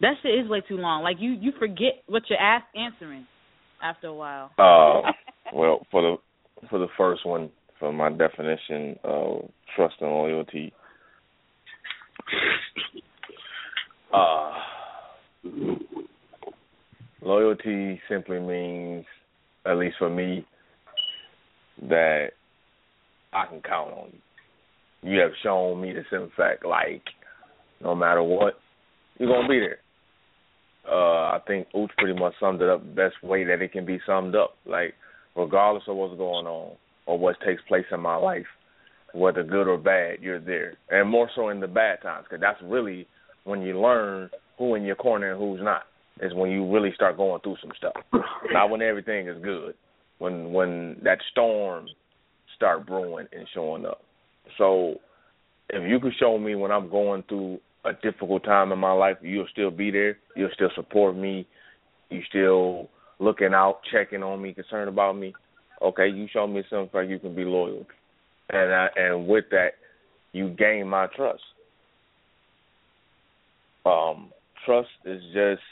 That 0.00 0.14
shit 0.22 0.38
is 0.38 0.48
way 0.48 0.62
too 0.66 0.76
long. 0.76 1.02
Like 1.02 1.16
you, 1.18 1.30
you 1.30 1.52
forget 1.58 2.02
what 2.06 2.22
you're 2.28 2.38
ask, 2.38 2.66
answering 2.76 3.26
after 3.82 4.08
a 4.08 4.14
while. 4.14 4.50
Uh, 4.58 5.10
well, 5.54 5.86
for 5.90 6.02
the 6.02 6.68
for 6.68 6.78
the 6.78 6.88
first 6.96 7.24
one, 7.24 7.50
for 7.78 7.92
my 7.92 8.10
definition 8.10 8.98
of 9.04 9.50
trust 9.74 9.96
and 10.00 10.10
loyalty, 10.10 10.72
uh, 14.12 14.52
loyalty 17.22 18.00
simply 18.08 18.40
means, 18.40 19.04
at 19.66 19.76
least 19.76 19.96
for 19.98 20.10
me, 20.10 20.46
that 21.88 22.28
I 23.32 23.46
can 23.46 23.60
count 23.60 23.92
on 23.92 24.08
you. 24.12 25.12
You 25.12 25.20
have 25.20 25.32
shown 25.42 25.80
me 25.80 25.92
the 25.92 26.02
simple 26.10 26.30
fact, 26.36 26.64
like, 26.64 27.02
no 27.80 27.94
matter 27.94 28.22
what, 28.22 28.54
you're 29.18 29.28
gonna 29.28 29.48
be 29.48 29.60
there. 29.60 29.78
Uh, 30.90 31.36
I 31.36 31.40
think 31.46 31.66
Ooch 31.74 31.90
pretty 31.98 32.18
much 32.18 32.34
summed 32.40 32.62
it 32.62 32.68
up 32.68 32.80
the 32.80 32.92
best 32.92 33.22
way 33.22 33.44
that 33.44 33.60
it 33.60 33.72
can 33.72 33.84
be 33.84 34.00
summed 34.06 34.34
up. 34.34 34.56
Like, 34.64 34.94
regardless 35.36 35.84
of 35.88 35.96
what's 35.96 36.16
going 36.16 36.46
on 36.46 36.76
or 37.06 37.18
what 37.18 37.36
takes 37.44 37.62
place 37.68 37.86
in 37.92 38.00
my 38.00 38.16
life, 38.16 38.46
whether 39.14 39.42
good 39.42 39.68
or 39.68 39.78
bad, 39.78 40.20
you're 40.20 40.40
there. 40.40 40.76
And 40.90 41.08
more 41.08 41.30
so 41.34 41.48
in 41.48 41.60
the 41.60 41.68
bad 41.68 42.02
times, 42.02 42.26
because 42.28 42.40
that's 42.40 42.60
really 42.62 43.06
when 43.44 43.62
you 43.62 43.80
learn 43.80 44.30
who 44.58 44.74
in 44.74 44.82
your 44.82 44.96
corner 44.96 45.32
and 45.32 45.40
who's 45.40 45.62
not. 45.62 45.82
Is 46.20 46.32
when 46.32 46.50
you 46.50 46.70
really 46.72 46.92
start 46.94 47.18
going 47.18 47.42
through 47.42 47.56
some 47.60 47.72
stuff. 47.76 47.92
not 48.50 48.70
when 48.70 48.80
everything 48.80 49.28
is 49.28 49.42
good. 49.42 49.74
When 50.18 50.50
when 50.52 50.98
that 51.04 51.18
storm 51.30 51.88
start 52.56 52.86
brewing 52.86 53.26
and 53.32 53.46
showing 53.52 53.84
up. 53.84 54.00
So 54.56 54.94
if 55.68 55.88
you 55.88 56.00
could 56.00 56.14
show 56.18 56.38
me 56.38 56.54
when 56.54 56.70
I'm 56.70 56.88
going 56.88 57.22
through 57.28 57.58
a 57.84 57.92
difficult 57.92 58.44
time 58.44 58.72
in 58.72 58.78
my 58.78 58.92
life, 58.92 59.18
you'll 59.20 59.48
still 59.52 59.70
be 59.70 59.90
there. 59.90 60.16
You'll 60.34 60.50
still 60.54 60.70
support 60.74 61.14
me. 61.16 61.46
You 62.08 62.22
still 62.28 62.88
looking 63.18 63.52
out, 63.52 63.80
checking 63.92 64.22
on 64.22 64.40
me, 64.40 64.54
concerned 64.54 64.88
about 64.88 65.16
me. 65.16 65.34
Okay, 65.82 66.08
you 66.08 66.26
show 66.32 66.46
me 66.46 66.62
something 66.70 66.90
like 66.92 67.08
you 67.08 67.18
can 67.18 67.34
be 67.34 67.44
loyal, 67.44 67.86
and 68.50 68.72
I, 68.72 68.88
and 68.96 69.26
with 69.26 69.44
that, 69.50 69.72
you 70.32 70.50
gain 70.50 70.88
my 70.88 71.06
trust. 71.14 71.42
Um, 73.84 74.30
trust 74.64 74.88
is 75.04 75.22
just 75.32 75.62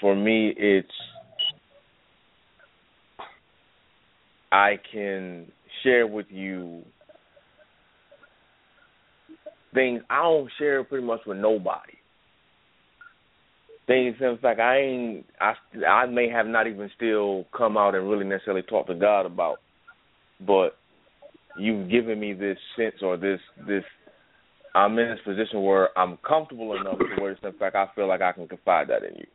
for 0.00 0.14
me. 0.14 0.52
It's 0.56 0.88
I 4.52 4.78
can 4.92 5.50
share 5.82 6.06
with 6.06 6.26
you 6.30 6.82
things 9.74 10.02
I 10.08 10.22
don't 10.22 10.50
share 10.58 10.82
pretty 10.84 11.06
much 11.06 11.20
with 11.26 11.38
nobody. 11.38 11.95
Things, 13.86 14.16
in 14.20 14.38
fact, 14.42 14.58
I 14.58 14.78
ain't. 14.78 15.26
I 15.40 15.54
I 15.86 16.06
may 16.06 16.28
have 16.28 16.46
not 16.46 16.66
even 16.66 16.90
still 16.96 17.44
come 17.56 17.76
out 17.76 17.94
and 17.94 18.10
really 18.10 18.24
necessarily 18.24 18.62
talk 18.62 18.88
to 18.88 18.94
God 18.94 19.26
about, 19.26 19.58
but 20.44 20.76
you've 21.56 21.88
given 21.88 22.18
me 22.18 22.32
this 22.32 22.58
sense 22.76 22.96
or 23.02 23.16
this 23.16 23.40
this. 23.66 23.84
I'm 24.74 24.98
in 24.98 25.08
this 25.08 25.20
position 25.24 25.62
where 25.62 25.96
I'm 25.96 26.18
comfortable 26.18 26.78
enough 26.78 26.98
to 26.98 27.22
where, 27.22 27.30
in 27.30 27.58
fact, 27.58 27.76
I 27.76 27.86
feel 27.94 28.08
like 28.08 28.20
I 28.20 28.32
can 28.32 28.46
confide 28.46 28.88
that 28.88 29.04
in 29.04 29.16
you. 29.16 29.26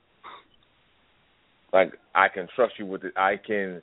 Like 1.74 1.94
I 2.14 2.28
can 2.28 2.48
trust 2.56 2.74
you 2.78 2.86
with 2.86 3.06
it. 3.06 3.14
I 3.16 3.36
can 3.38 3.82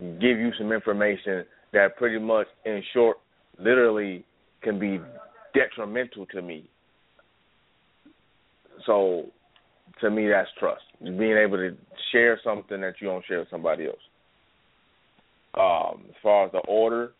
give 0.00 0.38
you 0.38 0.50
some 0.58 0.72
information 0.72 1.44
that 1.72 1.96
pretty 1.96 2.18
much, 2.18 2.46
in 2.64 2.82
short, 2.92 3.18
literally 3.58 4.24
can 4.62 4.78
be 4.78 5.00
detrimental 5.54 6.26
to 6.26 6.42
me. 6.42 6.68
So, 8.86 9.26
to 10.00 10.10
me, 10.10 10.28
that's 10.28 10.48
trust. 10.58 10.82
Being 11.02 11.36
able 11.36 11.56
to 11.58 11.76
share 12.12 12.40
something 12.44 12.80
that 12.80 12.94
you 13.00 13.08
don't 13.08 13.24
share 13.26 13.40
with 13.40 13.50
somebody 13.50 13.86
else. 13.86 13.96
Um, 15.54 16.04
as 16.08 16.14
far 16.22 16.46
as 16.46 16.52
the 16.52 16.58
order, 16.58 17.12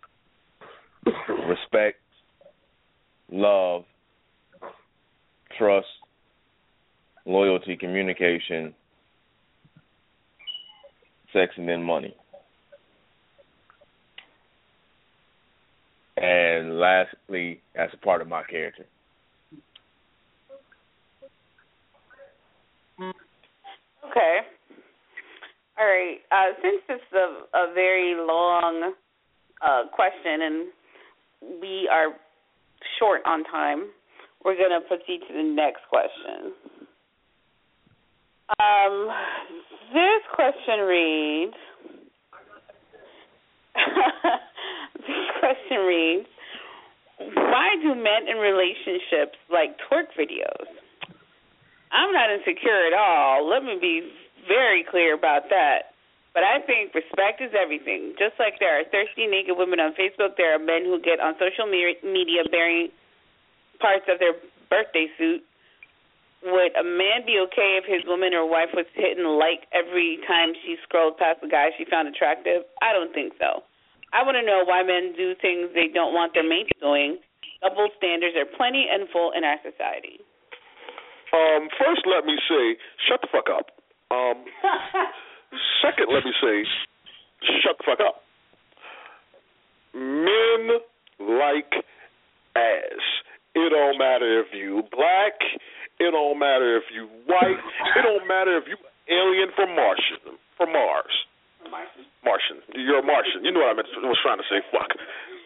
respect, 1.48 1.98
love, 3.30 3.84
trust, 5.56 5.86
loyalty, 7.26 7.76
communication, 7.76 8.74
sex, 11.32 11.52
and 11.56 11.68
then 11.68 11.82
money. 11.82 12.14
And 16.16 16.78
lastly, 16.78 17.60
as 17.74 17.90
a 17.92 17.96
part 17.98 18.22
of 18.22 18.28
my 18.28 18.42
character. 18.44 18.86
Okay. 23.00 24.38
All 25.78 25.86
right. 25.86 26.18
Uh, 26.30 26.54
since 26.62 26.82
this 26.88 26.96
is 26.96 27.12
a, 27.12 27.56
a 27.56 27.74
very 27.74 28.14
long 28.14 28.94
uh, 29.64 29.82
question 29.92 30.42
and 30.42 31.60
we 31.60 31.88
are 31.90 32.08
short 32.98 33.22
on 33.26 33.44
time, 33.44 33.90
we're 34.44 34.56
going 34.56 34.70
to 34.70 34.86
proceed 34.86 35.20
to 35.26 35.34
the 35.34 35.42
next 35.42 35.82
question. 35.88 36.52
Um, 38.60 39.08
this 39.92 40.22
question 40.34 40.80
reads 40.80 41.54
This 44.94 45.26
question 45.40 45.78
reads 45.86 46.28
Why 47.18 47.74
do 47.82 47.94
men 47.94 48.28
in 48.28 48.36
relationships 48.36 49.38
like 49.50 49.76
twerk 49.90 50.12
videos? 50.18 50.83
I'm 51.94 52.10
not 52.10 52.26
insecure 52.28 52.90
at 52.90 52.92
all. 52.92 53.46
Let 53.46 53.62
me 53.62 53.78
be 53.80 54.10
very 54.50 54.82
clear 54.82 55.14
about 55.14 55.48
that. 55.54 55.94
But 56.34 56.42
I 56.42 56.58
think 56.66 56.90
respect 56.90 57.38
is 57.38 57.54
everything. 57.54 58.18
Just 58.18 58.34
like 58.42 58.58
there 58.58 58.74
are 58.74 58.82
thirsty 58.90 59.30
naked 59.30 59.54
women 59.54 59.78
on 59.78 59.94
Facebook, 59.94 60.34
there 60.34 60.50
are 60.50 60.58
men 60.58 60.82
who 60.82 60.98
get 60.98 61.22
on 61.22 61.38
social 61.38 61.70
media 61.70 62.42
bearing 62.50 62.90
parts 63.78 64.10
of 64.10 64.18
their 64.18 64.34
birthday 64.66 65.06
suit. 65.14 65.46
Would 66.42 66.74
a 66.74 66.82
man 66.82 67.22
be 67.24 67.38
okay 67.48 67.78
if 67.78 67.86
his 67.86 68.02
woman 68.10 68.34
or 68.34 68.44
wife 68.44 68.74
was 68.74 68.84
hitting 68.98 69.24
like 69.24 69.70
every 69.70 70.18
time 70.26 70.52
she 70.66 70.76
scrolled 70.82 71.16
past 71.16 71.40
the 71.40 71.48
guy 71.48 71.70
she 71.78 71.86
found 71.86 72.10
attractive? 72.10 72.66
I 72.82 72.92
don't 72.92 73.14
think 73.14 73.38
so. 73.38 73.62
I 74.12 74.26
want 74.26 74.34
to 74.36 74.44
know 74.44 74.66
why 74.66 74.82
men 74.82 75.14
do 75.16 75.38
things 75.38 75.70
they 75.72 75.88
don't 75.88 76.12
want 76.12 76.34
their 76.34 76.44
mates 76.44 76.74
doing. 76.82 77.22
Double 77.62 77.88
standards 77.96 78.34
are 78.36 78.44
plenty 78.44 78.90
and 78.90 79.08
full 79.08 79.30
in 79.32 79.46
our 79.46 79.56
society. 79.62 80.20
Um, 81.34 81.66
first, 81.74 82.06
let 82.06 82.24
me 82.24 82.38
say, 82.48 82.78
shut 83.08 83.20
the 83.20 83.28
fuck 83.32 83.50
up. 83.50 83.74
Um, 84.14 84.46
second, 85.82 86.06
let 86.14 86.22
me 86.22 86.30
say, 86.38 86.62
shut 87.62 87.76
the 87.78 87.84
fuck 87.84 87.98
up. 87.98 88.22
Men 89.94 90.78
like 91.18 91.74
ass. 92.54 93.02
It 93.54 93.70
don't 93.70 93.98
matter 93.98 94.40
if 94.42 94.50
you 94.54 94.82
black. 94.90 95.38
It 95.98 96.10
don't 96.10 96.38
matter 96.38 96.76
if 96.76 96.84
you 96.90 97.06
white. 97.26 97.62
It 97.94 98.02
don't 98.02 98.26
matter 98.26 98.58
if 98.58 98.64
you 98.66 98.76
alien 99.06 99.50
from 99.54 99.74
Martian 99.74 100.38
from 100.56 100.72
Mars. 100.72 101.14
Martian. 101.70 102.04
Martian. 102.24 102.58
You're 102.74 102.98
a 102.98 103.06
Martian. 103.06 103.44
You 103.44 103.52
know 103.52 103.60
what 103.60 103.70
I 103.70 103.74
meant. 103.74 103.88
I 103.94 104.06
was 104.06 104.18
trying 104.22 104.38
to 104.38 104.48
say. 104.50 104.58
Fuck. 104.70 104.90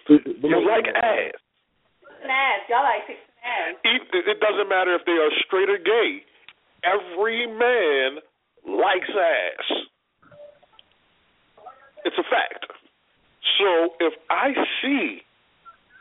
You 0.09 0.59
like 0.64 0.89
ass. 0.89 1.36
Ass. 2.24 2.61
Y'all 2.68 2.84
like 2.84 3.05
six 3.07 3.20
ass. 3.20 3.28
It 3.85 4.41
doesn't 4.41 4.69
matter 4.69 4.95
if 4.95 5.05
they 5.07 5.13
are 5.13 5.31
straight 5.47 5.69
or 5.69 5.79
gay. 5.79 6.23
Every 6.85 7.47
man 7.47 8.21
likes 8.67 9.11
ass. 9.11 9.67
It's 12.05 12.17
a 12.19 12.23
fact. 12.23 12.67
So 13.59 13.95
if 14.01 14.15
I 14.31 14.53
see 14.83 15.23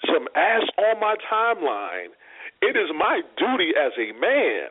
some 0.05 0.27
ass 0.35 0.63
on 0.77 0.99
my 0.99 1.15
timeline, 1.31 2.13
it 2.61 2.75
is 2.77 2.89
my 2.97 3.21
duty 3.37 3.71
as 3.77 3.91
a 3.97 4.13
man 4.19 4.69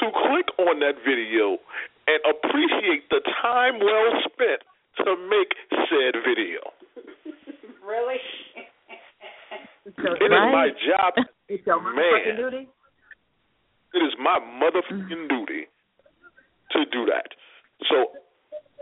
to 0.00 0.10
click 0.10 0.48
on 0.58 0.80
that 0.80 0.96
video 1.04 1.58
and 2.06 2.20
appreciate 2.28 3.08
the 3.10 3.20
time 3.40 3.78
well 3.80 4.12
spent 4.24 4.62
to 4.98 5.16
make 5.30 5.54
said 5.88 6.20
video. 6.26 6.60
really? 7.86 8.20
It 9.86 10.32
is 10.32 10.44
my 10.52 10.68
job 10.86 11.24
It's 11.48 11.66
your 11.66 11.80
motherfucking 11.80 12.26
man, 12.26 12.36
duty. 12.36 12.68
it 13.94 13.98
is 13.98 14.12
my 14.18 14.38
motherfucking 14.40 15.28
duty 15.28 15.66
to 16.72 16.84
do 16.90 17.04
that. 17.06 17.28
So, 17.88 18.12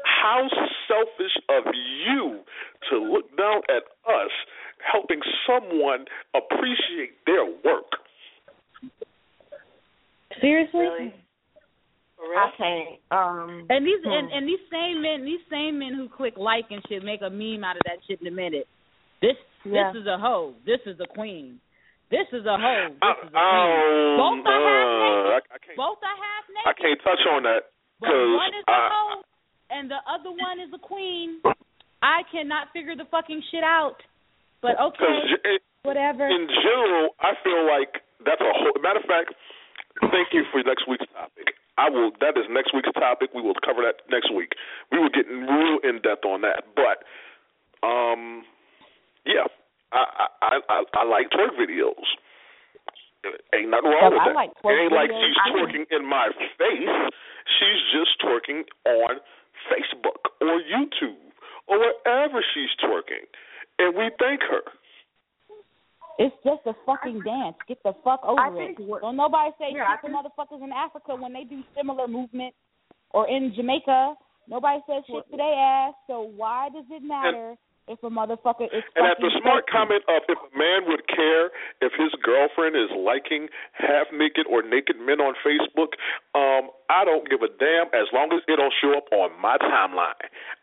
how 0.05 0.49
selfish 0.89 1.37
of 1.49 1.65
you 2.07 2.41
to 2.91 2.99
look 2.99 3.37
down 3.37 3.63
at 3.69 3.83
us 4.09 4.31
helping 4.93 5.21
someone 5.47 6.05
appreciate 6.35 7.15
their 7.27 7.45
work. 7.45 7.91
Seriously? 10.41 11.15
I 12.37 12.51
can't. 12.57 12.89
Um, 13.11 13.67
And 13.69 13.85
these 13.87 13.99
hmm. 14.05 14.11
and, 14.11 14.33
and 14.33 14.49
these 14.49 14.63
same 14.71 15.03
men, 15.03 15.25
these 15.25 15.43
same 15.51 15.79
men 15.79 15.95
who 15.95 16.09
click 16.09 16.35
like 16.37 16.67
and 16.71 16.83
shit 16.89 17.03
make 17.05 17.21
a 17.23 17.31
meme 17.31 17.65
out 17.65 17.77
of 17.77 17.83
that 17.85 17.99
shit 18.07 18.21
in 18.21 18.27
a 18.29 18.31
minute. 18.31 18.67
This 19.21 19.37
Yeah. 19.65 19.93
this 19.93 20.03
is 20.03 20.07
a 20.07 20.19
hoe. 20.19 20.55
This 20.65 20.81
is 20.87 20.99
a 21.01 21.07
queen. 21.15 21.61
This 22.13 22.29
is 22.37 22.45
a 22.45 22.61
hoe. 22.61 22.93
I, 23.01 23.09
This 23.17 23.25
is 23.25 23.33
a 23.33 23.41
um, 23.41 24.45
Both 24.45 24.45
are 24.45 24.61
half 24.61 24.85
naked. 25.01 25.49
I, 25.49 25.57
I. 25.57 25.73
Both 25.81 26.01
are 26.05 26.19
half 26.21 26.45
naked. 26.53 26.69
I 26.69 26.75
can't 26.77 27.01
touch 27.01 27.25
on 27.33 27.41
that 27.49 27.73
But 28.05 28.13
because 28.13 28.37
one 28.37 28.53
is 28.53 28.65
a 28.69 28.81
hoe 28.93 29.25
and 29.73 29.89
the 29.89 29.97
other 30.05 30.29
one 30.29 30.61
is 30.61 30.69
a 30.77 30.83
queen. 30.85 31.41
I 32.05 32.21
cannot 32.29 32.69
figure 32.77 32.93
the 32.93 33.09
fucking 33.09 33.41
shit 33.49 33.65
out. 33.65 33.97
But 34.61 34.77
okay, 34.77 35.57
whatever. 35.89 36.29
in 36.29 36.47
general, 36.53 37.17
I 37.19 37.33
feel 37.41 37.65
like 37.65 38.05
that's 38.21 38.45
a 38.45 38.53
whole. 38.61 38.77
Matter 38.85 39.01
of 39.01 39.09
fact, 39.09 39.33
thank 40.13 40.37
you 40.37 40.45
for 40.53 40.61
next 40.63 40.85
week's 40.87 41.09
topic. 41.17 41.57
I 41.81 41.89
will. 41.89 42.13
That 42.21 42.37
is 42.37 42.45
next 42.53 42.77
week's 42.77 42.93
topic. 42.93 43.33
We 43.35 43.41
will 43.41 43.57
cover 43.65 43.81
that 43.89 44.05
next 44.13 44.29
week. 44.29 44.53
We 44.93 45.01
will 45.01 45.09
get 45.09 45.25
real 45.27 45.81
in 45.83 46.05
depth 46.05 46.29
on 46.29 46.45
that. 46.45 46.69
But, 46.77 47.03
um, 47.83 48.45
yeah, 49.25 49.49
I 49.93 50.26
I 50.43 50.59
I, 50.68 50.78
I 50.95 51.05
like 51.05 51.28
twerk 51.30 51.55
videos. 51.61 52.07
Ain't 53.55 53.70
nothing 53.70 53.90
wrong 53.90 54.11
Well, 54.11 54.12
with 54.12 54.20
I 54.20 54.28
that. 54.28 54.34
like 54.34 54.51
it 54.51 54.59
twerk 54.64 54.82
ain't 54.82 54.93
like 54.93 55.11
videos. 55.11 55.26
she's 55.28 55.36
I 55.38 55.49
like- 55.51 55.68
twerking 55.70 55.86
in 55.95 56.03
my 56.09 56.28
face. 56.59 56.95
She's 57.59 57.80
just 57.95 58.12
twerking 58.22 58.62
on 58.86 59.20
Facebook 59.70 60.22
or 60.40 60.59
YouTube 60.62 61.18
or 61.68 61.78
wherever 61.78 62.43
she's 62.55 62.70
twerking, 62.82 63.26
and 63.78 63.95
we 63.97 64.11
thank 64.18 64.40
her. 64.51 64.62
It's 66.18 66.34
just 66.45 66.61
a 66.66 66.74
fucking 66.84 67.20
dance. 67.24 67.57
Get 67.66 67.82
the 67.82 67.95
fuck 68.05 68.20
over 68.24 68.38
I 68.40 68.49
it. 68.53 68.76
think 68.76 68.78
Don't 69.01 69.16
nobody 69.16 69.51
say 69.59 69.72
Yeah, 69.74 69.86
I 69.88 69.97
shit 70.03 70.11
to 70.11 70.16
motherfuckers 70.16 70.62
in 70.62 70.70
Africa 70.72 71.14
when 71.16 71.32
they 71.32 71.45
do 71.45 71.62
similar 71.76 72.07
movement 72.07 72.55
or 73.11 73.28
in 73.28 73.53
Jamaica. 73.57 74.14
Nobody 74.47 74.80
says 74.86 75.03
shit 75.07 75.24
to 75.30 75.36
their 75.36 75.55
ass. 75.55 75.95
So 76.07 76.30
why 76.36 76.68
does 76.68 76.84
it 76.90 77.03
matter 77.03 77.55
if 77.89 77.99
a 78.03 78.11
motherfucker 78.11 78.70
is 78.70 78.87
And 78.95 79.05
at 79.07 79.18
the 79.18 79.30
smart 79.43 79.66
sexy? 79.66 79.74
comment 79.74 80.05
of 80.07 80.22
if 80.30 80.39
a 80.39 80.53
man 80.55 80.87
would 80.87 81.03
care 81.11 81.51
if 81.83 81.91
his 81.99 82.14
girlfriend 82.22 82.78
is 82.78 82.89
liking 82.95 83.51
half 83.74 84.07
naked 84.14 84.47
or 84.47 84.62
naked 84.62 84.97
men 85.03 85.18
on 85.18 85.35
Facebook, 85.43 85.99
um, 86.39 86.70
I 86.87 87.03
don't 87.05 87.26
give 87.26 87.43
a 87.43 87.51
damn 87.59 87.91
as 87.91 88.07
long 88.14 88.30
as 88.30 88.41
it 88.47 88.57
don't 88.57 88.72
show 88.78 88.95
up 88.95 89.11
on 89.11 89.35
my 89.43 89.59
timeline. 89.59 90.18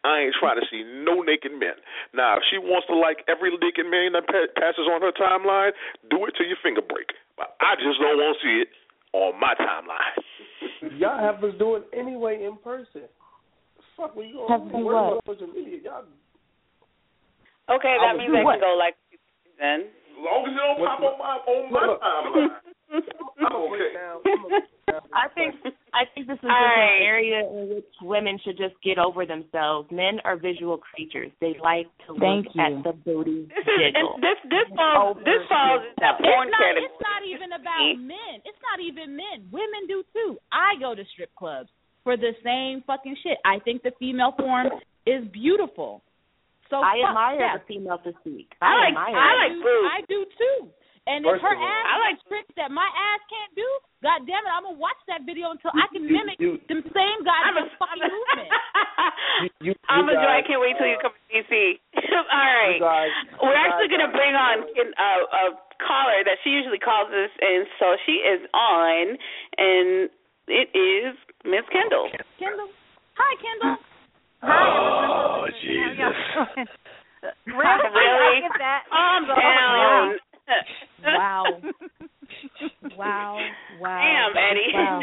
I 0.08 0.32
ain't 0.32 0.36
trying 0.40 0.60
to 0.64 0.66
see 0.72 0.88
no 1.04 1.20
naked 1.20 1.52
men. 1.52 1.76
Now, 2.16 2.40
if 2.40 2.44
she 2.48 2.58
wants 2.58 2.88
to 2.88 2.96
like 2.96 3.28
every 3.28 3.52
naked 3.52 3.86
man 3.86 4.16
that 4.16 4.24
pa- 4.26 4.52
passes 4.56 4.88
on 4.88 5.04
her 5.04 5.12
timeline, 5.12 5.76
do 6.08 6.24
it 6.24 6.34
till 6.40 6.48
your 6.48 6.62
finger 6.64 6.82
break. 6.82 7.12
But 7.36 7.60
I 7.60 7.76
just 7.76 8.00
don't 8.00 8.16
want 8.16 8.40
to 8.40 8.40
see 8.40 8.56
it 8.64 8.70
on 9.12 9.36
my 9.40 9.54
timeline. 9.60 10.16
Y'all 11.00 11.20
have 11.20 11.44
us 11.44 11.52
do 11.60 11.76
it 11.76 11.84
anyway 11.92 12.44
in 12.48 12.56
person. 12.64 13.12
Fuck, 13.98 14.16
we 14.16 14.32
going 14.32 14.48
to 14.48 14.72
do 14.72 14.86
worry 14.86 14.96
what? 14.96 15.20
about 15.20 15.36
social 15.36 15.48
media. 15.52 15.80
Y'all, 15.84 16.04
Okay, 17.70 17.96
that 18.02 18.18
means 18.18 18.32
do 18.34 18.38
I 18.38 18.44
what? 18.44 18.60
can 18.60 18.66
go 18.66 18.76
like 18.78 18.96
then. 19.60 19.80
As 19.90 20.20
long 20.20 20.44
as 20.48 20.52
it 20.52 20.60
don't 20.60 20.80
pop 20.84 21.00
on 21.00 21.16
my 21.16 21.36
on 21.48 21.62
my 21.72 21.80
Look, 21.80 21.96
look. 21.96 22.02
timeline, 22.02 22.60
I'm 23.40 23.56
okay. 23.56 23.94
I 25.14 25.30
think 25.38 25.56
I 25.94 26.04
think 26.14 26.28
this 26.28 26.36
is 26.36 26.42
just 26.42 26.50
Alright. 26.50 27.02
an 27.02 27.06
area 27.06 27.40
in 27.46 27.70
which 27.70 27.88
women 28.02 28.40
should 28.44 28.58
just 28.58 28.74
get 28.84 28.98
over 28.98 29.26
themselves. 29.26 29.88
Men 29.92 30.20
are 30.26 30.36
visual 30.36 30.78
creatures. 30.82 31.32
They 31.40 31.56
like 31.62 31.86
to 32.10 32.18
Thank 32.20 32.48
look 32.52 32.56
you. 32.56 32.66
at 32.66 32.74
the 32.84 32.94
booty 32.94 33.46
This 33.56 33.64
is 33.64 33.80
jiggle. 33.94 34.18
this 34.20 34.40
this 34.50 34.68
falls 34.76 35.18
this 35.24 35.42
falls 35.48 35.86
in 35.86 35.94
that 36.02 36.18
It's 36.20 36.26
porn 36.26 36.50
not, 36.50 36.60
category. 36.60 36.86
it's 36.90 37.02
not 37.06 37.22
even 37.30 37.50
about 37.54 37.84
men. 38.02 38.36
It's 38.44 38.62
not 38.66 38.82
even 38.82 39.16
men. 39.16 39.48
Women 39.54 39.86
do 39.88 40.04
too. 40.12 40.38
I 40.52 40.76
go 40.82 40.96
to 40.96 41.04
strip 41.14 41.30
clubs 41.38 41.70
for 42.04 42.18
the 42.18 42.34
same 42.44 42.82
fucking 42.90 43.16
shit. 43.24 43.38
I 43.46 43.60
think 43.64 43.84
the 43.84 43.94
female 44.00 44.34
form 44.36 44.68
is 45.06 45.24
beautiful. 45.32 46.02
So 46.70 46.78
I 46.86 47.02
fuck 47.02 47.10
admire 47.10 47.38
that. 47.42 47.54
the 47.62 47.66
female 47.66 47.98
physique. 48.06 48.54
I 48.62 48.78
like- 48.78 48.94
admire 48.94 49.18
I 49.18 49.30
it. 49.34 49.38
like 49.42 49.54
do, 49.58 49.62
boobs. 49.66 49.90
I 49.90 50.00
do 50.08 50.20
too. 50.38 50.60
And 51.10 51.26
if 51.26 51.42
her 51.42 51.54
of 51.54 51.58
all- 51.58 51.66
ass 51.66 51.86
I 51.90 51.96
like- 52.06 52.22
tricks 52.30 52.54
that 52.62 52.70
my 52.70 52.86
ass 52.86 53.22
can't 53.34 53.54
do, 53.58 53.66
god 54.06 54.28
damn 54.30 54.46
it, 54.46 54.52
I'm 54.54 54.62
gonna 54.70 54.78
watch 54.78 55.00
that 55.10 55.26
video 55.26 55.50
until 55.50 55.72
I 55.74 55.88
can 55.90 56.06
You- 56.06 56.14
mimic 56.14 56.38
you- 56.40 56.62
them 56.70 56.86
same 56.94 57.18
I'm 57.20 57.26
goddamn 57.26 57.58
a 57.66 57.70
fucking 57.82 58.04
movement. 58.14 58.50
you, 59.42 59.50
you, 59.62 59.74
I'm 59.90 60.06
you 60.06 60.14
a 60.14 60.22
joy. 60.22 60.30
I 60.38 60.42
can't 60.46 60.62
wait 60.62 60.78
till 60.78 60.86
you 60.86 60.98
come 61.02 61.14
to 61.18 61.24
DC. 61.34 61.80
All 62.30 62.54
right. 62.54 62.78
Guys, 62.80 63.10
We're 63.42 63.56
actually 63.58 63.90
guys 63.90 63.98
going 63.98 64.06
to 64.06 64.14
are- 64.14 64.20
bring 64.22 64.36
on 64.38 64.56
a, 64.70 64.84
uh, 64.94 65.22
a 65.34 65.44
caller 65.82 66.22
that 66.30 66.38
she 66.46 66.52
usually 66.54 66.78
calls 66.78 67.10
us, 67.10 67.32
and 67.42 67.66
so 67.82 67.98
she 68.06 68.22
is 68.22 68.46
on, 68.54 69.18
and 69.58 70.10
it 70.46 70.70
is 70.78 71.18
Miss 71.46 71.66
Kendall. 71.74 72.12
Kendall. 72.38 72.70
Hi, 73.18 73.34
Kendall. 73.42 73.78
Oh, 74.44 75.46
Jesus. 75.62 76.68
Really? 77.46 77.90
really? 77.94 78.42
Calm 78.90 79.28
down. 79.28 80.16
Wow. 81.04 81.46
Wow. 82.98 83.38
Wow. 83.80 84.00
Damn, 84.00 84.52
Eddie. 84.52 84.72
Wow. 84.74 85.00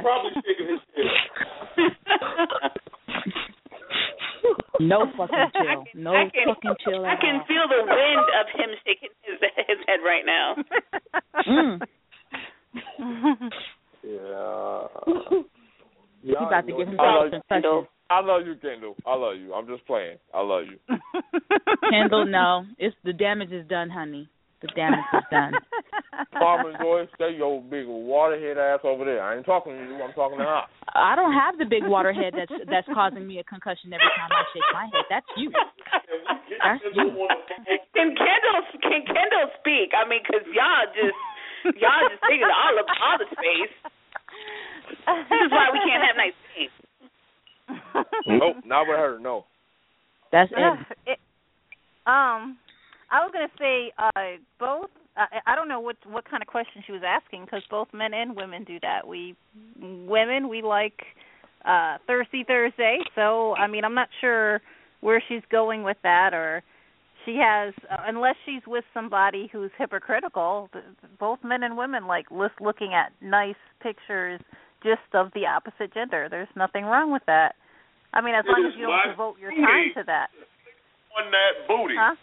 Probably 0.00 0.30
shaking 0.46 0.68
his 0.68 0.80
head. 0.96 1.12
No 4.80 5.06
fucking 5.16 5.50
chill. 5.52 5.84
No 5.94 6.14
I 6.14 6.30
can, 6.32 6.46
fucking 6.54 6.74
chill 6.84 7.04
I 7.04 7.16
can 7.20 7.36
all. 7.36 7.44
feel 7.46 7.68
the 7.68 7.84
wind 7.84 8.26
of 8.40 8.46
him 8.58 8.70
shaking 8.86 9.10
his 9.22 9.38
his 9.68 9.78
head 9.86 10.00
right 10.04 10.24
now. 10.26 10.56
Mm. 11.46 11.80
Yeah. 14.02 14.88
He 16.22 16.32
about 16.32 16.66
to 16.66 16.72
give 16.72 16.88
I 16.88 16.90
himself 16.90 17.32
love 17.32 17.86
a 18.18 18.22
you, 18.22 18.24
concussion. 18.24 18.24
Kendall. 18.24 18.24
I 18.24 18.24
love 18.24 18.46
you, 18.46 18.54
Kendall. 18.56 18.94
I 19.06 19.14
love 19.14 19.36
you. 19.36 19.54
I'm 19.54 19.66
just 19.66 19.86
playing. 19.86 20.18
I 20.34 20.40
love 20.42 20.64
you. 20.70 20.78
Kendall, 21.90 22.26
no. 22.26 22.64
It's 22.78 22.96
the 23.04 23.12
damage 23.12 23.52
is 23.52 23.66
done, 23.68 23.90
honey. 23.90 24.28
The 24.62 24.68
damage 24.78 25.02
is 25.12 25.26
done. 25.30 25.52
Farmer 26.38 26.70
Joy, 26.78 27.10
stay 27.18 27.34
your 27.34 27.58
big 27.60 27.82
waterhead 27.90 28.54
ass 28.62 28.78
over 28.86 29.02
there. 29.04 29.18
I 29.18 29.34
ain't 29.34 29.44
talking 29.44 29.74
to 29.74 29.82
you. 29.82 29.98
I'm 29.98 30.14
talking 30.14 30.38
to 30.38 30.44
her. 30.46 30.62
I 30.94 31.16
don't 31.18 31.34
have 31.34 31.58
the 31.58 31.66
big 31.66 31.82
waterhead 31.82 32.30
that's 32.38 32.52
that's 32.70 32.86
causing 32.94 33.26
me 33.26 33.42
a 33.42 33.44
concussion 33.44 33.90
every 33.90 34.06
time 34.14 34.30
I 34.30 34.44
shake 34.54 34.70
my 34.70 34.86
head. 34.86 35.04
That's 35.10 35.26
you. 35.34 35.50
That's 36.62 36.78
you. 36.94 37.10
Can 37.90 38.14
Kendall 38.14 38.60
can 38.86 39.02
Kendall 39.02 39.50
speak? 39.58 39.90
I 39.98 40.06
mean, 40.06 40.22
'cause 40.22 40.46
y'all 40.54 40.86
just 40.94 41.18
y'all 41.82 42.06
just 42.06 42.22
taking 42.30 42.46
all 42.46 42.78
of 42.78 42.86
all 42.86 43.18
the 43.18 43.26
space. 43.34 43.74
This 45.26 45.40
is 45.42 45.50
why 45.50 45.74
we 45.74 45.82
can't 45.82 46.06
have 46.06 46.14
nice 46.14 46.38
things. 46.54 46.70
Nope, 48.26 48.56
not 48.64 48.86
with 48.88 48.96
her. 48.96 49.18
No. 49.18 49.44
That's 50.30 50.50
Uh, 50.56 50.74
it. 51.06 51.12
it, 51.12 51.18
um, 52.06 52.58
I 53.10 53.20
was 53.22 53.30
gonna 53.32 53.48
say 53.58 53.92
uh, 53.98 54.38
both. 54.58 54.90
I, 55.16 55.52
I 55.52 55.54
don't 55.54 55.68
know 55.68 55.80
what 55.80 55.96
what 56.06 56.28
kind 56.28 56.42
of 56.42 56.48
question 56.48 56.82
she 56.86 56.92
was 56.92 57.02
asking 57.06 57.44
because 57.44 57.62
both 57.70 57.88
men 57.92 58.14
and 58.14 58.34
women 58.34 58.64
do 58.64 58.78
that. 58.80 59.06
We 59.06 59.36
women 59.80 60.48
we 60.48 60.62
like 60.62 61.00
uh 61.64 61.98
Thirsty 62.06 62.44
Thursday, 62.44 62.98
so 63.14 63.54
I 63.56 63.66
mean 63.66 63.84
I'm 63.84 63.94
not 63.94 64.08
sure 64.20 64.60
where 65.00 65.22
she's 65.28 65.42
going 65.50 65.82
with 65.82 65.98
that 66.02 66.32
or 66.32 66.62
she 67.24 67.38
has 67.42 67.74
uh, 67.90 67.98
unless 68.06 68.36
she's 68.46 68.62
with 68.66 68.84
somebody 68.94 69.48
who's 69.52 69.70
hypocritical. 69.78 70.70
Both 71.20 71.40
men 71.44 71.62
and 71.62 71.76
women 71.76 72.06
like 72.06 72.30
list 72.30 72.54
looking 72.60 72.94
at 72.94 73.12
nice 73.20 73.54
pictures 73.82 74.40
just 74.82 75.06
of 75.14 75.30
the 75.34 75.46
opposite 75.46 75.92
gender. 75.94 76.28
There's 76.30 76.48
nothing 76.56 76.84
wrong 76.84 77.12
with 77.12 77.22
that. 77.26 77.54
I 78.14 78.20
mean, 78.20 78.34
as 78.34 78.44
It 78.44 78.50
long 78.52 78.66
as 78.66 78.74
you 78.78 78.86
don't 78.86 79.08
devote 79.10 79.38
your 79.40 79.50
duty. 79.50 79.62
time 79.62 79.90
to 79.96 80.02
that. 80.06 80.28
On 81.18 81.30
that 81.30 81.52
booty. 81.68 81.94
Huh? 81.98 82.14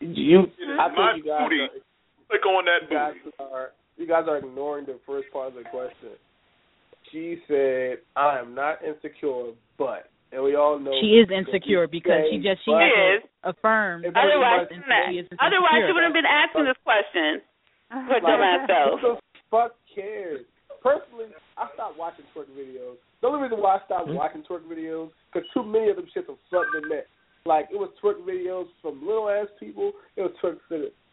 You, 0.00 0.40
It 0.42 0.66
is 0.72 0.78
I 0.80 0.88
my 0.88 1.12
think 1.14 1.24
you 1.24 1.30
guys 1.30 1.42
booty. 1.44 1.60
are, 1.62 1.68
Click 2.28 2.46
on 2.46 2.64
that 2.64 2.82
you 2.88 2.96
guys 2.96 3.14
are 3.38 3.70
you 3.98 4.06
guys 4.08 4.24
are 4.26 4.38
ignoring 4.38 4.86
the 4.86 4.98
first 5.06 5.28
part 5.32 5.48
of 5.48 5.54
the 5.54 5.64
question. 5.68 6.16
She 7.12 7.36
said, 7.46 7.98
"I 8.16 8.38
am 8.40 8.54
not 8.54 8.80
insecure, 8.82 9.52
but," 9.76 10.08
and 10.32 10.42
we 10.42 10.56
all 10.56 10.78
know 10.78 10.96
She 11.00 11.20
is 11.20 11.28
insecure 11.30 11.86
because 11.86 12.24
she 12.30 12.38
just 12.40 12.64
she 12.64 12.72
has 12.72 13.20
is. 13.20 13.28
to 13.44 13.50
affirm 13.52 14.04
It 14.04 14.14
that 14.14 14.24
Otherwise, 14.24 14.66
she 14.70 15.20
is 15.20 15.28
insecure. 15.28 15.44
otherwise 15.44 15.80
she 15.86 15.92
wouldn't 15.92 16.08
have 16.08 16.16
been 16.16 16.24
asking 16.24 16.64
this 16.64 16.80
question. 16.84 17.42
Her 17.92 18.16
Like, 18.16 18.22
dumbass. 18.24 18.96
Who 18.96 19.14
the 19.14 19.20
fuck 19.50 19.76
cares? 19.94 20.40
Personally, 20.82 21.26
I 21.56 21.68
stopped 21.74 21.98
watching 21.98 22.24
twerk 22.34 22.46
videos. 22.56 22.96
The 23.20 23.26
only 23.28 23.42
reason 23.42 23.60
why 23.60 23.76
I 23.76 23.84
stopped 23.84 24.08
Hmm? 24.08 24.14
watching 24.14 24.42
twerk 24.44 24.64
videos 24.64 25.10
because 25.32 25.48
too 25.52 25.62
many 25.62 25.90
of 25.90 25.96
them 25.96 26.06
shits 26.14 26.28
are 26.28 26.38
something 26.50 26.88
net. 26.88 27.06
Like 27.44 27.68
it 27.72 27.76
was 27.76 27.90
twerk 28.02 28.22
videos 28.22 28.68
from 28.80 29.04
little 29.06 29.28
ass 29.28 29.48
people. 29.58 29.92
It 30.16 30.22
was 30.22 30.32
twerk 30.42 30.58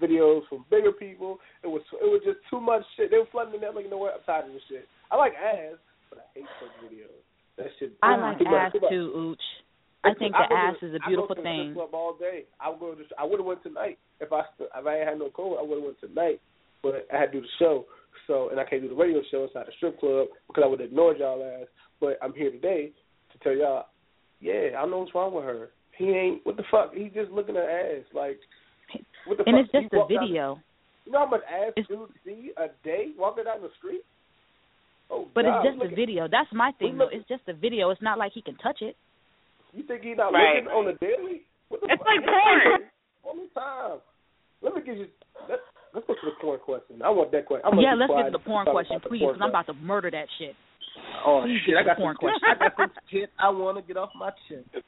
videos 0.01 0.47
from 0.47 0.65
bigger 0.69 0.91
people. 0.91 1.39
It 1.63 1.67
was 1.67 1.81
it 1.93 2.05
was 2.05 2.21
just 2.23 2.39
too 2.49 2.61
much 2.61 2.83
shit. 2.95 3.11
They 3.11 3.17
were 3.17 3.25
flooding 3.31 3.59
me. 3.59 3.67
I'm 3.67 3.75
like, 3.75 3.85
you 3.85 3.91
know 3.91 3.97
what? 3.97 4.13
I'm 4.13 4.23
tired 4.25 4.45
of 4.45 4.53
this 4.53 4.61
shit. 4.69 4.87
I 5.11 5.15
like 5.17 5.33
ass, 5.33 5.77
but 6.09 6.19
I 6.19 6.39
hate 6.39 6.45
such 6.61 6.73
videos. 6.85 7.17
That 7.57 7.67
shit. 7.79 7.93
I 8.03 8.15
like 8.15 8.37
too 8.37 8.45
much, 8.45 8.53
ass 8.53 8.71
too 8.73 8.79
much. 8.81 8.89
too, 8.91 9.11
Ooch. 9.17 9.45
I 10.05 10.13
think 10.13 10.31
the 10.31 10.45
go 10.47 10.55
to 10.55 10.61
ass 10.61 10.75
is 10.81 10.93
a 10.95 10.99
beautiful 11.07 11.27
go 11.29 11.33
to 11.35 11.41
the 11.41 11.43
thing. 11.43 11.61
strip 11.73 11.75
club 11.75 11.93
all 11.93 12.13
day. 12.15 12.45
I 12.61 12.69
would 12.69 12.79
go 12.79 12.93
to. 12.95 13.03
I 13.17 13.25
would 13.25 13.39
have 13.39 13.45
went 13.45 13.63
tonight 13.63 13.97
if 14.21 14.31
I 14.31 14.41
if 14.61 14.85
I 14.85 14.97
ain't 14.99 15.09
had 15.09 15.19
no 15.19 15.29
cold. 15.33 15.57
I 15.59 15.63
would 15.65 15.75
have 15.75 15.83
went 15.83 15.99
tonight, 15.99 16.39
but 16.81 17.07
I 17.11 17.17
had 17.19 17.33
to 17.33 17.41
do 17.41 17.41
the 17.41 17.51
show. 17.57 17.85
So 18.27 18.49
and 18.49 18.59
I 18.59 18.63
can't 18.65 18.81
do 18.81 18.89
the 18.89 18.95
radio 18.95 19.21
show 19.31 19.43
inside 19.43 19.65
the 19.67 19.71
strip 19.77 19.99
club 19.99 20.27
because 20.47 20.63
I 20.63 20.67
would 20.67 20.79
have 20.79 20.89
ignored 20.89 21.17
y'all 21.19 21.41
ass. 21.43 21.67
But 21.99 22.17
I'm 22.21 22.33
here 22.33 22.51
today 22.51 22.91
to 23.33 23.37
tell 23.39 23.55
y'all, 23.55 23.85
yeah, 24.39 24.77
I 24.77 24.85
know 24.85 24.99
what's 24.99 25.15
wrong 25.15 25.33
with 25.33 25.43
her. 25.45 25.69
He 25.97 26.05
ain't 26.09 26.45
what 26.45 26.55
the 26.57 26.63
fuck. 26.71 26.93
He's 26.93 27.11
just 27.13 27.31
looking 27.31 27.57
at 27.57 27.63
ass 27.67 28.05
like. 28.13 28.39
What 29.27 29.37
the 29.37 29.43
And 29.45 29.57
fuck? 29.57 29.65
it's 29.65 29.71
just 29.71 29.87
He 29.91 29.97
a 29.97 29.99
walk 29.99 30.09
down- 30.09 30.19
video. 30.27 30.59
you 31.05 31.11
know 31.11 31.19
how 31.19 31.25
much 31.29 31.41
ass 31.49 31.73
dudes 31.87 32.13
see 32.25 32.51
a 32.57 32.67
day 32.83 33.11
walking 33.17 33.43
down 33.45 33.61
the 33.61 33.69
street? 33.77 34.01
Oh, 35.11 35.27
But 35.33 35.45
God, 35.45 35.57
it's 35.59 35.65
just 35.69 35.77
look 35.79 35.89
a 35.89 35.91
at- 35.91 35.95
video. 35.97 36.27
That's 36.29 36.51
my 36.53 36.71
thing 36.79 36.97
though. 36.97 37.09
It's 37.11 37.27
just 37.27 37.41
a 37.47 37.53
video. 37.53 37.89
It's 37.89 38.01
not 38.01 38.17
like 38.17 38.31
he 38.33 38.41
can 38.41 38.55
touch 38.57 38.81
it. 38.81 38.95
You 39.73 39.83
think 39.83 40.01
he's 40.03 40.17
not 40.17 40.33
Right. 40.33 40.63
looking 40.63 40.69
on 40.71 40.85
the 40.85 40.93
daily? 40.93 41.41
What 41.69 41.81
the 41.81 41.87
It's 41.91 41.97
fuck? 42.01 42.07
like 42.07 42.25
porn. 42.25 42.89
All 43.23 43.35
the 43.35 43.47
time. 43.59 43.99
Let 44.61 44.75
me 44.75 44.81
give 44.81 44.97
you. 44.97 45.07
Let's 45.49 45.61
let's 45.93 46.05
go 46.07 46.13
to 46.13 46.19
the 46.25 46.35
porn 46.41 46.59
question. 46.59 47.01
I 47.01 47.09
want 47.09 47.31
that 47.31 47.45
question. 47.45 47.65
I'm 47.71 47.79
yeah, 47.79 47.93
let's 47.95 48.11
get 48.13 48.25
to 48.25 48.31
the 48.31 48.39
porn 48.43 48.65
question, 48.65 48.99
please, 48.99 49.19
because 49.21 49.39
I'm 49.41 49.49
about 49.49 49.67
to 49.67 49.73
murder 49.73 50.11
that 50.11 50.27
shit. 50.37 50.55
Oh 51.25 51.41
please 51.45 51.59
shit! 51.65 51.75
I 51.79 51.83
got 51.83 51.97
the 51.97 52.01
porn 52.01 52.15
some 52.19 52.29
question. 52.29 52.49
I 52.49 52.55
got 52.59 52.73
some 52.77 52.91
shit 53.11 53.29
I 53.39 53.49
want 53.49 53.77
to 53.77 53.83
get 53.83 53.97
off 53.97 54.09
my 54.17 54.31
chest. 54.47 54.83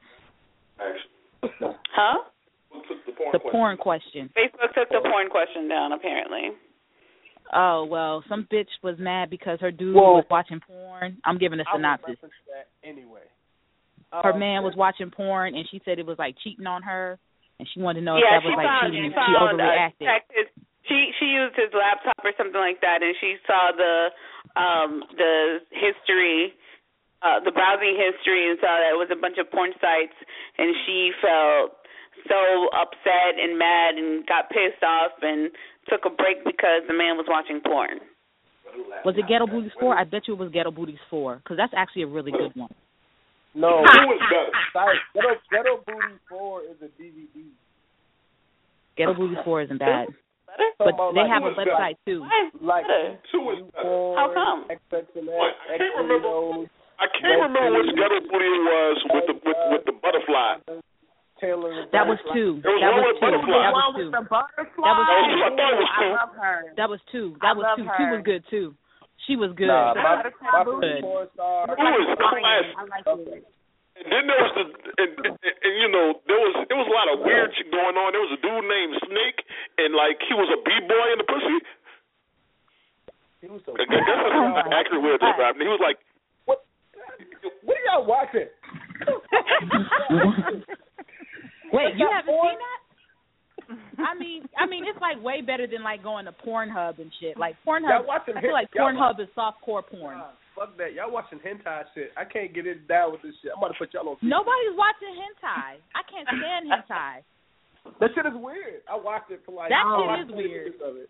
Huh? 1.42 2.18
The 3.34 3.40
porn 3.52 3.78
question. 3.78 4.30
Facebook 4.38 4.74
took 4.74 4.90
the 4.90 5.02
porn 5.04 5.30
question 5.30 5.68
down 5.68 5.92
apparently. 5.92 6.52
Oh 7.54 7.86
well, 7.90 8.24
some 8.30 8.48
bitch 8.52 8.70
was 8.84 8.96
mad 9.00 9.30
because 9.30 9.60
her 9.60 9.72
dude 9.72 9.96
Whoa. 9.96 10.14
was 10.14 10.26
watching 10.30 10.60
porn. 10.66 11.18
I'm 11.26 11.38
giving 11.38 11.60
a 11.60 11.64
I 11.68 11.74
would 11.74 11.80
synopsis. 11.80 12.10
reference 12.16 12.34
that 12.48 12.68
anyway. 12.88 13.28
Her 14.14 14.34
Um, 14.34 14.40
man 14.40 14.64
was 14.64 14.74
watching 14.76 15.12
porn, 15.12 15.56
and 15.56 15.66
she 15.72 15.82
said 15.84 16.00
it 16.00 16.06
was 16.06 16.18
like 16.20 16.36
cheating 16.44 16.66
on 16.68 16.82
her, 16.84 17.18
and 17.60 17.68
she 17.74 17.80
wanted 17.82 18.00
to 18.02 18.06
know 18.06 18.16
yeah, 18.18 18.38
if 18.38 18.44
that 18.44 18.50
was 18.50 18.58
like 18.58 18.68
found, 18.68 18.92
cheating. 18.94 19.12
she 19.12 19.16
and 19.16 19.28
she 19.28 19.34
found, 19.36 19.60
uh, 19.60 19.64
overreacted. 19.64 20.48
Checked 20.84 20.94
his, 20.94 21.16
she 21.20 21.26
she 21.26 21.26
used 21.32 21.56
his 21.56 21.74
laptop 21.74 22.18
or 22.24 22.34
something 22.38 22.60
like 22.60 22.82
that, 22.82 23.04
and 23.04 23.16
she 23.20 23.38
saw 23.46 23.72
the 23.76 24.10
um 24.60 25.04
the 25.18 25.60
history, 25.72 26.54
uh 27.22 27.40
the 27.44 27.52
browsing 27.52 27.98
history, 27.98 28.50
and 28.50 28.58
saw 28.60 28.80
that 28.80 28.94
it 28.94 29.00
was 29.00 29.10
a 29.12 29.20
bunch 29.20 29.38
of 29.38 29.50
porn 29.52 29.72
sites, 29.82 30.16
and 30.58 30.76
she 30.86 31.12
felt 31.22 31.78
so 32.28 32.70
upset 32.74 33.40
and 33.40 33.58
mad 33.58 33.96
and 33.96 34.26
got 34.28 34.50
pissed 34.50 34.84
off 34.84 35.12
and 35.22 35.52
took 35.90 36.06
a 36.06 36.10
break 36.14 36.44
because 36.46 36.86
the 36.88 36.94
man 36.94 37.18
was 37.18 37.26
watching 37.28 37.62
porn. 37.66 38.00
Was 39.04 39.16
it 39.18 39.28
Ghetto 39.28 39.48
Booties 39.48 39.72
Four? 39.80 39.98
I 39.98 40.04
bet 40.04 40.28
you 40.28 40.34
it 40.34 40.40
was 40.40 40.52
Ghetto 40.52 40.72
Booties 40.72 41.02
Four, 41.10 41.38
because 41.38 41.58
that's 41.58 41.74
actually 41.76 42.04
a 42.04 42.08
really 42.08 42.32
good 42.32 42.56
one. 42.56 42.72
No, 43.54 43.68
Who 43.84 44.08
was 44.08 44.22
better? 44.32 44.52
Sorry, 44.72 44.98
Ghetto, 45.14 45.36
Ghetto 45.52 45.84
Booty 45.86 46.16
Four 46.30 46.62
is 46.62 46.78
a 46.82 47.02
DVD. 47.02 47.52
Ghetto 48.96 49.14
Booties 49.14 49.38
Four 49.44 49.64
isn't 49.64 49.80
bad, 49.80 50.08
Talking 50.52 50.76
but 50.78 50.94
about, 50.96 51.14
they 51.16 51.22
like, 51.24 51.32
have 51.32 51.44
a 51.44 51.46
who 51.46 51.52
is 51.52 51.58
better? 51.58 51.76
website 51.78 51.98
too. 52.06 52.20
Like 52.62 52.86
Two 53.32 53.44
is 53.56 53.64
porn, 53.82 54.18
How 54.18 54.28
come? 54.34 54.60
XXNX, 54.68 55.32
I 55.32 55.78
can't 55.78 55.96
remember. 56.02 56.68
I 57.02 57.08
can't 57.18 57.42
remember 57.42 57.82
which 57.82 57.92
ghetto 57.98 58.20
booty 58.30 58.46
it 58.46 58.62
was 58.62 58.98
with 59.10 59.26
the 59.26 59.36
with, 59.42 59.60
with 59.74 59.84
the 59.90 59.96
butterfly. 60.02 60.82
Taylor. 61.42 61.74
That 61.90 62.06
was 62.06 62.22
two. 62.38 62.62
Was 62.62 62.78
That 62.78 62.94
was 62.94 63.18
two. 63.18 63.34
That 63.50 63.74
was 63.74 63.98
two. 63.98 64.14
The 64.14 64.22
butterfly. 64.30 64.86
That 64.86 64.94
was 64.94 65.10
oh, 65.10 65.18
two. 65.18 65.42
Ooh, 65.42 65.42
I 65.42 65.50
thought 65.58 65.98
I 65.98 66.14
love 66.14 66.34
her. 66.38 66.58
That 66.78 66.90
was 66.90 67.00
two. 67.12 67.34
I 67.42 67.50
That 67.50 67.56
was 67.58 67.66
two. 67.78 67.86
her. 67.90 67.98
Two 67.98 68.08
was 68.14 68.22
good 68.22 68.44
too. 68.54 68.68
She 69.26 69.36
was 69.36 69.50
good. 69.58 69.68
Nah, 69.68 69.94
my, 69.98 70.22
Good. 70.22 70.34
my 70.42 70.62
Good. 70.66 71.02
porn 71.02 71.28
star. 71.34 71.66
Who 71.66 71.74
is 71.74 72.18
classic? 72.18 72.78
I 72.78 72.86
like 72.90 73.06
it. 73.06 73.46
And 74.02 74.10
then 74.10 74.26
there 74.26 74.42
was 74.42 74.54
the 74.58 74.66
and, 74.98 75.12
and, 75.30 75.38
and 75.38 75.74
you 75.78 75.86
know 75.94 76.18
there 76.26 76.42
was 76.42 76.54
there 76.66 76.80
was 76.80 76.90
a 76.90 76.96
lot 76.96 77.06
of 77.14 77.22
weird 77.22 77.54
shit 77.54 77.70
going 77.70 77.94
on. 77.94 78.18
There 78.18 78.26
was 78.26 78.34
a 78.34 78.42
dude 78.42 78.66
named 78.66 78.98
Snake, 79.06 79.46
and 79.78 79.94
like 79.94 80.18
he 80.26 80.34
was 80.34 80.50
a 80.50 80.58
b 80.58 80.70
boy 80.90 81.08
in 81.14 81.22
the 81.22 81.28
pussy. 81.30 81.58
He 83.46 83.48
was 83.54 83.62
so 83.62 83.78
I 83.78 83.86
guess 83.86 84.02
that's 84.02 84.26
an 84.34 84.74
accurate 84.82 85.06
way 85.06 85.14
of 85.14 85.22
describing 85.22 85.62
it. 85.62 85.70
He 85.70 85.74
was 85.74 85.86
like, 85.86 86.02
What 86.50 86.66
What 87.62 87.78
are 87.78 87.86
y'all 87.86 88.10
watching? 88.10 88.50
Wait, 91.74 91.94
you 91.96 92.10
haven't 92.10 92.34
seen 92.34 92.58
that? 92.58 92.82
I 94.02 94.18
mean, 94.18 94.44
I 94.58 94.66
mean, 94.66 94.84
it's 94.84 95.00
like 95.00 95.22
way 95.24 95.42
better 95.42 95.68
than 95.68 95.84
like 95.84 96.04
going 96.04 96.26
to 96.26 96.34
Pornhub 96.34 97.00
and 97.00 97.12
shit. 97.20 97.38
Like 97.38 97.56
Pornhub, 97.66 98.10
I 98.10 98.42
feel 98.42 98.52
like 98.52 98.68
Pornhub 98.74 99.20
is 99.20 99.30
softcore 99.38 99.86
porn. 99.86 100.18
Uh-huh. 100.18 100.32
Nah, 100.62 100.66
fuck 100.70 100.78
that. 100.78 100.94
Y'all 100.94 101.10
watching 101.12 101.40
hentai 101.42 101.84
shit. 101.98 102.12
I 102.16 102.24
can't 102.26 102.54
get 102.54 102.68
it 102.70 102.88
down 102.88 103.12
with 103.12 103.22
this 103.26 103.34
shit. 103.42 103.50
I'm 103.52 103.58
about 103.58 103.74
to 103.74 103.80
put 103.82 103.94
y'all 103.94 104.08
on. 104.10 104.18
Nobody's 104.22 104.78
watching 104.78 105.10
hentai. 105.18 105.82
I 105.98 106.02
can't 106.06 106.28
stand 106.30 106.70
hentai. 106.70 107.26
That 108.00 108.10
shit 108.14 108.26
is 108.30 108.38
weird. 108.38 108.86
I 108.86 108.96
watched 108.96 109.32
it 109.32 109.42
for 109.46 109.54
like. 109.58 109.70
That 109.74 109.82
oh, 109.86 110.06
shit 110.14 110.30
is 110.30 110.34
20 110.34 110.38
weird. 110.38 110.66
minutes 110.70 110.84
Of 110.86 110.96
it. 111.02 111.10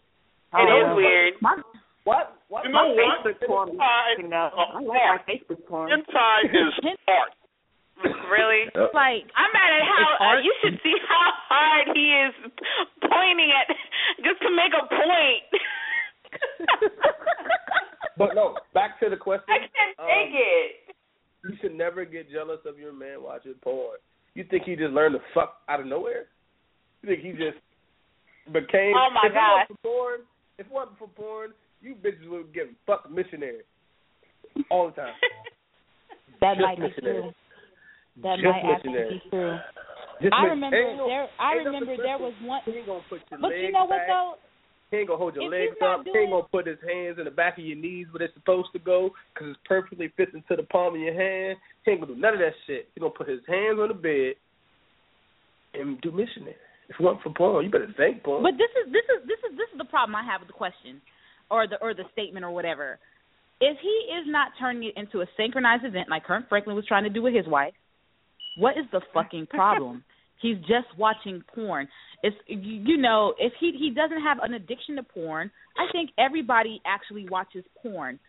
It 0.56 0.68
is 0.72 0.88
Oh, 0.88 0.96
weird. 0.96 1.34
My, 1.44 1.60
What? 2.04 2.40
What? 2.48 2.64
you 2.64 2.72
know 2.72 2.96
my 2.96 2.96
what? 2.96 3.28
Facebook 3.28 3.48
porn. 3.48 3.70
Hentai, 3.76 4.24
You 4.24 4.28
know, 4.32 4.50
uh, 4.56 4.80
I 4.80 4.80
like 4.80 5.04
my 5.04 5.20
Facebook 5.28 5.62
porn. 5.68 5.92
hentai 5.92 6.48
is 6.48 6.72
art. 7.08 7.36
Really? 8.32 8.66
Like 8.96 9.28
I'm 9.38 9.52
mad 9.54 9.72
at 9.78 9.84
how 9.86 10.02
It's 10.02 10.18
uh, 10.18 10.24
art. 10.26 10.44
you 10.48 10.54
should 10.64 10.80
see 10.82 10.96
how 11.06 11.28
hard 11.52 11.86
he 11.94 12.06
is 12.24 12.34
pointing 13.04 13.52
at 13.54 13.68
just 14.26 14.42
to 14.42 14.50
make 14.56 14.74
a 14.74 14.88
point. 14.90 15.44
But 18.28 18.36
no, 18.36 18.58
back 18.74 19.00
to 19.02 19.10
the 19.10 19.18
question. 19.18 19.46
I 19.50 19.60
can't 19.60 19.98
Um, 20.00 20.08
take 20.08 20.34
it. 20.34 20.96
You 21.44 21.58
should 21.62 21.74
never 21.76 22.06
get 22.06 22.30
jealous 22.32 22.60
of 22.66 22.78
your 22.78 22.94
man 22.94 23.24
watching 23.24 23.56
porn. 23.64 23.98
You 24.36 24.44
think 24.46 24.64
he 24.64 24.76
just 24.76 24.94
learned 24.94 25.16
to 25.16 25.22
fuck 25.34 25.62
out 25.68 25.80
of 25.80 25.88
nowhere? 25.88 26.26
You 27.02 27.10
think 27.10 27.22
he 27.26 27.32
just 27.32 27.58
became? 28.54 28.94
Oh, 28.96 29.10
my 29.10 29.26
if 29.26 29.34
God. 29.34 29.42
It 29.42 29.74
wasn't 29.74 29.80
for 29.82 29.88
porn, 29.90 30.20
if 30.60 30.66
it 30.68 30.72
wasn't 30.72 30.98
for 31.00 31.08
porn, 31.10 31.50
you 31.82 31.96
bitches 31.96 32.30
would 32.30 32.54
get 32.54 32.70
fucked 32.86 33.10
missionary 33.10 33.66
all 34.70 34.88
the 34.88 34.94
time. 34.94 35.14
that 36.42 36.54
Just 36.56 36.62
might 36.62 36.78
be 36.78 37.02
true. 37.02 37.32
That 38.22 38.36
Just 38.38 38.46
might 38.46 38.74
actually 38.76 39.18
be 39.18 39.22
true. 39.30 39.58
Just 40.22 40.34
I 40.38 40.44
mis- 40.44 40.50
remember 40.52 40.96
no- 40.98 41.08
there. 41.08 41.28
I 41.40 41.54
remember 41.54 41.98
there 41.98 42.20
was 42.22 42.34
one. 42.44 42.62
Gonna 42.86 43.02
put 43.10 43.20
your 43.32 43.40
But 43.42 43.50
legs 43.50 43.62
you 43.66 43.72
know 43.72 43.86
what 43.90 43.98
back. 43.98 44.08
though? 44.08 44.36
He 44.92 44.98
ain't 44.98 45.08
gonna 45.08 45.18
hold 45.18 45.36
your 45.36 45.46
If 45.46 45.52
legs 45.52 45.74
he's 45.80 45.88
up. 45.88 46.04
He 46.04 46.12
doing- 46.12 46.24
ain't 46.24 46.32
gonna 46.32 46.52
put 46.52 46.68
his 46.68 46.80
hands 46.82 47.18
in 47.18 47.24
the 47.26 47.32
back 47.32 47.58
of 47.58 47.64
your 47.64 47.78
knees 47.78 48.12
where 48.12 48.20
they're 48.20 48.34
supposed 48.34 48.72
to 48.74 48.80
go 48.80 49.16
because 49.34 49.56
it's 49.56 49.60
perfectly 49.64 50.10
fits 50.10 50.34
into 50.34 50.56
the 50.58 50.64
palm 50.64 50.96
of 50.96 51.00
your 51.00 51.14
hand. 51.14 51.58
He 51.86 51.92
ain't 51.92 52.02
gonna 52.02 52.14
do 52.14 52.20
none 52.20 52.34
of 52.34 52.40
that 52.40 52.54
shit. 52.68 52.90
He 52.94 53.00
gonna 53.00 53.12
put 53.16 53.30
his 53.30 53.40
hands 53.48 53.80
on 53.80 53.88
the 53.88 53.94
bed 53.96 54.36
and 55.74 56.00
do 56.02 56.12
missionary. 56.12 56.58
If 56.90 57.00
it 57.00 57.02
wasn't 57.02 57.24
for 57.24 57.30
porn, 57.32 57.64
you 57.64 57.72
better 57.72 57.88
thank 57.96 58.22
porn. 58.22 58.44
But 58.44 58.58
this 58.58 58.70
is 58.84 58.92
this 58.92 59.06
is 59.16 59.26
this 59.26 59.40
is 59.50 59.58
this 59.58 59.70
is 59.72 59.78
the 59.78 59.86
problem 59.86 60.14
I 60.16 60.24
have 60.24 60.42
with 60.42 60.48
the 60.48 60.54
question, 60.54 61.02
or 61.50 61.66
the 61.68 61.80
or 61.82 61.94
the 61.94 62.04
statement 62.12 62.44
or 62.44 62.52
whatever. 62.52 63.00
If 63.62 63.80
he 63.80 64.12
is 64.20 64.28
not 64.28 64.52
turning 64.60 64.90
it 64.90 64.98
into 64.98 65.22
a 65.22 65.28
synchronized 65.38 65.86
event 65.86 66.10
like 66.10 66.26
Kirk 66.26 66.50
Franklin 66.50 66.76
was 66.76 66.86
trying 66.86 67.04
to 67.06 67.10
do 67.10 67.22
with 67.22 67.34
his 67.34 67.48
wife, 67.48 67.74
what 68.58 68.76
is 68.78 68.86
the 68.92 69.00
fucking 69.14 69.48
problem? 69.48 70.04
He's 70.42 70.58
just 70.62 70.88
watching 70.98 71.44
porn. 71.54 71.88
It's 72.24 72.36
you 72.48 72.58
you 72.86 72.98
know 72.98 73.34
if 73.40 73.54
he 73.60 73.72
he 73.78 73.92
doesn't 73.92 74.22
have 74.22 74.40
an 74.42 74.54
addiction 74.54 74.96
to 74.96 75.04
porn, 75.04 75.52
I 75.78 75.92
think 75.92 76.12
everybody 76.18 76.82
actually 76.86 77.28
watches 77.30 77.64
porn. 77.82 78.20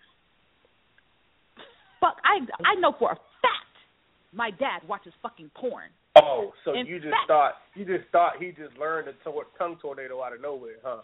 Fuck, 2.01 2.17
I 2.25 2.41
I 2.67 2.75
know 2.81 2.95
for 2.99 3.13
a 3.13 3.17
fact 3.41 3.73
my 4.33 4.51
dad 4.51 4.81
watches 4.89 5.13
fucking 5.23 5.51
porn. 5.55 5.89
oh, 6.17 6.53
so 6.65 6.73
In 6.75 6.87
you 6.87 6.99
just 6.99 7.13
fact- 7.13 7.29
thought 7.29 7.55
you 7.75 7.85
just 7.85 8.09
thought 8.11 8.41
he 8.41 8.53
just 8.53 8.77
learned 8.79 9.09
a 9.09 9.13
to- 9.25 9.47
tongue 9.59 9.77
tornado 9.81 10.23
out 10.23 10.33
of 10.33 10.41
nowhere, 10.41 10.77
huh? 10.85 11.03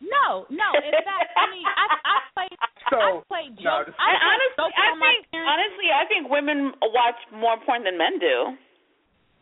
No, 0.00 0.46
no. 0.48 0.68
In 0.80 0.92
fact, 1.04 1.28
I 1.36 1.44
mean, 1.52 1.64
I 1.68 1.84
I 2.04 2.16
played 2.34 2.58
So 2.88 2.96
I 2.96 3.20
played 3.28 3.52
jokes. 3.60 3.92
just- 3.92 4.00
I 4.00 4.10
And 4.10 4.18
played 4.18 4.32
honestly, 4.32 4.64
jokes 4.64 4.76
I 4.80 4.88
think 4.98 5.20
honestly, 5.46 5.88
I 5.92 6.04
think 6.08 6.22
women 6.30 6.72
watch 6.82 7.20
more 7.32 7.56
porn 7.64 7.84
than 7.84 7.96
men 7.98 8.18
do. 8.18 8.56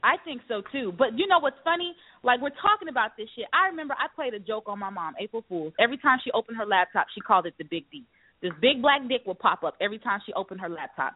I 0.03 0.17
think 0.25 0.43
so 0.49 0.63
too. 0.73 0.93
But 0.97 1.19
you 1.19 1.27
know 1.27 1.39
what's 1.41 1.59
funny? 1.65 1.95
Like 2.23 2.41
we're 2.41 2.57
talking 2.63 2.89
about 2.89 3.17
this 3.17 3.29
shit. 3.35 3.47
I 3.53 3.69
remember 3.69 3.95
I 3.95 4.07
played 4.15 4.35
a 4.35 4.39
joke 4.39 4.65
on 4.67 4.79
my 4.79 4.91
mom, 4.91 5.15
April 5.21 5.45
Fools. 5.49 5.73
Every 5.79 5.99
time 5.99 6.19
she 6.23 6.31
opened 6.33 6.57
her 6.59 6.67
laptop, 6.67 7.07
she 7.15 7.21
called 7.21 7.47
it 7.47 7.55
the 7.59 7.65
Big 7.65 7.85
D. 7.91 8.05
This 8.41 8.53
big 8.61 8.81
black 8.81 9.03
dick 9.09 9.23
would 9.27 9.39
pop 9.39 9.65
up 9.65 9.75
every 9.81 9.99
time 9.99 10.21
she 10.25 10.33
opened 10.35 10.61
her 10.61 10.69
laptop. 10.69 11.15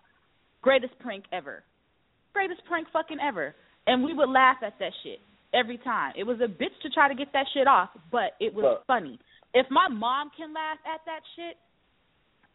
Greatest 0.60 0.98
prank 0.98 1.24
ever. 1.32 1.62
Greatest 2.32 2.64
prank 2.66 2.88
fucking 2.92 3.18
ever. 3.22 3.54
And 3.86 4.02
we 4.02 4.14
would 4.14 4.28
laugh 4.28 4.58
at 4.64 4.74
that 4.80 4.92
shit 5.02 5.18
every 5.54 5.78
time. 5.78 6.12
It 6.16 6.24
was 6.24 6.38
a 6.40 6.48
bitch 6.48 6.74
to 6.82 6.90
try 6.90 7.08
to 7.08 7.14
get 7.14 7.32
that 7.32 7.46
shit 7.54 7.66
off, 7.66 7.90
but 8.10 8.34
it 8.40 8.54
was 8.54 8.64
Look. 8.64 8.86
funny. 8.86 9.18
If 9.54 9.66
my 9.70 9.88
mom 9.88 10.30
can 10.36 10.54
laugh 10.54 10.78
at 10.86 11.00
that 11.06 11.20
shit, 11.36 11.56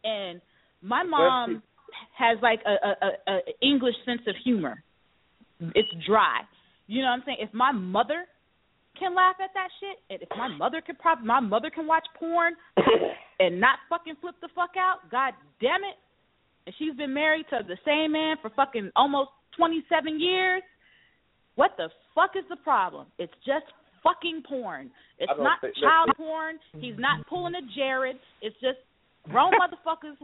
and 0.04 0.40
my 0.82 1.02
mom 1.02 1.62
has 2.18 2.38
like 2.42 2.60
a, 2.66 2.70
a, 2.70 3.06
a, 3.06 3.36
a 3.36 3.40
English 3.62 3.94
sense 4.04 4.22
of 4.26 4.34
humor. 4.44 4.82
It's 5.74 5.88
dry. 6.06 6.40
You 6.86 7.02
know 7.02 7.08
what 7.08 7.14
I'm 7.14 7.22
saying? 7.26 7.38
If 7.40 7.52
my 7.52 7.72
mother 7.72 8.24
can 8.98 9.14
laugh 9.14 9.36
at 9.42 9.50
that 9.54 9.68
shit, 9.80 9.98
and 10.10 10.22
if 10.22 10.28
my 10.36 10.48
mother 10.48 10.80
can 10.80 10.96
prob 10.96 11.20
my 11.22 11.40
mother 11.40 11.70
can 11.70 11.86
watch 11.86 12.06
porn, 12.18 12.54
and 13.40 13.60
not 13.60 13.78
fucking 13.88 14.14
flip 14.20 14.34
the 14.40 14.48
fuck 14.54 14.70
out, 14.78 15.10
god 15.10 15.34
damn 15.60 15.84
it. 15.84 15.96
And 16.66 16.74
she's 16.78 16.94
been 16.96 17.14
married 17.14 17.46
to 17.50 17.60
the 17.66 17.78
same 17.84 18.12
man 18.12 18.36
for 18.42 18.50
fucking 18.50 18.90
almost 18.96 19.30
27 19.56 20.20
years. 20.20 20.62
What 21.54 21.72
the 21.76 21.88
fuck 22.14 22.30
is 22.36 22.44
the 22.48 22.56
problem? 22.56 23.06
It's 23.18 23.32
just 23.46 23.64
fucking 24.02 24.42
porn. 24.48 24.90
It's 25.18 25.32
not 25.38 25.60
think- 25.60 25.74
child 25.76 26.10
porn. 26.16 26.58
He's 26.78 26.98
not 26.98 27.26
pulling 27.26 27.54
a 27.54 27.62
Jared. 27.74 28.16
It's 28.42 28.54
just 28.60 28.78
grown 29.28 29.52
motherfuckers 29.60 30.16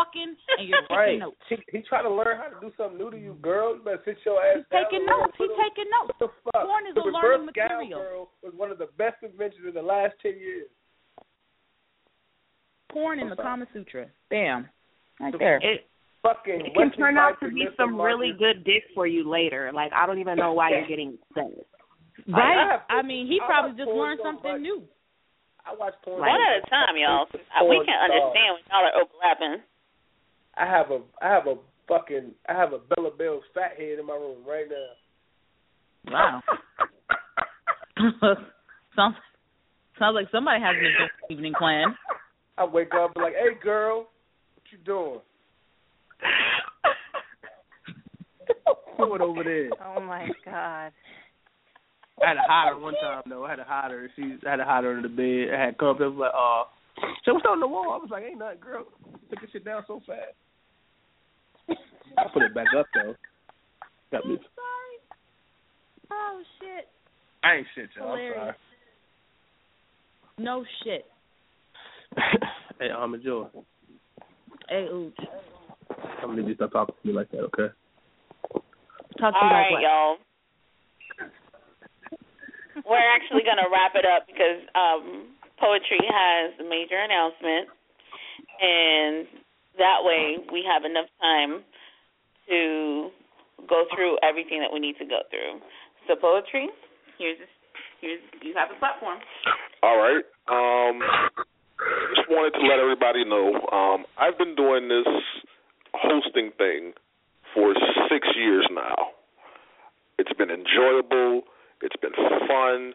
fucking 0.00 0.32
and 0.58 0.64
you're 0.68 0.80
Right. 0.90 1.20
taking 1.20 1.20
notes. 1.20 1.44
He, 1.48 1.56
he 1.70 1.78
trying 1.84 2.04
to 2.08 2.14
learn 2.14 2.40
how 2.40 2.48
to 2.48 2.58
do 2.60 2.72
something 2.80 2.96
new 2.96 3.10
to 3.12 3.18
you, 3.20 3.36
girl. 3.44 3.76
You 3.76 3.82
better 3.84 4.00
sit 4.04 4.16
your 4.24 4.40
ass 4.40 4.64
He's 4.64 4.68
down. 4.72 4.84
taking 4.88 5.04
notes. 5.06 5.36
He's 5.36 5.52
taking 5.60 5.88
notes. 5.92 6.16
What 6.16 6.20
the 6.24 6.30
fuck? 6.48 6.64
Porn 6.64 6.84
is 6.88 6.94
the 6.96 7.04
a 7.04 7.12
learning 7.12 7.46
material. 7.52 8.00
girl 8.00 8.22
was 8.42 8.54
one 8.56 8.70
of 8.72 8.78
the 8.80 8.88
best 8.96 9.20
inventions 9.22 9.68
in 9.68 9.74
the 9.76 9.84
last 9.84 10.14
ten 10.24 10.40
years. 10.40 10.68
Porn 12.92 13.20
in 13.20 13.28
the 13.30 13.36
Kama 13.36 13.66
Sutra. 13.72 14.06
Bam. 14.30 14.66
Right 15.20 15.32
The 15.32 15.38
there. 15.38 15.56
It 15.62 15.86
Fucking 16.22 16.66
it 16.68 16.74
can 16.76 16.92
turn 17.00 17.16
out 17.16 17.40
to 17.40 17.48
be 17.48 17.64
Mr. 17.64 17.76
some 17.80 17.96
really 17.96 18.36
Marcus. 18.36 18.44
good 18.44 18.64
dick 18.68 18.84
for 18.94 19.06
you 19.06 19.24
later. 19.24 19.70
Like 19.72 19.88
I 19.96 20.04
don't 20.04 20.18
even 20.20 20.36
know 20.36 20.52
why 20.52 20.68
you're 20.68 20.86
getting 20.86 21.16
upset. 21.32 21.48
Right. 22.28 22.76
I 22.90 23.00
I, 23.00 23.02
mean, 23.02 23.24
he 23.26 23.40
I 23.40 23.46
probably 23.48 23.72
just 23.78 23.88
learned 23.88 24.20
so 24.20 24.28
something 24.28 24.52
much. 24.52 24.60
new. 24.60 24.84
I 25.64 25.72
watch 25.72 25.94
porn. 26.04 26.20
One 26.20 26.28
at 26.36 26.60
a 26.60 26.68
time, 26.68 26.92
y'all. 27.00 27.24
We 27.32 27.80
can't 27.88 28.04
understand 28.04 28.52
when 28.52 28.64
y'all 28.68 28.84
are 28.84 28.96
overlapping. 29.00 29.64
I 30.56 30.66
have 30.66 30.90
a 30.90 31.00
I 31.22 31.28
have 31.28 31.46
a 31.46 31.54
fucking 31.88 32.32
I 32.48 32.52
have 32.52 32.72
a 32.72 32.78
Bella 32.78 33.10
Bell's 33.16 33.44
fat 33.54 33.72
head 33.76 33.98
in 33.98 34.06
my 34.06 34.14
room 34.14 34.38
right 34.46 34.66
now. 34.68 36.12
Wow. 36.12 36.40
sounds 38.96 39.16
sounds 39.98 40.14
like 40.14 40.28
somebody 40.32 40.62
has 40.62 40.74
an 40.76 41.34
evening 41.34 41.52
plan. 41.58 41.94
I 42.56 42.64
wake 42.64 42.94
up 42.94 43.06
and 43.06 43.14
be 43.14 43.20
like, 43.20 43.34
"Hey, 43.34 43.54
girl, 43.62 44.08
what 44.54 44.64
you 44.70 44.78
doing?" 44.84 45.20
Do 48.98 49.14
it 49.14 49.20
over 49.20 49.44
there. 49.44 49.70
Oh 49.84 50.00
my 50.00 50.28
god. 50.44 50.92
I 52.22 52.28
had 52.28 52.34
to 52.34 52.42
hide 52.46 52.68
her 52.68 52.78
one 52.78 52.94
time 53.02 53.22
though. 53.28 53.44
I 53.44 53.50
had 53.50 53.56
to 53.56 53.64
hide 53.64 53.90
her. 53.90 54.08
She 54.14 54.36
I 54.46 54.50
had 54.50 54.56
to 54.56 54.64
hide 54.64 54.84
her 54.84 54.94
under 54.94 55.08
the 55.08 55.14
bed. 55.14 55.54
I 55.54 55.60
had 55.66 55.78
come 55.78 55.88
up 55.88 56.00
and 56.00 56.16
was 56.16 56.20
like, 56.20 56.32
"Oh, 56.34 56.64
so 57.24 57.34
what's 57.34 57.46
on 57.48 57.60
the 57.60 57.66
wall?" 57.66 57.92
I 57.92 57.98
was 57.98 58.10
like, 58.10 58.24
"Ain't 58.24 58.38
nothing, 58.38 58.60
girl. 58.60 58.84
Took 59.30 59.40
this 59.40 59.50
shit 59.50 59.64
down 59.64 59.84
so 59.86 60.00
fast." 60.06 60.34
I 62.18 62.24
put 62.32 62.42
it 62.42 62.54
back 62.54 62.66
up 62.76 62.86
though. 62.94 63.14
Got 64.12 64.26
me. 64.26 64.38
Oh 66.10 66.42
shit. 66.58 66.88
I 67.42 67.54
ain't 67.56 67.66
shit, 67.74 67.88
y'all. 67.96 68.12
I'm 68.12 68.32
sorry. 68.34 68.52
No 70.38 70.64
shit. 70.84 71.04
hey, 72.80 72.88
I'm 72.90 73.14
a 73.14 73.18
joy. 73.18 73.46
Hey, 74.68 74.88
Ooch. 74.92 75.12
I'm 76.22 76.30
gonna 76.30 76.42
need 76.42 76.48
you 76.48 76.54
to 76.54 76.68
stop 76.68 76.72
talking 76.72 76.94
to 77.02 77.08
me 77.08 77.14
like 77.14 77.30
that, 77.30 77.38
okay? 77.38 77.74
Talk 79.18 79.34
to 79.34 79.38
All 79.38 79.48
you 79.48 79.50
right, 79.50 79.72
like 79.72 79.82
y'all. 79.82 80.16
We're 82.86 83.14
actually 83.14 83.42
going 83.44 83.60
to 83.60 83.68
wrap 83.70 83.92
it 83.94 84.06
up 84.06 84.26
because 84.26 84.64
um, 84.74 85.36
poetry 85.60 86.00
has 86.08 86.56
a 86.58 86.64
major 86.64 86.96
announcement, 86.96 87.68
and 88.60 89.28
that 89.78 90.00
way 90.02 90.38
we 90.50 90.64
have 90.66 90.84
enough 90.84 91.06
time 91.20 91.62
to 92.48 93.10
go 93.68 93.84
through 93.94 94.18
everything 94.22 94.60
that 94.60 94.72
we 94.72 94.80
need 94.80 94.96
to 94.98 95.04
go 95.04 95.20
through. 95.30 95.60
So, 96.08 96.16
poetry, 96.16 96.68
here's 97.18 97.38
here's 98.00 98.20
you 98.42 98.54
have 98.56 98.68
the 98.72 98.78
platform. 98.80 99.20
All 99.82 99.96
right. 99.96 100.24
Um, 100.48 101.00
just 102.16 102.28
wanted 102.28 102.58
to 102.58 102.66
let 102.66 102.80
everybody 102.80 103.24
know 103.24 103.54
um, 103.72 104.04
I've 104.18 104.36
been 104.36 104.56
doing 104.56 104.88
this 104.88 105.06
hosting 105.94 106.50
thing 106.58 106.92
for 107.54 107.74
six 108.08 108.26
years 108.36 108.66
now. 108.72 109.12
It's 110.18 110.32
been 110.34 110.50
enjoyable. 110.50 111.42
It's 111.82 111.96
been 111.96 112.12
fun. 112.48 112.92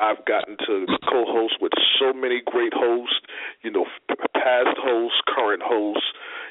I've 0.00 0.24
gotten 0.24 0.56
to 0.66 0.86
co-host 1.08 1.56
with 1.60 1.72
so 1.98 2.12
many 2.12 2.40
great 2.44 2.72
hosts. 2.74 3.20
You 3.62 3.70
know, 3.70 3.84
past 4.32 4.76
hosts, 4.78 5.20
current 5.28 5.62
hosts. 5.64 6.06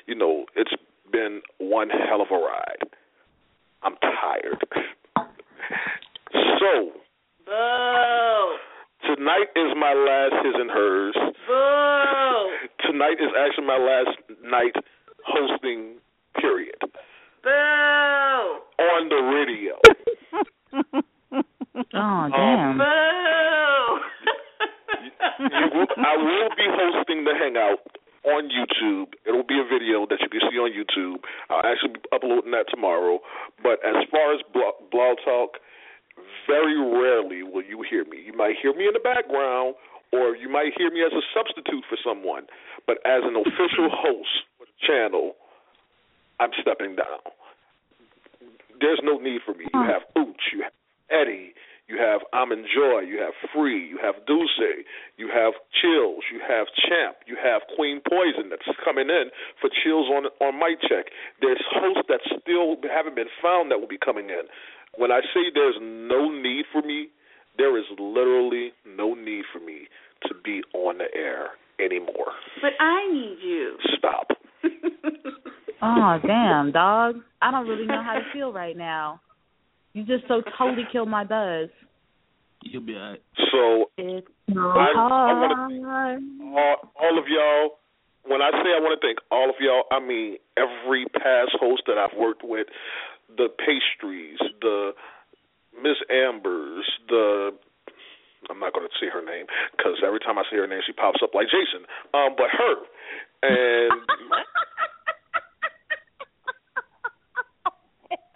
You 0.05 0.15
know, 0.15 0.45
it's 0.55 0.71
been 1.11 1.41
one 1.57 1.89
hell 1.89 2.21
of 2.21 2.27
a 2.31 2.35
ride. 2.35 2.83
I'm 3.81 3.95
tired. 4.01 4.63
so 6.59 6.91
Boo! 7.45 8.57
tonight 9.15 9.49
is 9.55 9.73
my 9.75 9.93
last 9.93 10.45
his 10.45 10.53
and 10.55 10.69
hers. 10.69 11.17
Boo! 11.47 12.91
Tonight 12.91 13.17
is 13.19 13.31
actually 13.39 13.65
my 13.65 13.77
last 13.77 14.17
night 14.43 14.75
hosting. 15.25 15.95
Period 16.39 16.77
Boo! 17.43 17.49
on 17.49 19.09
the 19.09 19.15
radio. 19.33 21.01
Oh, 21.75 21.83
oh 21.93 22.29
damn. 22.29 22.77
Boo! 22.77 22.83
You 25.39 25.67
will, 25.71 25.87
I 25.95 26.17
will 26.19 26.51
be 26.59 26.67
hosting 26.67 27.23
the 27.23 27.31
hangout 27.31 27.79
on 28.27 28.51
YouTube. 28.51 29.15
It'll 29.25 29.47
be 29.47 29.55
a 29.55 29.63
video 29.63 30.05
that 30.11 30.19
you 30.19 30.27
can 30.27 30.41
see 30.51 30.59
on 30.59 30.71
YouTube. 30.75 31.23
I'll 31.49 31.63
actually 31.63 31.95
be 31.95 32.03
uploading 32.11 32.51
that 32.51 32.67
tomorrow. 32.67 33.19
But 33.63 33.79
as 33.87 34.03
far 34.11 34.35
as 34.35 34.41
blog, 34.51 34.75
blog 34.91 35.17
talk, 35.23 35.63
very 36.47 36.75
rarely 36.75 37.43
will 37.43 37.63
you 37.63 37.85
hear 37.87 38.03
me. 38.03 38.19
You 38.25 38.35
might 38.35 38.55
hear 38.61 38.73
me 38.75 38.87
in 38.87 38.93
the 38.93 38.99
background, 38.99 39.75
or 40.11 40.35
you 40.35 40.49
might 40.49 40.75
hear 40.75 40.91
me 40.91 41.03
as 41.07 41.13
a 41.15 41.23
substitute 41.31 41.85
for 41.87 41.97
someone. 42.03 42.43
But 42.85 42.97
as 43.07 43.23
an 43.23 43.39
official 43.39 43.87
host 43.87 44.43
for 44.57 44.67
the 44.67 44.77
channel, 44.83 45.35
I'm 46.39 46.51
stepping 46.61 46.95
down. 46.95 47.23
There's 48.81 48.99
no 49.03 49.19
need 49.19 49.41
for 49.45 49.53
me. 49.53 49.65
You 49.73 49.83
have 49.83 50.03
Ooch, 50.17 50.51
you 50.51 50.63
have 50.63 50.75
Eddie, 51.11 51.53
you 51.87 51.97
have 51.97 52.21
I'm 52.33 52.51
Enjoy, 52.51 53.01
you 53.01 53.17
have 53.19 53.33
Free, 53.53 53.81
you 53.81 53.97
have 54.01 54.15
Dulce, 54.27 54.85
you 55.17 55.27
have 55.33 55.53
Chills, 55.81 56.23
you 56.31 56.39
have 56.45 56.67
Champ, 56.85 57.17
you 57.25 57.35
have 57.41 57.61
Queen 57.75 58.01
Poison 58.07 58.49
that's 58.49 58.69
coming 58.85 59.09
in 59.09 59.33
for 59.59 59.69
Chills 59.83 60.07
on 60.07 60.29
on 60.39 60.59
Mic 60.59 60.79
Check. 60.81 61.09
There's 61.41 61.61
hosts 61.73 62.05
that 62.07 62.21
still 62.41 62.77
haven't 62.93 63.15
been 63.15 63.31
found 63.41 63.71
that 63.71 63.79
will 63.79 63.89
be 63.89 63.97
coming 63.97 64.29
in. 64.29 64.45
When 64.97 65.11
I 65.11 65.21
say 65.33 65.49
there's 65.53 65.77
no 65.81 66.29
need 66.29 66.65
for 66.71 66.81
me, 66.81 67.09
there 67.57 67.77
is 67.77 67.85
literally 67.97 68.71
no 68.85 69.13
need 69.15 69.43
for 69.51 69.59
me 69.59 69.89
to 70.27 70.35
be 70.43 70.61
on 70.73 70.99
the 70.99 71.09
air 71.15 71.57
anymore. 71.79 72.37
But 72.61 72.73
I 72.79 73.11
need 73.11 73.37
you. 73.41 73.77
Stop. 73.97 74.29
Oh 75.81 76.17
damn, 76.25 76.71
dog. 76.71 77.15
I 77.41 77.51
don't 77.51 77.67
really 77.67 77.85
know 77.85 78.03
how 78.03 78.15
to 78.15 78.21
feel 78.33 78.51
right 78.51 78.75
now. 78.75 79.21
You 79.99 80.05
just 80.05 80.29
so 80.29 80.41
totally 80.57 80.87
killed 80.89 81.09
my 81.09 81.25
buzz. 81.25 81.67
You'll 82.63 82.87
be 82.87 82.95
alright. 82.95 83.21
So 83.51 83.91
It's 83.97 84.27
I, 84.47 84.95
I 84.95 85.33
want 85.35 85.51
to 85.51 85.75
thank 85.75 86.55
all, 86.55 86.93
all 86.95 87.19
of 87.19 87.25
y'all. 87.27 87.79
When 88.23 88.41
I 88.41 88.51
say 88.63 88.71
I 88.71 88.79
want 88.79 88.95
to 88.95 89.05
thank 89.05 89.19
all 89.29 89.49
of 89.49 89.55
y'all, 89.59 89.83
I 89.91 89.99
mean 89.99 90.37
every 90.55 91.03
past 91.19 91.51
host 91.59 91.83
that 91.87 91.97
I've 91.97 92.17
worked 92.17 92.43
with, 92.45 92.67
the 93.35 93.51
pastries, 93.59 94.39
the 94.61 94.91
Miss 95.75 95.99
Ambers, 96.07 96.87
the 97.09 97.51
I'm 98.49 98.59
not 98.59 98.71
going 98.71 98.87
to 98.87 98.95
say 99.03 99.11
her 99.11 99.23
name 99.23 99.47
because 99.75 99.99
every 99.99 100.19
time 100.23 100.39
I 100.39 100.43
say 100.49 100.63
her 100.63 100.67
name, 100.67 100.79
she 100.87 100.93
pops 100.93 101.19
up 101.21 101.35
like 101.35 101.47
Jason. 101.51 101.83
Um, 102.15 102.39
but 102.39 102.47
her 102.55 102.75
and 103.43 103.99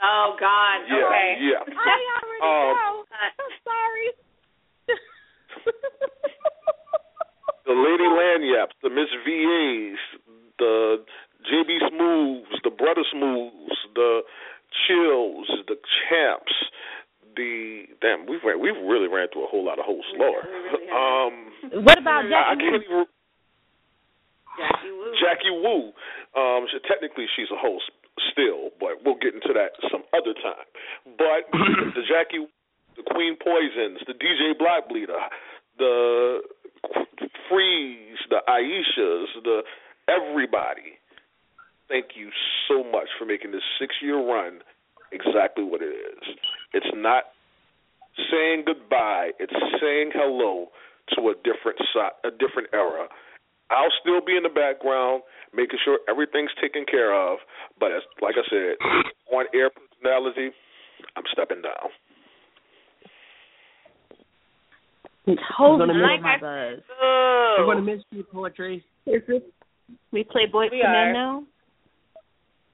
Oh 0.04 0.36
God. 0.40 0.84
yeah, 0.92 1.08
okay. 1.08 1.30
yeah. 1.40 1.64
I 1.80 1.98
already 2.20 2.44
Um, 2.44 2.76
know. 2.76 3.06
I'm 3.08 3.54
sorry. 3.64 4.08
the 7.66 7.72
Lady 7.74 8.04
Lanyaps, 8.04 8.76
the 8.84 8.90
Miss 8.90 9.08
VAs, 9.24 10.00
the 10.60 11.04
JB 11.48 11.90
Smooths, 11.90 12.60
the 12.64 12.70
Brother 12.72 13.04
Smooths, 13.12 13.78
the 13.96 14.22
Chills, 14.88 15.48
the 15.68 15.76
Champs, 16.10 16.54
the 17.36 17.86
damn 18.02 18.26
we've 18.28 18.44
ran, 18.44 18.60
we've 18.60 18.76
really 18.86 19.08
ran 19.08 19.28
through 19.32 19.46
a 19.46 19.48
whole 19.48 19.64
lot 19.66 19.80
of 19.80 19.86
hosts, 19.86 20.12
Lord. 20.18 20.44
um, 20.92 21.84
What 21.84 21.98
about 21.98 22.26
I, 22.26 22.28
I 22.28 22.56
Jackie 22.56 22.62
can't 22.70 22.84
even. 22.84 23.06
Jackie 24.60 24.92
Wu. 24.92 25.16
Jackie 25.18 25.50
Wu. 25.50 25.92
Um, 26.38 26.68
she, 26.70 26.78
technically 26.88 27.26
she's 27.36 27.50
a 27.52 27.58
host 27.58 27.90
still, 28.32 28.70
but 28.80 29.02
we'll 29.06 29.20
get 29.22 29.34
into 29.34 29.54
that 29.54 29.74
some 29.92 30.04
other 30.14 30.34
time. 30.34 30.68
But 31.18 31.50
the 31.98 32.04
Jackie, 32.08 32.46
the 32.98 33.04
Queen 33.14 33.38
Poisons, 33.38 34.00
the 34.08 34.14
DJ 34.14 34.58
Black 34.58 34.90
Bleeder, 34.90 35.18
the 35.78 36.42
Freeze, 37.50 38.20
the 38.30 38.42
Aishas, 38.48 39.28
the 39.44 39.62
everybody. 40.08 41.00
Thank 41.90 42.16
you 42.16 42.30
so 42.68 42.84
much 42.84 43.10
for 43.20 43.26
making 43.26 43.52
this 43.52 43.62
six 43.80 43.96
year 44.02 44.18
run 44.18 44.60
exactly 45.12 45.64
what 45.64 45.82
it 45.82 45.94
is. 45.94 46.38
It's 46.74 46.90
not 46.96 47.26
saying 48.32 48.64
goodbye, 48.66 49.32
it's 49.40 49.54
saying 49.82 50.12
hello 50.14 50.68
to 51.16 51.30
a 51.30 51.34
different 51.44 51.80
si- 51.94 52.18
a 52.28 52.32
different 52.32 52.70
era. 52.74 53.08
I'll 53.70 53.94
still 54.02 54.22
be 54.22 54.38
in 54.38 54.44
the 54.44 54.50
background, 54.54 55.24
making 55.56 55.80
sure 55.86 56.00
everything's 56.10 56.52
taken 56.62 56.86
care 56.90 57.14
of. 57.14 57.40
But 57.80 57.92
as 57.92 58.02
like 58.22 58.36
I 58.38 58.44
said, 58.50 58.76
on 59.36 59.46
air 59.54 59.70
personality, 59.70 60.50
I'm 61.16 61.24
stepping 61.32 61.62
down. 61.62 61.90
Totally 65.58 65.94
We're 65.94 66.08
gonna 66.08 66.22
my 66.22 66.36
miss- 66.36 66.42
buzz. 66.42 66.80
We're 67.60 67.66
gonna 67.66 67.82
miss 67.82 68.02
you, 68.12 68.24
poetry. 68.24 68.84
We 70.12 70.24
play 70.24 70.46
Boys 70.52 70.70
We 70.72 70.80
to 70.80 70.86
are. 70.86 71.06
Men 71.06 71.14
now. 71.14 71.44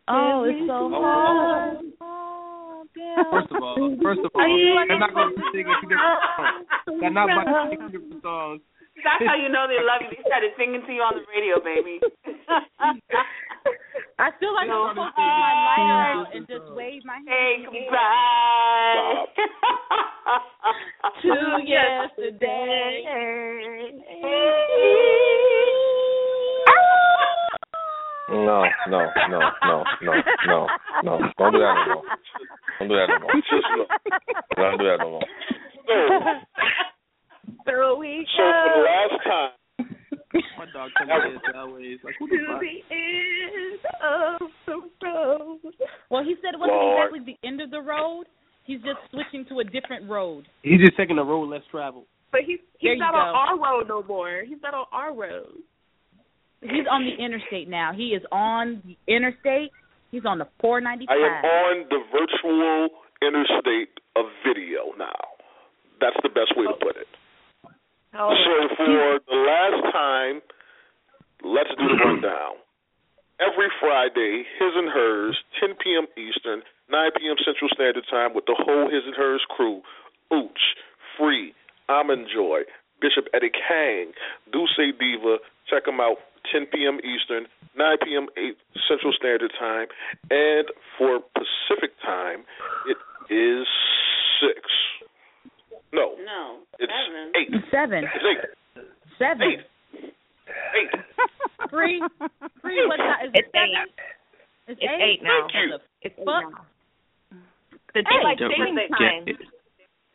Oh, 0.08 0.44
it's 0.50 0.68
so 0.68 0.90
hard. 0.92 1.78
Oh. 2.02 2.84
First 3.32 3.52
of 3.52 3.62
all, 3.62 3.98
first 4.02 4.20
of 4.26 4.32
all, 4.34 4.42
Are 4.42 4.48
you 4.48 4.74
like 4.76 4.88
they're 4.88 5.00
not 5.00 5.14
going 5.14 5.30
to 5.30 5.36
be 5.36 5.44
singing 5.52 5.76
two 5.82 5.90
different 5.90 6.20
songs. 6.38 7.00
They're 7.00 7.12
not 7.12 7.30
about 7.32 7.46
to 7.46 7.70
sing 7.70 7.80
two 7.92 8.00
different 8.00 8.24
songs. 8.24 8.62
That's 9.04 9.24
how 9.26 9.36
you 9.36 9.50
know 9.50 9.68
they 9.68 9.82
love 9.84 10.02
you. 10.02 10.10
They 10.12 10.24
started 10.26 10.52
singing 10.58 10.82
to 10.86 10.92
you 10.92 11.02
on 11.02 11.16
the 11.20 11.26
radio, 11.30 11.60
baby. 11.60 12.00
I 14.20 14.32
feel 14.40 14.54
like 14.54 14.68
I'm 14.68 14.92
supposed 14.92 15.16
to 15.16 15.16
put 15.16 15.24
my 15.24 15.54
lighter 15.64 16.04
out 16.12 16.36
and 16.36 16.48
just 16.48 16.68
wave 16.76 17.04
my 17.06 17.24
hand. 17.24 17.28
Hey, 17.28 17.64
goodbye. 17.64 19.26
To 21.24 21.64
yesterday. 21.64 23.06
No, 28.30 28.64
no, 28.90 29.10
no, 29.30 29.40
no, 29.64 29.84
no, 30.04 30.14
no, 30.48 30.68
no. 31.04 31.20
Don't 31.38 31.52
do 31.54 31.60
that 31.60 31.76
no 31.88 31.96
more. 31.96 32.04
Don't 32.80 32.90
do 32.90 32.96
that 32.96 33.08
no 33.10 33.20
more. 33.20 33.32
Don't 34.56 34.78
do 34.78 34.86
that 34.86 35.00
no 35.00 35.10
more. 35.10 35.28
Throw 37.66 37.98
we 37.98 38.28
So 38.38 38.44
for 38.44 38.70
the 38.76 38.84
last 38.84 39.24
time, 39.24 39.52
My 41.10 41.18
dog 41.18 41.24
comes 41.24 41.42
in 41.42 41.54
sideways. 41.54 42.00
Like, 42.06 42.16
who 42.20 42.28
the 42.30 42.38
to 42.38 42.46
fuck? 42.46 42.62
the 42.62 42.78
end 42.94 43.82
of 44.06 44.50
the 44.66 44.78
road. 45.02 45.60
Well, 46.10 46.24
he 46.24 46.36
said 46.42 46.54
it 46.54 46.60
wasn't 46.60 46.78
Lord. 46.78 47.10
exactly 47.10 47.34
the 47.34 47.48
end 47.48 47.62
of 47.62 47.72
the 47.72 47.82
road. 47.82 48.26
He's 48.66 48.82
just 48.82 49.02
switching 49.10 49.46
to 49.50 49.60
a 49.60 49.64
different 49.64 50.10
road. 50.10 50.46
He's 50.62 50.80
just 50.80 50.96
taking 50.96 51.16
the 51.16 51.26
road 51.26 51.50
less 51.50 51.66
traveled. 51.72 52.06
But 52.32 52.42
he's 52.46 52.60
he's 52.78 52.92
you 52.94 52.98
not 52.98 53.16
on 53.16 53.34
our 53.34 53.58
road 53.58 53.88
no 53.88 54.04
more. 54.04 54.44
He's 54.48 54.62
not 54.62 54.74
on 54.74 54.86
our 54.94 55.14
road. 55.14 55.58
He's 56.62 56.86
on 56.92 57.06
the 57.06 57.24
interstate 57.24 57.68
now. 57.68 57.92
He 57.96 58.14
is 58.14 58.22
on 58.32 58.84
the 58.86 58.98
interstate. 59.12 59.72
He's 60.12 60.26
on 60.26 60.38
the 60.38 60.48
495. 60.62 61.08
I 61.10 61.18
am 61.18 61.46
on 61.46 61.76
the 61.90 62.02
virtual 62.12 62.90
interstate 63.22 63.94
of 64.16 64.26
video 64.46 64.94
now. 64.98 65.40
That's 66.02 66.18
the 66.24 66.30
best 66.30 66.54
way 66.56 66.66
to 66.66 66.74
oh. 66.74 66.82
put 66.82 66.96
it. 66.98 67.08
Oh, 68.18 68.34
So 68.34 68.76
for 68.76 69.20
the 69.26 69.38
last 69.38 69.94
time, 69.94 70.42
let's 71.44 71.70
do 71.78 71.86
the 71.88 71.98
rundown. 72.06 72.58
Every 73.40 73.72
Friday, 73.80 74.44
his 74.60 74.74
and 74.76 74.90
hers, 74.92 75.38
10 75.62 75.76
p.m. 75.80 76.08
Eastern, 76.20 76.62
9 76.92 77.12
p.m. 77.18 77.36
Central 77.46 77.70
Standard 77.74 78.04
Time, 78.12 78.34
with 78.36 78.46
the 78.46 78.56
whole 78.58 78.90
his 78.92 79.04
and 79.06 79.16
hers 79.16 79.44
crew. 79.50 79.82
Ooch, 80.32 80.76
Free, 81.18 81.54
I'm 81.88 82.10
Enjoy, 82.12 82.62
Bishop 83.02 83.26
Eddie 83.34 83.52
Kang, 83.56 84.12
Dulce 84.52 84.76
Diva. 85.00 85.38
Check 85.70 85.86
them 85.86 86.00
out. 86.02 86.18
10 86.52 86.66
p.m. 86.68 86.98
Eastern, 87.04 87.46
9 87.78 87.98
p.m. 88.04 88.28
8 88.38 88.58
Central 88.90 89.14
Standard 89.14 89.52
Time, 89.60 89.88
and 90.32 90.68
for 90.98 91.20
Pacific 91.36 91.92
Time, 92.04 92.44
it 92.88 92.98
is 93.32 93.68
six. 94.42 94.60
No, 95.94 96.16
No. 96.26 96.60
it's 96.80 96.92
seven. 96.92 97.32
eight. 97.36 97.50
Seven. 97.72 98.04
It's 98.04 98.26
eight. 98.26 98.84
Seven. 99.18 99.48
Eight. 99.48 99.60
Eight. 100.76 100.92
Free. 101.70 102.02
Free. 102.62 102.80
What 102.88 102.98
time? 102.98 103.26
Is 103.28 103.32
it 103.34 103.46
It's 103.46 103.52
seven? 103.52 103.70
eight. 103.76 103.94
It's, 104.68 104.80
It's 104.82 104.92
eight. 104.92 105.02
eight 105.02 105.24
now. 105.24 105.44
What 105.44 105.52
the 105.54 105.82
It's 106.02 106.16
eight 106.20 106.26
fuck? 106.26 106.44
now. 106.52 106.66
The 107.94 108.02
daylight 108.04 108.38
Hey. 108.40 108.50
savings 108.50 108.80
Yeah. 108.90 108.98
time. 108.98 109.26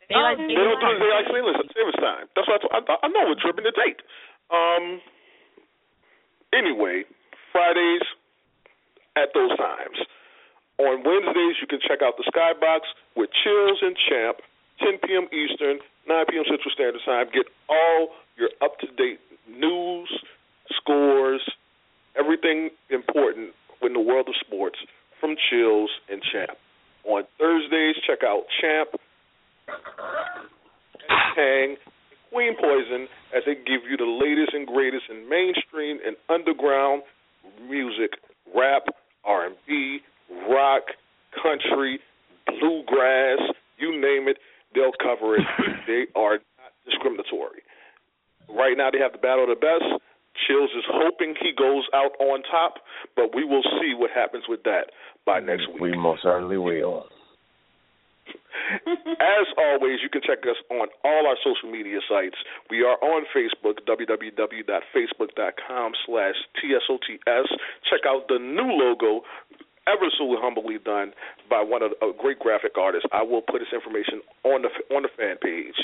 Daylight 0.07 0.37
They 0.37 0.53
don't 0.53 0.79
do 0.79 0.85
savings 0.85 0.99
the 0.99 1.05
daylight 1.05 1.27
savings 1.27 1.57
savings 1.75 1.95
time. 1.99 2.25
That's 2.35 2.47
what 2.47 2.61
I, 2.71 2.79
I, 2.79 2.95
I 3.03 3.07
know 3.09 3.25
we're 3.27 3.35
tripping 3.41 3.65
the 3.65 3.71
date. 3.71 4.01
Um. 4.49 5.01
Anyway, 6.53 7.03
Fridays 7.51 8.01
at 9.17 9.33
those 9.33 9.55
times. 9.57 9.97
On 10.77 11.03
Wednesdays, 11.03 11.55
you 11.61 11.67
can 11.67 11.79
check 11.87 12.01
out 12.01 12.15
the 12.17 12.23
Skybox 12.31 12.81
with 13.15 13.29
Chills 13.43 13.79
and 13.81 13.95
Champ, 14.09 14.37
10 14.79 14.99
p.m. 15.07 15.27
Eastern, 15.31 15.79
9 16.07 16.25
p.m. 16.29 16.43
Central 16.47 16.71
Standard 16.73 17.01
Time. 17.05 17.27
Get 17.33 17.47
all 17.69 18.09
your 18.35 18.49
up 18.61 18.77
to 18.79 18.87
date 18.99 19.19
news, 19.47 20.11
scores, 20.73 21.41
everything 22.17 22.69
important 22.89 23.51
in 23.81 23.93
the 23.93 23.99
world 23.99 24.27
of 24.27 24.35
sports 24.39 24.77
from 25.19 25.35
Chills 25.49 25.89
and 26.09 26.21
Champ. 26.31 26.57
On 27.05 27.23
Thursdays, 27.37 27.95
check 28.05 28.19
out 28.23 28.43
Champ, 28.61 28.89
Tang, 31.35 31.77
Queen 32.31 32.55
Poison 32.59 33.07
as 33.35 33.43
they 33.45 33.55
give 33.55 33.87
you 33.89 33.97
the 33.97 34.05
latest 34.05 34.53
and 34.53 34.65
greatest 34.67 35.03
in 35.09 35.29
mainstream 35.29 35.99
and 36.05 36.15
underground 36.29 37.03
music, 37.69 38.11
rap, 38.55 38.87
R&B, 39.23 39.99
rock, 40.49 40.83
country, 41.41 41.99
bluegrass, 42.47 43.39
you 43.77 43.91
name 43.91 44.27
it, 44.27 44.37
they'll 44.73 44.95
cover 45.01 45.35
it. 45.35 45.45
they 45.87 46.05
are 46.15 46.39
not 46.57 46.71
discriminatory. 46.85 47.61
Right 48.49 48.77
now 48.77 48.89
they 48.91 48.99
have 48.99 49.11
the 49.11 49.17
battle 49.17 49.43
of 49.43 49.49
the 49.49 49.55
best. 49.55 50.01
Chills 50.47 50.71
is 50.77 50.83
hoping 50.87 51.35
he 51.39 51.51
goes 51.51 51.83
out 51.93 52.11
on 52.19 52.43
top, 52.43 52.75
but 53.15 53.35
we 53.35 53.43
will 53.43 53.63
see 53.79 53.93
what 53.95 54.11
happens 54.11 54.45
with 54.47 54.63
that 54.63 54.91
by 55.25 55.39
next 55.39 55.67
week. 55.71 55.81
We 55.81 55.97
most 55.97 56.23
certainly 56.23 56.57
will. 56.57 57.07
As 58.87 59.47
always, 59.57 59.99
you 60.01 60.09
can 60.09 60.21
check 60.21 60.39
us 60.49 60.55
on 60.71 60.87
all 61.03 61.27
our 61.27 61.35
social 61.43 61.69
media 61.71 61.99
sites. 62.09 62.37
We 62.69 62.83
are 62.83 62.97
on 63.01 63.25
Facebook, 63.35 63.79
www.facebook.com 63.87 65.93
slash 66.05 66.35
TSOTS. 66.57 67.49
Check 67.89 68.01
out 68.07 68.27
the 68.27 68.39
new 68.39 68.71
logo, 68.71 69.23
ever 69.87 70.09
so 70.17 70.25
humbly 70.37 70.77
done 70.83 71.13
by 71.49 71.61
one 71.61 71.81
of 71.81 71.93
a 72.01 72.11
great 72.17 72.39
graphic 72.39 72.77
artists. 72.77 73.07
I 73.13 73.21
will 73.21 73.41
put 73.41 73.61
his 73.61 73.71
information 73.73 74.21
on 74.43 74.61
the 74.65 74.71
on 74.93 75.03
the 75.03 75.13
fan 75.17 75.37
page. 75.41 75.77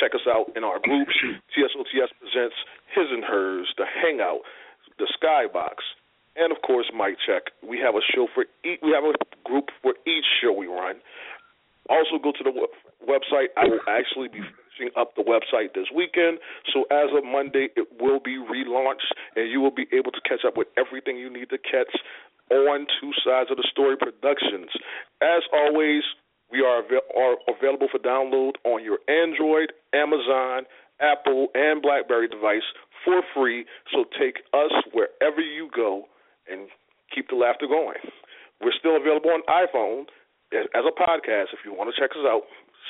Check 0.00 0.14
us 0.14 0.26
out 0.26 0.52
in 0.56 0.64
our 0.64 0.80
groups. 0.80 1.12
TSOTS 1.52 2.12
presents 2.20 2.56
His 2.94 3.08
and 3.10 3.24
Hers, 3.24 3.68
the 3.76 3.86
Hangout, 3.86 4.40
the 4.98 5.06
Skybox, 5.16 5.84
and 6.36 6.52
of 6.52 6.60
course 6.62 6.90
Mic 6.96 7.16
Check. 7.26 7.52
We 7.62 7.78
have 7.78 7.94
a 7.94 8.04
show 8.14 8.26
for 8.34 8.44
each. 8.64 8.80
We 8.82 8.92
have 8.92 9.04
a 9.04 9.14
group 9.44 9.68
for 9.82 9.94
each 10.06 10.24
show 10.40 10.52
we 10.52 10.66
run. 10.66 10.96
Also, 11.90 12.16
go 12.22 12.32
to 12.32 12.44
the 12.44 12.54
website. 13.04 13.52
I 13.56 13.66
will 13.66 13.82
actually 13.88 14.28
be 14.28 14.40
finishing 14.82 15.00
up 15.00 15.14
the 15.16 15.22
website 15.22 15.74
this 15.74 15.86
weekend. 15.94 16.38
So, 16.72 16.84
as 16.90 17.10
of 17.16 17.24
Monday, 17.24 17.68
it 17.76 17.88
will 18.00 18.20
be 18.20 18.36
relaunched, 18.36 19.10
and 19.36 19.50
you 19.50 19.60
will 19.60 19.74
be 19.74 19.86
able 19.92 20.12
to 20.12 20.20
catch 20.28 20.44
up 20.46 20.56
with 20.56 20.68
everything 20.76 21.16
you 21.16 21.32
need 21.32 21.50
to 21.50 21.58
catch 21.58 21.94
on 22.50 22.86
Two 23.00 23.12
Sides 23.24 23.50
of 23.50 23.56
the 23.56 23.68
Story 23.70 23.96
Productions. 23.96 24.70
As 25.22 25.42
always, 25.52 26.02
we 26.50 26.60
are, 26.60 26.84
avail- 26.84 27.08
are 27.16 27.36
available 27.48 27.88
for 27.90 27.98
download 27.98 28.52
on 28.64 28.84
your 28.84 28.98
Android, 29.08 29.72
Amazon, 29.94 30.64
Apple, 31.00 31.48
and 31.54 31.80
BlackBerry 31.80 32.28
device 32.28 32.66
for 33.04 33.22
free. 33.34 33.64
So, 33.92 34.04
take 34.18 34.38
us 34.52 34.72
wherever 34.92 35.40
you 35.40 35.70
go 35.74 36.04
and 36.50 36.68
keep 37.14 37.28
the 37.28 37.36
laughter 37.36 37.66
going. 37.66 37.98
We're 38.60 38.76
still 38.78 38.96
available 38.96 39.30
on 39.30 39.42
iPhone 39.48 40.06
as 40.52 40.66
as 40.74 40.84
a 40.86 40.92
podcast 40.92 41.52
if 41.52 41.64
you 41.64 41.72
want 41.72 41.92
to 41.92 42.00
check 42.00 42.12
us 42.12 42.24
out, 42.28 42.42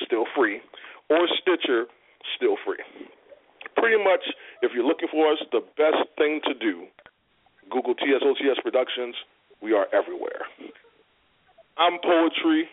still 0.05 0.25
free, 0.35 0.61
or 1.09 1.27
Stitcher, 1.41 1.85
still 2.35 2.57
free. 2.65 2.81
Pretty 3.75 3.97
much, 3.97 4.21
if 4.61 4.71
you're 4.73 4.85
looking 4.85 5.09
for 5.11 5.31
us, 5.31 5.39
the 5.51 5.61
best 5.77 6.07
thing 6.17 6.41
to 6.45 6.53
do, 6.53 6.85
Google 7.69 7.95
TSOTS 7.95 8.61
Productions. 8.61 9.15
We 9.61 9.73
are 9.73 9.87
everywhere. 9.93 10.43
I'm 11.77 11.97
poetry. 12.03 12.69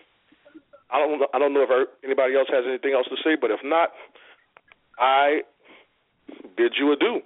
I 0.90 0.98
don't. 0.98 1.22
I 1.32 1.38
don't 1.38 1.54
know 1.54 1.62
if 1.62 1.70
er, 1.70 1.86
anybody 2.04 2.34
else 2.34 2.48
has 2.50 2.64
anything 2.66 2.92
else 2.92 3.06
to 3.08 3.16
say, 3.22 3.36
but 3.40 3.50
if 3.50 3.60
not, 3.62 3.90
I 4.98 5.40
bid 6.56 6.74
you 6.78 6.92
adieu. 6.92 7.22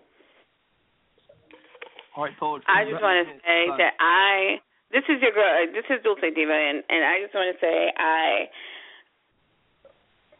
All 2.14 2.24
right, 2.24 2.38
poetry. 2.38 2.68
I 2.68 2.84
just 2.84 3.02
want 3.02 3.26
to 3.26 3.34
say 3.42 3.66
that 3.78 3.94
I 3.98 4.60
this 4.94 5.02
is 5.10 5.18
your 5.18 5.34
girl. 5.34 5.50
This 5.74 5.88
is 5.90 5.98
Dulce 6.06 6.22
Diva, 6.22 6.54
and 6.54 6.86
and 6.86 7.02
I 7.02 7.18
just 7.18 7.34
want 7.34 7.50
to 7.50 7.58
say 7.58 7.90
I 7.98 8.46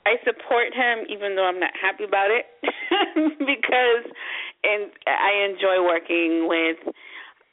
I 0.07 0.17
support 0.25 0.75
him 0.75 1.07
even 1.09 1.37
though 1.37 1.47
I'm 1.47 1.61
not 1.61 1.73
happy 1.81 2.05
about 2.05 2.31
it 2.31 2.47
because 3.39 4.05
and 4.65 4.91
I 5.07 5.49
enjoy 5.49 5.83
working 5.85 6.49
with 6.49 6.77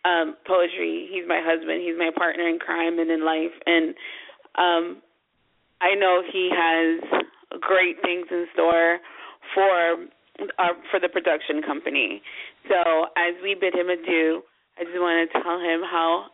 um 0.04 0.36
poetry. 0.46 1.08
He's 1.12 1.28
my 1.28 1.42
husband. 1.44 1.82
He's 1.82 1.98
my 1.98 2.12
partner 2.16 2.48
in 2.48 2.60
crime 2.60 3.00
and 3.00 3.10
in 3.10 3.26
life, 3.26 3.56
and 3.66 3.96
um 4.58 5.02
I 5.82 5.96
know 5.96 6.22
he 6.22 6.50
has 6.54 7.24
great 7.60 7.98
things 8.04 8.28
in 8.30 8.46
store 8.54 9.00
for 9.54 10.08
uh, 10.60 10.74
for 10.90 11.00
the 11.00 11.10
production 11.10 11.62
company. 11.62 12.22
So 12.70 13.08
as 13.18 13.36
we 13.44 13.56
bid 13.56 13.74
him 13.74 13.90
adieu, 13.90 14.42
I 14.80 14.84
just 14.84 14.98
want 14.98 15.30
to 15.30 15.42
tell 15.42 15.60
him 15.60 15.82
how 15.82 16.28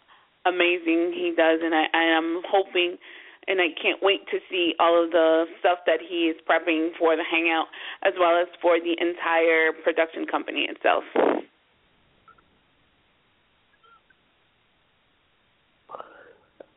amazing 0.46 1.12
he 1.14 1.34
does, 1.36 1.60
and 1.64 1.74
I, 1.74 1.86
I 1.94 2.04
am 2.04 2.42
hoping 2.48 2.98
and 3.48 3.62
I 3.62 3.68
can't 3.82 4.00
wait 4.02 4.22
to 4.32 4.40
see 4.50 4.74
all 4.80 5.04
of 5.04 5.12
the 5.12 5.46
stuff 5.60 5.80
that 5.86 6.00
he 6.08 6.28
is 6.28 6.36
prepping 6.50 6.90
for 7.00 7.16
the 7.16 7.24
Hangout, 7.24 7.68
as 8.04 8.14
well 8.20 8.40
as 8.40 8.48
for 8.62 8.78
the 8.80 8.96
entire 9.00 9.72
production 9.84 10.26
company 10.26 10.68
itself. 10.70 11.04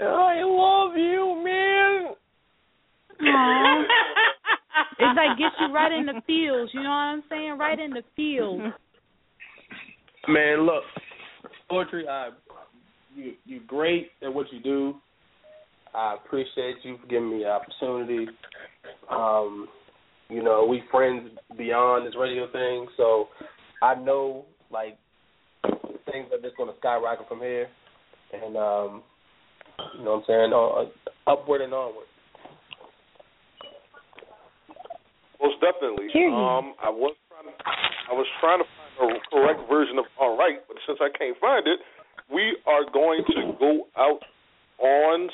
I 0.01 0.43
love 0.43 0.97
you, 0.97 1.43
man. 1.45 2.15
Aww. 3.21 3.85
it's 4.99 5.17
like 5.17 5.39
gets 5.39 5.55
you 5.61 5.67
right 5.75 5.93
in 5.93 6.07
the 6.07 6.23
fields, 6.27 6.71
You 6.73 6.83
know 6.83 6.89
what 6.89 6.95
I'm 6.95 7.23
saying? 7.29 7.59
Right 7.59 7.79
in 7.79 7.91
the 7.91 8.03
feels. 8.17 8.73
Man, 10.29 10.65
look, 10.65 10.85
poetry. 11.69 12.09
I 12.09 12.31
you 13.15 13.33
you're 13.45 13.63
great 13.67 14.11
at 14.23 14.33
what 14.33 14.47
you 14.53 14.61
do. 14.61 14.95
I 15.95 16.15
appreciate 16.15 16.77
you 16.83 16.99
for 17.01 17.07
giving 17.07 17.31
me 17.31 17.39
the 17.45 17.51
opportunity. 17.51 18.27
Um, 19.11 19.69
you 20.29 20.43
know, 20.43 20.65
we 20.65 20.83
friends 20.91 21.31
beyond 21.59 22.07
this 22.07 22.15
radio 22.19 22.51
thing, 22.53 22.87
so 22.97 23.29
I 23.83 23.95
know 23.97 24.45
like 24.71 24.99
things 26.11 26.29
are 26.33 26.41
just 26.41 26.57
going 26.57 26.71
to 26.71 26.79
skyrocket 26.79 27.29
from 27.29 27.41
here, 27.41 27.69
and 28.33 28.57
um, 28.57 29.03
you 29.99 30.05
know 30.05 30.23
what 30.23 30.25
I'm 30.31 30.53
saying, 30.53 30.53
uh, 30.55 31.33
upward 31.33 31.63
and 31.63 31.75
onward. 31.75 32.07
Most 35.41 35.57
definitely. 35.61 36.07
Um, 36.29 36.75
I 36.79 36.91
was 36.91 37.17
trying 37.29 37.49
to, 37.49 37.55
I 37.65 38.13
was 38.13 38.27
trying 38.41 38.61
to 38.61 38.69
find 38.99 39.17
a 39.17 39.21
correct 39.31 39.69
version 39.69 39.99
of 39.99 40.05
all 40.21 40.37
right, 40.37 40.61
but 40.69 40.77
since 40.87 40.99
I 41.01 41.09
can't 41.17 41.37
find 41.41 41.67
it, 41.67 41.81
we 42.33 42.57
are 42.67 42.85
going 42.93 43.25
to 43.35 43.53
go 43.59 43.89
out 43.97 44.21
on 44.79 45.29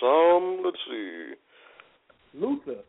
some. 0.00 0.62
Let's 0.64 0.76
see. 0.88 1.34
Luther. 2.34 2.80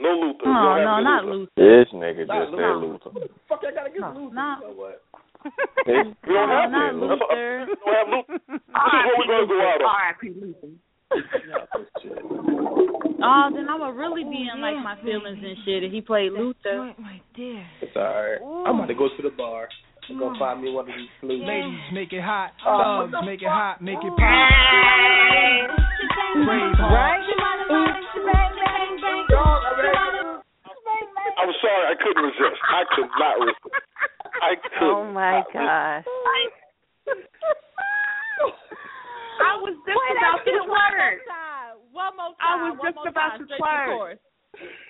No 0.00 0.08
Luther. 0.08 0.46
Oh, 0.46 0.74
We 0.74 0.80
no, 0.84 1.00
not 1.00 1.24
Luther. 1.24 1.52
Luther. 1.56 1.84
This 1.84 1.88
nigga 1.94 2.26
Not 2.26 2.40
just 2.44 2.52
said 2.52 2.76
Luther. 2.80 3.10
Luther. 3.12 3.34
Fuck, 3.48 3.60
I 3.66 3.74
gotta 3.74 3.90
get 3.90 4.00
No, 4.00 4.12
Luther. 4.16 4.34
not- 4.34 4.60
You 4.62 4.68
know 4.68 4.74
what? 4.74 5.02
This- 5.86 6.16
We 6.26 6.32
don't 6.34 6.48
No, 6.48 6.60
have 6.60 6.70
not 6.70 6.90
him. 6.90 7.00
Luther. 7.00 7.66
We 7.66 7.76
don't 7.84 7.94
have 7.94 8.08
Luther. 8.08 8.38
This 8.48 8.58
is 8.58 9.04
what 9.04 9.18
we're 9.18 9.26
going 9.26 9.42
to 9.42 9.52
go 9.52 9.60
out 9.60 9.80
on. 9.82 9.88
R.I.P. 9.88 10.22
Luther. 10.40 10.70
Oh, 13.24 13.50
then 13.54 13.68
I'ma 13.68 13.88
really 13.88 14.24
be 14.24 14.48
in 14.52 14.60
like 14.60 14.76
my 14.82 14.96
feelings 15.04 15.38
and 15.44 15.56
shit 15.64 15.84
if 15.84 15.92
he 15.92 16.00
played 16.00 16.32
Luther. 16.32 16.92
It's 17.36 17.96
all 17.96 18.02
right. 18.02 18.40
I'm 18.66 18.76
about 18.76 18.86
to 18.86 18.94
go 18.94 19.08
to 19.08 19.22
the 19.22 19.30
bar. 19.36 19.68
I'm 20.10 20.18
gonna 20.18 20.38
find 20.38 20.62
me 20.62 20.70
one 20.70 20.88
of 20.90 20.94
these 20.96 21.08
flutes. 21.20 21.44
Ladies, 21.46 21.78
make 21.92 22.12
it 22.12 22.22
hot. 22.22 22.52
Oh, 22.66 23.06
Thugs, 23.06 23.24
make 23.24 23.42
it 23.42 23.48
hot. 23.48 23.80
Make 23.80 24.02
it 24.02 24.12
pop. 24.18 24.50
Brave 26.42 26.74
heart. 26.78 27.20
I'm 31.38 31.52
sorry, 31.62 31.84
I 31.86 31.94
couldn't 31.98 32.22
resist. 32.22 32.60
I 32.66 32.82
could 32.94 33.10
not 33.18 33.34
resist. 33.40 33.74
I 34.42 34.52
oh 34.52 34.68
could. 34.78 34.90
Oh 34.90 35.04
my 35.12 35.42
gosh. 35.52 36.04
I 39.42 39.58
was 39.58 39.74
just 39.86 39.98
about 40.18 40.44
to 40.44 40.50
twerk. 40.66 41.18
One 41.92 42.16
more 42.16 42.34
time. 42.38 42.42
I 42.42 42.70
was 42.70 42.78
one 42.78 42.90
just 42.90 42.96
more 42.96 43.08
about 43.08 43.30
time, 43.30 43.38
to 43.38 43.54
twerk. 43.54 44.18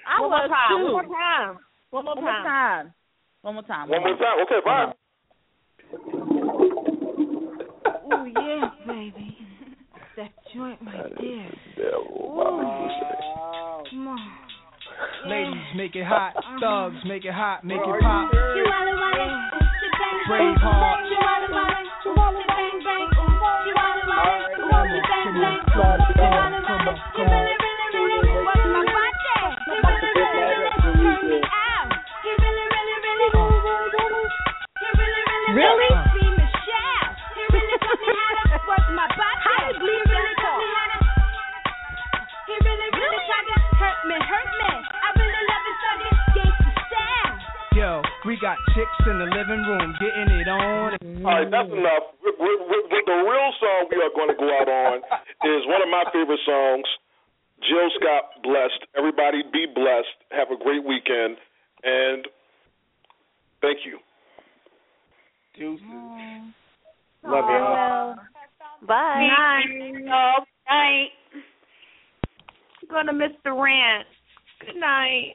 I 0.08 0.20
One 0.20 0.30
was 0.30 0.48
more 0.48 0.48
time. 0.48 0.72
One 0.72 0.92
more 0.92 1.04
time. 1.04 1.58
One 1.90 2.04
more 2.04 2.14
One 2.14 2.24
more 2.24 2.32
time. 2.32 2.44
time. 2.44 2.94
One 3.42 3.54
more 3.54 3.62
time. 3.64 3.88
One 3.88 4.00
more 4.00 4.16
time. 4.16 4.40
Okay, 4.46 4.60
fine. 4.64 4.94
Yeah, 8.34 8.70
baby. 8.86 9.36
That 10.16 10.30
joint 10.54 10.78
right 10.84 11.12
there. 11.20 11.54
Devil, 11.76 12.34
Bobby 12.36 13.90
Come 13.90 14.08
on. 14.08 14.32
Ladies, 15.26 15.62
make 15.76 15.94
it 15.96 16.04
hot. 16.04 16.34
Uh-huh. 16.36 16.90
Thugs, 16.90 17.02
make 17.06 17.24
it 17.24 17.32
hot. 17.32 17.64
Make 17.64 17.78
it 17.78 18.00
pop. 18.00 18.30
Brave 20.28 20.56
heart. 20.60 21.11
In 49.06 49.18
the 49.18 49.30
living 49.30 49.62
room 49.66 49.94
getting 49.98 50.30
it 50.38 50.48
on. 50.48 50.96
All 51.24 51.34
right, 51.34 51.50
that's 51.50 51.70
enough. 51.70 52.14
With, 52.22 52.36
with, 52.38 52.60
with, 52.66 52.84
with 52.90 53.06
the 53.06 53.18
real 53.26 53.50
song 53.58 53.90
we 53.90 53.98
are 53.98 54.14
going 54.14 54.30
to 54.30 54.38
go 54.38 54.48
out 54.48 54.68
on 54.68 54.96
is 55.50 55.62
one 55.66 55.82
of 55.82 55.90
my 55.90 56.04
favorite 56.12 56.40
songs. 56.46 56.86
Jill 57.66 57.90
Scott, 57.98 58.42
blessed. 58.42 58.82
Everybody 58.96 59.42
be 59.52 59.66
blessed. 59.66 60.16
Have 60.30 60.50
a 60.50 60.58
great 60.62 60.82
weekend, 60.82 61.38
and 61.82 62.26
thank 63.60 63.86
you. 63.86 63.98
Juices. 65.56 65.86
Mm. 65.86 66.52
Love 67.24 67.44
you. 67.46 67.62
All. 67.62 68.16
Bye. 68.86 69.28
Oh, 70.10 70.44
night. 70.68 71.10
Gonna 72.90 73.12
miss 73.12 73.30
the 73.44 73.52
rant. 73.52 74.06
Good 74.60 74.76
night. 74.76 75.34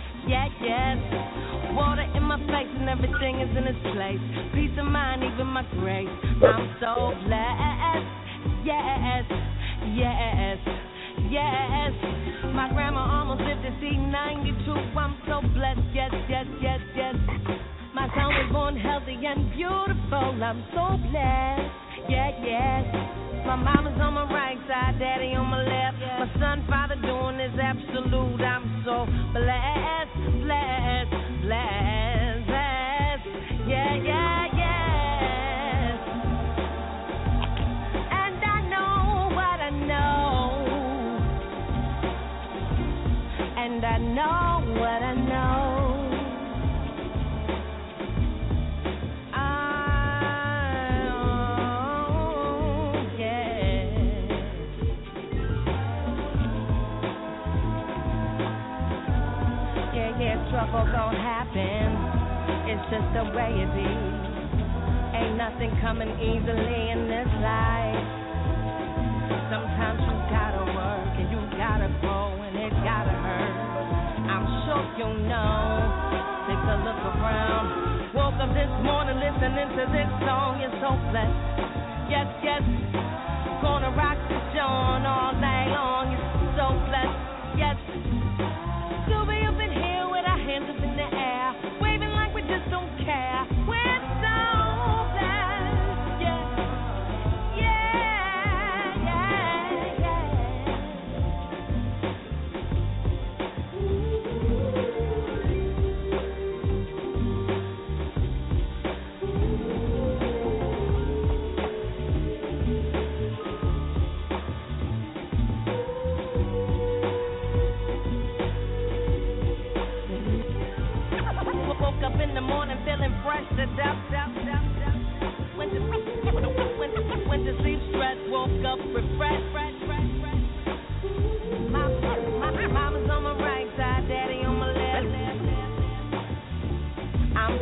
Yeah, 0.27 0.47
yes. 0.61 0.97
Water 1.73 2.05
in 2.15 2.23
my 2.23 2.37
face 2.47 2.71
and 2.77 2.89
everything 2.89 3.41
is 3.41 3.49
in 3.57 3.63
its 3.65 3.79
place. 3.93 4.21
Peace 4.53 4.77
of 4.77 4.85
mind, 4.85 5.23
even 5.23 5.47
my 5.47 5.63
grace. 5.79 6.09
I'm 6.43 6.75
so 6.79 7.13
blessed. 7.25 8.05
Yes, 8.63 9.25
yes, 9.95 10.57
yes. 11.31 11.91
My 12.53 12.69
grandma 12.73 13.01
almost 13.19 13.41
lived 13.41 13.63
to 13.63 13.71
see 13.81 13.97
92. 13.97 14.71
I'm 14.97 15.17
so 15.25 15.41
blessed. 15.55 15.81
Yes, 15.93 16.11
yes, 16.29 16.45
yes, 16.61 16.79
yes. 16.95 17.15
My 17.95 18.07
son 18.15 18.27
was 18.29 18.49
born 18.51 18.77
healthy 18.77 19.17
and 19.25 19.51
beautiful. 19.51 20.43
I'm 20.43 20.63
so 20.75 20.97
blessed. 21.09 21.90
Yeah, 22.09 22.31
yes. 22.43 22.85
My 23.45 23.55
mama's 23.55 23.99
on 23.99 24.13
my 24.13 24.23
right 24.31 24.57
side, 24.67 24.99
daddy 24.99 25.33
on 25.35 25.47
my 25.47 25.63
left. 25.63 25.97
My 25.99 26.29
son, 26.39 26.65
father 26.69 26.95
doing 26.95 27.39
is 27.39 27.57
absolute. 27.59 28.41
I'm 28.41 28.83
so 28.85 29.05
blessed, 29.33 30.13
blessed, 30.43 31.11
blessed, 31.41 32.45
blessed. 32.47 33.25
Yeah, 33.67 33.95
yeah, 33.95 34.45
yes. 34.61 35.99
And 38.11 38.43
I 38.43 38.61
know 38.69 39.35
what 39.35 39.59
I 39.59 39.69
know. 39.89 40.65
And 43.57 43.85
I 43.85 43.97
know 43.97 44.79
what 44.79 45.01
I 45.03 45.13
know. 45.15 45.60
Trouble 60.61 60.85
gon' 60.93 61.17
happen. 61.17 61.89
It's 62.69 62.85
just 62.93 63.09
the 63.17 63.25
way 63.33 63.49
it 63.49 63.71
be. 63.73 63.89
Ain't 65.17 65.33
nothing 65.33 65.73
coming 65.81 66.13
easily 66.21 66.81
in 66.93 67.09
this 67.09 67.29
life. 67.41 68.05
sometimes 69.49 69.99
you 70.05 70.15
gotta 70.29 70.63
work 70.69 71.13
and 71.17 71.27
you 71.33 71.41
gotta 71.57 71.89
grow 71.99 72.37
and 72.45 72.53
it 72.61 72.73
gotta 72.85 73.09
hurt. 73.09 73.57
I'm 74.29 74.45
sure 74.69 74.85
you 75.01 75.09
know. 75.25 75.65
Take 76.45 76.61
a 76.61 76.77
look 76.85 77.01
around. 77.09 78.13
Woke 78.13 78.37
up 78.37 78.53
this 78.53 78.69
morning 78.85 79.17
listening 79.17 79.65
to 79.65 79.83
this 79.89 80.09
song. 80.29 80.61
You're 80.61 80.77
so 80.77 80.93
blessed. 81.09 81.41
Yes, 82.05 82.27
yes. 82.45 82.90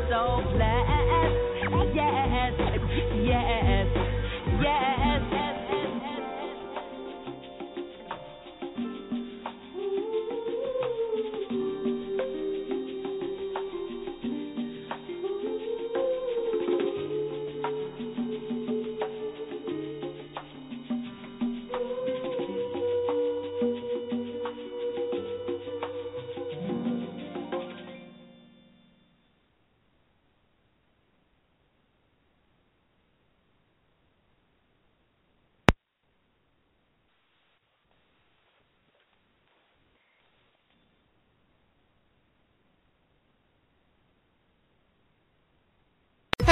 So 0.09 0.41
blessed. 0.53 0.89
Yes, 1.93 2.55
yes, 3.15 3.87
yes. 4.61 4.98